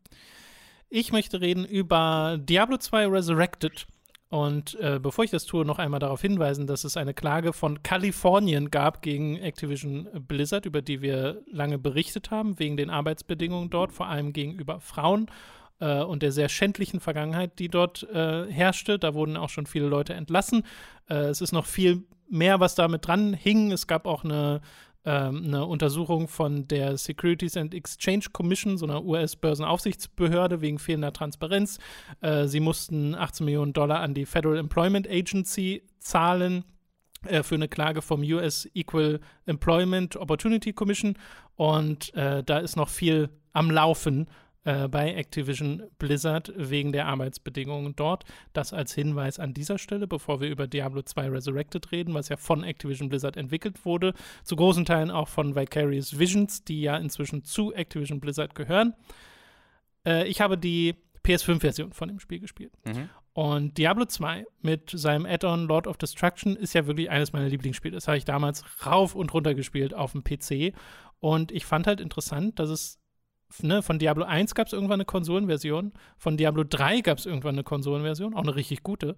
Ich 0.90 1.12
möchte 1.12 1.40
reden 1.40 1.64
über 1.64 2.38
Diablo 2.38 2.76
2 2.76 3.06
Resurrected. 3.06 3.86
Und 4.30 4.74
äh, 4.80 4.98
bevor 5.00 5.24
ich 5.24 5.30
das 5.30 5.46
tue, 5.46 5.64
noch 5.64 5.78
einmal 5.78 6.00
darauf 6.00 6.20
hinweisen, 6.20 6.66
dass 6.66 6.84
es 6.84 6.98
eine 6.98 7.14
Klage 7.14 7.54
von 7.54 7.82
Kalifornien 7.82 8.70
gab 8.70 9.00
gegen 9.00 9.36
Activision 9.36 10.06
Blizzard, 10.26 10.66
über 10.66 10.82
die 10.82 11.00
wir 11.00 11.40
lange 11.50 11.78
berichtet 11.78 12.30
haben, 12.30 12.58
wegen 12.58 12.76
den 12.76 12.90
Arbeitsbedingungen 12.90 13.70
dort, 13.70 13.92
vor 13.92 14.06
allem 14.06 14.34
gegenüber 14.34 14.80
Frauen 14.80 15.30
äh, 15.80 16.02
und 16.02 16.22
der 16.22 16.32
sehr 16.32 16.50
schändlichen 16.50 17.00
Vergangenheit, 17.00 17.58
die 17.58 17.68
dort 17.68 18.02
äh, 18.12 18.50
herrschte. 18.50 18.98
Da 18.98 19.14
wurden 19.14 19.38
auch 19.38 19.48
schon 19.48 19.66
viele 19.66 19.86
Leute 19.86 20.12
entlassen. 20.12 20.62
Äh, 21.08 21.28
es 21.28 21.40
ist 21.40 21.52
noch 21.52 21.66
viel 21.66 22.04
mehr, 22.28 22.60
was 22.60 22.74
damit 22.74 23.06
dran 23.06 23.32
hing. 23.32 23.72
Es 23.72 23.86
gab 23.86 24.06
auch 24.06 24.24
eine 24.24 24.60
ähm, 25.08 25.44
eine 25.46 25.64
Untersuchung 25.64 26.28
von 26.28 26.68
der 26.68 26.98
Securities 26.98 27.56
and 27.56 27.74
Exchange 27.74 28.26
Commission, 28.30 28.76
so 28.76 28.84
einer 28.84 29.02
US-Börsenaufsichtsbehörde, 29.02 30.60
wegen 30.60 30.78
fehlender 30.78 31.14
Transparenz. 31.14 31.78
Äh, 32.20 32.46
sie 32.46 32.60
mussten 32.60 33.14
18 33.14 33.46
Millionen 33.46 33.72
Dollar 33.72 34.00
an 34.00 34.12
die 34.12 34.26
Federal 34.26 34.58
Employment 34.58 35.08
Agency 35.08 35.82
zahlen 35.98 36.64
äh, 37.24 37.42
für 37.42 37.54
eine 37.54 37.68
Klage 37.68 38.02
vom 38.02 38.20
US 38.20 38.68
Equal 38.74 39.20
Employment 39.46 40.16
Opportunity 40.16 40.74
Commission. 40.74 41.14
Und 41.56 42.12
äh, 42.14 42.44
da 42.44 42.58
ist 42.58 42.76
noch 42.76 42.90
viel 42.90 43.30
am 43.54 43.70
Laufen. 43.70 44.28
Äh, 44.64 44.88
bei 44.88 45.14
Activision 45.14 45.82
Blizzard 45.98 46.52
wegen 46.56 46.92
der 46.92 47.06
Arbeitsbedingungen 47.06 47.94
dort. 47.96 48.24
Das 48.52 48.72
als 48.72 48.94
Hinweis 48.94 49.38
an 49.38 49.54
dieser 49.54 49.78
Stelle, 49.78 50.06
bevor 50.06 50.40
wir 50.40 50.48
über 50.48 50.66
Diablo 50.66 51.02
2 51.02 51.28
Resurrected 51.28 51.92
reden, 51.92 52.14
was 52.14 52.28
ja 52.28 52.36
von 52.36 52.64
Activision 52.64 53.08
Blizzard 53.08 53.36
entwickelt 53.36 53.84
wurde, 53.84 54.14
zu 54.44 54.56
großen 54.56 54.84
Teilen 54.84 55.10
auch 55.10 55.28
von 55.28 55.54
Vicarious 55.54 56.18
Visions, 56.18 56.64
die 56.64 56.82
ja 56.82 56.96
inzwischen 56.96 57.44
zu 57.44 57.72
Activision 57.72 58.20
Blizzard 58.20 58.54
gehören. 58.54 58.94
Äh, 60.04 60.26
ich 60.26 60.40
habe 60.40 60.58
die 60.58 60.96
PS5-Version 61.24 61.92
von 61.92 62.08
dem 62.08 62.20
Spiel 62.20 62.40
gespielt. 62.40 62.72
Mhm. 62.84 63.10
Und 63.34 63.78
Diablo 63.78 64.06
2 64.06 64.44
mit 64.62 64.90
seinem 64.90 65.24
Add-on 65.24 65.68
Lord 65.68 65.86
of 65.86 65.96
Destruction 65.96 66.56
ist 66.56 66.74
ja 66.74 66.86
wirklich 66.86 67.10
eines 67.10 67.32
meiner 67.32 67.48
Lieblingsspiele. 67.48 67.94
Das 67.94 68.08
habe 68.08 68.18
ich 68.18 68.24
damals 68.24 68.64
rauf 68.84 69.14
und 69.14 69.32
runter 69.32 69.54
gespielt 69.54 69.94
auf 69.94 70.12
dem 70.12 70.24
PC. 70.24 70.74
Und 71.20 71.52
ich 71.52 71.64
fand 71.64 71.86
halt 71.86 72.00
interessant, 72.00 72.58
dass 72.58 72.70
es 72.70 72.98
ne, 73.62 73.82
von 73.82 73.98
Diablo 73.98 74.24
1 74.24 74.54
gab 74.54 74.66
es 74.66 74.72
irgendwann 74.72 75.00
eine 75.00 75.04
Konsolenversion, 75.04 75.92
von 76.16 76.36
Diablo 76.36 76.64
3 76.64 77.00
gab 77.00 77.18
es 77.18 77.26
irgendwann 77.26 77.54
eine 77.54 77.64
Konsolenversion, 77.64 78.34
auch 78.34 78.42
eine 78.42 78.54
richtig 78.54 78.82
gute. 78.82 79.16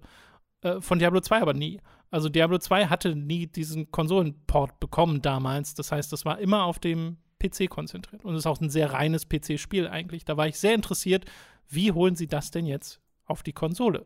Äh, 0.63 0.81
von 0.81 0.99
Diablo 0.99 1.21
2 1.21 1.41
aber 1.41 1.55
nie. 1.55 1.81
Also 2.11 2.29
Diablo 2.29 2.59
2 2.59 2.87
hatte 2.87 3.15
nie 3.15 3.47
diesen 3.47 3.91
Konsolenport 3.91 4.81
bekommen 4.81 5.23
damals. 5.23 5.75
Das 5.75 5.93
heißt, 5.93 6.13
das 6.13 6.25
war 6.25 6.39
immer 6.39 6.65
auf 6.65 6.79
dem 6.79 7.19
PC 7.41 7.69
konzentriert. 7.69 8.25
Und 8.25 8.35
es 8.35 8.41
ist 8.41 8.47
auch 8.47 8.61
ein 8.61 8.71
sehr 8.71 8.93
reines 8.93 9.29
PC-Spiel 9.29 9.89
eigentlich. 9.89 10.25
Da 10.25 10.37
war 10.37 10.47
ich 10.47 10.59
sehr 10.59 10.75
interessiert, 10.75 11.25
wie 11.69 11.93
holen 11.93 12.17
sie 12.17 12.27
das 12.27 12.51
denn 12.51 12.67
jetzt 12.67 13.01
auf 13.25 13.43
die 13.43 13.53
Konsole? 13.53 14.05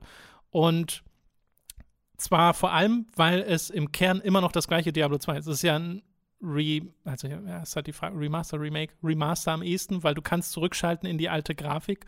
Und 0.51 1.03
zwar 2.17 2.55
vor 2.55 2.73
allem, 2.73 3.07
weil 3.17 3.41
es 3.41 3.71
im 3.71 3.91
Kern 3.91 4.21
immer 4.21 4.41
noch 4.41 4.53
das 4.53 4.69
gleiche 4.69 4.93
Diablo 4.93 5.19
2 5.19 5.39
ist. 5.39 5.47
Es 5.47 5.57
ist 5.57 5.63
ja 5.63 5.77
ein 5.77 6.03
Re, 6.43 6.83
also 7.05 7.29
ja, 7.29 7.63
ist 7.63 7.77
halt 7.77 7.87
die 7.87 7.93
Frage, 7.93 8.19
Remaster, 8.19 8.61
Remake, 8.61 8.93
Remaster 9.03 9.53
am 9.53 9.63
ehesten, 9.63 10.03
weil 10.03 10.15
du 10.15 10.23
kannst 10.23 10.53
zurückschalten 10.53 11.09
in 11.09 11.19
die 11.19 11.29
alte 11.29 11.55
Grafik. 11.55 12.07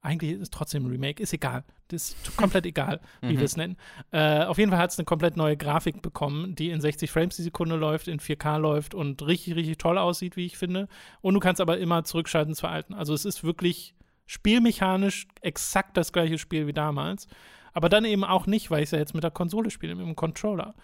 Eigentlich 0.00 0.32
ist 0.32 0.42
es 0.42 0.50
trotzdem 0.50 0.84
ein 0.84 0.90
Remake, 0.90 1.22
ist 1.22 1.32
egal. 1.32 1.64
Das 1.88 2.10
ist 2.10 2.36
komplett 2.36 2.66
egal, 2.66 3.00
wie 3.22 3.32
mhm. 3.32 3.38
wir 3.38 3.44
es 3.44 3.56
nennen. 3.56 3.76
Äh, 4.10 4.44
auf 4.44 4.58
jeden 4.58 4.70
Fall 4.70 4.78
hat 4.78 4.90
es 4.90 4.98
eine 4.98 5.06
komplett 5.06 5.36
neue 5.36 5.56
Grafik 5.56 6.02
bekommen, 6.02 6.54
die 6.54 6.70
in 6.70 6.80
60 6.80 7.10
Frames 7.10 7.36
die 7.36 7.42
Sekunde 7.42 7.76
läuft, 7.76 8.08
in 8.08 8.20
4K 8.20 8.58
läuft 8.58 8.94
und 8.94 9.22
richtig, 9.26 9.56
richtig 9.56 9.78
toll 9.78 9.96
aussieht, 9.96 10.36
wie 10.36 10.44
ich 10.44 10.58
finde. 10.58 10.88
Und 11.22 11.34
du 11.34 11.40
kannst 11.40 11.60
aber 11.60 11.78
immer 11.78 12.04
zurückschalten 12.04 12.54
zur 12.54 12.68
alten. 12.68 12.92
Also 12.92 13.14
es 13.14 13.24
ist 13.24 13.44
wirklich 13.44 13.94
spielmechanisch 14.26 15.26
exakt 15.40 15.96
das 15.96 16.12
gleiche 16.12 16.38
Spiel 16.38 16.66
wie 16.66 16.72
damals. 16.72 17.26
Aber 17.72 17.88
dann 17.88 18.04
eben 18.04 18.24
auch 18.24 18.46
nicht, 18.46 18.70
weil 18.70 18.82
ich 18.82 18.88
es 18.88 18.90
ja 18.92 18.98
jetzt 18.98 19.14
mit 19.14 19.24
der 19.24 19.30
Konsole 19.30 19.70
spiele, 19.70 19.94
mit 19.94 20.06
dem 20.06 20.16
Controller. 20.16 20.74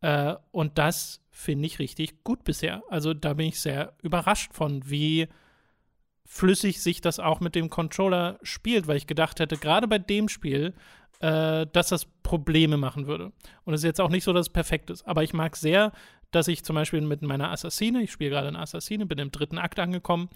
Äh, 0.00 0.34
und 0.50 0.78
das 0.78 1.22
finde 1.30 1.66
ich 1.66 1.78
richtig 1.78 2.24
gut 2.24 2.44
bisher. 2.44 2.82
Also 2.88 3.14
da 3.14 3.34
bin 3.34 3.46
ich 3.46 3.60
sehr 3.60 3.94
überrascht 4.02 4.52
von, 4.52 4.88
wie 4.88 5.28
flüssig 6.24 6.82
sich 6.82 7.00
das 7.00 7.20
auch 7.20 7.40
mit 7.40 7.54
dem 7.54 7.70
Controller 7.70 8.38
spielt, 8.42 8.88
weil 8.88 8.96
ich 8.96 9.06
gedacht 9.06 9.38
hätte, 9.38 9.56
gerade 9.56 9.86
bei 9.86 9.98
dem 9.98 10.28
Spiel, 10.28 10.74
äh, 11.20 11.66
dass 11.72 11.88
das 11.88 12.06
Probleme 12.22 12.76
machen 12.76 13.06
würde. 13.06 13.32
Und 13.64 13.74
es 13.74 13.80
ist 13.80 13.84
jetzt 13.84 14.00
auch 14.00 14.10
nicht 14.10 14.24
so, 14.24 14.32
dass 14.32 14.46
es 14.46 14.52
perfekt 14.52 14.90
ist. 14.90 15.06
Aber 15.06 15.22
ich 15.22 15.32
mag 15.32 15.56
sehr, 15.56 15.92
dass 16.30 16.48
ich 16.48 16.64
zum 16.64 16.74
Beispiel 16.74 17.00
mit 17.00 17.22
meiner 17.22 17.50
Assassine, 17.50 18.02
ich 18.02 18.12
spiele 18.12 18.30
gerade 18.30 18.48
eine 18.48 18.58
Assassine, 18.58 19.06
bin 19.06 19.18
im 19.18 19.30
dritten 19.30 19.58
Akt 19.58 19.78
angekommen, 19.78 20.28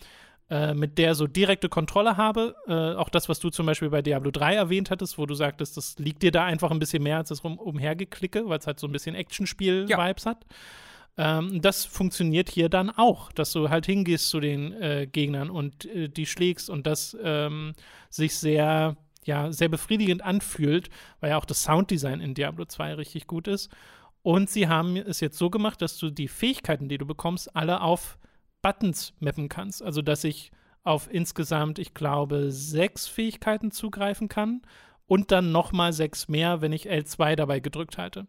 äh, 0.51 0.75
mit 0.75 0.99
der 0.99 1.15
so 1.15 1.29
direkte 1.29 1.69
Kontrolle 1.69 2.17
habe. 2.17 2.57
Äh, 2.67 2.97
auch 2.97 3.09
das, 3.09 3.29
was 3.29 3.39
du 3.39 3.51
zum 3.51 3.67
Beispiel 3.67 3.89
bei 3.89 4.03
Diablo 4.03 4.33
3 4.33 4.57
erwähnt 4.57 4.91
hattest, 4.91 5.17
wo 5.17 5.25
du 5.25 5.35
sagtest, 5.35 5.77
das 5.77 5.97
liegt 5.99 6.25
dir 6.25 6.33
da 6.33 6.45
einfach 6.45 6.73
ein 6.73 6.81
bisschen 6.81 7.05
mehr 7.05 7.19
als 7.19 7.29
das 7.29 7.45
rum, 7.45 7.57
umhergeklicke, 7.57 8.49
weil 8.49 8.59
es 8.59 8.67
halt 8.67 8.81
so 8.81 8.89
ein 8.89 8.93
bisschen 8.93 9.15
Actionspiel-Vibes 9.15 10.25
ja. 10.25 10.31
hat. 10.31 10.45
Ähm, 11.17 11.61
das 11.63 11.85
funktioniert 11.85 12.49
hier 12.49 12.69
dann 12.69 12.91
auch, 12.91 13.31
dass 13.31 13.53
du 13.53 13.69
halt 13.69 13.87
hingehst 13.87 14.29
zu 14.29 14.41
den 14.41 14.73
äh, 14.73 15.07
Gegnern 15.07 15.51
und 15.51 15.85
äh, 15.85 16.09
die 16.09 16.27
schlägst 16.27 16.69
und 16.69 16.87
das 16.87 17.17
ähm, 17.23 17.75
sich 18.09 18.35
sehr, 18.37 18.97
ja, 19.25 19.53
sehr 19.53 19.69
befriedigend 19.69 20.25
anfühlt, 20.25 20.91
weil 21.21 21.31
ja 21.31 21.39
auch 21.39 21.45
das 21.45 21.63
Sounddesign 21.63 22.21
in 22.21 22.35
Diablo 22.35 22.65
2 22.65 22.95
richtig 22.95 23.27
gut 23.27 23.47
ist. 23.49 23.71
Und 24.23 24.51
sie 24.51 24.67
haben 24.67 24.97
es 24.97 25.21
jetzt 25.21 25.39
so 25.39 25.49
gemacht, 25.49 25.81
dass 25.81 25.97
du 25.97 26.11
die 26.11 26.29
Fähigkeiten, 26.29 26.89
die 26.89 26.99
du 26.99 27.07
bekommst, 27.07 27.55
alle 27.55 27.83
auf 27.83 28.19
Buttons 28.63 29.13
mappen 29.21 29.49
kannst. 29.49 29.83
Also, 29.83 30.03
dass 30.03 30.25
ich 30.25 30.53
auf 30.83 31.13
insgesamt, 31.13 31.79
ich 31.79 31.95
glaube, 31.95 32.51
sechs 32.51 33.07
Fähigkeiten 33.07 33.71
zugreifen 33.71 34.29
kann 34.29 34.63
und 35.07 35.31
dann 35.31 35.53
nochmal 35.53 35.93
sechs 35.93 36.29
mehr, 36.29 36.61
wenn 36.61 36.73
ich 36.73 36.91
L2 36.91 37.37
dabei 37.37 37.61
gedrückt 37.61 37.99
halte. 37.99 38.27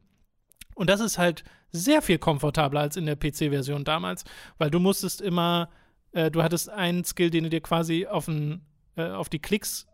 Und 0.75 0.89
das 0.89 0.99
ist 0.99 1.17
halt 1.17 1.43
sehr 1.71 2.01
viel 2.01 2.17
komfortabler 2.17 2.81
als 2.81 2.97
in 2.97 3.05
der 3.05 3.15
PC-Version 3.15 3.83
damals, 3.83 4.25
weil 4.57 4.71
du 4.71 4.79
musstest 4.79 5.21
immer, 5.21 5.69
äh, 6.11 6.31
du 6.31 6.43
hattest 6.43 6.69
einen 6.69 7.03
Skill, 7.03 7.29
den 7.29 7.45
du 7.45 7.49
dir 7.49 7.61
quasi 7.61 8.07
auf, 8.07 8.27
ein, 8.27 8.61
äh, 8.95 9.09
auf 9.09 9.29
die 9.29 9.39
Klicks 9.39 9.87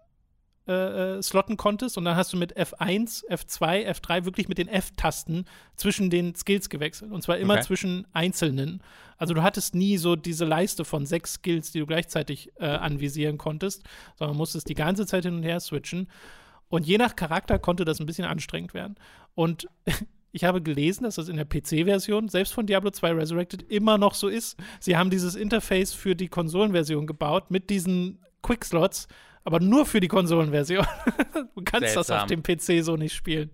äh, 0.67 1.17
äh, 1.17 1.23
slotten 1.23 1.57
konntest 1.57 1.97
und 1.97 2.05
dann 2.05 2.15
hast 2.15 2.33
du 2.33 2.37
mit 2.37 2.57
F1, 2.57 3.25
F2, 3.29 3.87
F3 3.89 4.25
wirklich 4.25 4.47
mit 4.49 4.57
den 4.57 4.67
F-Tasten 4.67 5.45
zwischen 5.75 6.09
den 6.09 6.35
Skills 6.35 6.69
gewechselt 6.69 7.11
und 7.11 7.21
zwar 7.21 7.37
immer 7.37 7.55
okay. 7.55 7.63
zwischen 7.63 8.05
einzelnen. 8.13 8.81
Also 9.17 9.33
du 9.33 9.43
hattest 9.43 9.75
nie 9.75 9.97
so 9.97 10.15
diese 10.15 10.45
Leiste 10.45 10.85
von 10.85 11.05
sechs 11.05 11.33
Skills, 11.33 11.71
die 11.71 11.79
du 11.79 11.85
gleichzeitig 11.85 12.51
äh, 12.59 12.65
anvisieren 12.65 13.37
konntest, 13.37 13.83
sondern 14.15 14.37
musstest 14.37 14.69
die 14.69 14.75
ganze 14.75 15.05
Zeit 15.05 15.23
hin 15.23 15.35
und 15.35 15.43
her 15.43 15.59
switchen. 15.59 16.07
Und 16.69 16.85
je 16.85 16.97
nach 16.97 17.15
Charakter 17.15 17.59
konnte 17.59 17.85
das 17.85 17.99
ein 17.99 18.05
bisschen 18.05 18.25
anstrengend 18.25 18.73
werden. 18.73 18.95
Und 19.35 19.69
ich 20.31 20.43
habe 20.43 20.61
gelesen, 20.61 21.03
dass 21.03 21.15
das 21.15 21.29
in 21.29 21.37
der 21.37 21.45
PC-Version, 21.45 22.29
selbst 22.29 22.53
von 22.53 22.65
Diablo 22.65 22.91
2 22.91 23.13
Resurrected, 23.13 23.63
immer 23.63 23.97
noch 23.97 24.13
so 24.13 24.27
ist. 24.27 24.57
Sie 24.79 24.97
haben 24.97 25.09
dieses 25.09 25.35
Interface 25.35 25.93
für 25.93 26.15
die 26.15 26.27
Konsolenversion 26.27 27.07
gebaut 27.07 27.51
mit 27.51 27.69
diesen 27.69 28.19
Quickslots, 28.43 29.07
aber 29.43 29.59
nur 29.59 29.85
für 29.85 29.99
die 29.99 30.07
Konsolenversion. 30.07 30.85
du 31.55 31.61
kannst 31.63 31.93
Seltsam. 31.93 31.95
das 31.95 32.11
auf 32.11 32.27
dem 32.27 32.43
PC 32.43 32.83
so 32.83 32.95
nicht 32.95 33.13
spielen. 33.13 33.51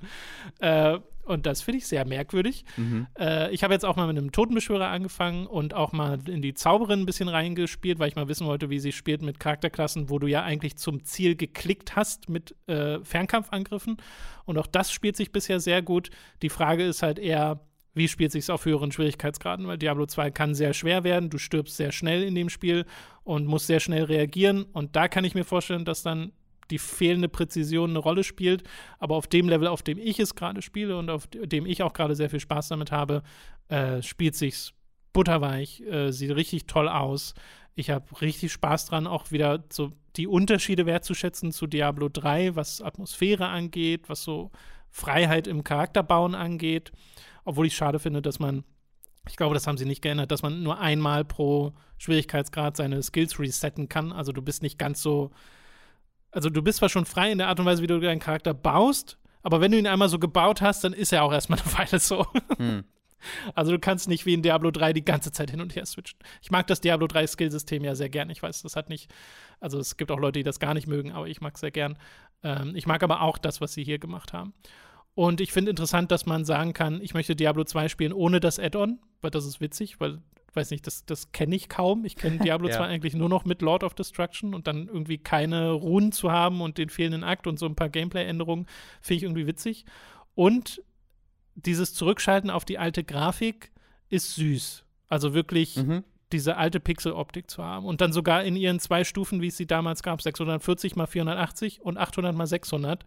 Äh, 0.59 0.99
und 1.25 1.45
das 1.45 1.61
finde 1.61 1.77
ich 1.77 1.87
sehr 1.87 2.05
merkwürdig. 2.05 2.65
Mhm. 2.75 3.07
Äh, 3.17 3.51
ich 3.53 3.63
habe 3.63 3.73
jetzt 3.73 3.85
auch 3.85 3.95
mal 3.95 4.07
mit 4.07 4.17
einem 4.17 4.31
Totenbeschwörer 4.31 4.89
angefangen 4.89 5.47
und 5.47 5.73
auch 5.73 5.93
mal 5.93 6.19
in 6.27 6.41
die 6.41 6.53
Zauberin 6.53 7.01
ein 7.01 7.05
bisschen 7.05 7.29
reingespielt, 7.29 7.99
weil 7.99 8.09
ich 8.09 8.15
mal 8.15 8.27
wissen 8.27 8.45
wollte, 8.45 8.69
wie 8.69 8.79
sie 8.79 8.91
spielt 8.91 9.21
mit 9.21 9.39
Charakterklassen, 9.39 10.09
wo 10.09 10.19
du 10.19 10.27
ja 10.27 10.43
eigentlich 10.43 10.75
zum 10.75 11.05
Ziel 11.05 11.35
geklickt 11.35 11.95
hast 11.95 12.27
mit 12.27 12.55
äh, 12.67 12.99
Fernkampfangriffen. 13.03 13.97
Und 14.45 14.57
auch 14.57 14.67
das 14.67 14.91
spielt 14.91 15.15
sich 15.15 15.31
bisher 15.31 15.61
sehr 15.61 15.81
gut. 15.81 16.09
Die 16.41 16.49
Frage 16.49 16.83
ist 16.83 17.03
halt 17.03 17.19
eher, 17.19 17.61
wie 17.93 18.07
spielt 18.07 18.31
sich 18.31 18.49
auf 18.49 18.65
höheren 18.65 18.91
Schwierigkeitsgraden, 18.91 19.67
weil 19.67 19.77
Diablo 19.77 20.05
2 20.05 20.31
kann 20.31 20.55
sehr 20.55 20.73
schwer 20.73 21.03
werden, 21.03 21.29
du 21.29 21.37
stirbst 21.37 21.77
sehr 21.77 21.91
schnell 21.91 22.23
in 22.23 22.35
dem 22.35 22.49
Spiel 22.49 22.85
und 23.23 23.45
musst 23.45 23.67
sehr 23.67 23.79
schnell 23.79 24.03
reagieren 24.03 24.63
und 24.63 24.95
da 24.95 25.07
kann 25.07 25.25
ich 25.25 25.35
mir 25.35 25.45
vorstellen, 25.45 25.85
dass 25.85 26.03
dann 26.03 26.31
die 26.71 26.79
fehlende 26.79 27.29
Präzision 27.29 27.91
eine 27.91 27.99
Rolle 27.99 28.23
spielt, 28.23 28.63
aber 28.99 29.15
auf 29.15 29.27
dem 29.27 29.49
Level, 29.49 29.67
auf 29.67 29.83
dem 29.83 29.97
ich 29.97 30.19
es 30.19 30.35
gerade 30.35 30.61
spiele 30.61 30.97
und 30.97 31.09
auf 31.09 31.27
dem 31.27 31.65
ich 31.65 31.83
auch 31.83 31.93
gerade 31.93 32.15
sehr 32.15 32.29
viel 32.29 32.39
Spaß 32.39 32.69
damit 32.69 32.91
habe, 32.91 33.21
äh, 33.67 34.01
spielt 34.01 34.35
sich's 34.35 34.73
butterweich, 35.11 35.81
äh, 35.81 36.11
sieht 36.11 36.35
richtig 36.35 36.65
toll 36.65 36.89
aus. 36.89 37.33
Ich 37.75 37.89
habe 37.89 38.21
richtig 38.21 38.51
Spaß 38.51 38.87
dran, 38.87 39.07
auch 39.07 39.31
wieder 39.31 39.63
so 39.71 39.91
die 40.15 40.27
Unterschiede 40.27 40.85
wertzuschätzen 40.85 41.51
zu 41.51 41.67
Diablo 41.67 42.09
3, 42.09 42.55
was 42.55 42.81
Atmosphäre 42.81 43.47
angeht, 43.47 44.09
was 44.09 44.23
so 44.23 44.51
Freiheit 44.91 45.47
im 45.47 45.63
Charakterbauen 45.63 46.35
angeht. 46.35 46.91
Obwohl 47.45 47.67
ich 47.67 47.75
schade 47.75 47.99
finde, 47.99 48.21
dass 48.21 48.39
man, 48.39 48.63
ich 49.27 49.35
glaube, 49.35 49.53
das 49.53 49.67
haben 49.67 49.77
sie 49.77 49.85
nicht 49.85 50.01
geändert, 50.01 50.31
dass 50.31 50.41
man 50.41 50.63
nur 50.63 50.79
einmal 50.79 51.25
pro 51.25 51.73
Schwierigkeitsgrad 51.97 52.77
seine 52.77 53.01
Skills 53.03 53.39
resetten 53.39 53.89
kann. 53.89 54.11
Also 54.11 54.31
du 54.31 54.41
bist 54.41 54.63
nicht 54.63 54.77
ganz 54.79 55.01
so. 55.01 55.31
Also 56.31 56.49
du 56.49 56.61
bist 56.61 56.79
zwar 56.79 56.89
schon 56.89 57.05
frei 57.05 57.31
in 57.31 57.37
der 57.37 57.47
Art 57.47 57.59
und 57.59 57.65
Weise, 57.65 57.83
wie 57.83 57.87
du 57.87 57.99
deinen 57.99 58.19
Charakter 58.19 58.53
baust, 58.53 59.19
aber 59.43 59.59
wenn 59.61 59.71
du 59.71 59.77
ihn 59.77 59.87
einmal 59.87 60.09
so 60.09 60.17
gebaut 60.17 60.61
hast, 60.61 60.83
dann 60.83 60.93
ist 60.93 61.13
er 61.13 61.23
auch 61.23 61.33
erstmal 61.33 61.59
eine 61.59 61.73
Weile 61.77 61.99
so. 61.99 62.25
Hm. 62.57 62.85
Also 63.55 63.71
du 63.71 63.79
kannst 63.79 64.09
nicht 64.09 64.25
wie 64.25 64.33
in 64.33 64.41
Diablo 64.41 64.71
3 64.71 64.93
die 64.93 65.05
ganze 65.05 65.31
Zeit 65.31 65.51
hin 65.51 65.61
und 65.61 65.75
her 65.75 65.85
switchen. 65.85 66.19
Ich 66.41 66.51
mag 66.51 66.67
das 66.67 66.81
Diablo 66.81 67.07
3 67.07 67.27
Skillsystem 67.27 67.83
ja 67.83 67.95
sehr 67.95 68.09
gern. 68.09 68.29
Ich 68.29 68.41
weiß, 68.41 68.63
das 68.63 68.75
hat 68.75 68.89
nicht, 68.89 69.13
also 69.59 69.79
es 69.79 69.97
gibt 69.97 70.11
auch 70.11 70.19
Leute, 70.19 70.39
die 70.39 70.43
das 70.43 70.59
gar 70.59 70.73
nicht 70.73 70.87
mögen, 70.87 71.11
aber 71.11 71.27
ich 71.27 71.39
mag 71.39 71.53
es 71.55 71.61
sehr 71.61 71.71
gern. 71.71 71.97
Ähm, 72.43 72.75
ich 72.75 72.85
mag 72.85 73.03
aber 73.03 73.21
auch 73.21 73.37
das, 73.37 73.61
was 73.61 73.73
sie 73.73 73.83
hier 73.83 73.99
gemacht 73.99 74.33
haben. 74.33 74.53
Und 75.15 75.41
ich 75.41 75.51
finde 75.51 75.69
interessant, 75.69 76.11
dass 76.11 76.25
man 76.25 76.43
sagen 76.43 76.73
kann, 76.73 77.01
ich 77.01 77.13
möchte 77.13 77.35
Diablo 77.35 77.63
2 77.63 77.87
spielen 77.87 78.13
ohne 78.13 78.39
das 78.39 78.59
Add-on, 78.59 78.99
weil 79.21 79.31
das 79.31 79.45
ist 79.45 79.61
witzig, 79.61 79.99
weil, 79.99 80.19
weiß 80.53 80.71
nicht, 80.71 80.87
das, 80.87 81.05
das 81.05 81.31
kenne 81.31 81.55
ich 81.55 81.69
kaum. 81.69 82.03
Ich 82.03 82.15
kenne 82.15 82.37
Diablo 82.43 82.67
ja. 82.67 82.77
2 82.77 82.85
eigentlich 82.85 83.13
nur 83.13 83.29
noch 83.29 83.45
mit 83.45 83.61
Lord 83.61 83.83
of 83.83 83.93
Destruction 83.93 84.55
und 84.55 84.65
dann 84.65 84.87
irgendwie 84.87 85.19
keine 85.19 85.71
Runen 85.71 86.11
zu 86.11 86.31
haben 86.31 86.61
und 86.61 86.77
den 86.77 86.89
fehlenden 86.89 87.23
Akt 87.23 87.45
und 87.45 87.59
so 87.59 87.67
ein 87.67 87.75
paar 87.75 87.89
Gameplay-Änderungen 87.89 88.65
finde 89.01 89.17
ich 89.17 89.23
irgendwie 89.23 89.45
witzig. 89.45 89.85
Und 90.33 90.81
dieses 91.55 91.93
Zurückschalten 91.93 92.49
auf 92.49 92.65
die 92.65 92.79
alte 92.79 93.03
Grafik 93.03 93.71
ist 94.09 94.33
süß. 94.35 94.83
Also 95.09 95.35
wirklich 95.35 95.75
mhm. 95.75 96.03
diese 96.31 96.57
alte 96.57 96.79
Pixel-Optik 96.79 97.51
zu 97.51 97.63
haben. 97.63 97.85
Und 97.85 98.01
dann 98.01 98.13
sogar 98.13 98.43
in 98.43 98.55
ihren 98.55 98.79
zwei 98.79 99.03
Stufen, 99.03 99.41
wie 99.41 99.47
es 99.47 99.57
sie 99.57 99.67
damals 99.67 100.01
gab, 100.01 100.23
640 100.23 100.95
mal 100.95 101.05
480 101.05 101.81
und 101.81 101.99
800 101.99 102.35
mal 102.35 102.47
600 102.47 103.05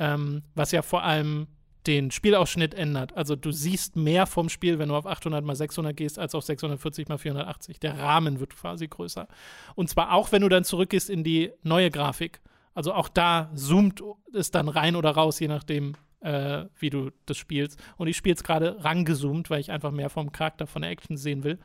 ähm, 0.00 0.42
was 0.56 0.72
ja 0.72 0.82
vor 0.82 1.04
allem 1.04 1.46
den 1.86 2.10
Spielausschnitt 2.10 2.74
ändert. 2.74 3.16
Also 3.16 3.36
du 3.36 3.52
siehst 3.52 3.96
mehr 3.96 4.26
vom 4.26 4.48
Spiel, 4.48 4.78
wenn 4.78 4.88
du 4.88 4.96
auf 4.96 5.06
800 5.06 5.44
x 5.44 5.58
600 5.58 5.96
gehst, 5.96 6.18
als 6.18 6.34
auf 6.34 6.44
640 6.44 7.08
x 7.08 7.22
480. 7.22 7.80
Der 7.80 7.98
Rahmen 7.98 8.40
wird 8.40 8.56
quasi 8.56 8.88
größer. 8.88 9.28
Und 9.76 9.88
zwar 9.88 10.12
auch, 10.12 10.32
wenn 10.32 10.42
du 10.42 10.48
dann 10.48 10.64
zurückgehst 10.64 11.08
in 11.08 11.24
die 11.24 11.52
neue 11.62 11.90
Grafik. 11.90 12.40
Also 12.74 12.92
auch 12.92 13.08
da 13.08 13.50
zoomt 13.54 14.02
es 14.34 14.50
dann 14.50 14.68
rein 14.68 14.96
oder 14.96 15.10
raus, 15.10 15.40
je 15.40 15.48
nachdem, 15.48 15.94
äh, 16.20 16.64
wie 16.78 16.90
du 16.90 17.10
das 17.26 17.36
spielst. 17.36 17.80
Und 17.96 18.08
ich 18.08 18.16
spiele 18.16 18.34
es 18.34 18.44
gerade 18.44 18.82
rangezoomt, 18.84 19.50
weil 19.50 19.60
ich 19.60 19.70
einfach 19.70 19.90
mehr 19.90 20.10
vom 20.10 20.32
Charakter, 20.32 20.66
von 20.66 20.82
der 20.82 20.90
Action 20.90 21.16
sehen 21.16 21.44
will. 21.44 21.58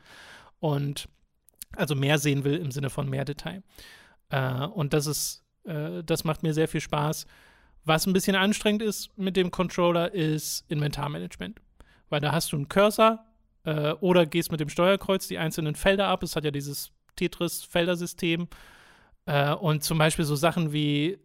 Und 0.60 1.08
also 1.76 1.94
mehr 1.94 2.18
sehen 2.18 2.44
will 2.44 2.56
im 2.56 2.70
Sinne 2.70 2.90
von 2.90 3.08
mehr 3.08 3.24
Detail. 3.24 3.62
Äh, 4.30 4.66
und 4.66 4.94
das 4.94 5.06
ist, 5.06 5.44
äh, 5.64 6.02
das 6.04 6.24
macht 6.24 6.42
mir 6.42 6.54
sehr 6.54 6.68
viel 6.68 6.80
Spaß. 6.80 7.26
Was 7.86 8.04
ein 8.04 8.12
bisschen 8.12 8.34
anstrengend 8.34 8.82
ist 8.82 9.16
mit 9.16 9.36
dem 9.36 9.52
Controller, 9.52 10.12
ist 10.12 10.64
Inventarmanagement. 10.68 11.60
Weil 12.08 12.20
da 12.20 12.32
hast 12.32 12.50
du 12.50 12.56
einen 12.56 12.68
Cursor 12.68 13.24
äh, 13.64 13.92
oder 13.92 14.26
gehst 14.26 14.50
mit 14.50 14.58
dem 14.58 14.68
Steuerkreuz 14.68 15.28
die 15.28 15.38
einzelnen 15.38 15.76
Felder 15.76 16.08
ab. 16.08 16.24
Es 16.24 16.34
hat 16.34 16.44
ja 16.44 16.50
dieses 16.50 16.90
Tetris-Feldersystem. 17.14 18.48
Äh, 19.26 19.54
und 19.54 19.84
zum 19.84 19.98
Beispiel 19.98 20.24
so 20.24 20.34
Sachen 20.34 20.72
wie 20.72 21.18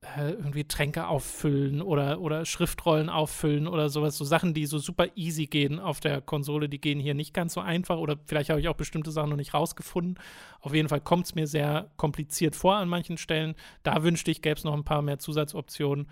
äh, 0.00 0.30
irgendwie 0.30 0.64
Tränke 0.64 1.08
auffüllen 1.08 1.82
oder, 1.82 2.20
oder 2.20 2.44
Schriftrollen 2.44 3.08
auffüllen 3.08 3.66
oder 3.66 3.88
sowas. 3.88 4.16
So 4.16 4.24
Sachen, 4.24 4.54
die 4.54 4.66
so 4.66 4.78
super 4.78 5.08
easy 5.16 5.46
gehen 5.46 5.80
auf 5.80 6.00
der 6.00 6.20
Konsole, 6.20 6.68
die 6.68 6.80
gehen 6.80 7.00
hier 7.00 7.14
nicht 7.14 7.34
ganz 7.34 7.54
so 7.54 7.60
einfach 7.60 7.98
oder 7.98 8.16
vielleicht 8.26 8.50
habe 8.50 8.60
ich 8.60 8.68
auch 8.68 8.76
bestimmte 8.76 9.10
Sachen 9.10 9.30
noch 9.30 9.36
nicht 9.36 9.54
rausgefunden. 9.54 10.18
Auf 10.60 10.74
jeden 10.74 10.88
Fall 10.88 11.00
kommt 11.00 11.26
es 11.26 11.34
mir 11.34 11.46
sehr 11.46 11.90
kompliziert 11.96 12.54
vor 12.54 12.76
an 12.76 12.88
manchen 12.88 13.18
Stellen. 13.18 13.54
Da 13.82 14.02
wünschte 14.04 14.30
ich, 14.30 14.40
gäbe 14.40 14.56
es 14.56 14.64
noch 14.64 14.74
ein 14.74 14.84
paar 14.84 15.02
mehr 15.02 15.18
Zusatzoptionen. 15.18 16.08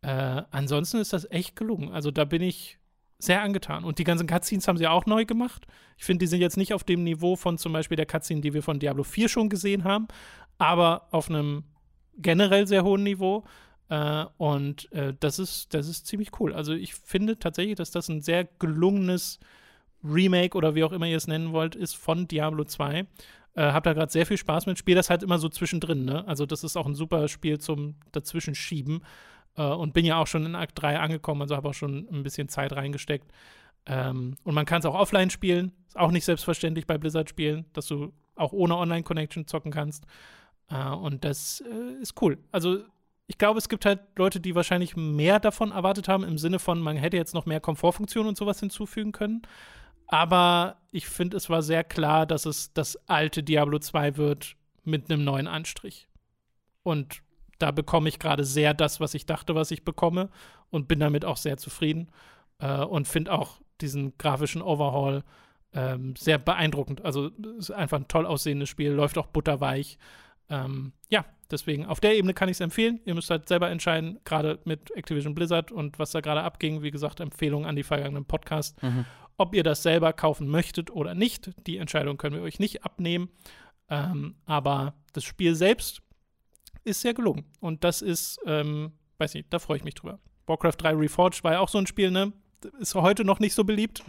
Äh, 0.00 0.42
ansonsten 0.50 0.98
ist 0.98 1.12
das 1.12 1.30
echt 1.30 1.54
gelungen. 1.54 1.92
Also 1.92 2.10
da 2.10 2.24
bin 2.24 2.40
ich 2.42 2.78
sehr 3.18 3.42
angetan. 3.42 3.84
Und 3.84 3.98
die 3.98 4.04
ganzen 4.04 4.26
Cutscenes 4.26 4.68
haben 4.68 4.78
sie 4.78 4.86
auch 4.86 5.04
neu 5.04 5.24
gemacht. 5.26 5.66
Ich 5.96 6.04
finde, 6.04 6.22
die 6.22 6.28
sind 6.28 6.40
jetzt 6.40 6.56
nicht 6.56 6.72
auf 6.72 6.84
dem 6.84 7.04
Niveau 7.04 7.36
von 7.36 7.58
zum 7.58 7.72
Beispiel 7.72 7.96
der 7.96 8.06
Cutscene, 8.06 8.40
die 8.40 8.54
wir 8.54 8.62
von 8.62 8.78
Diablo 8.78 9.02
4 9.02 9.28
schon 9.28 9.48
gesehen 9.48 9.84
haben, 9.84 10.08
aber 10.56 11.08
auf 11.10 11.28
einem 11.28 11.64
generell 12.18 12.66
sehr 12.66 12.84
hohen 12.84 13.02
Niveau. 13.02 13.44
Äh, 13.88 14.24
und 14.36 14.92
äh, 14.92 15.14
das, 15.18 15.38
ist, 15.38 15.72
das 15.74 15.88
ist 15.88 16.06
ziemlich 16.06 16.38
cool. 16.40 16.52
Also 16.52 16.72
ich 16.72 16.94
finde 16.94 17.38
tatsächlich, 17.38 17.76
dass 17.76 17.90
das 17.90 18.08
ein 18.08 18.20
sehr 18.20 18.44
gelungenes 18.44 19.40
Remake 20.04 20.56
oder 20.56 20.74
wie 20.74 20.84
auch 20.84 20.92
immer 20.92 21.06
ihr 21.06 21.16
es 21.16 21.26
nennen 21.26 21.52
wollt, 21.52 21.74
ist 21.74 21.96
von 21.96 22.28
Diablo 22.28 22.64
2. 22.64 23.00
Äh, 23.00 23.06
hab 23.56 23.84
da 23.84 23.92
gerade 23.92 24.12
sehr 24.12 24.26
viel 24.26 24.36
Spaß 24.36 24.66
mit. 24.66 24.78
Spiel 24.78 24.94
das 24.94 25.10
halt 25.10 25.22
immer 25.22 25.38
so 25.38 25.48
zwischendrin, 25.48 26.04
ne? 26.04 26.26
Also 26.28 26.46
das 26.46 26.62
ist 26.64 26.76
auch 26.76 26.86
ein 26.86 26.94
super 26.94 27.26
Spiel 27.28 27.58
zum 27.58 27.96
Dazwischenschieben. 28.12 29.02
Äh, 29.56 29.62
und 29.62 29.92
bin 29.92 30.04
ja 30.04 30.18
auch 30.18 30.26
schon 30.26 30.46
in 30.46 30.54
Akt 30.54 30.80
3 30.80 30.98
angekommen, 30.98 31.42
also 31.42 31.56
habe 31.56 31.68
auch 31.68 31.74
schon 31.74 32.08
ein 32.10 32.22
bisschen 32.22 32.48
Zeit 32.48 32.72
reingesteckt. 32.72 33.30
Ähm, 33.86 34.36
und 34.44 34.54
man 34.54 34.66
kann 34.66 34.80
es 34.80 34.86
auch 34.86 34.94
offline 34.94 35.30
spielen. 35.30 35.72
Ist 35.88 35.98
auch 35.98 36.10
nicht 36.10 36.24
selbstverständlich 36.24 36.86
bei 36.86 36.98
Blizzard-Spielen, 36.98 37.64
dass 37.72 37.86
du 37.86 38.12
auch 38.36 38.52
ohne 38.52 38.76
Online-Connection 38.76 39.46
zocken 39.46 39.72
kannst. 39.72 40.04
Uh, 40.70 40.94
und 40.96 41.24
das 41.24 41.62
äh, 41.62 42.02
ist 42.02 42.20
cool. 42.20 42.38
Also, 42.52 42.84
ich 43.26 43.38
glaube, 43.38 43.58
es 43.58 43.68
gibt 43.68 43.84
halt 43.84 44.00
Leute, 44.16 44.40
die 44.40 44.54
wahrscheinlich 44.54 44.96
mehr 44.96 45.40
davon 45.40 45.72
erwartet 45.72 46.08
haben, 46.08 46.24
im 46.24 46.38
Sinne 46.38 46.58
von, 46.58 46.80
man 46.80 46.96
hätte 46.96 47.16
jetzt 47.16 47.34
noch 47.34 47.46
mehr 47.46 47.60
Komfortfunktionen 47.60 48.28
und 48.28 48.36
sowas 48.36 48.60
hinzufügen 48.60 49.12
können. 49.12 49.42
Aber 50.06 50.76
ich 50.90 51.06
finde, 51.06 51.36
es 51.36 51.50
war 51.50 51.62
sehr 51.62 51.84
klar, 51.84 52.26
dass 52.26 52.46
es 52.46 52.72
das 52.72 52.96
alte 53.08 53.42
Diablo 53.42 53.78
2 53.78 54.16
wird 54.16 54.56
mit 54.84 55.10
einem 55.10 55.24
neuen 55.24 55.46
Anstrich. 55.46 56.08
Und 56.82 57.22
da 57.58 57.70
bekomme 57.70 58.08
ich 58.08 58.18
gerade 58.18 58.44
sehr 58.44 58.72
das, 58.72 59.00
was 59.00 59.12
ich 59.12 59.26
dachte, 59.26 59.54
was 59.54 59.70
ich 59.70 59.84
bekomme. 59.84 60.30
Und 60.70 60.88
bin 60.88 61.00
damit 61.00 61.24
auch 61.24 61.36
sehr 61.36 61.58
zufrieden. 61.58 62.10
Äh, 62.58 62.82
und 62.82 63.06
finde 63.06 63.32
auch 63.32 63.60
diesen 63.82 64.16
grafischen 64.16 64.62
Overhaul 64.62 65.22
ähm, 65.74 66.16
sehr 66.16 66.38
beeindruckend. 66.38 67.04
Also, 67.04 67.30
es 67.58 67.68
ist 67.68 67.70
einfach 67.70 67.98
ein 67.98 68.08
toll 68.08 68.24
aussehendes 68.26 68.70
Spiel, 68.70 68.92
läuft 68.92 69.18
auch 69.18 69.26
butterweich. 69.26 69.98
Ähm, 70.50 70.92
ja, 71.08 71.24
deswegen 71.50 71.86
auf 71.86 72.00
der 72.00 72.16
Ebene 72.16 72.34
kann 72.34 72.48
ich 72.48 72.56
es 72.56 72.60
empfehlen. 72.60 73.00
Ihr 73.04 73.14
müsst 73.14 73.30
halt 73.30 73.48
selber 73.48 73.70
entscheiden, 73.70 74.18
gerade 74.24 74.58
mit 74.64 74.90
Activision 74.96 75.34
Blizzard 75.34 75.72
und 75.72 75.98
was 75.98 76.10
da 76.12 76.20
gerade 76.20 76.42
abging. 76.42 76.82
Wie 76.82 76.90
gesagt, 76.90 77.20
Empfehlung 77.20 77.66
an 77.66 77.76
die 77.76 77.82
vergangenen 77.82 78.24
Podcasts, 78.24 78.80
mhm. 78.82 79.04
ob 79.36 79.54
ihr 79.54 79.62
das 79.62 79.82
selber 79.82 80.12
kaufen 80.12 80.48
möchtet 80.48 80.90
oder 80.90 81.14
nicht. 81.14 81.50
Die 81.66 81.78
Entscheidung 81.78 82.16
können 82.16 82.36
wir 82.36 82.42
euch 82.42 82.58
nicht 82.58 82.84
abnehmen. 82.84 83.30
Ähm, 83.90 84.36
aber 84.46 84.94
das 85.12 85.24
Spiel 85.24 85.54
selbst 85.54 86.02
ist 86.84 87.00
sehr 87.00 87.14
gelungen. 87.14 87.44
Und 87.60 87.84
das 87.84 88.02
ist, 88.02 88.38
ähm, 88.46 88.92
weiß 89.18 89.34
nicht, 89.34 89.52
da 89.52 89.58
freue 89.58 89.78
ich 89.78 89.84
mich 89.84 89.94
drüber. 89.94 90.18
Warcraft 90.46 90.76
3 90.78 90.94
Reforged 90.94 91.44
war 91.44 91.52
ja 91.52 91.60
auch 91.60 91.68
so 91.68 91.78
ein 91.78 91.86
Spiel, 91.86 92.10
ne? 92.10 92.32
Ist 92.80 92.94
heute 92.94 93.24
noch 93.24 93.38
nicht 93.38 93.54
so 93.54 93.64
beliebt. 93.64 94.02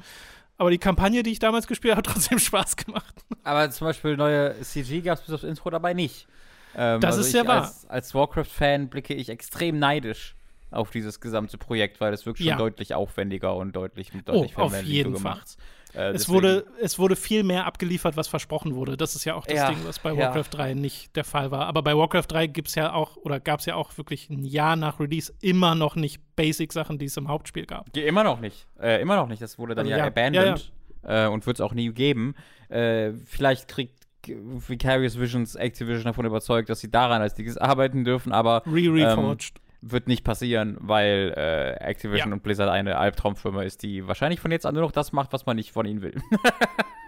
Aber 0.59 0.71
die 0.71 0.77
Kampagne, 0.77 1.23
die 1.23 1.31
ich 1.31 1.39
damals 1.39 1.67
gespielt 1.67 1.95
habe, 1.95 2.05
hat 2.05 2.13
trotzdem 2.13 2.37
Spaß 2.39 2.75
gemacht. 2.75 3.15
Aber 3.43 3.71
zum 3.71 3.87
Beispiel 3.87 4.17
neue 4.17 4.59
CG 4.61 4.99
gab 4.99 5.17
es 5.17 5.23
bis 5.23 5.33
aufs 5.33 5.43
Intro 5.43 5.69
dabei 5.69 5.93
nicht. 5.93 6.27
Ähm, 6.75 6.99
das 6.99 7.15
also 7.15 7.27
ist 7.27 7.33
ja 7.33 7.47
wahr. 7.47 7.61
Als, 7.61 7.89
als 7.89 8.13
Warcraft-Fan 8.13 8.89
blicke 8.89 9.13
ich 9.13 9.29
extrem 9.29 9.79
neidisch 9.79 10.35
auf 10.69 10.91
dieses 10.91 11.21
gesamte 11.21 11.57
Projekt, 11.57 12.01
weil 12.01 12.13
es 12.13 12.25
wirklich 12.25 12.45
ja. 12.45 12.53
schon 12.53 12.59
deutlich 12.59 12.93
aufwendiger 12.93 13.55
und 13.55 13.71
deutlich, 13.71 14.11
deutlich 14.25 14.57
oh, 14.57 14.63
auf 14.63 14.83
jeden 14.83 15.13
gemacht. 15.13 15.47
Fall. 15.47 15.65
Äh, 15.93 16.11
es, 16.11 16.29
wurde, 16.29 16.65
es 16.81 16.99
wurde 16.99 17.15
viel 17.15 17.43
mehr 17.43 17.65
abgeliefert, 17.65 18.15
was 18.15 18.27
versprochen 18.27 18.75
wurde. 18.75 18.97
Das 18.97 19.15
ist 19.15 19.25
ja 19.25 19.35
auch 19.35 19.45
das 19.45 19.55
ja, 19.55 19.69
Ding, 19.69 19.79
was 19.83 19.99
bei 19.99 20.15
Warcraft 20.15 20.49
ja. 20.53 20.57
3 20.57 20.73
nicht 20.75 21.15
der 21.15 21.23
Fall 21.23 21.51
war. 21.51 21.65
Aber 21.65 21.81
bei 21.81 21.95
Warcraft 21.95 22.25
3 22.27 22.47
gibt 22.47 22.67
es 22.67 22.75
ja 22.75 22.93
auch, 22.93 23.17
oder 23.17 23.39
gab 23.39 23.59
es 23.59 23.65
ja 23.65 23.75
auch 23.75 23.97
wirklich 23.97 24.29
ein 24.29 24.43
Jahr 24.43 24.75
nach 24.75 24.99
Release 24.99 25.33
immer 25.41 25.75
noch 25.75 25.95
nicht 25.95 26.21
Basic-Sachen, 26.35 26.99
die 26.99 27.05
es 27.05 27.17
im 27.17 27.27
Hauptspiel 27.27 27.65
gab. 27.65 27.95
Immer 27.97 28.23
noch 28.23 28.39
nicht. 28.39 28.67
Äh, 28.79 29.01
immer 29.01 29.15
noch 29.15 29.27
nicht. 29.27 29.41
Das 29.41 29.57
wurde 29.57 29.75
dann 29.75 29.87
also, 29.87 29.97
ja, 29.97 30.05
abandoned 30.05 30.71
äh, 31.03 31.27
und 31.27 31.45
wird 31.47 31.57
es 31.57 31.61
auch 31.61 31.73
nie 31.73 31.91
geben. 31.91 32.35
Äh, 32.69 33.13
vielleicht 33.25 33.67
kriegt 33.67 34.07
Vicarious 34.27 35.19
Visions 35.19 35.55
Activision 35.55 36.03
davon 36.03 36.25
überzeugt, 36.25 36.69
dass 36.69 36.81
sie 36.81 36.91
daran 36.91 37.21
als 37.21 37.33
Dickes 37.33 37.57
arbeiten 37.57 38.03
dürfen, 38.03 38.31
aber. 38.31 38.63
Re-reforged. 38.65 39.57
Ähm, 39.57 39.68
wird 39.81 40.07
nicht 40.07 40.23
passieren, 40.23 40.77
weil 40.79 41.33
äh, 41.37 41.73
Activision 41.83 42.29
ja. 42.29 42.33
und 42.33 42.43
Blizzard 42.43 42.69
eine 42.69 42.97
Albtraumfirma 42.97 43.63
ist, 43.63 43.83
die 43.83 44.07
wahrscheinlich 44.07 44.39
von 44.39 44.51
jetzt 44.51 44.65
an 44.65 44.73
nur 44.73 44.83
noch 44.83 44.91
das 44.91 45.13
macht, 45.13 45.31
was 45.31 45.45
man 45.45 45.55
nicht 45.55 45.71
von 45.71 45.85
ihnen 45.85 46.01
will. 46.01 46.21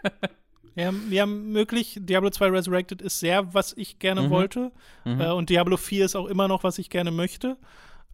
ja, 0.76 0.94
ja, 1.10 1.26
möglich. 1.26 1.98
Diablo 2.02 2.30
2 2.30 2.48
Resurrected 2.48 3.02
ist 3.02 3.20
sehr, 3.20 3.54
was 3.54 3.74
ich 3.76 4.00
gerne 4.00 4.24
mhm. 4.24 4.30
wollte. 4.30 4.72
Mhm. 5.04 5.22
Äh, 5.22 5.32
und 5.32 5.50
Diablo 5.50 5.78
4 5.78 6.06
ist 6.06 6.16
auch 6.16 6.28
immer 6.28 6.48
noch, 6.48 6.64
was 6.64 6.78
ich 6.78 6.90
gerne 6.90 7.12
möchte. 7.12 7.58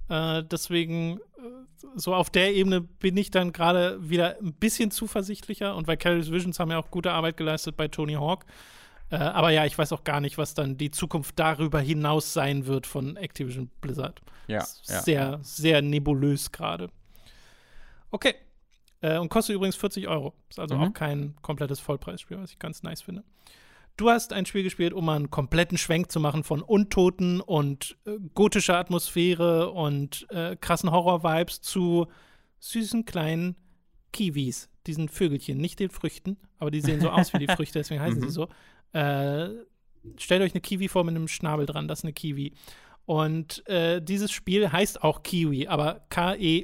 Äh, 0.09 0.43
deswegen, 0.43 1.17
äh, 1.17 1.19
so 1.95 2.15
auf 2.15 2.29
der 2.29 2.55
Ebene 2.55 2.81
bin 2.81 3.15
ich 3.17 3.29
dann 3.29 3.53
gerade 3.53 4.09
wieder 4.09 4.37
ein 4.39 4.53
bisschen 4.53 4.89
zuversichtlicher. 4.89 5.75
Und 5.75 5.87
Vicarious 5.87 6.31
Visions 6.31 6.59
haben 6.59 6.71
ja 6.71 6.79
auch 6.79 6.89
gute 6.89 7.11
Arbeit 7.11 7.37
geleistet 7.37 7.77
bei 7.77 7.87
Tony 7.89 8.13
Hawk. 8.13 8.45
Äh, 9.09 9.15
aber 9.17 9.51
ja, 9.51 9.65
ich 9.65 9.77
weiß 9.77 9.93
auch 9.93 10.03
gar 10.03 10.19
nicht, 10.19 10.37
was 10.37 10.53
dann 10.53 10.77
die 10.77 10.91
Zukunft 10.91 11.39
darüber 11.39 11.79
hinaus 11.79 12.33
sein 12.33 12.67
wird 12.67 12.85
von 12.87 13.15
Activision 13.15 13.69
Blizzard. 13.81 14.21
Ja. 14.47 14.59
ja. 14.59 15.01
Sehr, 15.01 15.39
sehr 15.41 15.81
nebulös 15.81 16.51
gerade. 16.51 16.89
Okay. 18.11 18.35
Äh, 19.01 19.17
und 19.17 19.29
kostet 19.29 19.55
übrigens 19.55 19.75
40 19.75 20.07
Euro. 20.07 20.33
Ist 20.49 20.59
also 20.59 20.75
mhm. 20.75 20.81
auch 20.81 20.93
kein 20.93 21.35
komplettes 21.41 21.79
Vollpreisspiel, 21.79 22.37
was 22.37 22.51
ich 22.51 22.59
ganz 22.59 22.83
nice 22.83 23.01
finde. 23.01 23.23
Du 23.95 24.11
hast 24.11 24.31
ein 24.31 24.45
Spiel 24.45 24.61
gespielt, 24.61 24.93
um 24.93 25.09
einen 25.09 25.31
kompletten 25.31 25.77
Schwenk 25.77 26.11
zu 26.11 26.19
machen 26.19 26.43
von 26.43 26.61
Untoten 26.61 27.41
und 27.41 27.97
äh, 28.05 28.17
gotischer 28.35 28.77
Atmosphäre 28.77 29.71
und 29.71 30.27
äh, 30.29 30.55
krassen 30.55 30.91
Horror-Vibes 30.91 31.61
zu 31.61 32.07
süßen 32.59 33.05
kleinen 33.05 33.55
Kiwis, 34.13 34.69
diesen 34.85 35.09
Vögelchen, 35.09 35.57
nicht 35.57 35.79
den 35.79 35.89
Früchten, 35.89 36.37
aber 36.59 36.69
die 36.71 36.81
sehen 36.81 37.01
so 37.01 37.09
aus 37.09 37.33
wie 37.33 37.39
die 37.39 37.47
Früchte, 37.47 37.79
deswegen 37.79 38.01
heißen 38.01 38.21
sie 38.21 38.27
mhm. 38.27 38.31
so. 38.31 38.49
Äh, 38.97 39.49
stellt 40.17 40.41
euch 40.41 40.53
eine 40.53 40.61
Kiwi 40.61 40.87
vor 40.87 41.03
mit 41.03 41.15
einem 41.15 41.27
Schnabel 41.27 41.67
dran, 41.67 41.87
das 41.87 41.99
ist 41.99 42.05
eine 42.05 42.13
Kiwi. 42.13 42.53
Und 43.05 43.67
äh, 43.67 44.01
dieses 44.01 44.31
Spiel 44.31 44.71
heißt 44.71 45.03
auch 45.03 45.21
Kiwi, 45.21 45.67
aber 45.67 46.05
K-E-Y-W-E, 46.09 46.63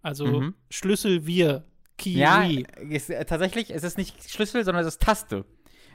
also 0.00 0.26
mhm. 0.26 0.54
Schlüssel 0.70 1.26
wir, 1.26 1.64
Kiwi. 1.98 2.18
Ja, 2.18 2.44
ist, 2.88 3.10
äh, 3.10 3.24
tatsächlich 3.26 3.68
ist 3.70 3.84
es 3.84 3.98
nicht 3.98 4.30
Schlüssel, 4.30 4.64
sondern 4.64 4.82
es 4.82 4.94
ist 4.94 5.02
Taste 5.02 5.44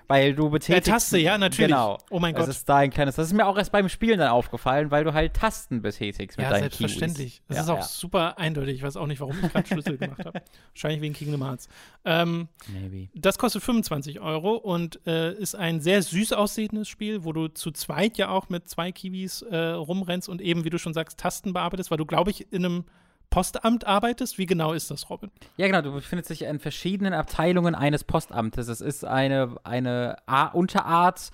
weil 0.08 0.34
du 0.34 0.50
betätigst. 0.50 0.88
Ja, 0.88 0.94
Taste, 0.94 1.18
ja, 1.18 1.38
natürlich. 1.38 1.70
Genau. 1.70 1.98
Oh 2.10 2.20
mein 2.20 2.34
Gott. 2.34 2.48
Das 2.48 2.58
ist 2.58 2.70
da 2.70 2.78
ein 2.78 2.92
kleines. 2.92 3.16
Das 3.16 3.28
ist 3.28 3.34
mir 3.34 3.46
auch 3.46 3.58
erst 3.58 3.72
beim 3.72 3.90
Spielen 3.90 4.20
dann 4.20 4.30
aufgefallen, 4.30 4.90
weil 4.90 5.04
du 5.04 5.14
halt 5.14 5.34
Tasten 5.34 5.82
betätigst 5.82 6.38
mit 6.38 6.46
ja, 6.46 6.52
deinen 6.52 6.62
selbstverständlich. 6.62 7.36
Kiwis. 7.36 7.48
Das 7.48 7.58
ja, 7.58 7.64
ist 7.64 7.70
auch 7.70 7.78
ja. 7.78 7.84
super 7.84 8.38
eindeutig. 8.38 8.76
Ich 8.76 8.84
weiß 8.84 8.98
auch 8.98 9.08
nicht, 9.08 9.20
warum 9.20 9.36
ich 9.42 9.52
gerade 9.52 9.68
Schlüssel 9.68 9.98
gemacht 9.98 10.26
habe. 10.26 10.42
Wahrscheinlich 10.74 11.02
wegen 11.02 11.14
Kingdom 11.14 11.44
Hearts. 11.44 11.68
Ähm, 12.06 12.48
Maybe. 12.68 13.10
Das 13.16 13.38
kostet 13.38 13.64
25 13.64 14.20
Euro 14.22 14.56
und 14.56 15.06
äh, 15.06 15.34
ist 15.34 15.56
ein 15.56 15.82
sehr 15.82 16.02
süß 16.02 16.34
aussehendes 16.34 16.88
Spiel, 16.88 17.24
wo 17.24 17.34
du 17.34 17.50
zu 17.50 17.72
zweit 17.72 18.18
ja 18.18 18.30
auch 18.30 18.50
mit 18.50 18.70
zwei 18.70 18.92
Kiwis 18.92 19.42
äh, 19.42 19.58
rumrennst 19.58 20.30
und 20.30 20.42
eben, 20.42 20.64
wie 20.64 20.70
du 20.70 20.80
schon 20.80 20.94
sagst, 20.94 21.20
Tasten 21.20 21.54
bearbeitest, 21.54 21.92
weil 21.92 21.98
du, 21.98 22.06
glaube 22.06 22.32
ich, 22.32 22.52
in 22.52 22.66
einem 22.66 22.86
Postamt 23.30 23.86
arbeitest? 23.86 24.38
Wie 24.38 24.46
genau 24.46 24.74
ist 24.74 24.90
das, 24.90 25.10
Robin? 25.10 25.32
Ja, 25.58 25.68
genau. 25.68 25.82
Du 25.82 25.92
befindest 25.92 26.30
dich 26.30 26.44
in 26.44 26.60
verschiedenen 26.60 27.14
Abteilungen 27.14 27.76
eines 27.76 28.04
Postamtes. 28.04 28.68
Es 28.68 28.82
ist 28.82 29.06
eine, 29.06 29.56
eine 29.64 30.18
A 30.26 30.48
Unterart. 30.48 31.32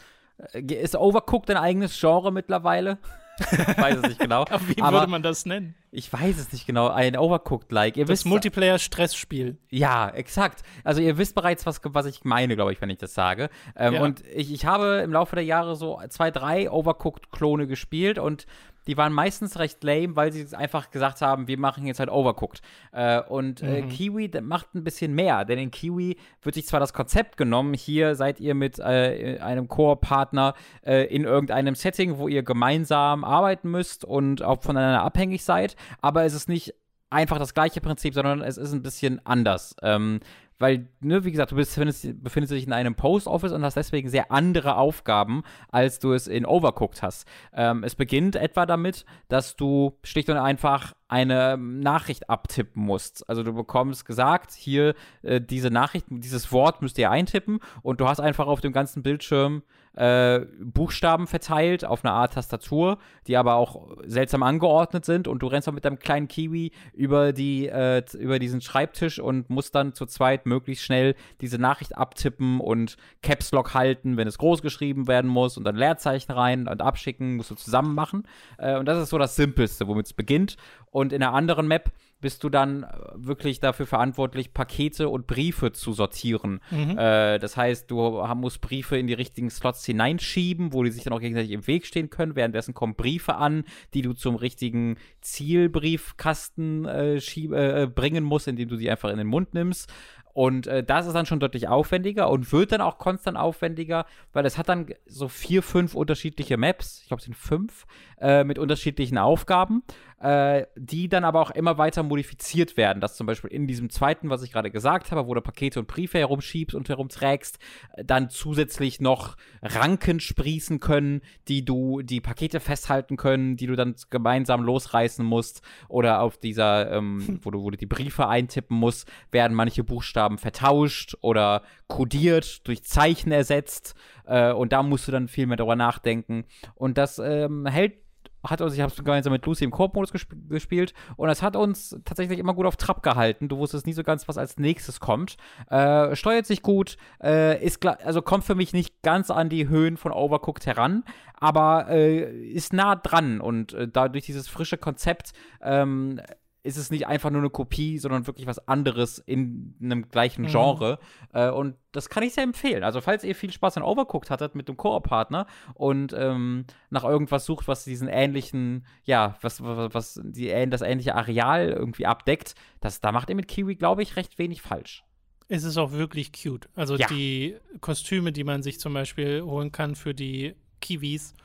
Äh, 0.53 0.61
ist 0.61 0.95
Overcooked 0.95 1.49
ein 1.49 1.57
eigenes 1.57 1.99
Genre 1.99 2.31
mittlerweile? 2.31 2.97
ich 3.39 3.77
weiß 3.77 3.97
es 3.97 4.03
nicht 4.03 4.19
genau. 4.19 4.41
Aber 4.49 4.67
wie 4.67 4.81
aber 4.81 4.99
würde 4.99 5.11
man 5.11 5.23
das 5.23 5.45
nennen? 5.45 5.75
Ich 5.91 6.11
weiß 6.11 6.37
es 6.37 6.51
nicht 6.51 6.65
genau. 6.65 6.89
Ein 6.89 7.17
Overcooked-like. 7.17 7.95
Das 8.05 8.25
Multiplayer-Stressspiel. 8.25 9.57
Ja, 9.69 10.09
exakt. 10.09 10.63
Also 10.83 11.01
ihr 11.01 11.17
wisst 11.17 11.35
bereits, 11.35 11.65
was, 11.65 11.81
was 11.83 12.05
ich 12.05 12.23
meine, 12.23 12.55
glaube 12.55 12.73
ich, 12.73 12.81
wenn 12.81 12.89
ich 12.89 12.97
das 12.97 13.13
sage. 13.13 13.49
Ähm, 13.75 13.93
ja. 13.95 14.03
Und 14.03 14.23
ich, 14.27 14.51
ich 14.51 14.65
habe 14.65 15.01
im 15.03 15.11
Laufe 15.11 15.35
der 15.35 15.45
Jahre 15.45 15.75
so 15.75 15.99
zwei, 16.09 16.31
drei 16.31 16.69
Overcooked-Klone 16.69 17.67
gespielt 17.67 18.17
und 18.17 18.45
die 18.87 18.97
waren 18.97 19.13
meistens 19.13 19.57
recht 19.59 19.83
lame, 19.83 20.15
weil 20.15 20.31
sie 20.31 20.55
einfach 20.55 20.91
gesagt 20.91 21.21
haben, 21.21 21.47
wir 21.47 21.57
machen 21.57 21.85
jetzt 21.85 21.99
halt 21.99 22.09
Overcooked. 22.09 22.61
Äh, 22.91 23.21
und 23.21 23.61
äh, 23.61 23.81
mhm. 23.81 23.89
Kiwi 23.89 24.31
macht 24.41 24.75
ein 24.75 24.83
bisschen 24.83 25.13
mehr, 25.13 25.45
denn 25.45 25.59
in 25.59 25.71
Kiwi 25.71 26.17
wird 26.41 26.55
sich 26.55 26.67
zwar 26.67 26.79
das 26.79 26.93
Konzept 26.93 27.37
genommen, 27.37 27.73
hier 27.73 28.15
seid 28.15 28.39
ihr 28.39 28.55
mit 28.55 28.79
äh, 28.79 29.39
einem 29.39 29.67
Core-Partner 29.67 30.53
äh, 30.85 31.05
in 31.05 31.23
irgendeinem 31.23 31.75
Setting, 31.75 32.17
wo 32.17 32.27
ihr 32.27 32.43
gemeinsam 32.43 33.23
arbeiten 33.23 33.69
müsst 33.71 34.05
und 34.05 34.41
auch 34.41 34.61
voneinander 34.61 35.03
abhängig 35.03 35.43
seid, 35.43 35.75
aber 36.01 36.23
es 36.23 36.33
ist 36.33 36.49
nicht 36.49 36.73
einfach 37.13 37.37
das 37.37 37.53
gleiche 37.53 37.79
Prinzip, 37.79 38.13
sondern 38.13 38.41
es 38.41 38.57
ist 38.57 38.73
ein 38.73 38.81
bisschen 38.81 39.21
anders. 39.25 39.75
Ähm, 39.81 40.19
weil, 40.59 40.87
ne, 41.01 41.23
wie 41.23 41.31
gesagt, 41.31 41.51
du 41.51 41.55
bist, 41.55 41.75
befindest, 41.75 42.23
befindest 42.23 42.53
dich 42.53 42.65
in 42.65 42.73
einem 42.73 42.95
Post 42.95 43.27
Office 43.27 43.51
und 43.51 43.63
hast 43.63 43.77
deswegen 43.77 44.09
sehr 44.09 44.31
andere 44.31 44.77
Aufgaben, 44.77 45.43
als 45.69 45.99
du 45.99 46.13
es 46.13 46.27
in 46.27 46.45
Overcooked 46.45 47.01
hast. 47.01 47.27
Ähm, 47.53 47.83
es 47.83 47.95
beginnt 47.95 48.35
etwa 48.35 48.65
damit, 48.65 49.05
dass 49.27 49.55
du 49.55 49.97
schlicht 50.03 50.29
und 50.29 50.37
einfach 50.37 50.93
eine 51.07 51.57
Nachricht 51.57 52.29
abtippen 52.29 52.83
musst. 52.83 53.29
Also 53.29 53.43
du 53.43 53.53
bekommst 53.53 54.05
gesagt, 54.05 54.51
hier 54.51 54.95
äh, 55.21 55.39
diese 55.39 55.69
Nachricht, 55.69 56.07
dieses 56.09 56.51
Wort 56.51 56.81
müsst 56.81 56.97
ihr 56.97 57.11
eintippen 57.11 57.59
und 57.81 58.01
du 58.01 58.07
hast 58.07 58.19
einfach 58.19 58.47
auf 58.47 58.61
dem 58.61 58.73
ganzen 58.73 59.03
Bildschirm 59.03 59.63
äh, 59.95 60.41
Buchstaben 60.59 61.27
verteilt 61.27 61.85
auf 61.85 62.03
eine 62.03 62.13
Art 62.13 62.33
Tastatur, 62.33 62.97
die 63.27 63.37
aber 63.37 63.55
auch 63.55 63.95
seltsam 64.05 64.43
angeordnet 64.43 65.05
sind 65.05 65.27
und 65.27 65.39
du 65.39 65.47
rennst 65.47 65.69
auch 65.69 65.73
mit 65.73 65.85
deinem 65.85 65.99
kleinen 65.99 66.27
Kiwi 66.27 66.71
über, 66.93 67.31
die, 67.31 67.67
äh, 67.67 68.03
über 68.17 68.39
diesen 68.39 68.61
Schreibtisch 68.61 69.19
und 69.19 69.49
musst 69.49 69.75
dann 69.75 69.93
zu 69.93 70.05
zweit 70.05 70.45
möglichst 70.45 70.83
schnell 70.83 71.15
diese 71.41 71.59
Nachricht 71.59 71.97
abtippen 71.97 72.59
und 72.59 72.97
Caps 73.21 73.51
Lock 73.51 73.73
halten, 73.73 74.17
wenn 74.17 74.27
es 74.27 74.37
groß 74.37 74.61
geschrieben 74.61 75.07
werden 75.07 75.29
muss 75.29 75.57
und 75.57 75.63
dann 75.63 75.75
Leerzeichen 75.75 76.31
rein 76.31 76.67
und 76.67 76.81
abschicken, 76.81 77.35
musst 77.35 77.51
du 77.51 77.55
zusammen 77.55 77.93
machen. 77.93 78.27
Äh, 78.57 78.77
und 78.77 78.87
das 78.87 79.01
ist 79.01 79.09
so 79.09 79.17
das 79.17 79.35
Simpelste, 79.35 79.87
womit 79.87 80.07
es 80.07 80.13
beginnt. 80.13 80.57
Und 80.89 81.13
in 81.13 81.21
einer 81.21 81.33
anderen 81.33 81.67
Map 81.67 81.91
bist 82.23 82.43
du 82.43 82.49
dann 82.49 82.83
äh, 82.83 82.87
wirklich 83.15 83.59
dafür 83.59 83.85
verantwortlich, 83.85 84.53
Pakete 84.53 85.09
und 85.09 85.27
Briefe 85.27 85.73
zu 85.73 85.93
sortieren. 85.93 86.61
Mhm. 86.71 86.97
Äh, 86.97 87.37
das 87.37 87.55
heißt, 87.57 87.91
du 87.91 88.25
musst 88.35 88.61
Briefe 88.61 88.97
in 88.97 89.07
die 89.07 89.13
richtigen 89.13 89.49
Slots 89.49 89.85
hineinschieben, 89.85 90.73
wo 90.73 90.83
die 90.83 90.89
sich 90.89 91.03
dann 91.03 91.13
auch 91.13 91.19
gegenseitig 91.19 91.51
im 91.51 91.67
Weg 91.67 91.85
stehen 91.85 92.09
können. 92.09 92.35
Währenddessen 92.35 92.73
kommen 92.73 92.95
Briefe 92.95 93.35
an, 93.35 93.65
die 93.93 94.01
du 94.01 94.13
zum 94.13 94.35
richtigen 94.35 94.95
Zielbriefkasten 95.21 96.85
äh, 96.85 97.17
äh, 97.17 97.87
bringen 97.87 98.23
musst, 98.23 98.47
indem 98.47 98.69
du 98.69 98.77
sie 98.77 98.89
einfach 98.89 99.09
in 99.09 99.17
den 99.17 99.27
Mund 99.27 99.53
nimmst. 99.53 99.91
Und 100.33 100.65
äh, 100.65 100.83
das 100.83 101.05
ist 101.05 101.13
dann 101.13 101.27
schon 101.27 101.39
deutlich 101.39 101.67
aufwendiger 101.67 102.29
und 102.29 102.51
wird 102.51 102.71
dann 102.71 102.81
auch 102.81 102.97
konstant 102.97 103.37
aufwendiger, 103.37 104.05
weil 104.33 104.45
es 104.45 104.57
hat 104.57 104.67
dann 104.67 104.87
so 105.05 105.27
vier, 105.27 105.61
fünf 105.61 105.93
unterschiedliche 105.93 106.57
Maps, 106.57 107.01
ich 107.01 107.07
glaube 107.07 107.19
es 107.19 107.25
sind 107.25 107.35
fünf, 107.35 107.85
äh, 108.19 108.43
mit 108.43 108.57
unterschiedlichen 108.57 109.19
Aufgaben, 109.19 109.83
äh, 110.23 110.67
die 110.77 111.09
dann 111.09 111.25
aber 111.25 111.41
auch 111.41 111.51
immer 111.51 111.77
weiter 111.77 112.01
modifiziert 112.01 112.77
werden. 112.77 113.01
Dass 113.01 113.17
zum 113.17 113.27
Beispiel 113.27 113.51
in 113.51 113.67
diesem 113.67 113.89
zweiten, 113.89 114.29
was 114.29 114.41
ich 114.41 114.53
gerade 114.53 114.71
gesagt 114.71 115.11
habe, 115.11 115.27
wo 115.27 115.33
du 115.33 115.41
Pakete 115.41 115.81
und 115.81 115.87
Briefe 115.87 116.17
herumschiebst 116.17 116.75
und 116.75 116.87
herumträgst, 116.87 117.59
dann 117.97 118.29
zusätzlich 118.29 119.01
noch 119.01 119.35
Ranken 119.61 120.21
sprießen 120.21 120.79
können, 120.79 121.21
die 121.49 121.65
du 121.65 122.01
die 122.01 122.21
Pakete 122.21 122.61
festhalten 122.61 123.17
können, 123.17 123.57
die 123.57 123.67
du 123.67 123.75
dann 123.75 123.95
gemeinsam 124.11 124.63
losreißen 124.63 125.25
musst. 125.25 125.61
Oder 125.89 126.21
auf 126.21 126.37
dieser, 126.37 126.89
ähm, 126.93 127.39
wo, 127.43 127.51
du, 127.51 127.61
wo 127.61 127.69
du 127.69 127.77
die 127.77 127.85
Briefe 127.85 128.29
eintippen 128.29 128.77
musst, 128.77 129.11
werden 129.31 129.53
manche 129.53 129.83
Buchstaben 129.83 130.37
vertauscht 130.37 131.17
oder 131.19 131.63
kodiert, 131.87 132.65
durch 132.65 132.85
Zeichen 132.85 133.33
ersetzt. 133.33 133.93
Äh, 134.25 134.53
und 134.53 134.71
da 134.71 134.83
musst 134.83 135.05
du 135.05 135.11
dann 135.11 135.27
viel 135.27 135.47
mehr 135.47 135.57
darüber 135.57 135.75
nachdenken. 135.75 136.45
Und 136.75 136.97
das 136.97 137.19
ähm, 137.19 137.65
hält 137.65 138.02
hat 138.43 138.61
uns, 138.61 138.73
ich 138.73 138.81
habe 138.81 138.91
es 138.91 138.97
gemeinsam 138.97 139.33
mit 139.33 139.45
Lucy 139.45 139.63
im 139.63 139.71
Koop-Modus 139.71 140.11
gesp 140.11 140.33
gespielt 140.49 140.93
und 141.15 141.29
es 141.29 141.41
hat 141.41 141.55
uns 141.55 141.97
tatsächlich 142.05 142.39
immer 142.39 142.53
gut 142.53 142.65
auf 142.65 142.75
Trab 142.75 143.03
gehalten. 143.03 143.47
Du 143.47 143.57
wusstest 143.57 143.85
nie 143.85 143.93
so 143.93 144.03
ganz, 144.03 144.27
was 144.27 144.37
als 144.37 144.57
nächstes 144.57 144.99
kommt. 144.99 145.37
Äh, 145.69 146.15
steuert 146.15 146.45
sich 146.45 146.61
gut, 146.61 146.97
äh, 147.21 147.63
ist 147.63 147.85
also 147.85 148.21
kommt 148.21 148.43
für 148.43 148.55
mich 148.55 148.73
nicht 148.73 149.01
ganz 149.01 149.31
an 149.31 149.49
die 149.49 149.67
Höhen 149.67 149.97
von 149.97 150.11
Overcooked 150.11 150.65
heran, 150.65 151.03
aber 151.39 151.87
äh, 151.89 152.51
ist 152.51 152.73
nah 152.73 152.95
dran 152.95 153.41
und 153.41 153.73
äh, 153.73 153.87
dadurch 153.87 154.25
dieses 154.25 154.47
frische 154.47 154.77
Konzept 154.77 155.33
ähm, 155.61 156.19
ist 156.63 156.77
es 156.77 156.89
nicht 156.89 157.07
einfach 157.07 157.29
nur 157.29 157.41
eine 157.41 157.49
Kopie, 157.49 157.97
sondern 157.97 158.25
wirklich 158.25 158.47
was 158.47 158.67
anderes 158.67 159.19
in 159.19 159.75
einem 159.81 160.09
gleichen 160.09 160.43
mhm. 160.43 160.47
Genre. 160.47 160.99
Mhm. 161.31 161.37
Äh, 161.37 161.49
und 161.51 161.75
das 161.91 162.09
kann 162.09 162.23
ich 162.23 162.33
sehr 162.33 162.43
empfehlen. 162.43 162.83
Also, 162.83 163.01
falls 163.01 163.23
ihr 163.25 163.35
viel 163.35 163.51
Spaß 163.51 163.77
an 163.77 163.83
Overcooked 163.83 164.29
hattet 164.29 164.55
mit 164.55 164.69
dem 164.69 164.77
Koop-Partner 164.77 165.45
und 165.73 166.13
ähm, 166.17 166.65
nach 166.89 167.03
irgendwas 167.03 167.45
sucht, 167.45 167.67
was 167.67 167.83
diesen 167.83 168.07
ähnlichen, 168.07 168.85
ja, 169.03 169.35
was, 169.41 169.61
was, 169.61 169.93
was 169.93 170.21
die, 170.23 170.47
das 170.69 170.81
ähnliche 170.81 171.15
Areal 171.15 171.69
irgendwie 171.69 172.05
abdeckt, 172.05 172.55
das, 172.79 173.01
da 173.01 173.11
macht 173.11 173.29
ihr 173.29 173.35
mit 173.35 173.49
Kiwi, 173.49 173.75
glaube 173.75 174.01
ich, 174.01 174.15
recht 174.15 174.39
wenig 174.39 174.61
falsch. 174.61 175.03
Es 175.49 175.65
ist 175.65 175.77
auch 175.77 175.91
wirklich 175.91 176.31
cute. 176.31 176.69
Also 176.73 176.95
ja. 176.95 177.07
die 177.07 177.57
Kostüme, 177.81 178.31
die 178.31 178.45
man 178.45 178.63
sich 178.63 178.79
zum 178.79 178.93
Beispiel 178.93 179.41
holen 179.41 179.73
kann 179.73 179.95
für 179.95 180.13
die 180.13 180.55
Kiwis, 180.79 181.35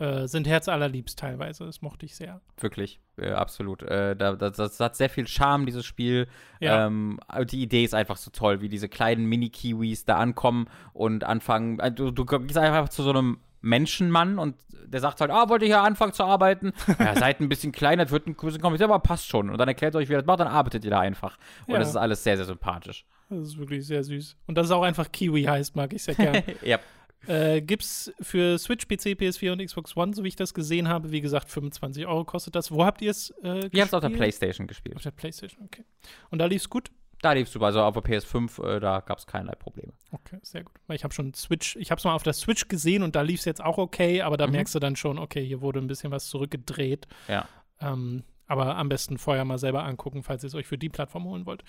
äh, 0.00 0.26
sind 0.26 0.46
herzallerliebst 0.46 1.18
teilweise. 1.18 1.66
Das 1.66 1.82
mochte 1.82 2.06
ich 2.06 2.16
sehr. 2.16 2.40
Wirklich, 2.58 3.00
äh, 3.18 3.32
absolut. 3.32 3.82
Äh, 3.82 4.16
da, 4.16 4.34
das, 4.34 4.56
das, 4.56 4.80
hat 4.80 4.96
sehr 4.96 5.10
viel 5.10 5.28
Charme, 5.28 5.66
dieses 5.66 5.84
Spiel. 5.84 6.26
Ja. 6.58 6.86
Ähm, 6.86 7.20
die 7.50 7.62
Idee 7.62 7.84
ist 7.84 7.94
einfach 7.94 8.16
so 8.16 8.30
toll, 8.30 8.62
wie 8.62 8.68
diese 8.68 8.88
kleinen 8.88 9.26
Mini-Kiwis 9.26 10.06
da 10.06 10.16
ankommen 10.16 10.68
und 10.94 11.24
anfangen. 11.24 11.78
Äh, 11.80 11.92
du, 11.92 12.10
du 12.10 12.24
gehst 12.24 12.56
einfach 12.56 12.88
zu 12.88 13.02
so 13.02 13.10
einem 13.10 13.40
Menschenmann 13.60 14.38
und 14.38 14.56
der 14.86 15.00
sagt 15.00 15.20
halt, 15.20 15.30
ah, 15.30 15.48
wollt 15.48 15.62
ihr 15.62 15.68
hier 15.68 15.82
anfangen 15.82 16.12
zu 16.12 16.24
arbeiten? 16.24 16.72
ja, 16.98 17.14
seid 17.14 17.40
ein 17.40 17.48
bisschen 17.48 17.70
kleiner, 17.70 18.04
das 18.04 18.12
wird 18.12 18.26
ein 18.26 18.34
bisschen 18.34 18.60
kompliziert, 18.60 18.90
aber 18.90 19.00
passt 19.00 19.28
schon. 19.28 19.50
Und 19.50 19.58
dann 19.58 19.68
erklärt 19.68 19.94
euch, 19.96 20.08
wie 20.08 20.14
ihr 20.14 20.18
das 20.18 20.26
macht, 20.26 20.40
dann 20.40 20.48
arbeitet 20.48 20.84
ihr 20.84 20.90
da 20.90 21.00
einfach. 21.00 21.36
Und 21.66 21.74
ja. 21.74 21.78
das 21.78 21.90
ist 21.90 21.96
alles 21.96 22.24
sehr, 22.24 22.36
sehr 22.36 22.46
sympathisch. 22.46 23.04
Das 23.28 23.40
ist 23.40 23.58
wirklich 23.58 23.86
sehr 23.86 24.02
süß. 24.02 24.36
Und 24.46 24.56
dass 24.56 24.66
es 24.66 24.72
auch 24.72 24.82
einfach 24.82 25.12
Kiwi 25.12 25.44
heißt, 25.44 25.76
mag 25.76 25.92
ich 25.92 26.02
sehr 26.02 26.14
gerne. 26.14 26.42
ja. 26.62 26.78
Äh, 27.26 27.60
gibt's 27.60 28.12
für 28.20 28.58
Switch, 28.58 28.86
PC, 28.86 29.18
PS4 29.18 29.52
und 29.52 29.64
Xbox 29.64 29.96
One, 29.96 30.14
so 30.14 30.24
wie 30.24 30.28
ich 30.28 30.36
das 30.36 30.54
gesehen 30.54 30.88
habe, 30.88 31.12
wie 31.12 31.20
gesagt, 31.20 31.50
25 31.50 32.06
Euro 32.06 32.24
kostet 32.24 32.54
das. 32.54 32.70
Wo 32.70 32.84
habt 32.84 33.02
ihr 33.02 33.10
es 33.10 33.30
äh, 33.42 33.54
gespielt? 33.54 33.74
Ich 33.74 33.80
hab's 33.82 33.94
auf 33.94 34.00
der 34.00 34.08
Playstation 34.10 34.66
gespielt. 34.66 34.96
Auf 34.96 35.02
der 35.02 35.10
Playstation, 35.10 35.64
okay. 35.64 35.84
Und 36.30 36.38
da 36.38 36.46
lief's 36.46 36.68
gut? 36.68 36.90
Da 37.22 37.32
lief's 37.32 37.52
super. 37.52 37.66
Also 37.66 37.82
auf 37.82 37.94
der 37.94 38.02
PS5, 38.02 38.76
äh, 38.76 38.80
da 38.80 39.00
gab's 39.00 39.26
keinerlei 39.26 39.54
Probleme. 39.54 39.92
Okay, 40.10 40.38
sehr 40.42 40.64
gut. 40.64 40.74
Weil 40.86 40.96
ich 40.96 41.04
habe 41.04 41.12
schon 41.12 41.34
Switch, 41.34 41.76
ich 41.76 41.90
hab's 41.90 42.04
mal 42.04 42.14
auf 42.14 42.22
der 42.22 42.32
Switch 42.32 42.68
gesehen 42.68 43.02
und 43.02 43.14
da 43.14 43.20
lief's 43.20 43.44
jetzt 43.44 43.62
auch 43.62 43.76
okay, 43.76 44.22
aber 44.22 44.36
da 44.36 44.46
mhm. 44.46 44.52
merkst 44.52 44.74
du 44.74 44.78
dann 44.78 44.96
schon, 44.96 45.18
okay, 45.18 45.44
hier 45.44 45.60
wurde 45.60 45.80
ein 45.80 45.86
bisschen 45.86 46.10
was 46.10 46.26
zurückgedreht. 46.28 47.06
Ja. 47.28 47.46
Ähm, 47.80 48.24
aber 48.46 48.76
am 48.76 48.88
besten 48.88 49.18
vorher 49.18 49.44
mal 49.44 49.58
selber 49.58 49.84
angucken, 49.84 50.22
falls 50.22 50.42
ihr 50.42 50.48
es 50.48 50.54
euch 50.54 50.66
für 50.66 50.78
die 50.78 50.88
Plattform 50.88 51.24
holen 51.24 51.46
wollt. 51.46 51.62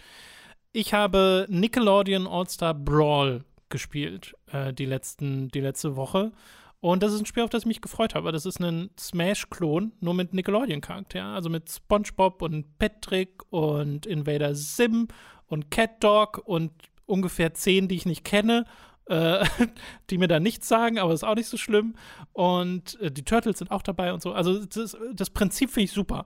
Ich 0.71 0.93
habe 0.93 1.45
Nickelodeon 1.49 2.27
All-Star 2.27 2.73
Brawl 2.73 3.43
gespielt, 3.71 4.35
äh, 4.51 4.73
die, 4.73 4.85
letzten, 4.85 5.49
die 5.49 5.61
letzte 5.61 5.95
Woche. 5.95 6.31
Und 6.79 7.03
das 7.03 7.13
ist 7.13 7.19
ein 7.19 7.25
Spiel, 7.25 7.43
auf 7.43 7.49
das 7.49 7.63
ich 7.63 7.67
mich 7.67 7.81
gefreut 7.81 8.15
habe. 8.15 8.31
Das 8.31 8.45
ist 8.45 8.59
ein 8.59 8.89
Smash-Klon, 8.99 9.93
nur 9.99 10.13
mit 10.13 10.33
Nickelodeon-Charakteren. 10.33 11.33
Also 11.33 11.49
mit 11.49 11.69
SpongeBob 11.69 12.41
und 12.41 12.77
Patrick 12.79 13.41
und 13.51 14.05
Invader 14.05 14.55
Sim 14.55 15.07
und 15.47 15.69
Cat 15.69 16.03
Dog 16.03 16.41
und 16.45 16.71
ungefähr 17.05 17.53
zehn, 17.53 17.87
die 17.87 17.95
ich 17.95 18.05
nicht 18.05 18.23
kenne, 18.23 18.65
äh, 19.05 19.45
die 20.09 20.17
mir 20.17 20.27
da 20.27 20.39
nichts 20.39 20.67
sagen, 20.67 20.97
aber 20.97 21.13
ist 21.13 21.23
auch 21.23 21.35
nicht 21.35 21.49
so 21.49 21.57
schlimm. 21.57 21.95
Und 22.33 22.99
äh, 22.99 23.11
die 23.11 23.25
Turtles 23.25 23.59
sind 23.59 23.69
auch 23.69 23.83
dabei 23.83 24.11
und 24.11 24.21
so. 24.21 24.33
Also 24.33 24.65
das, 24.65 24.97
das 25.13 25.29
Prinzip 25.29 25.69
finde 25.69 25.85
ich 25.85 25.91
super 25.91 26.25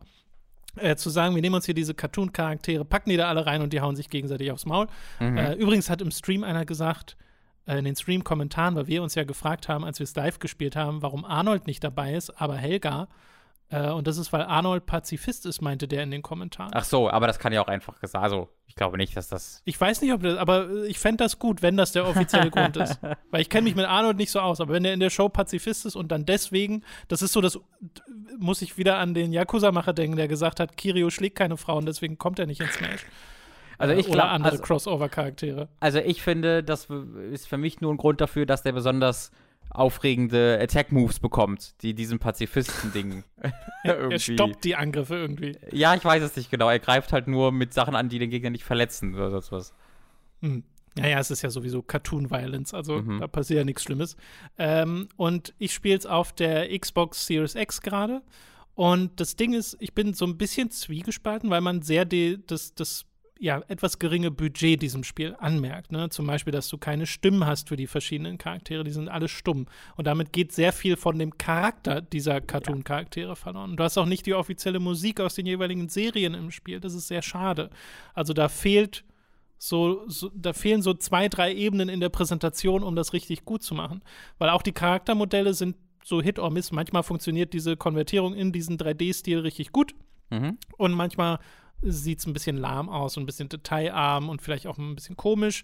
äh, 0.77 0.95
zu 0.95 1.09
sagen, 1.09 1.35
wir 1.35 1.41
nehmen 1.41 1.55
uns 1.55 1.65
hier 1.65 1.73
diese 1.73 1.93
Cartoon-Charaktere, 1.93 2.85
packen 2.85 3.09
die 3.09 3.17
da 3.17 3.27
alle 3.27 3.45
rein 3.45 3.61
und 3.61 3.73
die 3.73 3.81
hauen 3.81 3.95
sich 3.95 4.09
gegenseitig 4.09 4.51
aufs 4.51 4.65
Maul. 4.65 4.87
Mhm. 5.19 5.37
Äh, 5.37 5.53
übrigens 5.53 5.89
hat 5.89 6.01
im 6.01 6.11
Stream 6.11 6.43
einer 6.43 6.65
gesagt, 6.65 7.17
in 7.65 7.85
den 7.85 7.95
Stream-Kommentaren, 7.95 8.75
weil 8.75 8.87
wir 8.87 9.01
uns 9.03 9.15
ja 9.15 9.23
gefragt 9.23 9.67
haben, 9.67 9.83
als 9.83 9.99
wir 9.99 10.03
es 10.03 10.15
live 10.15 10.39
gespielt 10.39 10.75
haben, 10.75 11.01
warum 11.01 11.25
Arnold 11.25 11.67
nicht 11.67 11.83
dabei 11.83 12.13
ist, 12.13 12.29
aber 12.41 12.55
Helga. 12.55 13.07
Äh, 13.69 13.89
und 13.89 14.05
das 14.05 14.17
ist, 14.17 14.31
weil 14.31 14.43
Arnold 14.43 14.85
Pazifist 14.85 15.45
ist, 15.45 15.61
meinte 15.61 15.87
der 15.87 16.03
in 16.03 16.11
den 16.11 16.21
Kommentaren. 16.21 16.71
Ach 16.73 16.83
so, 16.83 17.09
aber 17.09 17.27
das 17.27 17.39
kann 17.39 17.51
ja 17.53 17.61
auch 17.61 17.67
einfach 17.67 17.99
gesagt. 17.99 18.23
Also, 18.23 18.49
ich 18.67 18.75
glaube 18.75 18.97
nicht, 18.97 19.17
dass 19.17 19.27
das. 19.27 19.61
Ich 19.65 19.79
weiß 19.79 20.01
nicht, 20.01 20.13
ob 20.13 20.21
das, 20.21 20.37
aber 20.37 20.69
ich 20.85 20.99
fände 20.99 21.23
das 21.23 21.39
gut, 21.39 21.61
wenn 21.61 21.75
das 21.75 21.91
der 21.91 22.05
offizielle 22.07 22.51
Grund 22.51 22.77
ist. 22.77 22.99
Weil 23.31 23.41
ich 23.41 23.49
kenne 23.49 23.63
mich 23.63 23.75
mit 23.75 23.85
Arnold 23.85 24.17
nicht 24.17 24.31
so 24.31 24.39
aus, 24.39 24.61
aber 24.61 24.73
wenn 24.73 24.83
der 24.83 24.93
in 24.93 24.99
der 24.99 25.09
Show 25.09 25.29
Pazifist 25.29 25.85
ist 25.85 25.95
und 25.95 26.11
dann 26.11 26.25
deswegen, 26.25 26.83
das 27.07 27.21
ist 27.21 27.33
so, 27.33 27.41
das 27.41 27.59
muss 28.37 28.61
ich 28.61 28.77
wieder 28.77 28.97
an 28.97 29.13
den 29.13 29.33
Yakuza-Macher 29.33 29.93
denken, 29.93 30.17
der 30.17 30.27
gesagt 30.27 30.59
hat, 30.59 30.77
Kirio 30.77 31.09
schlägt 31.09 31.37
keine 31.37 31.57
Frauen, 31.57 31.85
deswegen 31.85 32.17
kommt 32.17 32.37
er 32.37 32.45
nicht 32.45 32.61
ins 32.61 32.73
Smash. 32.73 33.05
Also 33.77 33.93
ich 33.93 34.05
glaube, 34.05 34.25
andere 34.25 34.53
also, 34.53 34.63
Crossover-Charaktere. 34.63 35.69
Also 35.79 35.99
ich 35.99 36.21
finde, 36.21 36.63
das 36.63 36.87
ist 37.31 37.47
für 37.47 37.57
mich 37.57 37.81
nur 37.81 37.93
ein 37.93 37.97
Grund 37.97 38.21
dafür, 38.21 38.45
dass 38.45 38.63
der 38.63 38.71
besonders 38.71 39.31
aufregende 39.69 40.59
Attack-Moves 40.61 41.19
bekommt, 41.19 41.81
die 41.81 41.93
diesem 41.93 42.19
Pazifisten-Ding 42.19 43.23
irgendwie. 43.83 44.13
Er 44.13 44.19
stoppt 44.19 44.63
die 44.63 44.75
Angriffe 44.75 45.15
irgendwie. 45.15 45.57
Ja, 45.71 45.95
ich 45.95 46.05
weiß 46.05 46.23
es 46.23 46.35
nicht 46.35 46.49
genau. 46.49 46.69
Er 46.69 46.79
greift 46.79 47.13
halt 47.13 47.27
nur 47.27 47.51
mit 47.51 47.73
Sachen 47.73 47.95
an, 47.95 48.09
die 48.09 48.19
den 48.19 48.29
Gegner 48.29 48.49
nicht 48.49 48.63
verletzen 48.63 49.15
oder 49.15 49.31
sonst 49.31 49.51
was. 49.51 49.73
Hm. 50.41 50.63
Ja, 50.97 51.07
ja, 51.07 51.19
es 51.19 51.29
ist 51.29 51.41
ja 51.41 51.49
sowieso 51.49 51.81
Cartoon-Violence, 51.81 52.73
also 52.73 53.01
mhm. 53.01 53.19
da 53.19 53.27
passiert 53.27 53.57
ja 53.57 53.63
nichts 53.65 53.83
Schlimmes. 53.83 54.15
Ähm, 54.57 55.09
und 55.17 55.53
ich 55.57 55.73
spiele 55.73 55.97
es 55.97 56.05
auf 56.05 56.31
der 56.31 56.77
Xbox 56.77 57.25
Series 57.25 57.55
X 57.55 57.81
gerade. 57.81 58.21
Und 58.75 59.19
das 59.19 59.35
Ding 59.35 59.53
ist, 59.53 59.75
ich 59.81 59.93
bin 59.93 60.13
so 60.13 60.25
ein 60.25 60.37
bisschen 60.37 60.71
zwiegespalten, 60.71 61.49
weil 61.49 61.59
man 61.61 61.81
sehr 61.81 62.05
die, 62.05 62.39
das, 62.45 62.75
das 62.75 63.05
ja, 63.39 63.61
etwas 63.67 63.99
geringe 63.99 64.31
Budget 64.31 64.81
diesem 64.81 65.03
Spiel 65.03 65.35
anmerkt. 65.39 65.91
Ne? 65.91 66.09
Zum 66.09 66.25
Beispiel, 66.25 66.53
dass 66.53 66.69
du 66.69 66.77
keine 66.77 67.05
Stimmen 67.05 67.45
hast 67.45 67.67
für 67.67 67.75
die 67.75 67.87
verschiedenen 67.87 68.37
Charaktere, 68.37 68.83
die 68.83 68.91
sind 68.91 69.09
alle 69.09 69.27
stumm. 69.27 69.67
Und 69.97 70.07
damit 70.07 70.31
geht 70.31 70.53
sehr 70.53 70.71
viel 70.71 70.95
von 70.95 71.19
dem 71.19 71.37
Charakter 71.37 72.01
dieser 72.01 72.39
Cartoon-Charaktere 72.39 73.35
verloren. 73.35 73.75
Du 73.75 73.83
hast 73.83 73.97
auch 73.97 74.05
nicht 74.05 74.25
die 74.25 74.33
offizielle 74.33 74.79
Musik 74.79 75.19
aus 75.19 75.35
den 75.35 75.45
jeweiligen 75.45 75.89
Serien 75.89 76.33
im 76.33 76.51
Spiel. 76.51 76.79
Das 76.79 76.93
ist 76.93 77.07
sehr 77.07 77.21
schade. 77.21 77.69
Also 78.13 78.33
da 78.33 78.47
fehlt 78.47 79.03
so, 79.57 80.07
so, 80.07 80.31
da 80.33 80.53
fehlen 80.53 80.81
so 80.81 80.93
zwei, 80.93 81.27
drei 81.27 81.53
Ebenen 81.53 81.89
in 81.89 81.99
der 81.99 82.09
Präsentation, 82.09 82.83
um 82.83 82.95
das 82.95 83.13
richtig 83.13 83.43
gut 83.43 83.63
zu 83.63 83.73
machen. 83.73 84.01
Weil 84.37 84.49
auch 84.49 84.61
die 84.61 84.73
Charaktermodelle 84.73 85.53
sind 85.53 85.75
so 86.03 86.21
Hit 86.21 86.39
or 86.39 86.51
Miss. 86.51 86.71
Manchmal 86.71 87.03
funktioniert 87.03 87.51
diese 87.53 87.75
Konvertierung 87.75 88.33
in 88.33 88.51
diesen 88.51 88.77
3D-Stil 88.77 89.39
richtig 89.39 89.71
gut. 89.71 89.93
Mhm. 90.29 90.57
Und 90.77 90.93
manchmal 90.93 91.39
sieht 91.81 92.19
es 92.19 92.25
ein 92.25 92.33
bisschen 92.33 92.57
lahm 92.57 92.89
aus 92.89 93.17
und 93.17 93.23
ein 93.23 93.25
bisschen 93.25 93.49
detailarm 93.49 94.29
und 94.29 94.41
vielleicht 94.41 94.67
auch 94.67 94.77
ein 94.77 94.95
bisschen 94.95 95.17
komisch. 95.17 95.63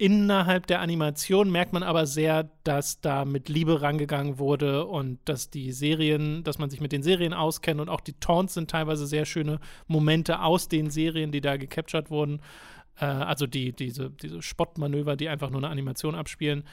Innerhalb 0.00 0.66
der 0.66 0.80
Animation 0.80 1.50
merkt 1.50 1.74
man 1.74 1.82
aber 1.82 2.06
sehr, 2.06 2.48
dass 2.64 3.02
da 3.02 3.26
mit 3.26 3.50
Liebe 3.50 3.82
rangegangen 3.82 4.38
wurde 4.38 4.86
und 4.86 5.18
dass 5.26 5.50
die 5.50 5.72
Serien, 5.72 6.42
dass 6.42 6.58
man 6.58 6.70
sich 6.70 6.80
mit 6.80 6.92
den 6.92 7.02
Serien 7.02 7.34
auskennt 7.34 7.82
und 7.82 7.90
auch 7.90 8.00
die 8.00 8.14
Taunts 8.14 8.54
sind 8.54 8.70
teilweise 8.70 9.06
sehr 9.06 9.26
schöne 9.26 9.60
Momente 9.88 10.40
aus 10.40 10.68
den 10.68 10.88
Serien, 10.88 11.32
die 11.32 11.42
da 11.42 11.58
gecaptured 11.58 12.10
wurden. 12.10 12.40
Äh, 12.98 13.04
also 13.04 13.46
die, 13.46 13.72
diese, 13.72 14.10
diese 14.10 14.40
Spottmanöver, 14.40 15.16
die 15.16 15.28
einfach 15.28 15.50
nur 15.50 15.60
eine 15.60 15.68
Animation 15.68 16.14
abspielen. 16.14 16.64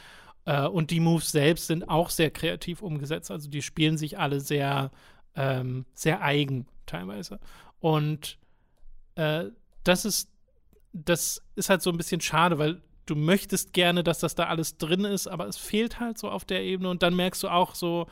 Äh, 0.46 0.66
und 0.66 0.92
die 0.92 1.02
Moves 1.02 1.32
selbst 1.32 1.68
sind 1.68 1.90
auch 1.90 2.10
sehr 2.10 2.32
kreativ 2.32 2.82
umgesetzt. 2.82 3.30
Also 3.30 3.50
die 3.50 3.62
spielen 3.62 3.98
sich 3.98 4.18
alle 4.18 4.40
sehr, 4.40 4.92
ähm, 5.36 5.86
sehr 5.94 6.22
eigen 6.22 6.66
teilweise. 6.86 7.40
Und 7.82 8.40
äh, 9.18 9.46
das 9.84 10.06
ist, 10.06 10.30
das 10.94 11.44
ist 11.56 11.70
halt 11.70 11.82
so 11.82 11.90
ein 11.90 11.98
bisschen 11.98 12.22
schade, 12.22 12.58
weil 12.58 12.82
du 13.06 13.16
möchtest 13.16 13.74
gerne, 13.74 14.04
dass 14.04 14.20
das 14.20 14.36
da 14.36 14.46
alles 14.46 14.78
drin 14.78 15.06
ist, 15.06 15.28
aber 15.28 15.48
es 15.48 15.58
fehlt 15.58 16.00
halt 16.00 16.18
so 16.18 16.30
auf 16.30 16.46
der 16.46 16.64
Ebene 16.64 16.90
und 16.90 17.04
dann 17.04 17.16
merkst 17.16 17.44
du 17.44 17.50
auch 17.50 17.76
so, 17.76 18.08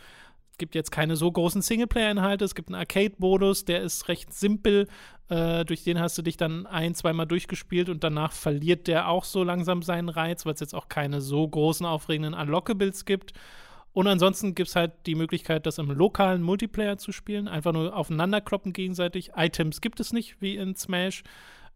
es 0.52 0.58
gibt 0.58 0.74
jetzt 0.74 0.92
keine 0.92 1.18
so 1.18 1.30
großen 1.30 1.62
Singleplayer-Inhalte, 1.62 2.46
es 2.46 2.56
gibt 2.56 2.70
einen 2.70 2.80
Arcade-Modus, 2.80 3.66
der 3.66 3.82
ist 3.82 4.08
recht 4.08 4.34
simpel, 4.34 4.88
äh, 5.28 5.66
durch 5.66 5.84
den 5.84 6.00
hast 6.00 6.18
du 6.18 6.22
dich 6.22 6.38
dann 6.38 6.66
ein, 6.66 6.96
zweimal 6.96 7.28
durchgespielt 7.28 7.90
und 7.90 8.04
danach 8.04 8.32
verliert 8.32 8.88
der 8.88 9.10
auch 9.10 9.26
so 9.26 9.44
langsam 9.44 9.82
seinen 9.82 10.10
Reiz, 10.10 10.46
weil 10.46 10.54
es 10.54 10.62
jetzt 10.62 10.74
auch 10.74 10.88
keine 10.88 11.20
so 11.20 11.48
großen, 11.48 11.86
aufregenden 11.86 12.34
Unlockables 12.34 13.06
gibt. 13.06 13.34
Und 13.96 14.08
ansonsten 14.08 14.56
gibt 14.56 14.68
es 14.68 14.76
halt 14.76 14.92
die 15.06 15.16
Möglichkeit, 15.16 15.66
das 15.66 15.78
im 15.78 15.90
lokalen 15.90 16.42
Multiplayer 16.42 16.98
zu 16.98 17.14
spielen, 17.14 17.48
einfach 17.48 17.72
nur 17.72 17.96
aufeinander 17.96 18.42
kloppen 18.42 18.74
gegenseitig. 18.74 19.32
Items 19.38 19.80
gibt 19.80 20.02
es 20.02 20.12
nicht, 20.12 20.42
wie 20.42 20.58
in 20.58 20.76
Smash. 20.76 21.24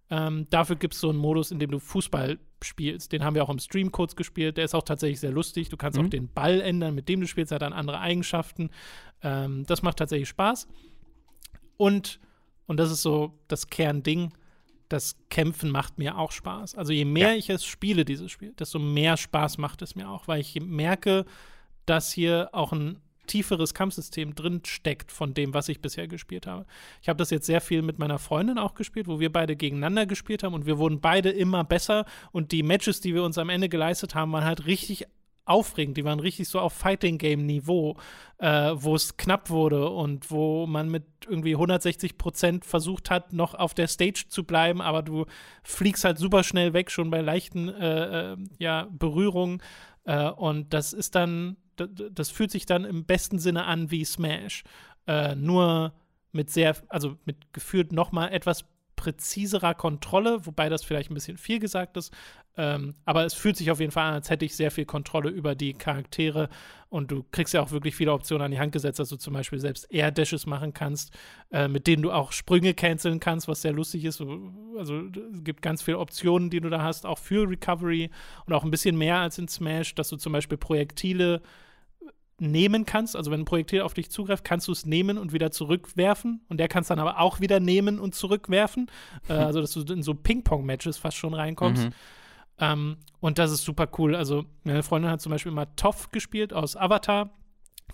Ähm, 0.10 0.46
dafür 0.50 0.76
gibt 0.76 0.96
es 0.96 1.00
so 1.00 1.10
einen 1.10 1.18
Modus, 1.18 1.50
in 1.50 1.60
dem 1.60 1.72
du 1.72 1.80
Fußball 1.80 2.38
spielst. 2.62 3.14
Den 3.14 3.24
haben 3.24 3.36
wir 3.36 3.44
auch 3.46 3.50
im 3.50 3.58
Stream 3.58 3.94
kurz 3.94 4.18
gespielt. 4.18 4.58
Der 4.58 4.66
ist 4.66 4.76
auch 4.76 4.84
tatsächlich 4.84 5.22
sehr 5.22 5.32
lustig. 5.32 5.70
Du 5.70 5.78
kannst 5.78 5.98
mhm. 5.98 6.08
auch 6.08 6.10
den 6.10 6.28
Ball 6.28 6.60
ändern, 6.60 6.94
mit 6.94 7.08
dem 7.08 7.22
du 7.22 7.28
spielst. 7.28 7.54
Hat 7.54 7.62
dann 7.62 7.72
andere 7.72 8.02
Eigenschaften. 8.02 8.70
Ähm, 9.24 9.64
das 9.66 9.82
macht 9.82 9.96
tatsächlich 9.96 10.28
Spaß. 10.28 10.68
Und, 11.78 12.20
und 12.66 12.82
das 12.82 12.92
ist 12.92 13.02
so 13.02 13.40
das 13.48 13.68
Kernding, 13.68 14.34
das 14.90 15.16
Kämpfen 15.30 15.72
macht 15.72 15.98
mir 15.98 16.18
auch 16.18 16.34
Spaß. 16.34 16.76
Also 16.76 16.92
je 16.92 17.06
mehr 17.06 17.32
ja. 17.32 17.38
ich 17.38 17.50
es 17.50 17.64
spiele, 17.64 18.04
dieses 18.04 18.30
Spiel, 18.30 18.52
desto 18.60 18.78
mehr 18.78 19.16
Spaß 19.16 19.58
macht 19.58 19.82
es 19.82 19.96
mir 19.96 20.10
auch, 20.10 20.28
weil 20.28 20.42
ich 20.42 20.60
merke, 20.60 21.26
dass 21.90 22.12
hier 22.12 22.50
auch 22.52 22.72
ein 22.72 23.02
tieferes 23.30 23.74
Kampfsystem 23.74 24.36
drin 24.36 24.62
steckt 24.66 25.12
von 25.12 25.34
dem, 25.34 25.54
was 25.54 25.70
ich 25.70 25.82
bisher 25.82 26.08
gespielt 26.08 26.48
habe. 26.48 26.66
Ich 27.02 27.10
habe 27.10 27.18
das 27.18 27.30
jetzt 27.30 27.46
sehr 27.46 27.62
viel 27.62 27.82
mit 27.82 28.00
meiner 28.00 28.20
Freundin 28.20 28.58
auch 28.58 28.74
gespielt, 28.74 29.08
wo 29.08 29.20
wir 29.20 29.32
beide 29.32 29.56
gegeneinander 29.56 30.06
gespielt 30.06 30.44
haben 30.44 30.54
und 30.54 30.66
wir 30.66 30.80
wurden 30.80 31.00
beide 31.00 31.30
immer 31.30 31.64
besser 31.64 32.06
und 32.32 32.52
die 32.52 32.64
Matches, 32.64 33.02
die 33.02 33.14
wir 33.14 33.24
uns 33.24 33.38
am 33.38 33.50
Ende 33.50 33.70
geleistet 33.70 34.16
haben, 34.16 34.32
waren 34.32 34.46
halt 34.46 34.66
richtig 34.66 35.06
aufregend. 35.46 35.98
Die 35.98 36.06
waren 36.06 36.20
richtig 36.20 36.48
so 36.48 36.60
auf 36.60 36.74
Fighting 36.74 37.18
Game 37.18 37.46
Niveau, 37.46 37.98
äh, 38.38 38.72
wo 38.76 38.96
es 38.96 39.18
knapp 39.18 39.50
wurde 39.50 39.90
und 39.90 40.30
wo 40.30 40.68
man 40.68 40.90
mit 40.90 41.04
irgendwie 41.28 41.54
160 41.54 42.18
Prozent 42.18 42.66
versucht 42.66 43.10
hat, 43.10 43.34
noch 43.34 43.56
auf 43.56 43.74
der 43.74 43.88
Stage 43.88 44.26
zu 44.30 44.44
bleiben, 44.44 44.82
aber 44.82 45.02
du 45.02 45.26
fliegst 45.64 46.04
halt 46.04 46.20
super 46.20 46.44
schnell 46.44 46.74
weg, 46.74 46.92
schon 46.92 47.10
bei 47.10 47.22
leichten 47.22 47.68
äh, 47.68 48.34
äh, 48.34 48.38
ja, 48.60 48.88
Berührungen. 48.92 49.62
Äh, 50.06 50.30
und 50.30 50.74
das 50.74 50.94
ist 50.94 51.16
dann 51.16 51.58
das 51.88 52.30
fühlt 52.30 52.52
sich 52.52 52.66
dann 52.66 52.86
im 52.86 53.06
besten 53.06 53.40
Sinne 53.40 53.66
an 53.66 53.92
wie 53.92 54.06
Smash. 54.06 54.64
Äh, 55.08 55.36
nur 55.36 55.94
mit 56.32 56.50
sehr, 56.50 56.76
also 56.90 57.18
mit 57.26 57.54
gefühlt 57.54 57.92
noch 57.92 58.12
mal 58.12 58.28
etwas 58.28 58.66
präziserer 59.00 59.76
Kontrolle, 59.76 60.46
wobei 60.46 60.68
das 60.68 60.84
vielleicht 60.84 61.10
ein 61.10 61.14
bisschen 61.14 61.38
viel 61.38 61.60
gesagt 61.60 61.96
ist. 61.96 62.14
Ähm, 62.58 62.96
aber 63.06 63.24
es 63.24 63.34
fühlt 63.34 63.56
sich 63.56 63.72
auf 63.72 63.80
jeden 63.80 63.94
Fall 63.94 64.04
an, 64.04 64.16
als 64.16 64.30
hätte 64.30 64.44
ich 64.44 64.58
sehr 64.58 64.72
viel 64.72 64.84
Kontrolle 64.84 65.30
über 65.30 65.56
die 65.56 65.74
Charaktere 65.74 66.50
und 66.90 67.10
du 67.10 67.24
kriegst 67.32 67.54
ja 67.54 67.62
auch 67.62 67.72
wirklich 67.72 67.96
viele 67.96 68.12
Optionen 68.12 68.44
an 68.44 68.52
die 68.52 68.60
Hand 68.60 68.74
gesetzt, 68.74 69.00
dass 69.00 69.08
du 69.08 69.16
zum 69.16 69.34
Beispiel 69.34 69.60
selbst 69.60 69.88
Air-Dashes 69.90 70.46
machen 70.48 70.74
kannst, 70.74 71.18
äh, 71.50 71.70
mit 71.70 71.88
denen 71.88 72.04
du 72.04 72.12
auch 72.12 72.34
Sprünge 72.34 72.74
canceln 72.74 73.22
kannst, 73.22 73.48
was 73.48 73.62
sehr 73.62 73.72
lustig 73.72 74.04
ist. 74.04 74.22
Also 74.78 75.04
es 75.34 75.44
gibt 75.46 75.62
ganz 75.62 75.82
viele 75.82 76.00
Optionen, 76.00 76.50
die 76.50 76.60
du 76.60 76.70
da 76.70 76.84
hast, 76.84 77.06
auch 77.06 77.20
für 77.20 77.50
Recovery 77.50 78.10
und 78.46 78.54
auch 78.54 78.66
ein 78.66 78.72
bisschen 78.72 78.98
mehr 78.98 79.20
als 79.20 79.38
in 79.38 79.48
Smash, 79.48 79.96
dass 79.96 80.10
du 80.10 80.18
zum 80.18 80.34
Beispiel 80.34 80.58
Projektile 80.58 81.42
nehmen 82.42 82.86
kannst. 82.86 83.16
Also 83.16 83.32
wenn 83.32 83.42
ein 83.42 83.46
Projektil 83.46 83.82
auf 83.82 83.94
dich 83.94 84.10
zugreift, 84.10 84.44
kannst 84.44 84.68
du 84.68 84.72
es 84.72 84.86
nehmen 84.86 85.18
und 85.18 85.34
wieder 85.34 85.52
zurückwerfen. 85.52 86.42
Und 86.50 86.60
der 86.60 86.68
kann 86.68 86.82
es 86.82 86.88
dann 86.88 87.00
aber 87.00 87.20
auch 87.20 87.40
wieder 87.40 87.60
nehmen 87.60 88.00
und 88.00 88.16
zurückwerfen. 88.16 88.90
äh, 89.28 89.34
also 89.34 89.62
dass 89.62 89.74
du 89.74 89.82
in 89.94 90.04
so 90.04 90.14
Ping-Pong-Matches 90.14 90.98
fast 90.98 91.18
schon 91.18 91.34
reinkommst. 91.34 91.86
Mhm. 91.86 91.94
Ähm, 92.60 92.98
und 93.20 93.40
das 93.40 93.52
ist 93.52 93.64
super 93.64 93.88
cool. 93.98 94.16
Also 94.16 94.46
meine 94.64 94.84
Freundin 94.84 95.12
hat 95.12 95.22
zum 95.22 95.32
Beispiel 95.32 95.52
mal 95.52 95.68
Toff 95.76 96.12
gespielt 96.12 96.54
aus 96.54 96.76
Avatar 96.76 97.32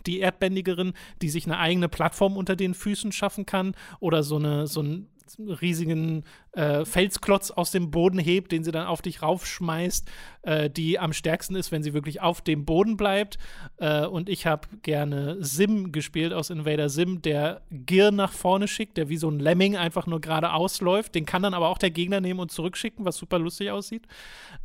die 0.05 0.19
Erdbändigerin, 0.19 0.93
die 1.21 1.29
sich 1.29 1.45
eine 1.45 1.57
eigene 1.57 1.89
Plattform 1.89 2.37
unter 2.37 2.55
den 2.55 2.73
Füßen 2.73 3.11
schaffen 3.11 3.45
kann 3.45 3.75
oder 3.99 4.23
so 4.23 4.35
eine 4.37 4.67
so 4.67 4.81
ein 4.81 5.09
riesigen 5.39 6.23
äh, 6.53 6.85
Felsklotz 6.85 7.51
aus 7.51 7.71
dem 7.71 7.91
Boden 7.91 8.19
hebt, 8.19 8.51
den 8.51 8.63
sie 8.63 8.71
dann 8.71 8.87
auf 8.87 9.01
dich 9.01 9.21
raufschmeißt, 9.21 10.09
äh, 10.43 10.69
die 10.69 10.99
am 10.99 11.13
stärksten 11.13 11.55
ist, 11.55 11.71
wenn 11.71 11.83
sie 11.83 11.93
wirklich 11.93 12.21
auf 12.21 12.41
dem 12.41 12.65
Boden 12.65 12.97
bleibt. 12.97 13.37
Äh, 13.77 14.05
und 14.05 14.29
ich 14.29 14.45
habe 14.45 14.67
gerne 14.81 15.37
Sim 15.39 15.91
gespielt 15.91 16.33
aus 16.33 16.49
Invader 16.49 16.89
Sim, 16.89 17.21
der 17.21 17.61
Gear 17.71 18.11
nach 18.11 18.31
vorne 18.31 18.67
schickt, 18.67 18.97
der 18.97 19.09
wie 19.09 19.17
so 19.17 19.29
ein 19.29 19.39
Lemming 19.39 19.75
einfach 19.75 20.07
nur 20.07 20.21
geradeaus 20.21 20.81
läuft. 20.81 21.15
Den 21.15 21.25
kann 21.25 21.43
dann 21.43 21.53
aber 21.53 21.69
auch 21.69 21.77
der 21.77 21.91
Gegner 21.91 22.21
nehmen 22.21 22.39
und 22.39 22.51
zurückschicken, 22.51 23.05
was 23.05 23.17
super 23.17 23.39
lustig 23.39 23.71
aussieht. 23.71 24.07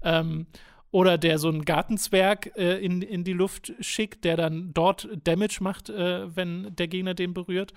Ähm, 0.02 0.46
oder 0.92 1.18
der 1.18 1.38
so 1.38 1.48
einen 1.48 1.64
Gartenzwerg 1.64 2.52
äh, 2.56 2.84
in, 2.84 3.02
in 3.02 3.22
die 3.22 3.32
Luft 3.32 3.72
schickt, 3.80 4.24
der 4.24 4.36
dann 4.36 4.72
dort 4.74 5.08
Damage 5.24 5.58
macht, 5.60 5.88
äh, 5.88 6.34
wenn 6.34 6.74
der 6.74 6.88
Gegner 6.88 7.14
den 7.14 7.32
berührt. 7.32 7.72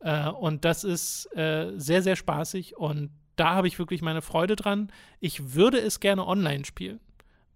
Äh, 0.00 0.28
und 0.28 0.64
das 0.64 0.84
ist 0.84 1.26
äh, 1.36 1.72
sehr, 1.76 2.02
sehr 2.02 2.16
spaßig 2.16 2.76
und 2.76 3.10
da 3.36 3.54
habe 3.54 3.68
ich 3.68 3.78
wirklich 3.78 4.02
meine 4.02 4.22
Freude 4.22 4.56
dran. 4.56 4.90
Ich 5.20 5.54
würde 5.54 5.78
es 5.78 6.00
gerne 6.00 6.26
online 6.26 6.64
spielen, 6.64 7.00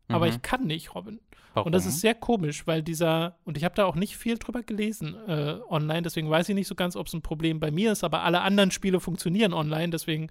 mhm. 0.08 0.14
aber 0.14 0.28
ich 0.28 0.42
kann 0.42 0.64
nicht, 0.66 0.94
Robin. 0.94 1.20
Warum? 1.54 1.66
Und 1.66 1.72
das 1.72 1.84
ist 1.84 2.00
sehr 2.00 2.14
komisch, 2.14 2.66
weil 2.66 2.82
dieser, 2.82 3.36
und 3.44 3.58
ich 3.58 3.64
habe 3.64 3.74
da 3.74 3.84
auch 3.84 3.94
nicht 3.94 4.16
viel 4.16 4.38
drüber 4.38 4.62
gelesen 4.62 5.16
äh, 5.26 5.58
online, 5.68 6.02
deswegen 6.02 6.30
weiß 6.30 6.48
ich 6.48 6.54
nicht 6.54 6.68
so 6.68 6.74
ganz, 6.74 6.96
ob 6.96 7.08
es 7.08 7.12
ein 7.12 7.20
Problem 7.20 7.60
bei 7.60 7.70
mir 7.70 7.92
ist, 7.92 8.04
aber 8.04 8.22
alle 8.22 8.40
anderen 8.40 8.70
Spiele 8.70 9.00
funktionieren 9.00 9.52
online, 9.52 9.90
deswegen 9.90 10.30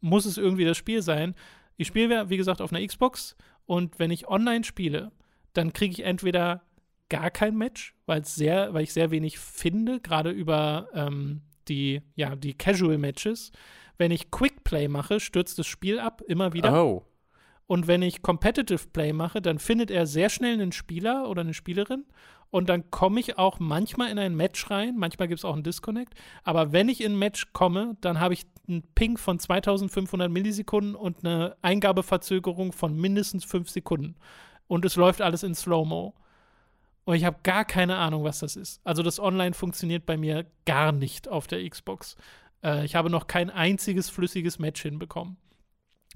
muss 0.00 0.24
es 0.24 0.38
irgendwie 0.38 0.64
das 0.64 0.76
Spiel 0.76 1.02
sein. 1.02 1.34
Ich 1.76 1.88
spiele, 1.88 2.28
wie 2.28 2.36
gesagt, 2.36 2.60
auf 2.60 2.72
einer 2.72 2.84
Xbox 2.84 3.36
und 3.66 3.98
wenn 3.98 4.10
ich 4.10 4.28
online 4.28 4.64
spiele, 4.64 5.12
dann 5.52 5.72
kriege 5.72 5.92
ich 5.92 6.04
entweder 6.04 6.62
gar 7.12 7.30
kein 7.30 7.56
Match, 7.56 7.94
weil 8.06 8.24
sehr, 8.24 8.72
weil 8.72 8.84
ich 8.84 8.92
sehr 8.94 9.10
wenig 9.10 9.38
finde, 9.38 10.00
gerade 10.00 10.30
über 10.30 10.88
ähm, 10.94 11.42
die, 11.68 12.00
ja, 12.16 12.34
die 12.34 12.54
Casual 12.54 12.96
Matches. 12.96 13.52
Wenn 13.98 14.10
ich 14.10 14.30
Quick 14.30 14.64
Play 14.64 14.88
mache, 14.88 15.20
stürzt 15.20 15.58
das 15.58 15.66
Spiel 15.66 16.00
ab, 16.00 16.22
immer 16.26 16.54
wieder. 16.54 16.82
Oh. 16.82 17.04
Und 17.66 17.86
wenn 17.86 18.00
ich 18.00 18.22
Competitive 18.22 18.88
Play 18.94 19.12
mache, 19.12 19.42
dann 19.42 19.58
findet 19.58 19.90
er 19.90 20.06
sehr 20.06 20.30
schnell 20.30 20.54
einen 20.54 20.72
Spieler 20.72 21.28
oder 21.28 21.42
eine 21.42 21.52
Spielerin. 21.52 22.06
Und 22.48 22.70
dann 22.70 22.90
komme 22.90 23.20
ich 23.20 23.38
auch 23.38 23.60
manchmal 23.60 24.10
in 24.10 24.18
ein 24.18 24.34
Match 24.34 24.70
rein. 24.70 24.96
Manchmal 24.96 25.28
gibt 25.28 25.40
es 25.40 25.44
auch 25.44 25.54
einen 25.54 25.62
Disconnect. 25.62 26.14
Aber 26.44 26.72
wenn 26.72 26.88
ich 26.88 27.02
in 27.02 27.12
ein 27.12 27.18
Match 27.18 27.52
komme, 27.52 27.96
dann 28.00 28.20
habe 28.20 28.34
ich 28.34 28.46
einen 28.68 28.82
Ping 28.94 29.18
von 29.18 29.38
2500 29.38 30.30
Millisekunden 30.30 30.94
und 30.94 31.24
eine 31.24 31.56
Eingabeverzögerung 31.60 32.72
von 32.72 32.96
mindestens 32.96 33.44
5 33.44 33.68
Sekunden. 33.68 34.16
Und 34.66 34.86
es 34.86 34.96
läuft 34.96 35.20
alles 35.20 35.42
in 35.42 35.54
Slow-Mo. 35.54 36.14
Und 37.04 37.16
ich 37.16 37.24
habe 37.24 37.38
gar 37.42 37.64
keine 37.64 37.96
Ahnung, 37.96 38.24
was 38.24 38.40
das 38.40 38.56
ist. 38.56 38.80
Also 38.84 39.02
das 39.02 39.18
Online 39.18 39.54
funktioniert 39.54 40.06
bei 40.06 40.16
mir 40.16 40.46
gar 40.66 40.92
nicht 40.92 41.28
auf 41.28 41.46
der 41.46 41.68
Xbox. 41.68 42.16
Äh, 42.62 42.84
ich 42.84 42.94
habe 42.94 43.10
noch 43.10 43.26
kein 43.26 43.50
einziges 43.50 44.08
flüssiges 44.08 44.58
Match 44.58 44.82
hinbekommen. 44.82 45.36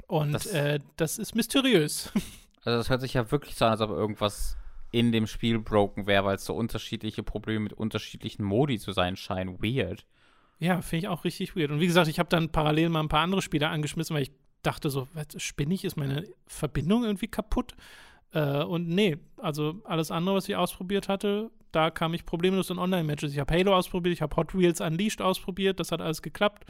Und 0.07 0.33
das, 0.33 0.47
äh, 0.47 0.81
das 0.97 1.19
ist 1.19 1.35
mysteriös. 1.35 2.13
Also 2.65 2.79
das 2.79 2.91
hört 2.91 3.01
sich 3.01 3.15
ja 3.15 3.31
wirklich 3.31 3.55
so 3.55 3.65
an, 3.65 3.71
als 3.71 3.81
ob 3.81 3.91
irgendwas 3.91 4.57
in 4.91 5.13
dem 5.13 5.29
Spiel 5.29 5.61
broken 5.61 6.09
wäre, 6.09 6.25
weil 6.25 6.35
es 6.35 6.45
so 6.45 6.53
unterschiedliche 6.53 7.23
Probleme 7.23 7.61
mit 7.61 7.73
unterschiedlichen 7.73 8.43
Modi 8.43 8.81
zu 8.81 8.91
sein 8.91 9.15
scheinen. 9.15 9.63
Weird. 9.63 10.05
Ja, 10.59 10.83
finde 10.83 11.05
ich 11.05 11.09
auch 11.09 11.23
richtig 11.23 11.55
weird. 11.55 11.71
Und 11.71 11.79
wie 11.79 11.87
gesagt, 11.87 12.09
ich 12.09 12.19
habe 12.19 12.29
dann 12.29 12.51
parallel 12.51 12.89
mal 12.89 13.05
ein 13.05 13.09
paar 13.09 13.21
andere 13.21 13.41
Spiele 13.41 13.69
angeschmissen, 13.69 14.15
weil 14.17 14.25
ich 14.25 14.33
dachte 14.63 14.91
so, 14.91 15.07
spinnig, 15.37 15.85
ist 15.85 15.97
meine 15.97 16.25
Verbindung 16.49 17.05
irgendwie 17.05 17.29
kaputt? 17.29 17.77
Äh, 18.37 18.65
und 18.65 18.89
nee, 18.89 19.17
also 19.39 19.81
alles 19.85 20.11
andere, 20.11 20.35
was 20.37 20.49
ich 20.49 20.57
ausprobiert 20.57 21.09
hatte, 21.09 21.51
da 21.73 21.91
kam 21.91 22.13
ich 22.13 22.27
problemlos 22.27 22.69
in 22.69 22.79
Online-Matches. 22.79 23.33
Ich 23.33 23.39
habe 23.39 23.55
Halo 23.55 23.75
ausprobiert, 23.75 24.13
ich 24.13 24.21
habe 24.21 24.37
Hot 24.37 24.57
Wheels 24.57 24.83
Unleashed 24.83 25.23
ausprobiert, 25.23 25.81
das 25.81 25.91
hat 25.91 26.03
alles 26.03 26.21
geklappt. 26.21 26.67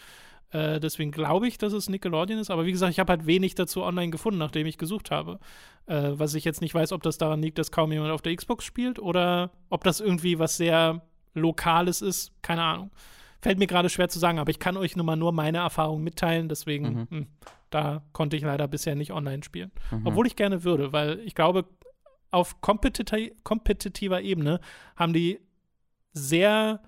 Äh, 0.50 0.78
deswegen 0.78 1.10
glaube 1.10 1.48
ich, 1.48 1.58
dass 1.58 1.72
es 1.72 1.88
Nickelodeon 1.88 2.38
ist. 2.38 2.50
Aber 2.50 2.66
wie 2.66 2.72
gesagt, 2.72 2.92
ich 2.92 3.00
habe 3.00 3.10
halt 3.10 3.26
wenig 3.26 3.56
dazu 3.56 3.82
online 3.82 4.10
gefunden, 4.10 4.38
nachdem 4.38 4.68
ich 4.68 4.78
gesucht 4.78 5.10
habe. 5.10 5.40
Äh, 5.86 6.12
was 6.12 6.34
ich 6.34 6.44
jetzt 6.44 6.60
nicht 6.60 6.74
weiß, 6.74 6.92
ob 6.92 7.02
das 7.02 7.18
daran 7.18 7.42
liegt, 7.42 7.58
dass 7.58 7.72
kaum 7.72 7.90
jemand 7.90 8.12
auf 8.12 8.22
der 8.22 8.36
Xbox 8.36 8.64
spielt 8.64 9.00
oder 9.00 9.50
ob 9.68 9.82
das 9.82 9.98
irgendwie 9.98 10.38
was 10.38 10.56
sehr 10.56 11.02
Lokales 11.34 12.00
ist. 12.00 12.30
Keine 12.42 12.62
Ahnung. 12.62 12.90
Fällt 13.40 13.58
mir 13.58 13.66
gerade 13.66 13.88
schwer 13.88 14.08
zu 14.08 14.18
sagen, 14.18 14.38
aber 14.38 14.50
ich 14.50 14.58
kann 14.58 14.76
euch 14.76 14.96
nur 14.96 15.04
mal 15.04 15.16
nur 15.16 15.32
meine 15.32 15.58
Erfahrung 15.58 16.02
mitteilen. 16.02 16.48
Deswegen, 16.48 16.88
mhm. 16.88 16.98
mh, 16.98 17.06
hm, 17.10 17.26
da 17.70 18.02
konnte 18.12 18.36
ich 18.36 18.42
leider 18.42 18.68
bisher 18.68 18.94
nicht 18.94 19.12
online 19.12 19.42
spielen. 19.42 19.72
Mhm. 19.90 20.06
Obwohl 20.06 20.26
ich 20.26 20.36
gerne 20.36 20.64
würde, 20.64 20.92
weil 20.92 21.20
ich 21.20 21.34
glaube, 21.34 21.64
auf 22.30 22.60
kompetitiver 22.60 24.20
Ebene 24.20 24.60
haben 24.96 25.12
die 25.12 25.40
sehr 26.12 26.80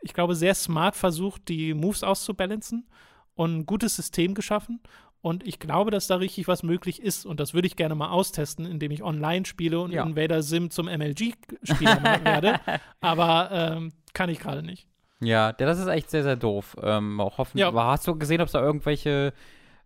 ich 0.00 0.14
glaube, 0.14 0.34
sehr 0.34 0.54
smart 0.54 0.96
versucht, 0.96 1.48
die 1.48 1.74
Moves 1.74 2.02
auszubalancen 2.02 2.86
und 3.34 3.58
ein 3.58 3.66
gutes 3.66 3.96
System 3.96 4.34
geschaffen. 4.34 4.80
Und 5.22 5.46
ich 5.46 5.58
glaube, 5.58 5.90
dass 5.90 6.06
da 6.06 6.16
richtig 6.16 6.48
was 6.48 6.62
möglich 6.62 7.02
ist. 7.02 7.26
Und 7.26 7.40
das 7.40 7.52
würde 7.52 7.66
ich 7.66 7.76
gerne 7.76 7.94
mal 7.94 8.08
austesten, 8.08 8.64
indem 8.64 8.90
ich 8.90 9.02
online 9.02 9.44
spiele 9.44 9.80
und 9.80 9.92
ja. 9.92 10.02
Invader 10.02 10.42
Sim 10.42 10.70
zum 10.70 10.86
MLG-Spieler 10.86 12.24
werde. 12.24 12.58
Aber 13.00 13.50
ähm, 13.52 13.92
kann 14.14 14.30
ich 14.30 14.38
gerade 14.38 14.62
nicht. 14.62 14.86
Ja, 15.20 15.52
das 15.52 15.78
ist 15.78 15.86
echt 15.86 16.10
sehr, 16.10 16.22
sehr 16.22 16.36
doof. 16.36 16.76
Ähm, 16.82 17.20
auch 17.20 17.38
hoffen, 17.38 17.58
ja. 17.58 17.68
Aber 17.68 17.86
hast 17.86 18.06
du 18.06 18.16
gesehen, 18.16 18.40
ob 18.40 18.46
es 18.46 18.52
da 18.52 18.62
irgendwelche 18.62 19.32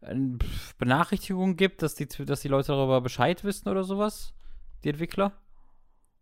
äh, 0.01 0.15
Benachrichtigungen 0.78 1.56
gibt, 1.56 1.82
dass 1.82 1.94
die, 1.94 2.06
dass 2.06 2.40
die 2.40 2.48
Leute 2.48 2.69
darüber 2.69 3.01
Bescheid 3.01 3.43
wissen 3.44 3.69
oder 3.69 3.85
sowas? 3.85 4.32
Die 4.85 4.90
Entwickler? 4.90 5.32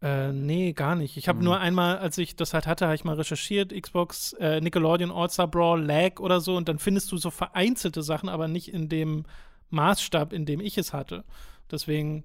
Äh, 0.03 0.33
nee, 0.33 0.73
gar 0.73 0.97
nicht. 0.97 1.17
Ich 1.17 1.29
habe 1.29 1.39
mhm. 1.39 1.45
nur 1.45 1.61
einmal, 1.61 1.99
als 1.99 2.19
ich 2.19 2.35
das 2.35 2.55
halt 2.55 2.67
hatte, 2.67 2.87
habe 2.87 2.97
ich 2.97 3.05
mal 3.05 3.15
recherchiert, 3.15 3.73
Xbox, 3.73 4.33
äh, 4.35 4.61
Nickelodeon 4.61 5.13
All-Star 5.13 5.47
Brawl, 5.47 5.85
Lag 5.85 6.19
oder 6.19 6.41
so 6.41 6.57
und 6.57 6.69
dann 6.69 6.81
findest 6.81 7.13
du 7.13 7.19
so 7.19 7.31
vereinzelte 7.31 8.03
Sachen, 8.03 8.29
aber 8.29 8.49
nicht 8.49 8.73
in 8.73 8.89
dem 8.89 9.25
Maßstab, 9.71 10.33
in 10.33 10.45
dem 10.45 10.61
ich 10.61 10.77
es 10.77 10.93
hatte. 10.93 11.25
Deswegen 11.71 12.25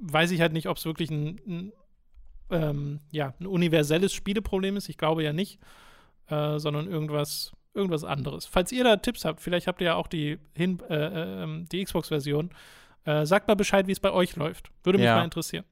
weiß 0.00 0.30
ich 0.30 0.42
halt 0.42 0.52
nicht, 0.52 0.68
ob 0.68 0.76
es 0.76 0.84
wirklich 0.84 1.10
ein, 1.10 1.40
ein, 1.46 1.72
ähm, 2.50 3.00
ja, 3.10 3.32
ein 3.40 3.46
universelles 3.46 4.12
Spieleproblem 4.12 4.76
ist. 4.76 4.88
Ich 4.90 4.98
glaube 4.98 5.22
ja 5.22 5.32
nicht, 5.32 5.58
äh, 6.30 6.58
sondern 6.58 6.86
irgendwas, 6.86 7.52
irgendwas 7.74 8.04
anderes. 8.04 8.46
Falls 8.46 8.72
ihr 8.72 8.84
da 8.84 8.96
Tipps 8.96 9.24
habt, 9.24 9.40
vielleicht 9.40 9.66
habt 9.66 9.80
ihr 9.80 9.88
ja 9.88 9.94
auch 9.94 10.06
die, 10.06 10.38
äh, 10.56 10.64
äh 10.64 11.42
ähm, 11.42 11.66
die 11.70 11.84
Xbox-Version, 11.84 12.50
äh, 13.04 13.26
sagt 13.26 13.48
mal 13.48 13.54
Bescheid, 13.54 13.86
wie 13.86 13.92
es 13.92 14.00
bei 14.00 14.12
euch 14.12 14.36
läuft. 14.36 14.70
Würde 14.82 14.98
mich 14.98 15.06
ja. 15.06 15.16
mal 15.16 15.24
interessieren. 15.24 15.64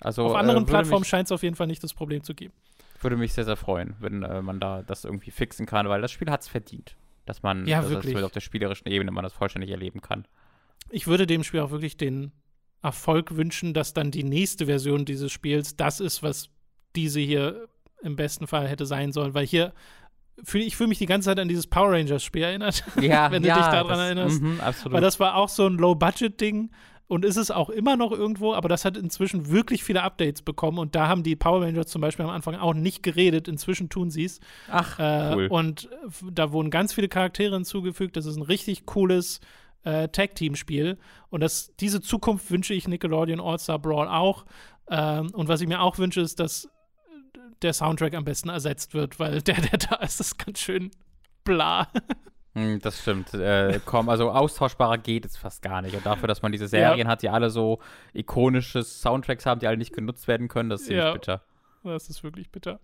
Also, 0.00 0.26
auf 0.26 0.36
anderen 0.36 0.62
äh, 0.62 0.66
Plattformen 0.66 1.04
scheint 1.04 1.26
es 1.26 1.32
auf 1.32 1.42
jeden 1.42 1.56
Fall 1.56 1.66
nicht 1.66 1.82
das 1.82 1.92
Problem 1.92 2.22
zu 2.22 2.34
geben. 2.34 2.54
Würde 3.00 3.16
mich 3.16 3.32
sehr, 3.32 3.44
sehr 3.44 3.56
freuen, 3.56 3.94
wenn 4.00 4.20
man 4.20 4.58
da 4.58 4.82
das 4.82 5.04
irgendwie 5.04 5.30
fixen 5.30 5.66
kann, 5.66 5.88
weil 5.88 6.00
das 6.00 6.10
Spiel 6.10 6.30
hat 6.30 6.40
es 6.40 6.48
verdient, 6.48 6.96
dass 7.26 7.44
man 7.44 7.64
ja, 7.66 7.80
dass 7.80 7.90
wirklich. 7.90 8.14
Das 8.14 8.24
auf 8.24 8.32
der 8.32 8.40
spielerischen 8.40 8.88
Ebene 8.88 9.12
man 9.12 9.22
das 9.22 9.32
vollständig 9.32 9.70
erleben 9.70 10.00
kann. 10.00 10.26
Ich 10.90 11.06
würde 11.06 11.26
dem 11.26 11.44
Spiel 11.44 11.60
auch 11.60 11.70
wirklich 11.70 11.96
den 11.96 12.32
Erfolg 12.82 13.36
wünschen, 13.36 13.74
dass 13.74 13.92
dann 13.92 14.10
die 14.10 14.24
nächste 14.24 14.66
Version 14.66 15.04
dieses 15.04 15.30
Spiels 15.32 15.76
das 15.76 16.00
ist, 16.00 16.22
was 16.22 16.50
diese 16.96 17.20
hier 17.20 17.68
im 18.02 18.16
besten 18.16 18.46
Fall 18.46 18.68
hätte 18.68 18.86
sein 18.86 19.12
sollen, 19.12 19.34
weil 19.34 19.46
hier 19.46 19.72
fühl, 20.44 20.62
ich 20.62 20.76
fühle 20.76 20.88
mich 20.88 20.98
die 20.98 21.06
ganze 21.06 21.26
Zeit 21.26 21.38
an 21.38 21.48
dieses 21.48 21.66
Power 21.66 21.92
Rangers 21.92 22.22
Spiel 22.22 22.42
erinnert, 22.42 22.84
ja, 23.00 23.30
wenn 23.30 23.42
du 23.42 23.48
ja, 23.48 23.56
dich 23.56 23.66
daran 23.66 23.98
erinnerst. 23.98 24.40
Mh, 24.40 24.62
absolut. 24.62 24.94
Weil 24.94 25.00
das 25.00 25.20
war 25.20 25.36
auch 25.36 25.48
so 25.48 25.66
ein 25.66 25.74
Low-Budget-Ding 25.74 26.70
und 27.08 27.24
ist 27.24 27.36
es 27.36 27.50
auch 27.50 27.70
immer 27.70 27.96
noch 27.96 28.12
irgendwo, 28.12 28.54
aber 28.54 28.68
das 28.68 28.84
hat 28.84 28.96
inzwischen 28.96 29.50
wirklich 29.50 29.82
viele 29.82 30.02
Updates 30.02 30.42
bekommen 30.42 30.78
und 30.78 30.94
da 30.94 31.08
haben 31.08 31.22
die 31.22 31.36
Power 31.36 31.62
Rangers 31.62 31.88
zum 31.88 32.02
Beispiel 32.02 32.24
am 32.24 32.30
Anfang 32.30 32.54
auch 32.56 32.74
nicht 32.74 33.02
geredet, 33.02 33.48
inzwischen 33.48 33.88
tun 33.88 34.10
sie 34.10 34.24
es. 34.24 34.40
Ach, 34.70 34.98
äh, 34.98 35.34
cool. 35.34 35.46
Und 35.48 35.88
da 36.30 36.52
wurden 36.52 36.70
ganz 36.70 36.92
viele 36.92 37.08
Charaktere 37.08 37.54
hinzugefügt, 37.54 38.16
das 38.16 38.26
ist 38.26 38.36
ein 38.36 38.42
richtig 38.42 38.86
cooles 38.86 39.40
äh, 39.84 40.08
Tag-Team-Spiel 40.08 40.98
und 41.30 41.40
das, 41.40 41.74
diese 41.80 42.00
Zukunft 42.00 42.50
wünsche 42.50 42.74
ich 42.74 42.86
Nickelodeon 42.86 43.40
All-Star 43.40 43.78
Brawl 43.78 44.08
auch 44.08 44.44
ähm, 44.90 45.30
und 45.32 45.48
was 45.48 45.60
ich 45.60 45.68
mir 45.68 45.80
auch 45.80 45.98
wünsche, 45.98 46.20
ist, 46.20 46.40
dass 46.40 46.68
der 47.62 47.72
Soundtrack 47.72 48.14
am 48.14 48.24
besten 48.24 48.48
ersetzt 48.48 48.94
wird, 48.94 49.18
weil 49.18 49.42
der, 49.42 49.60
der 49.60 49.78
da 49.78 49.96
ist, 49.96 50.20
ist 50.20 50.38
ganz 50.38 50.60
schön 50.60 50.90
bla. 51.44 51.88
Hm, 52.54 52.80
das 52.80 53.00
stimmt. 53.00 53.34
Äh, 53.34 53.80
komm, 53.84 54.08
also 54.08 54.30
austauschbarer 54.30 54.98
geht 54.98 55.24
es 55.24 55.36
fast 55.36 55.62
gar 55.62 55.82
nicht. 55.82 55.94
Und 55.94 56.04
dafür, 56.06 56.28
dass 56.28 56.42
man 56.42 56.52
diese 56.52 56.68
Serien 56.68 57.06
ja. 57.06 57.12
hat, 57.12 57.22
die 57.22 57.28
alle 57.28 57.50
so 57.50 57.78
ikonische 58.12 58.82
Soundtracks 58.82 59.46
haben, 59.46 59.60
die 59.60 59.66
alle 59.66 59.76
nicht 59.76 59.92
genutzt 59.92 60.28
werden 60.28 60.48
können, 60.48 60.70
das 60.70 60.80
ist 60.80 60.86
ziemlich 60.88 61.04
ja. 61.04 61.12
bitter. 61.12 61.42
Das 61.84 62.10
ist 62.10 62.24
wirklich 62.24 62.50
bitter. 62.50 62.80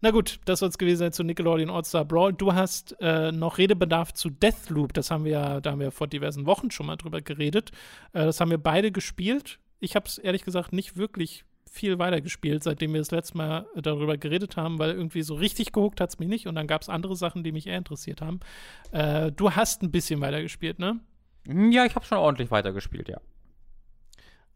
Na 0.00 0.10
gut, 0.10 0.40
das 0.44 0.58
soll 0.58 0.68
es 0.68 0.78
gewesen 0.78 0.98
sein 0.98 1.12
zu 1.12 1.22
Nickelodeon 1.22 1.70
All-Star 1.70 2.04
Brawl. 2.04 2.32
Du 2.32 2.52
hast 2.52 2.96
äh, 3.00 3.30
noch 3.30 3.58
Redebedarf 3.58 4.12
zu 4.12 4.30
Deathloop. 4.30 4.92
Das 4.92 5.10
haben 5.10 5.24
wir 5.24 5.32
ja, 5.32 5.60
da 5.60 5.70
haben 5.70 5.80
wir 5.80 5.92
vor 5.92 6.08
diversen 6.08 6.46
Wochen 6.46 6.70
schon 6.70 6.86
mal 6.86 6.96
drüber 6.96 7.20
geredet. 7.20 7.70
Äh, 8.12 8.24
das 8.24 8.40
haben 8.40 8.50
wir 8.50 8.58
beide 8.58 8.90
gespielt. 8.90 9.58
Ich 9.78 9.94
habe 9.96 10.06
es 10.06 10.18
ehrlich 10.18 10.44
gesagt 10.44 10.72
nicht 10.72 10.96
wirklich 10.96 11.44
viel 11.72 11.98
weitergespielt, 11.98 12.62
seitdem 12.62 12.92
wir 12.92 13.00
das 13.00 13.10
letzte 13.10 13.38
Mal 13.38 13.66
darüber 13.74 14.18
geredet 14.18 14.58
haben, 14.58 14.78
weil 14.78 14.90
irgendwie 14.90 15.22
so 15.22 15.34
richtig 15.34 15.72
gehuckt 15.72 16.02
hat 16.02 16.10
es 16.10 16.18
mich 16.18 16.28
nicht 16.28 16.46
und 16.46 16.54
dann 16.54 16.66
gab 16.66 16.82
es 16.82 16.90
andere 16.90 17.16
Sachen, 17.16 17.42
die 17.42 17.50
mich 17.50 17.66
eher 17.66 17.78
interessiert 17.78 18.20
haben. 18.20 18.40
Äh, 18.92 19.32
du 19.32 19.52
hast 19.52 19.82
ein 19.82 19.90
bisschen 19.90 20.20
weitergespielt, 20.20 20.78
ne? 20.78 21.00
Hm, 21.46 21.72
ja, 21.72 21.86
ich 21.86 21.94
habe 21.94 22.04
schon 22.04 22.18
ordentlich 22.18 22.50
weitergespielt, 22.50 23.08
ja. 23.08 23.18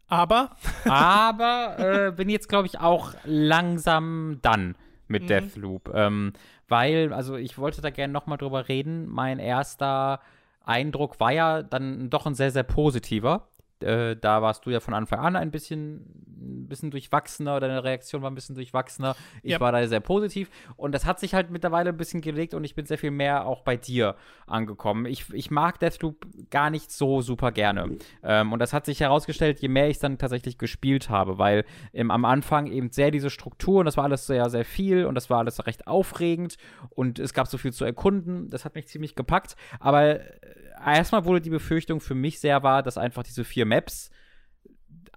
Aber? 0.07 0.51
Aber 0.85 1.75
äh, 1.79 2.11
bin 2.11 2.29
jetzt, 2.29 2.49
glaube 2.49 2.67
ich, 2.67 2.79
auch 2.79 3.15
langsam 3.25 4.37
dann 4.43 4.75
mit 5.07 5.23
mhm. 5.23 5.27
Deathloop. 5.27 5.91
Ähm, 5.95 6.33
weil, 6.67 7.13
also 7.13 7.35
ich 7.35 7.57
wollte 7.57 7.81
da 7.81 7.89
gerne 7.89 8.13
nochmal 8.13 8.37
drüber 8.37 8.67
reden. 8.67 9.07
Mein 9.07 9.39
erster 9.39 10.21
Eindruck 10.63 11.19
war 11.19 11.31
ja 11.31 11.63
dann 11.63 12.11
doch 12.11 12.27
ein 12.27 12.35
sehr, 12.35 12.51
sehr 12.51 12.63
positiver. 12.63 13.47
Äh, 13.83 14.15
da 14.15 14.41
warst 14.41 14.65
du 14.65 14.69
ja 14.69 14.79
von 14.79 14.93
Anfang 14.93 15.19
an 15.19 15.35
ein 15.35 15.51
bisschen, 15.51 15.97
ein 16.39 16.67
bisschen 16.67 16.91
durchwachsener, 16.91 17.59
deine 17.59 17.83
Reaktion 17.83 18.21
war 18.21 18.31
ein 18.31 18.35
bisschen 18.35 18.55
durchwachsener. 18.55 19.15
Ich 19.43 19.53
ja. 19.53 19.59
war 19.59 19.71
da 19.71 19.85
sehr 19.87 19.99
positiv 19.99 20.49
und 20.75 20.93
das 20.93 21.05
hat 21.05 21.19
sich 21.19 21.33
halt 21.33 21.49
mittlerweile 21.49 21.89
ein 21.89 21.97
bisschen 21.97 22.21
gelegt 22.21 22.53
und 22.53 22.63
ich 22.63 22.75
bin 22.75 22.85
sehr 22.85 22.97
viel 22.97 23.11
mehr 23.11 23.45
auch 23.45 23.61
bei 23.61 23.77
dir 23.77 24.15
angekommen. 24.45 25.05
Ich, 25.05 25.33
ich 25.33 25.51
mag 25.51 25.79
Deathloop 25.79 26.25
gar 26.49 26.69
nicht 26.69 26.91
so 26.91 27.21
super 27.21 27.51
gerne. 27.51 27.97
Ähm, 28.23 28.53
und 28.53 28.59
das 28.59 28.73
hat 28.73 28.85
sich 28.85 28.99
herausgestellt, 28.99 29.59
je 29.59 29.67
mehr 29.67 29.89
ich 29.89 29.99
dann 29.99 30.17
tatsächlich 30.17 30.57
gespielt 30.57 31.09
habe, 31.09 31.37
weil 31.37 31.65
ähm, 31.93 32.11
am 32.11 32.25
Anfang 32.25 32.67
eben 32.67 32.91
sehr 32.91 33.11
diese 33.11 33.29
Struktur 33.29 33.79
und 33.79 33.85
das 33.85 33.97
war 33.97 34.05
alles 34.05 34.27
sehr, 34.27 34.49
sehr 34.49 34.65
viel 34.65 35.05
und 35.05 35.15
das 35.15 35.29
war 35.29 35.39
alles 35.39 35.65
recht 35.65 35.87
aufregend 35.87 36.57
und 36.89 37.19
es 37.19 37.33
gab 37.33 37.47
so 37.47 37.57
viel 37.57 37.73
zu 37.73 37.85
erkunden. 37.85 38.49
Das 38.49 38.65
hat 38.65 38.75
mich 38.75 38.87
ziemlich 38.87 39.15
gepackt, 39.15 39.55
aber 39.79 40.21
äh, 40.21 40.66
erstmal 40.85 41.25
wurde 41.25 41.41
die 41.41 41.49
Befürchtung 41.49 41.99
für 41.99 42.15
mich 42.15 42.39
sehr 42.39 42.63
wahr, 42.63 42.83
dass 42.83 42.97
einfach 42.97 43.23
diese 43.23 43.43
vier 43.43 43.65
Maps 43.65 44.09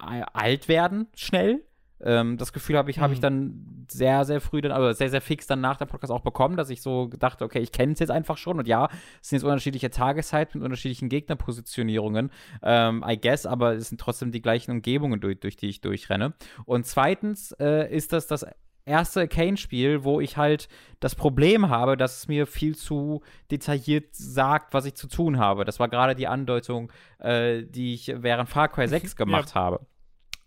äh, 0.01 0.23
alt 0.33 0.69
werden, 0.69 1.07
schnell. 1.15 1.65
Ähm, 2.03 2.39
das 2.39 2.53
Gefühl 2.53 2.79
habe 2.79 2.91
ich, 2.91 2.99
hab 2.99 3.13
ich 3.13 3.19
mhm. 3.19 3.23
dann 3.23 3.87
sehr, 3.91 4.25
sehr 4.25 4.41
früh, 4.41 4.61
dann, 4.63 4.73
also 4.73 4.93
sehr, 4.93 5.11
sehr 5.11 5.21
fix 5.21 5.47
dann 5.47 5.61
nach 5.61 5.77
dem 5.77 5.89
Podcast 5.89 6.13
auch 6.13 6.23
bekommen, 6.23 6.57
dass 6.57 6.71
ich 6.71 6.81
so 6.81 7.09
dachte, 7.09 7.45
okay, 7.45 7.59
ich 7.59 7.73
kenne 7.73 7.93
es 7.93 7.99
jetzt 7.99 8.11
einfach 8.11 8.39
schon. 8.39 8.59
Und 8.59 8.67
ja, 8.67 8.89
es 9.21 9.29
sind 9.29 9.39
jetzt 9.39 9.45
unterschiedliche 9.45 9.91
Tageszeiten 9.91 10.59
mit 10.59 10.65
unterschiedlichen 10.65 11.09
Gegnerpositionierungen, 11.09 12.31
ähm, 12.63 13.05
I 13.07 13.21
guess, 13.21 13.45
aber 13.45 13.75
es 13.75 13.91
sind 13.91 14.01
trotzdem 14.01 14.33
die 14.33 14.41
gleichen 14.41 14.71
Umgebungen, 14.71 15.21
durch, 15.21 15.41
durch 15.41 15.57
die 15.57 15.69
ich 15.69 15.83
durchrenne. 15.83 16.33
Und 16.65 16.87
zweitens 16.87 17.53
äh, 17.61 17.95
ist 17.95 18.13
das 18.13 18.27
das 18.27 18.47
erste 18.91 19.27
Kane-Spiel, 19.27 20.05
wo 20.05 20.21
ich 20.21 20.37
halt 20.37 20.69
das 21.01 21.15
Problem 21.15 21.69
habe, 21.71 21.97
dass 21.97 22.19
es 22.19 22.29
mir 22.29 22.47
viel 22.47 22.77
zu 22.77 23.23
detailliert 23.51 24.15
sagt, 24.15 24.75
was 24.75 24.85
ich 24.85 24.95
zu 24.95 25.09
tun 25.09 25.39
habe. 25.39 25.65
Das 25.65 25.81
war 25.81 25.89
gerade 25.89 26.15
die 26.15 26.27
Andeutung, 26.27 26.93
äh, 27.19 27.63
die 27.63 27.95
ich 27.95 28.13
während 28.15 28.49
Far 28.49 28.69
Cry 28.69 28.87
6 28.87 29.17
gemacht 29.17 29.51
ja. 29.51 29.55
habe. 29.55 29.87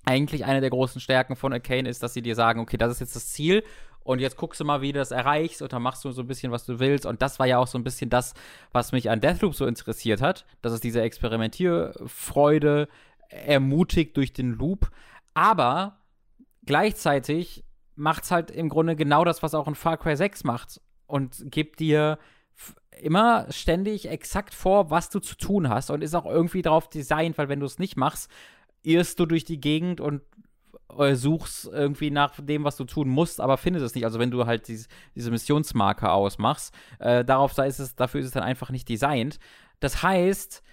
Eigentlich 0.06 0.46
eine 0.46 0.62
der 0.62 0.70
großen 0.70 1.02
Stärken 1.02 1.36
von 1.36 1.54
Arcane 1.54 1.90
ist, 1.90 2.04
dass 2.04 2.14
sie 2.14 2.22
dir 2.22 2.36
sagen, 2.36 2.60
okay, 2.60 2.78
das 2.78 2.92
ist 2.92 3.00
jetzt 3.00 3.16
das 3.16 3.30
Ziel 3.30 3.64
und 4.04 4.20
jetzt 4.20 4.36
guckst 4.36 4.60
du 4.60 4.66
mal, 4.66 4.82
wie 4.82 4.92
du 4.92 5.00
das 5.00 5.12
erreichst 5.12 5.62
und 5.62 5.72
dann 5.72 5.82
machst 5.82 6.04
du 6.04 6.12
so 6.12 6.22
ein 6.22 6.28
bisschen, 6.28 6.52
was 6.52 6.66
du 6.66 6.80
willst. 6.80 7.06
Und 7.06 7.22
das 7.22 7.40
war 7.40 7.48
ja 7.48 7.58
auch 7.58 7.68
so 7.68 7.78
ein 7.78 7.84
bisschen 7.84 8.10
das, 8.10 8.34
was 8.74 8.92
mich 8.92 9.10
an 9.10 9.22
Deathloop 9.22 9.56
so 9.56 9.66
interessiert 9.66 10.22
hat, 10.22 10.46
dass 10.62 10.74
es 10.74 10.82
diese 10.82 11.02
Experimentierfreude 11.02 12.90
ermutigt 13.30 14.18
durch 14.18 14.34
den 14.34 14.52
Loop. 14.52 14.92
Aber 15.34 16.02
gleichzeitig 16.66 17.64
macht 17.96 18.24
es 18.24 18.32
halt 18.32 18.52
im 18.52 18.70
Grunde 18.70 18.96
genau 18.96 19.24
das, 19.24 19.44
was 19.44 19.54
auch 19.54 19.68
ein 19.68 19.76
Far 19.76 19.98
Cry 19.98 20.16
6 20.16 20.44
macht 20.44 20.82
und 21.08 21.52
gibt 21.52 21.80
dir 21.80 22.18
immer 23.02 23.48
ständig 23.52 24.08
exakt 24.10 24.54
vor, 24.54 24.90
was 24.92 25.10
du 25.10 25.20
zu 25.20 25.36
tun 25.36 25.70
hast 25.70 25.90
und 25.90 26.04
ist 26.04 26.16
auch 26.16 26.26
irgendwie 26.26 26.62
darauf 26.62 26.90
designt, 26.90 27.38
weil 27.38 27.50
wenn 27.50 27.60
du 27.60 27.66
es 27.66 27.80
nicht 27.80 27.98
machst, 27.98 28.30
irrst 28.84 29.20
du 29.20 29.26
durch 29.26 29.44
die 29.46 29.60
Gegend 29.60 30.00
und 30.00 30.22
äh, 30.98 31.16
suchst 31.16 31.66
irgendwie 31.66 32.12
nach 32.12 32.34
dem, 32.40 32.64
was 32.64 32.78
du 32.78 32.86
tun 32.86 33.10
musst, 33.10 33.42
aber 33.42 33.58
findest 33.58 33.86
es 33.86 33.96
nicht. 33.96 34.06
Also 34.06 34.20
wenn 34.20 34.32
du 34.32 34.46
halt 34.46 34.68
dies, 34.68 34.88
diese 35.16 35.32
Missionsmarke 35.32 36.12
ausmachst, 36.12 36.74
äh, 37.00 37.26
darauf 37.26 37.58
ist 37.58 37.80
es, 37.80 37.96
dafür 37.96 38.20
ist 38.20 38.28
es 38.28 38.34
dann 38.34 38.44
einfach 38.44 38.70
nicht 38.70 38.88
designt. 38.88 39.40
Das 39.80 40.04
heißt, 40.04 40.64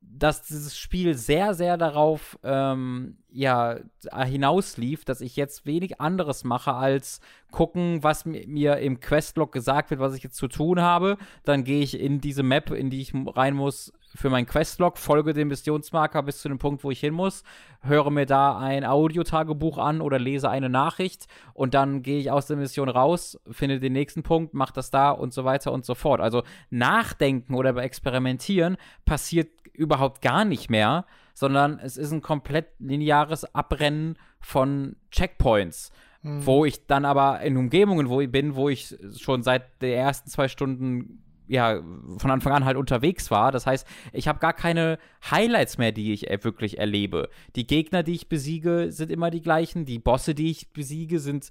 dass 0.00 0.42
dieses 0.42 0.78
Spiel 0.78 1.14
sehr, 1.14 1.54
sehr 1.54 1.76
darauf 1.76 2.38
ähm, 2.42 3.18
ja, 3.36 3.76
hinauslief, 4.14 5.04
dass 5.04 5.20
ich 5.20 5.36
jetzt 5.36 5.66
wenig 5.66 6.00
anderes 6.00 6.42
mache, 6.42 6.72
als 6.72 7.20
gucken, 7.50 8.02
was 8.02 8.24
mir 8.24 8.78
im 8.78 8.98
Questlog 9.00 9.52
gesagt 9.52 9.90
wird, 9.90 10.00
was 10.00 10.14
ich 10.14 10.22
jetzt 10.22 10.36
zu 10.36 10.48
tun 10.48 10.80
habe. 10.80 11.18
Dann 11.44 11.62
gehe 11.62 11.82
ich 11.82 12.00
in 12.00 12.20
diese 12.20 12.42
Map, 12.42 12.70
in 12.70 12.88
die 12.88 13.02
ich 13.02 13.12
rein 13.14 13.54
muss, 13.54 13.92
für 14.14 14.30
meinen 14.30 14.46
Questlog, 14.46 14.96
folge 14.96 15.34
dem 15.34 15.48
Missionsmarker 15.48 16.22
bis 16.22 16.40
zu 16.40 16.48
dem 16.48 16.58
Punkt, 16.58 16.82
wo 16.82 16.90
ich 16.90 17.00
hin 17.00 17.12
muss, 17.12 17.44
höre 17.82 18.10
mir 18.10 18.24
da 18.24 18.56
ein 18.58 18.84
Audiotagebuch 18.84 19.76
an 19.76 20.00
oder 20.00 20.18
lese 20.18 20.48
eine 20.48 20.70
Nachricht 20.70 21.26
und 21.52 21.74
dann 21.74 22.02
gehe 22.02 22.18
ich 22.18 22.30
aus 22.30 22.46
der 22.46 22.56
Mission 22.56 22.88
raus, 22.88 23.38
finde 23.50 23.80
den 23.80 23.92
nächsten 23.92 24.22
Punkt, 24.22 24.54
mache 24.54 24.72
das 24.72 24.90
da 24.90 25.10
und 25.10 25.34
so 25.34 25.44
weiter 25.44 25.72
und 25.72 25.84
so 25.84 25.94
fort. 25.94 26.22
Also 26.22 26.42
nachdenken 26.70 27.54
oder 27.54 27.76
experimentieren 27.76 28.78
passiert 29.04 29.50
überhaupt 29.74 30.22
gar 30.22 30.46
nicht 30.46 30.70
mehr, 30.70 31.04
sondern 31.36 31.78
es 31.78 31.98
ist 31.98 32.12
ein 32.12 32.22
komplett 32.22 32.68
lineares 32.78 33.44
Abrennen 33.54 34.16
von 34.40 34.96
Checkpoints. 35.10 35.92
Mhm. 36.22 36.46
Wo 36.46 36.64
ich 36.64 36.86
dann 36.86 37.04
aber 37.04 37.42
in 37.42 37.58
Umgebungen 37.58 38.08
wo 38.08 38.22
ich 38.22 38.32
bin, 38.32 38.56
wo 38.56 38.70
ich 38.70 38.96
schon 39.18 39.42
seit 39.42 39.82
den 39.82 39.92
ersten 39.92 40.30
zwei 40.30 40.48
Stunden 40.48 41.22
ja, 41.46 41.82
von 42.16 42.30
Anfang 42.30 42.54
an 42.54 42.64
halt 42.64 42.78
unterwegs 42.78 43.30
war. 43.30 43.52
Das 43.52 43.66
heißt, 43.66 43.86
ich 44.14 44.28
habe 44.28 44.38
gar 44.38 44.54
keine 44.54 44.98
Highlights 45.30 45.76
mehr, 45.76 45.92
die 45.92 46.14
ich 46.14 46.22
wirklich 46.42 46.78
erlebe. 46.78 47.28
Die 47.54 47.66
Gegner, 47.66 48.02
die 48.02 48.14
ich 48.14 48.30
besiege, 48.30 48.90
sind 48.90 49.12
immer 49.12 49.30
die 49.30 49.42
gleichen. 49.42 49.84
Die 49.84 49.98
Bosse, 49.98 50.34
die 50.34 50.50
ich 50.50 50.72
besiege, 50.72 51.20
sind 51.20 51.50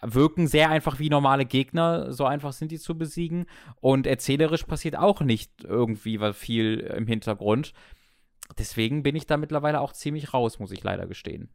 wirken 0.00 0.46
sehr 0.46 0.70
einfach 0.70 0.98
wie 0.98 1.10
normale 1.10 1.44
Gegner. 1.44 2.12
So 2.12 2.24
einfach 2.24 2.52
sind 2.52 2.72
die 2.72 2.78
zu 2.78 2.96
besiegen. 2.96 3.44
Und 3.80 4.06
erzählerisch 4.06 4.64
passiert 4.64 4.96
auch 4.96 5.20
nicht 5.20 5.64
irgendwie 5.64 6.18
was 6.18 6.34
viel 6.34 6.78
im 6.96 7.06
Hintergrund. 7.06 7.74
Deswegen 8.56 9.02
bin 9.02 9.14
ich 9.16 9.26
da 9.26 9.36
mittlerweile 9.36 9.80
auch 9.80 9.92
ziemlich 9.92 10.32
raus, 10.32 10.58
muss 10.58 10.72
ich 10.72 10.82
leider 10.82 11.06
gestehen. 11.06 11.50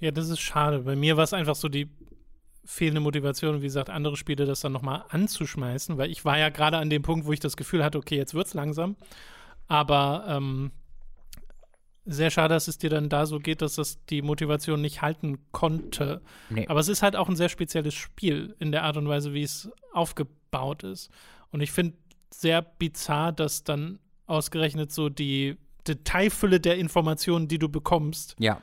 Ja, 0.00 0.10
das 0.10 0.28
ist 0.28 0.40
schade. 0.40 0.80
Bei 0.80 0.96
mir 0.96 1.16
war 1.16 1.24
es 1.24 1.32
einfach 1.32 1.56
so 1.56 1.68
die 1.68 1.90
fehlende 2.64 3.00
Motivation, 3.00 3.60
wie 3.60 3.66
gesagt, 3.66 3.90
andere 3.90 4.16
Spiele 4.16 4.44
das 4.44 4.60
dann 4.60 4.72
nochmal 4.72 5.04
anzuschmeißen, 5.08 5.96
weil 5.96 6.10
ich 6.10 6.24
war 6.24 6.38
ja 6.38 6.50
gerade 6.50 6.76
an 6.76 6.90
dem 6.90 7.02
Punkt, 7.02 7.26
wo 7.26 7.32
ich 7.32 7.40
das 7.40 7.56
Gefühl 7.56 7.82
hatte, 7.82 7.98
okay, 7.98 8.16
jetzt 8.16 8.34
wird's 8.34 8.54
langsam. 8.54 8.96
Aber 9.68 10.24
ähm, 10.28 10.70
sehr 12.04 12.30
schade, 12.30 12.54
dass 12.54 12.68
es 12.68 12.78
dir 12.78 12.90
dann 12.90 13.08
da 13.08 13.26
so 13.26 13.38
geht, 13.38 13.62
dass 13.62 13.74
das 13.74 14.04
die 14.06 14.22
Motivation 14.22 14.80
nicht 14.80 15.02
halten 15.02 15.38
konnte. 15.52 16.22
Nee. 16.50 16.66
Aber 16.68 16.80
es 16.80 16.88
ist 16.88 17.02
halt 17.02 17.16
auch 17.16 17.28
ein 17.28 17.36
sehr 17.36 17.48
spezielles 17.48 17.94
Spiel 17.94 18.54
in 18.58 18.72
der 18.72 18.84
Art 18.84 18.96
und 18.96 19.08
Weise, 19.08 19.34
wie 19.34 19.42
es 19.42 19.70
aufgebaut 19.92 20.84
ist. 20.84 21.10
Und 21.50 21.60
ich 21.60 21.72
finde 21.72 21.96
sehr 22.30 22.62
bizarr, 22.62 23.32
dass 23.32 23.64
dann 23.64 23.98
ausgerechnet 24.26 24.92
so 24.92 25.08
die 25.08 25.56
Detailfülle 25.88 26.60
der 26.60 26.76
Informationen, 26.76 27.48
die 27.48 27.58
du 27.58 27.68
bekommst, 27.68 28.36
ja 28.38 28.62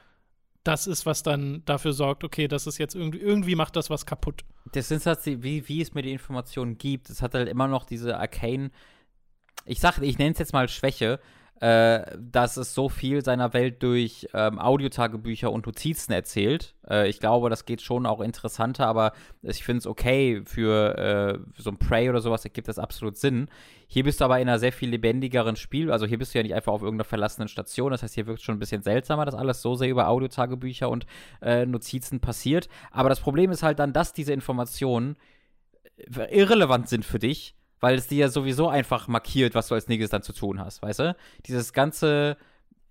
das 0.65 0.88
ist, 0.88 1.06
was 1.06 1.22
dann 1.22 1.61
dafür 1.65 1.93
sorgt, 1.93 2.23
okay, 2.23 2.47
das 2.47 2.65
ist 2.65 2.80
jetzt 2.80 2.95
irgendwie, 2.95 3.19
irgendwie 3.19 3.56
macht 3.56 3.76
das 3.76 3.91
was 3.91 4.06
kaputt. 4.06 4.43
Das 4.73 4.88
sind 4.88 5.06
halt, 5.06 5.19
wie, 5.26 5.68
wie 5.69 5.80
es 5.80 5.93
mir 5.93 6.02
die 6.02 6.11
Informationen 6.11 6.77
gibt. 6.77 7.10
Es 7.11 7.22
hat 7.22 7.35
halt 7.35 7.47
immer 7.47 7.68
noch 7.68 7.85
diese 7.85 8.18
Arcane, 8.18 8.72
ich 9.65 9.80
sag, 9.80 9.99
ich 9.99 10.18
nenne 10.18 10.31
es 10.31 10.39
jetzt 10.39 10.53
mal 10.53 10.68
Schwäche, 10.68 11.19
äh, 11.61 12.18
dass 12.19 12.57
es 12.57 12.73
so 12.73 12.90
viel 12.90 13.23
seiner 13.23 13.53
Welt 13.53 13.82
durch 13.82 14.27
ähm, 14.34 14.60
Audiotagebücher 14.60 15.52
und 15.52 15.65
Notizen 15.65 16.11
erzählt. 16.11 16.76
Äh, 16.90 17.07
ich 17.07 17.22
glaube, 17.22 17.49
das 17.49 17.65
geht 17.65 17.82
schon 17.82 18.06
auch 18.06 18.19
interessanter, 18.19 18.88
aber 18.88 19.14
ich 19.41 19.64
finde 19.64 19.80
es 19.80 19.88
okay 19.88 20.41
für 20.44 20.98
äh, 20.98 21.40
so 21.57 21.69
ein 21.69 21.77
Prey 21.77 22.10
oder 22.10 22.19
sowas, 22.19 22.44
ergibt 22.44 22.68
das 22.68 22.77
absolut 22.77 23.15
Sinn. 23.15 23.48
Hier 23.88 24.03
bist 24.03 24.19
du 24.19 24.26
aber 24.26 24.40
in 24.40 24.49
einer 24.49 24.60
sehr 24.60 24.73
viel 24.73 24.90
lebendigeren 24.90 25.56
Spiel. 25.56 25.91
Also 25.91 26.06
hier 26.06 26.18
bist 26.18 26.34
du 26.34 26.40
ja 26.40 26.44
nicht 26.44 26.56
einfach 26.56 26.73
auf 26.73 26.82
irgendeiner 26.82 27.07
verlassenen 27.07 27.48
Station. 27.48 27.91
Das 27.91 28.03
heißt, 28.03 28.15
hier 28.15 28.27
wirkt 28.27 28.40
es 28.40 28.45
schon 28.45 28.57
ein 28.57 28.60
bisschen 28.60 28.82
seltsamer, 28.82 29.23
dass 29.23 29.36
alles 29.36 29.61
so 29.61 29.76
sehr 29.76 29.90
über 29.90 30.10
Audiotagebücher 30.10 30.90
und 30.90 31.06
äh, 31.41 31.65
Notizen 31.65 32.19
passiert. 32.19 32.68
Aber 32.91 33.07
das 33.07 33.22
Problem 33.22 33.52
ist 33.52 33.64
halt 33.64 33.80
dann, 33.80 33.94
dass 33.94 34.11
diese 34.11 34.34
Informationen 34.34 35.15
äh, 35.95 36.38
irrelevant 36.38 36.90
sind 36.90 37.06
für 37.06 37.19
dich 37.19 37.56
weil 37.80 37.95
es 37.95 38.07
dir 38.07 38.19
ja 38.19 38.27
sowieso 38.30 38.69
einfach 38.69 39.07
markiert, 39.07 39.56
was 39.56 39.68
du 39.68 39.76
als 39.76 39.88
nächstes 39.88 40.10
dann 40.10 40.23
zu 40.23 40.34
tun 40.34 40.60
hast, 40.60 40.81
weißt 40.81 40.99
du? 40.99 41.15
Dieses 41.45 41.73
ganze 41.73 42.38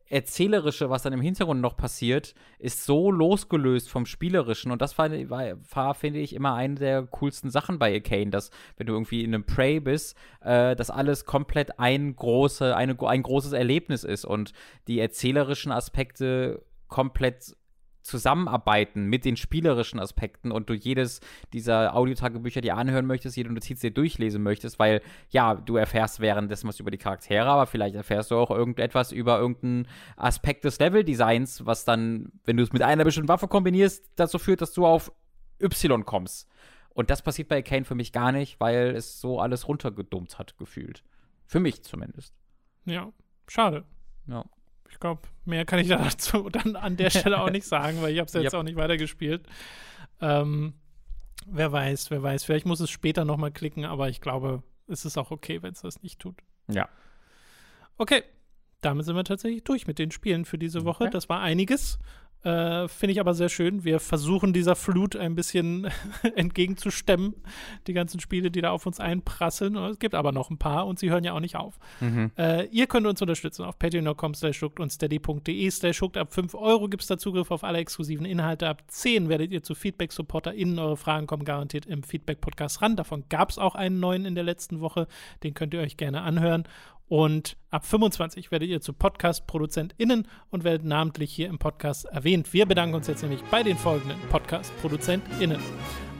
Erzählerische, 0.06 0.90
was 0.90 1.02
dann 1.02 1.15
im 1.15 1.23
Hintergrund 1.23 1.62
noch 1.62 1.77
passiert, 1.77 2.35
ist 2.59 2.85
so 2.85 3.11
losgelöst 3.11 3.89
vom 3.89 4.05
Spielerischen. 4.05 4.70
Und 4.70 4.82
das 4.82 4.98
war, 4.98 5.11
war, 5.11 5.94
finde 5.94 6.20
ich, 6.20 6.35
immer 6.35 6.55
eine 6.55 6.74
der 6.74 7.02
coolsten 7.05 7.51
Sachen 7.51 7.78
bei 7.78 7.93
Arcane, 7.94 8.31
dass, 8.31 8.51
wenn 8.77 8.86
du 8.86 8.93
irgendwie 8.93 9.24
in 9.24 9.35
einem 9.35 9.44
Prey 9.44 9.81
bist, 9.81 10.16
äh, 10.43 10.77
dass 10.77 10.90
alles 10.90 11.24
komplett 11.24 11.78
ein, 11.78 12.15
große, 12.15 12.77
eine, 12.77 12.97
ein 13.01 13.23
großes 13.23 13.52
Erlebnis 13.55 14.05
ist 14.05 14.27
und 14.27 14.52
die 14.89 15.01
erzählerischen 15.01 15.73
Aspekte 15.73 16.62
komplett 16.89 17.56
zusammenarbeiten 18.05 19.06
mit 19.06 19.24
den 19.24 19.36
spielerischen 19.36 19.98
Aspekten 19.98 20.52
und 20.52 20.68
du 20.68 20.74
jedes 20.74 21.20
dieser 21.52 21.97
Audiotagebücher 21.97 22.60
dir 22.60 22.76
anhören 22.76 23.06
möchtest, 23.06 23.36
jede 23.36 23.52
Notiz 23.52 23.81
dir 23.81 23.90
durchlesen 23.90 24.43
möchtest, 24.43 24.78
weil 24.78 25.01
ja, 25.31 25.55
du 25.55 25.76
erfährst 25.76 26.20
währenddessen 26.20 26.68
was 26.68 26.78
über 26.78 26.90
die 26.90 26.98
Charaktere, 26.98 27.47
aber 27.47 27.66
vielleicht 27.66 27.94
erfährst 27.94 28.31
du 28.31 28.36
auch 28.36 28.51
irgendetwas 28.51 29.10
über 29.10 29.39
irgendeinen 29.39 29.89
Aspekt 30.16 30.64
des 30.64 30.78
Leveldesigns, 30.78 31.64
was 31.64 31.85
dann, 31.85 32.31
wenn 32.44 32.59
du 32.59 32.62
es 32.62 32.72
mit 32.72 32.82
einer 32.82 33.05
bestimmten 33.05 33.28
Waffe 33.28 33.48
kombinierst, 33.48 34.12
dazu 34.16 34.39
führt, 34.39 34.60
dass 34.60 34.74
du 34.74 34.86
auf 34.86 35.10
Y 35.60 36.05
kommst. 36.05 36.48
Und 36.90 37.10
das 37.10 37.22
passiert 37.22 37.48
bei 37.48 37.62
Kane 37.62 37.85
für 37.85 37.97
mich 37.97 38.12
gar 38.12 38.32
nicht, 38.32 38.60
weil 38.60 38.94
es 38.94 39.20
so 39.20 39.40
alles 39.40 39.66
runtergedummt 39.66 40.39
hat, 40.39 40.59
gefühlt. 40.59 41.02
Für 41.47 41.59
mich 41.59 41.82
zumindest. 41.82 42.35
Ja, 42.85 43.12
schade. 43.48 43.85
Ja 44.26 44.44
ich 44.90 44.98
glaube, 45.01 45.23
mehr 45.44 45.65
kann 45.65 45.78
ich 45.78 45.89
dazu 45.89 46.48
dann 46.51 46.77
an 46.77 46.97
der 46.97 47.11
Stelle 47.11 47.40
auch 47.40 47.51
nicht 47.51 47.66
sagen, 47.66 48.01
weil 48.02 48.12
ich 48.12 48.19
habe 48.19 48.27
es 48.27 48.35
jetzt 48.35 48.52
yep. 48.52 48.55
auch 48.55 48.62
nicht 48.62 48.77
weitergespielt. 48.77 49.47
Ähm, 50.20 50.74
wer 51.47 51.73
weiß, 51.73 52.11
wer 52.11 52.23
weiß. 52.23 52.44
Vielleicht 52.44 52.66
muss 52.66 52.81
es 52.81 52.90
später 52.90 53.24
noch 53.24 53.36
mal 53.36 53.51
klicken, 53.51 53.85
aber 53.85 54.09
ich 54.09 54.20
glaube, 54.20 54.62
es 54.86 55.05
ist 55.05 55.19
auch 55.19 55.31
okay, 55.31 55.62
wenn 55.62 55.73
es 55.73 55.82
das 55.82 56.02
nicht 56.02 56.19
tut. 56.19 56.36
Ja. 56.69 56.89
Okay, 57.97 58.23
damit 58.81 59.06
sind 59.06 59.16
wir 59.16 59.24
tatsächlich 59.24 59.65
durch 59.65 59.86
mit 59.86 59.98
den 59.98 60.11
Spielen 60.11 60.44
für 60.44 60.59
diese 60.59 60.85
Woche. 60.85 61.05
Okay. 61.05 61.12
Das 61.12 61.28
war 61.28 61.40
einiges. 61.40 61.98
Äh, 62.45 62.89
Finde 62.89 63.12
ich 63.12 63.21
aber 63.21 63.35
sehr 63.35 63.49
schön. 63.49 63.85
Wir 63.85 64.01
versuchen 64.01 64.53
dieser 64.53 64.77
Flut 64.77 65.16
ein 65.16 65.35
bisschen 65.35 65.89
entgegenzustemmen. 66.37 67.35
Die 67.87 67.95
ganzen 67.95 68.21
Spiele, 68.21 68.51
die 68.51 68.61
da 68.61 68.71
auf 68.71 68.87
uns 68.87 69.01
einprasseln. 69.01 69.77
Es 69.77 69.99
gibt 69.99 70.15
aber 70.15 70.33
noch 70.33 70.51
ein 70.51 70.59
paar 70.59 70.87
und 70.87 70.99
sie 70.99 71.11
hören 71.11 71.25
ja 71.25 71.33
auch 71.33 71.41
nicht 71.41 71.57
auf. 71.57 71.79
Mhm. 72.01 72.31
Äh, 72.37 72.66
ihr 72.66 72.87
könnt 72.87 73.07
uns 73.07 73.21
unterstützen 73.23 73.65
auf 73.65 73.79
patreon.com 73.79 74.35
slash 74.35 74.62
und 74.62 74.91
steady.de 74.91 75.71
slash 75.71 76.03
Ab 76.03 76.35
5 76.35 76.55
Euro 76.55 76.89
gibt 76.89 77.03
es 77.03 77.09
da 77.09 77.16
Zugriff 77.16 77.51
auf 77.51 77.65
alle 77.65 77.79
exklusiven 77.79 78.27
Inhalte. 78.27 78.69
Ab 78.69 78.83
10 78.89 79.29
werdet 79.29 79.53
ihr 79.53 79.62
zu 79.62 79.75
Feedback-SupporterInnen. 79.75 80.79
Eure 80.79 80.97
Fragen 80.99 81.27
kommen 81.27 81.45
garantiert 81.45 81.87
im 81.87 82.03
Feedback-Podcast 82.03 82.83
ran. 82.83 82.97
Davon 82.97 83.25
gab 83.31 83.51
es 83.51 83.59
auch 83.59 83.75
einen 83.75 84.01
neuen 84.01 84.27
in 84.27 84.35
der 84.35 84.45
letzten 84.45 84.81
Woche. 84.81 85.07
Den 85.43 85.55
könnt 85.55 85.73
ihr 85.73 85.81
euch 85.81 85.97
gerne 85.97 86.23
anhören. 86.23 86.65
Und 87.09 87.56
ab 87.70 87.85
25 87.85 88.51
werdet 88.51 88.68
ihr 88.68 88.81
zu 88.81 88.93
Podcast-ProduzentInnen 88.93 90.26
und 90.51 90.64
werdet 90.64 90.85
namentlich 90.85 91.32
hier 91.32 91.48
im 91.48 91.59
Podcast 91.59 92.06
erwähnt. 92.06 92.52
Wir 92.52 92.66
bedanken 92.66 92.94
uns 92.94 93.06
jetzt 93.06 93.22
nämlich 93.22 93.43
bei 93.51 93.62
den 93.62 93.76
folgenden 93.76 94.18
Podcast-ProduzentInnen. 94.31 95.60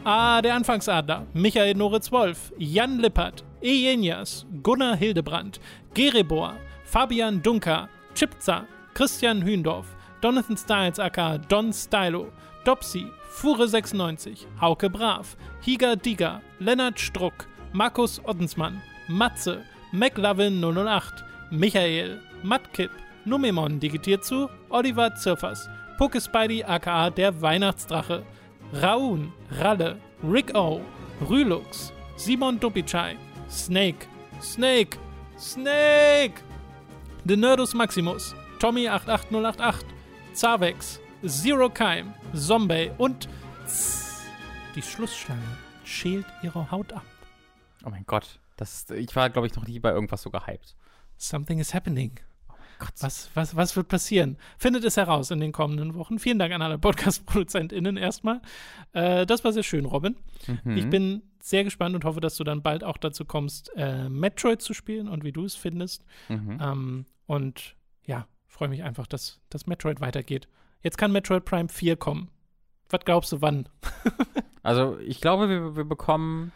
Ah, 0.05 0.43
der 0.43 0.55
Anfangsadler, 0.55 1.27
Michael 1.32 1.74
Noritz-Wolf, 1.74 2.52
Jan 2.59 2.98
Lippert, 2.98 3.43
Ejenias, 3.62 4.44
Gunnar 4.62 4.97
Hildebrand, 4.97 5.61
Gerebor, 5.94 6.56
Fabian 6.85 7.43
Dunker, 7.43 7.89
Chipza, 8.15 8.66
Christian 8.93 9.43
Hühndorf, 9.43 9.86
Jonathan 10.23 10.56
Styles 10.59 10.98
aka 10.98 11.39
Don 11.39 11.73
Stylo, 11.73 12.31
Dopsy, 12.65 13.06
Fure96, 13.31 14.47
Hauke 14.61 14.90
Brav, 14.90 15.36
Higa 15.62 15.97
Diga, 15.97 16.43
Lennart 16.59 17.01
Struck, 17.01 17.47
Markus 17.73 18.20
Ottensmann, 18.24 18.82
Matze, 19.09 19.65
McLovin 19.95 20.61
008, 20.61 21.25
Michael, 21.51 22.21
Matkip, 22.43 22.91
Numemon 23.25 23.79
digitiert 23.79 24.25
zu 24.25 24.51
Oliver 24.69 25.15
Zirfers, 25.15 25.69
Pokespidey 25.99 26.65
aka 26.65 27.11
der 27.11 27.41
Weihnachtsdrache, 27.41 28.25
Raun, 28.83 29.33
Ralle, 29.53 29.97
Rick 30.29 30.53
O, 30.57 30.81
Rülux, 31.31 31.93
Simon 32.16 32.59
Dupichai, 32.59 33.16
Snake, 33.49 34.09
Snake, 34.43 34.99
Snake, 35.39 36.43
The 37.25 37.37
Nerdus 37.37 37.73
Maximus, 37.73 38.35
Tommy88088, 38.59 39.85
Zavex, 40.33 40.99
Zero 41.25 41.71
Keim, 41.71 42.15
Zombie 42.35 42.91
und 42.99 43.29
die 44.75 44.83
Schlussschlange 44.83 45.41
schält 45.85 46.27
ihre 46.43 46.69
Haut 46.73 46.93
ab. 46.93 47.05
Oh 47.87 47.91
mein 47.91 48.05
Gott, 48.07 48.41
das 48.56 48.89
ich 48.90 49.14
war, 49.16 49.31
glaube 49.31 49.47
ich, 49.47 49.55
noch 49.55 49.66
nie 49.66 49.78
bei 49.78 49.90
irgendwas 49.90 50.22
so 50.22 50.31
gehypt. 50.31 50.76
Something 51.16 51.59
is 51.59 51.74
happening. 51.74 52.18
Gott. 52.78 52.93
Was, 53.01 53.31
was, 53.35 53.56
was 53.56 53.76
wird 53.76 53.89
passieren? 53.89 54.36
Findet 54.59 54.85
es 54.85 54.97
heraus 54.97 55.31
in 55.31 55.40
den 55.40 55.52
kommenden 55.52 55.94
Wochen. 55.94 56.18
Vielen 56.18 56.39
Dank 56.39 56.52
an 56.52 56.62
alle 56.62 56.78
Podcast-ProduzentInnen 56.78 57.97
erstmal. 57.97 58.40
Äh, 58.93 59.26
das 59.26 59.44
war 59.44 59.52
sehr 59.52 59.62
schön, 59.62 59.85
Robin. 59.85 60.16
Mhm. 60.64 60.76
Ich 60.76 60.89
bin 60.90 61.22
sehr 61.40 61.64
gespannt 61.64 61.94
und 61.94 62.05
hoffe, 62.05 62.20
dass 62.20 62.36
du 62.36 62.44
dann 62.44 62.62
bald 62.62 62.85
auch 62.85 62.97
dazu 62.97 63.24
kommst, 63.24 63.70
äh, 63.76 64.09
Metroid 64.09 64.60
zu 64.60 64.74
spielen 64.74 65.09
und 65.09 65.24
wie 65.24 65.32
du 65.32 65.44
es 65.44 65.55
findest. 65.55 66.05
Mhm. 66.28 66.59
Ähm, 66.60 67.06
und 67.26 67.76
ja, 68.05 68.26
freue 68.48 68.68
mich 68.68 68.82
einfach, 68.82 69.06
dass 69.06 69.40
das 69.51 69.66
Metroid 69.66 70.01
weitergeht. 70.01 70.48
Jetzt 70.82 70.98
kann 70.98 71.12
Metroid 71.12 71.44
Prime 71.44 71.68
4 71.68 71.97
kommen. 71.97 72.31
Was 72.90 73.05
glaubst 73.05 73.32
du, 73.32 73.40
wann? 73.40 73.68
also, 74.62 74.98
ich 74.98 75.20
glaube, 75.20 75.48
wir, 75.48 75.76
wir 75.76 75.85
bekommen 75.85 76.52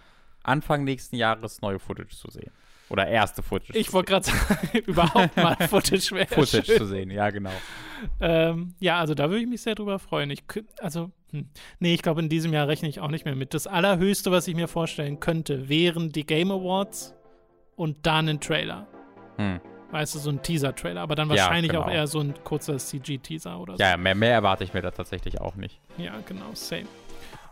Anfang 0.48 0.84
nächsten 0.84 1.16
Jahres 1.16 1.60
neue 1.60 1.78
Footage 1.78 2.16
zu 2.16 2.30
sehen. 2.30 2.50
Oder 2.90 3.06
erste 3.06 3.42
Footage. 3.42 3.78
Ich 3.78 3.92
wollte 3.92 4.12
gerade 4.12 4.26
sagen, 4.26 4.78
überhaupt 4.86 5.36
mal 5.36 5.56
Footage 5.68 6.10
wäre 6.12 6.26
Footage 6.26 6.64
schön. 6.64 6.78
zu 6.78 6.86
sehen, 6.86 7.10
ja, 7.10 7.28
genau. 7.30 7.52
Ähm, 8.20 8.74
ja, 8.80 8.98
also 8.98 9.14
da 9.14 9.28
würde 9.28 9.42
ich 9.42 9.48
mich 9.48 9.60
sehr 9.60 9.74
drüber 9.74 9.98
freuen. 9.98 10.30
Ich, 10.30 10.44
also, 10.80 11.10
hm. 11.30 11.48
nee, 11.80 11.92
ich 11.92 12.02
glaube, 12.02 12.20
in 12.22 12.28
diesem 12.28 12.52
Jahr 12.52 12.66
rechne 12.66 12.88
ich 12.88 13.00
auch 13.00 13.10
nicht 13.10 13.24
mehr 13.26 13.36
mit. 13.36 13.52
Das 13.52 13.66
Allerhöchste, 13.66 14.30
was 14.30 14.48
ich 14.48 14.54
mir 14.54 14.68
vorstellen 14.68 15.20
könnte, 15.20 15.68
wären 15.68 16.12
die 16.12 16.24
Game 16.24 16.50
Awards 16.50 17.14
und 17.76 18.06
dann 18.06 18.28
ein 18.28 18.40
Trailer. 18.40 18.86
Hm. 19.36 19.60
Weißt 19.90 20.14
du, 20.14 20.18
so 20.18 20.30
ein 20.30 20.42
Teaser-Trailer, 20.42 21.00
aber 21.00 21.14
dann 21.14 21.28
wahrscheinlich 21.28 21.72
ja, 21.72 21.80
genau. 21.80 21.90
auch 21.90 21.94
eher 21.94 22.06
so 22.06 22.20
ein 22.20 22.34
kurzer 22.44 22.76
CG-Teaser 22.76 23.58
oder 23.58 23.76
so. 23.76 23.82
Ja, 23.82 23.96
mehr, 23.96 24.14
mehr 24.14 24.32
erwarte 24.32 24.64
ich 24.64 24.74
mir 24.74 24.82
da 24.82 24.90
tatsächlich 24.90 25.40
auch 25.40 25.56
nicht. 25.56 25.80
Ja, 25.96 26.12
genau, 26.26 26.50
same. 26.52 26.86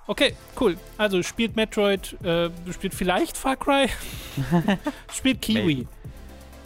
Okay, 0.07 0.35
cool. 0.61 0.77
Also 0.99 1.23
spielt 1.23 1.57
Metroid, 1.57 2.17
äh, 2.23 2.51
spielt 2.73 2.95
vielleicht 2.95 3.37
Far 3.37 3.57
Cry, 3.57 3.89
spielt 5.13 5.43
Kiwi. 5.43 5.87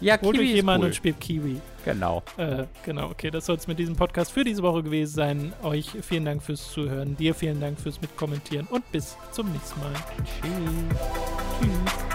Ja, 0.01 0.21
Holt 0.21 0.37
Kiwi 0.37 0.49
euch 0.49 0.55
jemand 0.57 0.81
cool. 0.81 0.87
und 0.87 0.95
spielt 0.95 1.21
Kiwi. 1.21 1.61
Genau. 1.85 2.23
Äh, 2.37 2.65
genau, 2.85 3.11
okay, 3.11 3.31
das 3.31 3.47
soll 3.47 3.57
es 3.57 3.67
mit 3.67 3.79
diesem 3.79 3.97
Podcast 3.97 4.33
für 4.33 4.45
diese 4.45 4.63
Woche 4.63 4.83
gewesen 4.83 5.15
sein. 5.15 5.53
Euch 5.63 5.91
vielen 6.03 6.25
Dank 6.25 6.43
fürs 6.43 6.71
Zuhören, 6.73 7.17
dir 7.17 7.35
vielen 7.35 7.61
Dank 7.61 7.81
fürs 7.81 8.01
Mitkommentieren 8.01 8.67
und 8.67 8.91
bis 8.93 9.17
zum 9.33 9.51
nächsten 9.53 9.81
Mal. 9.81 9.93
Tschüss. 10.25 10.99
Tschüss. 11.61 12.10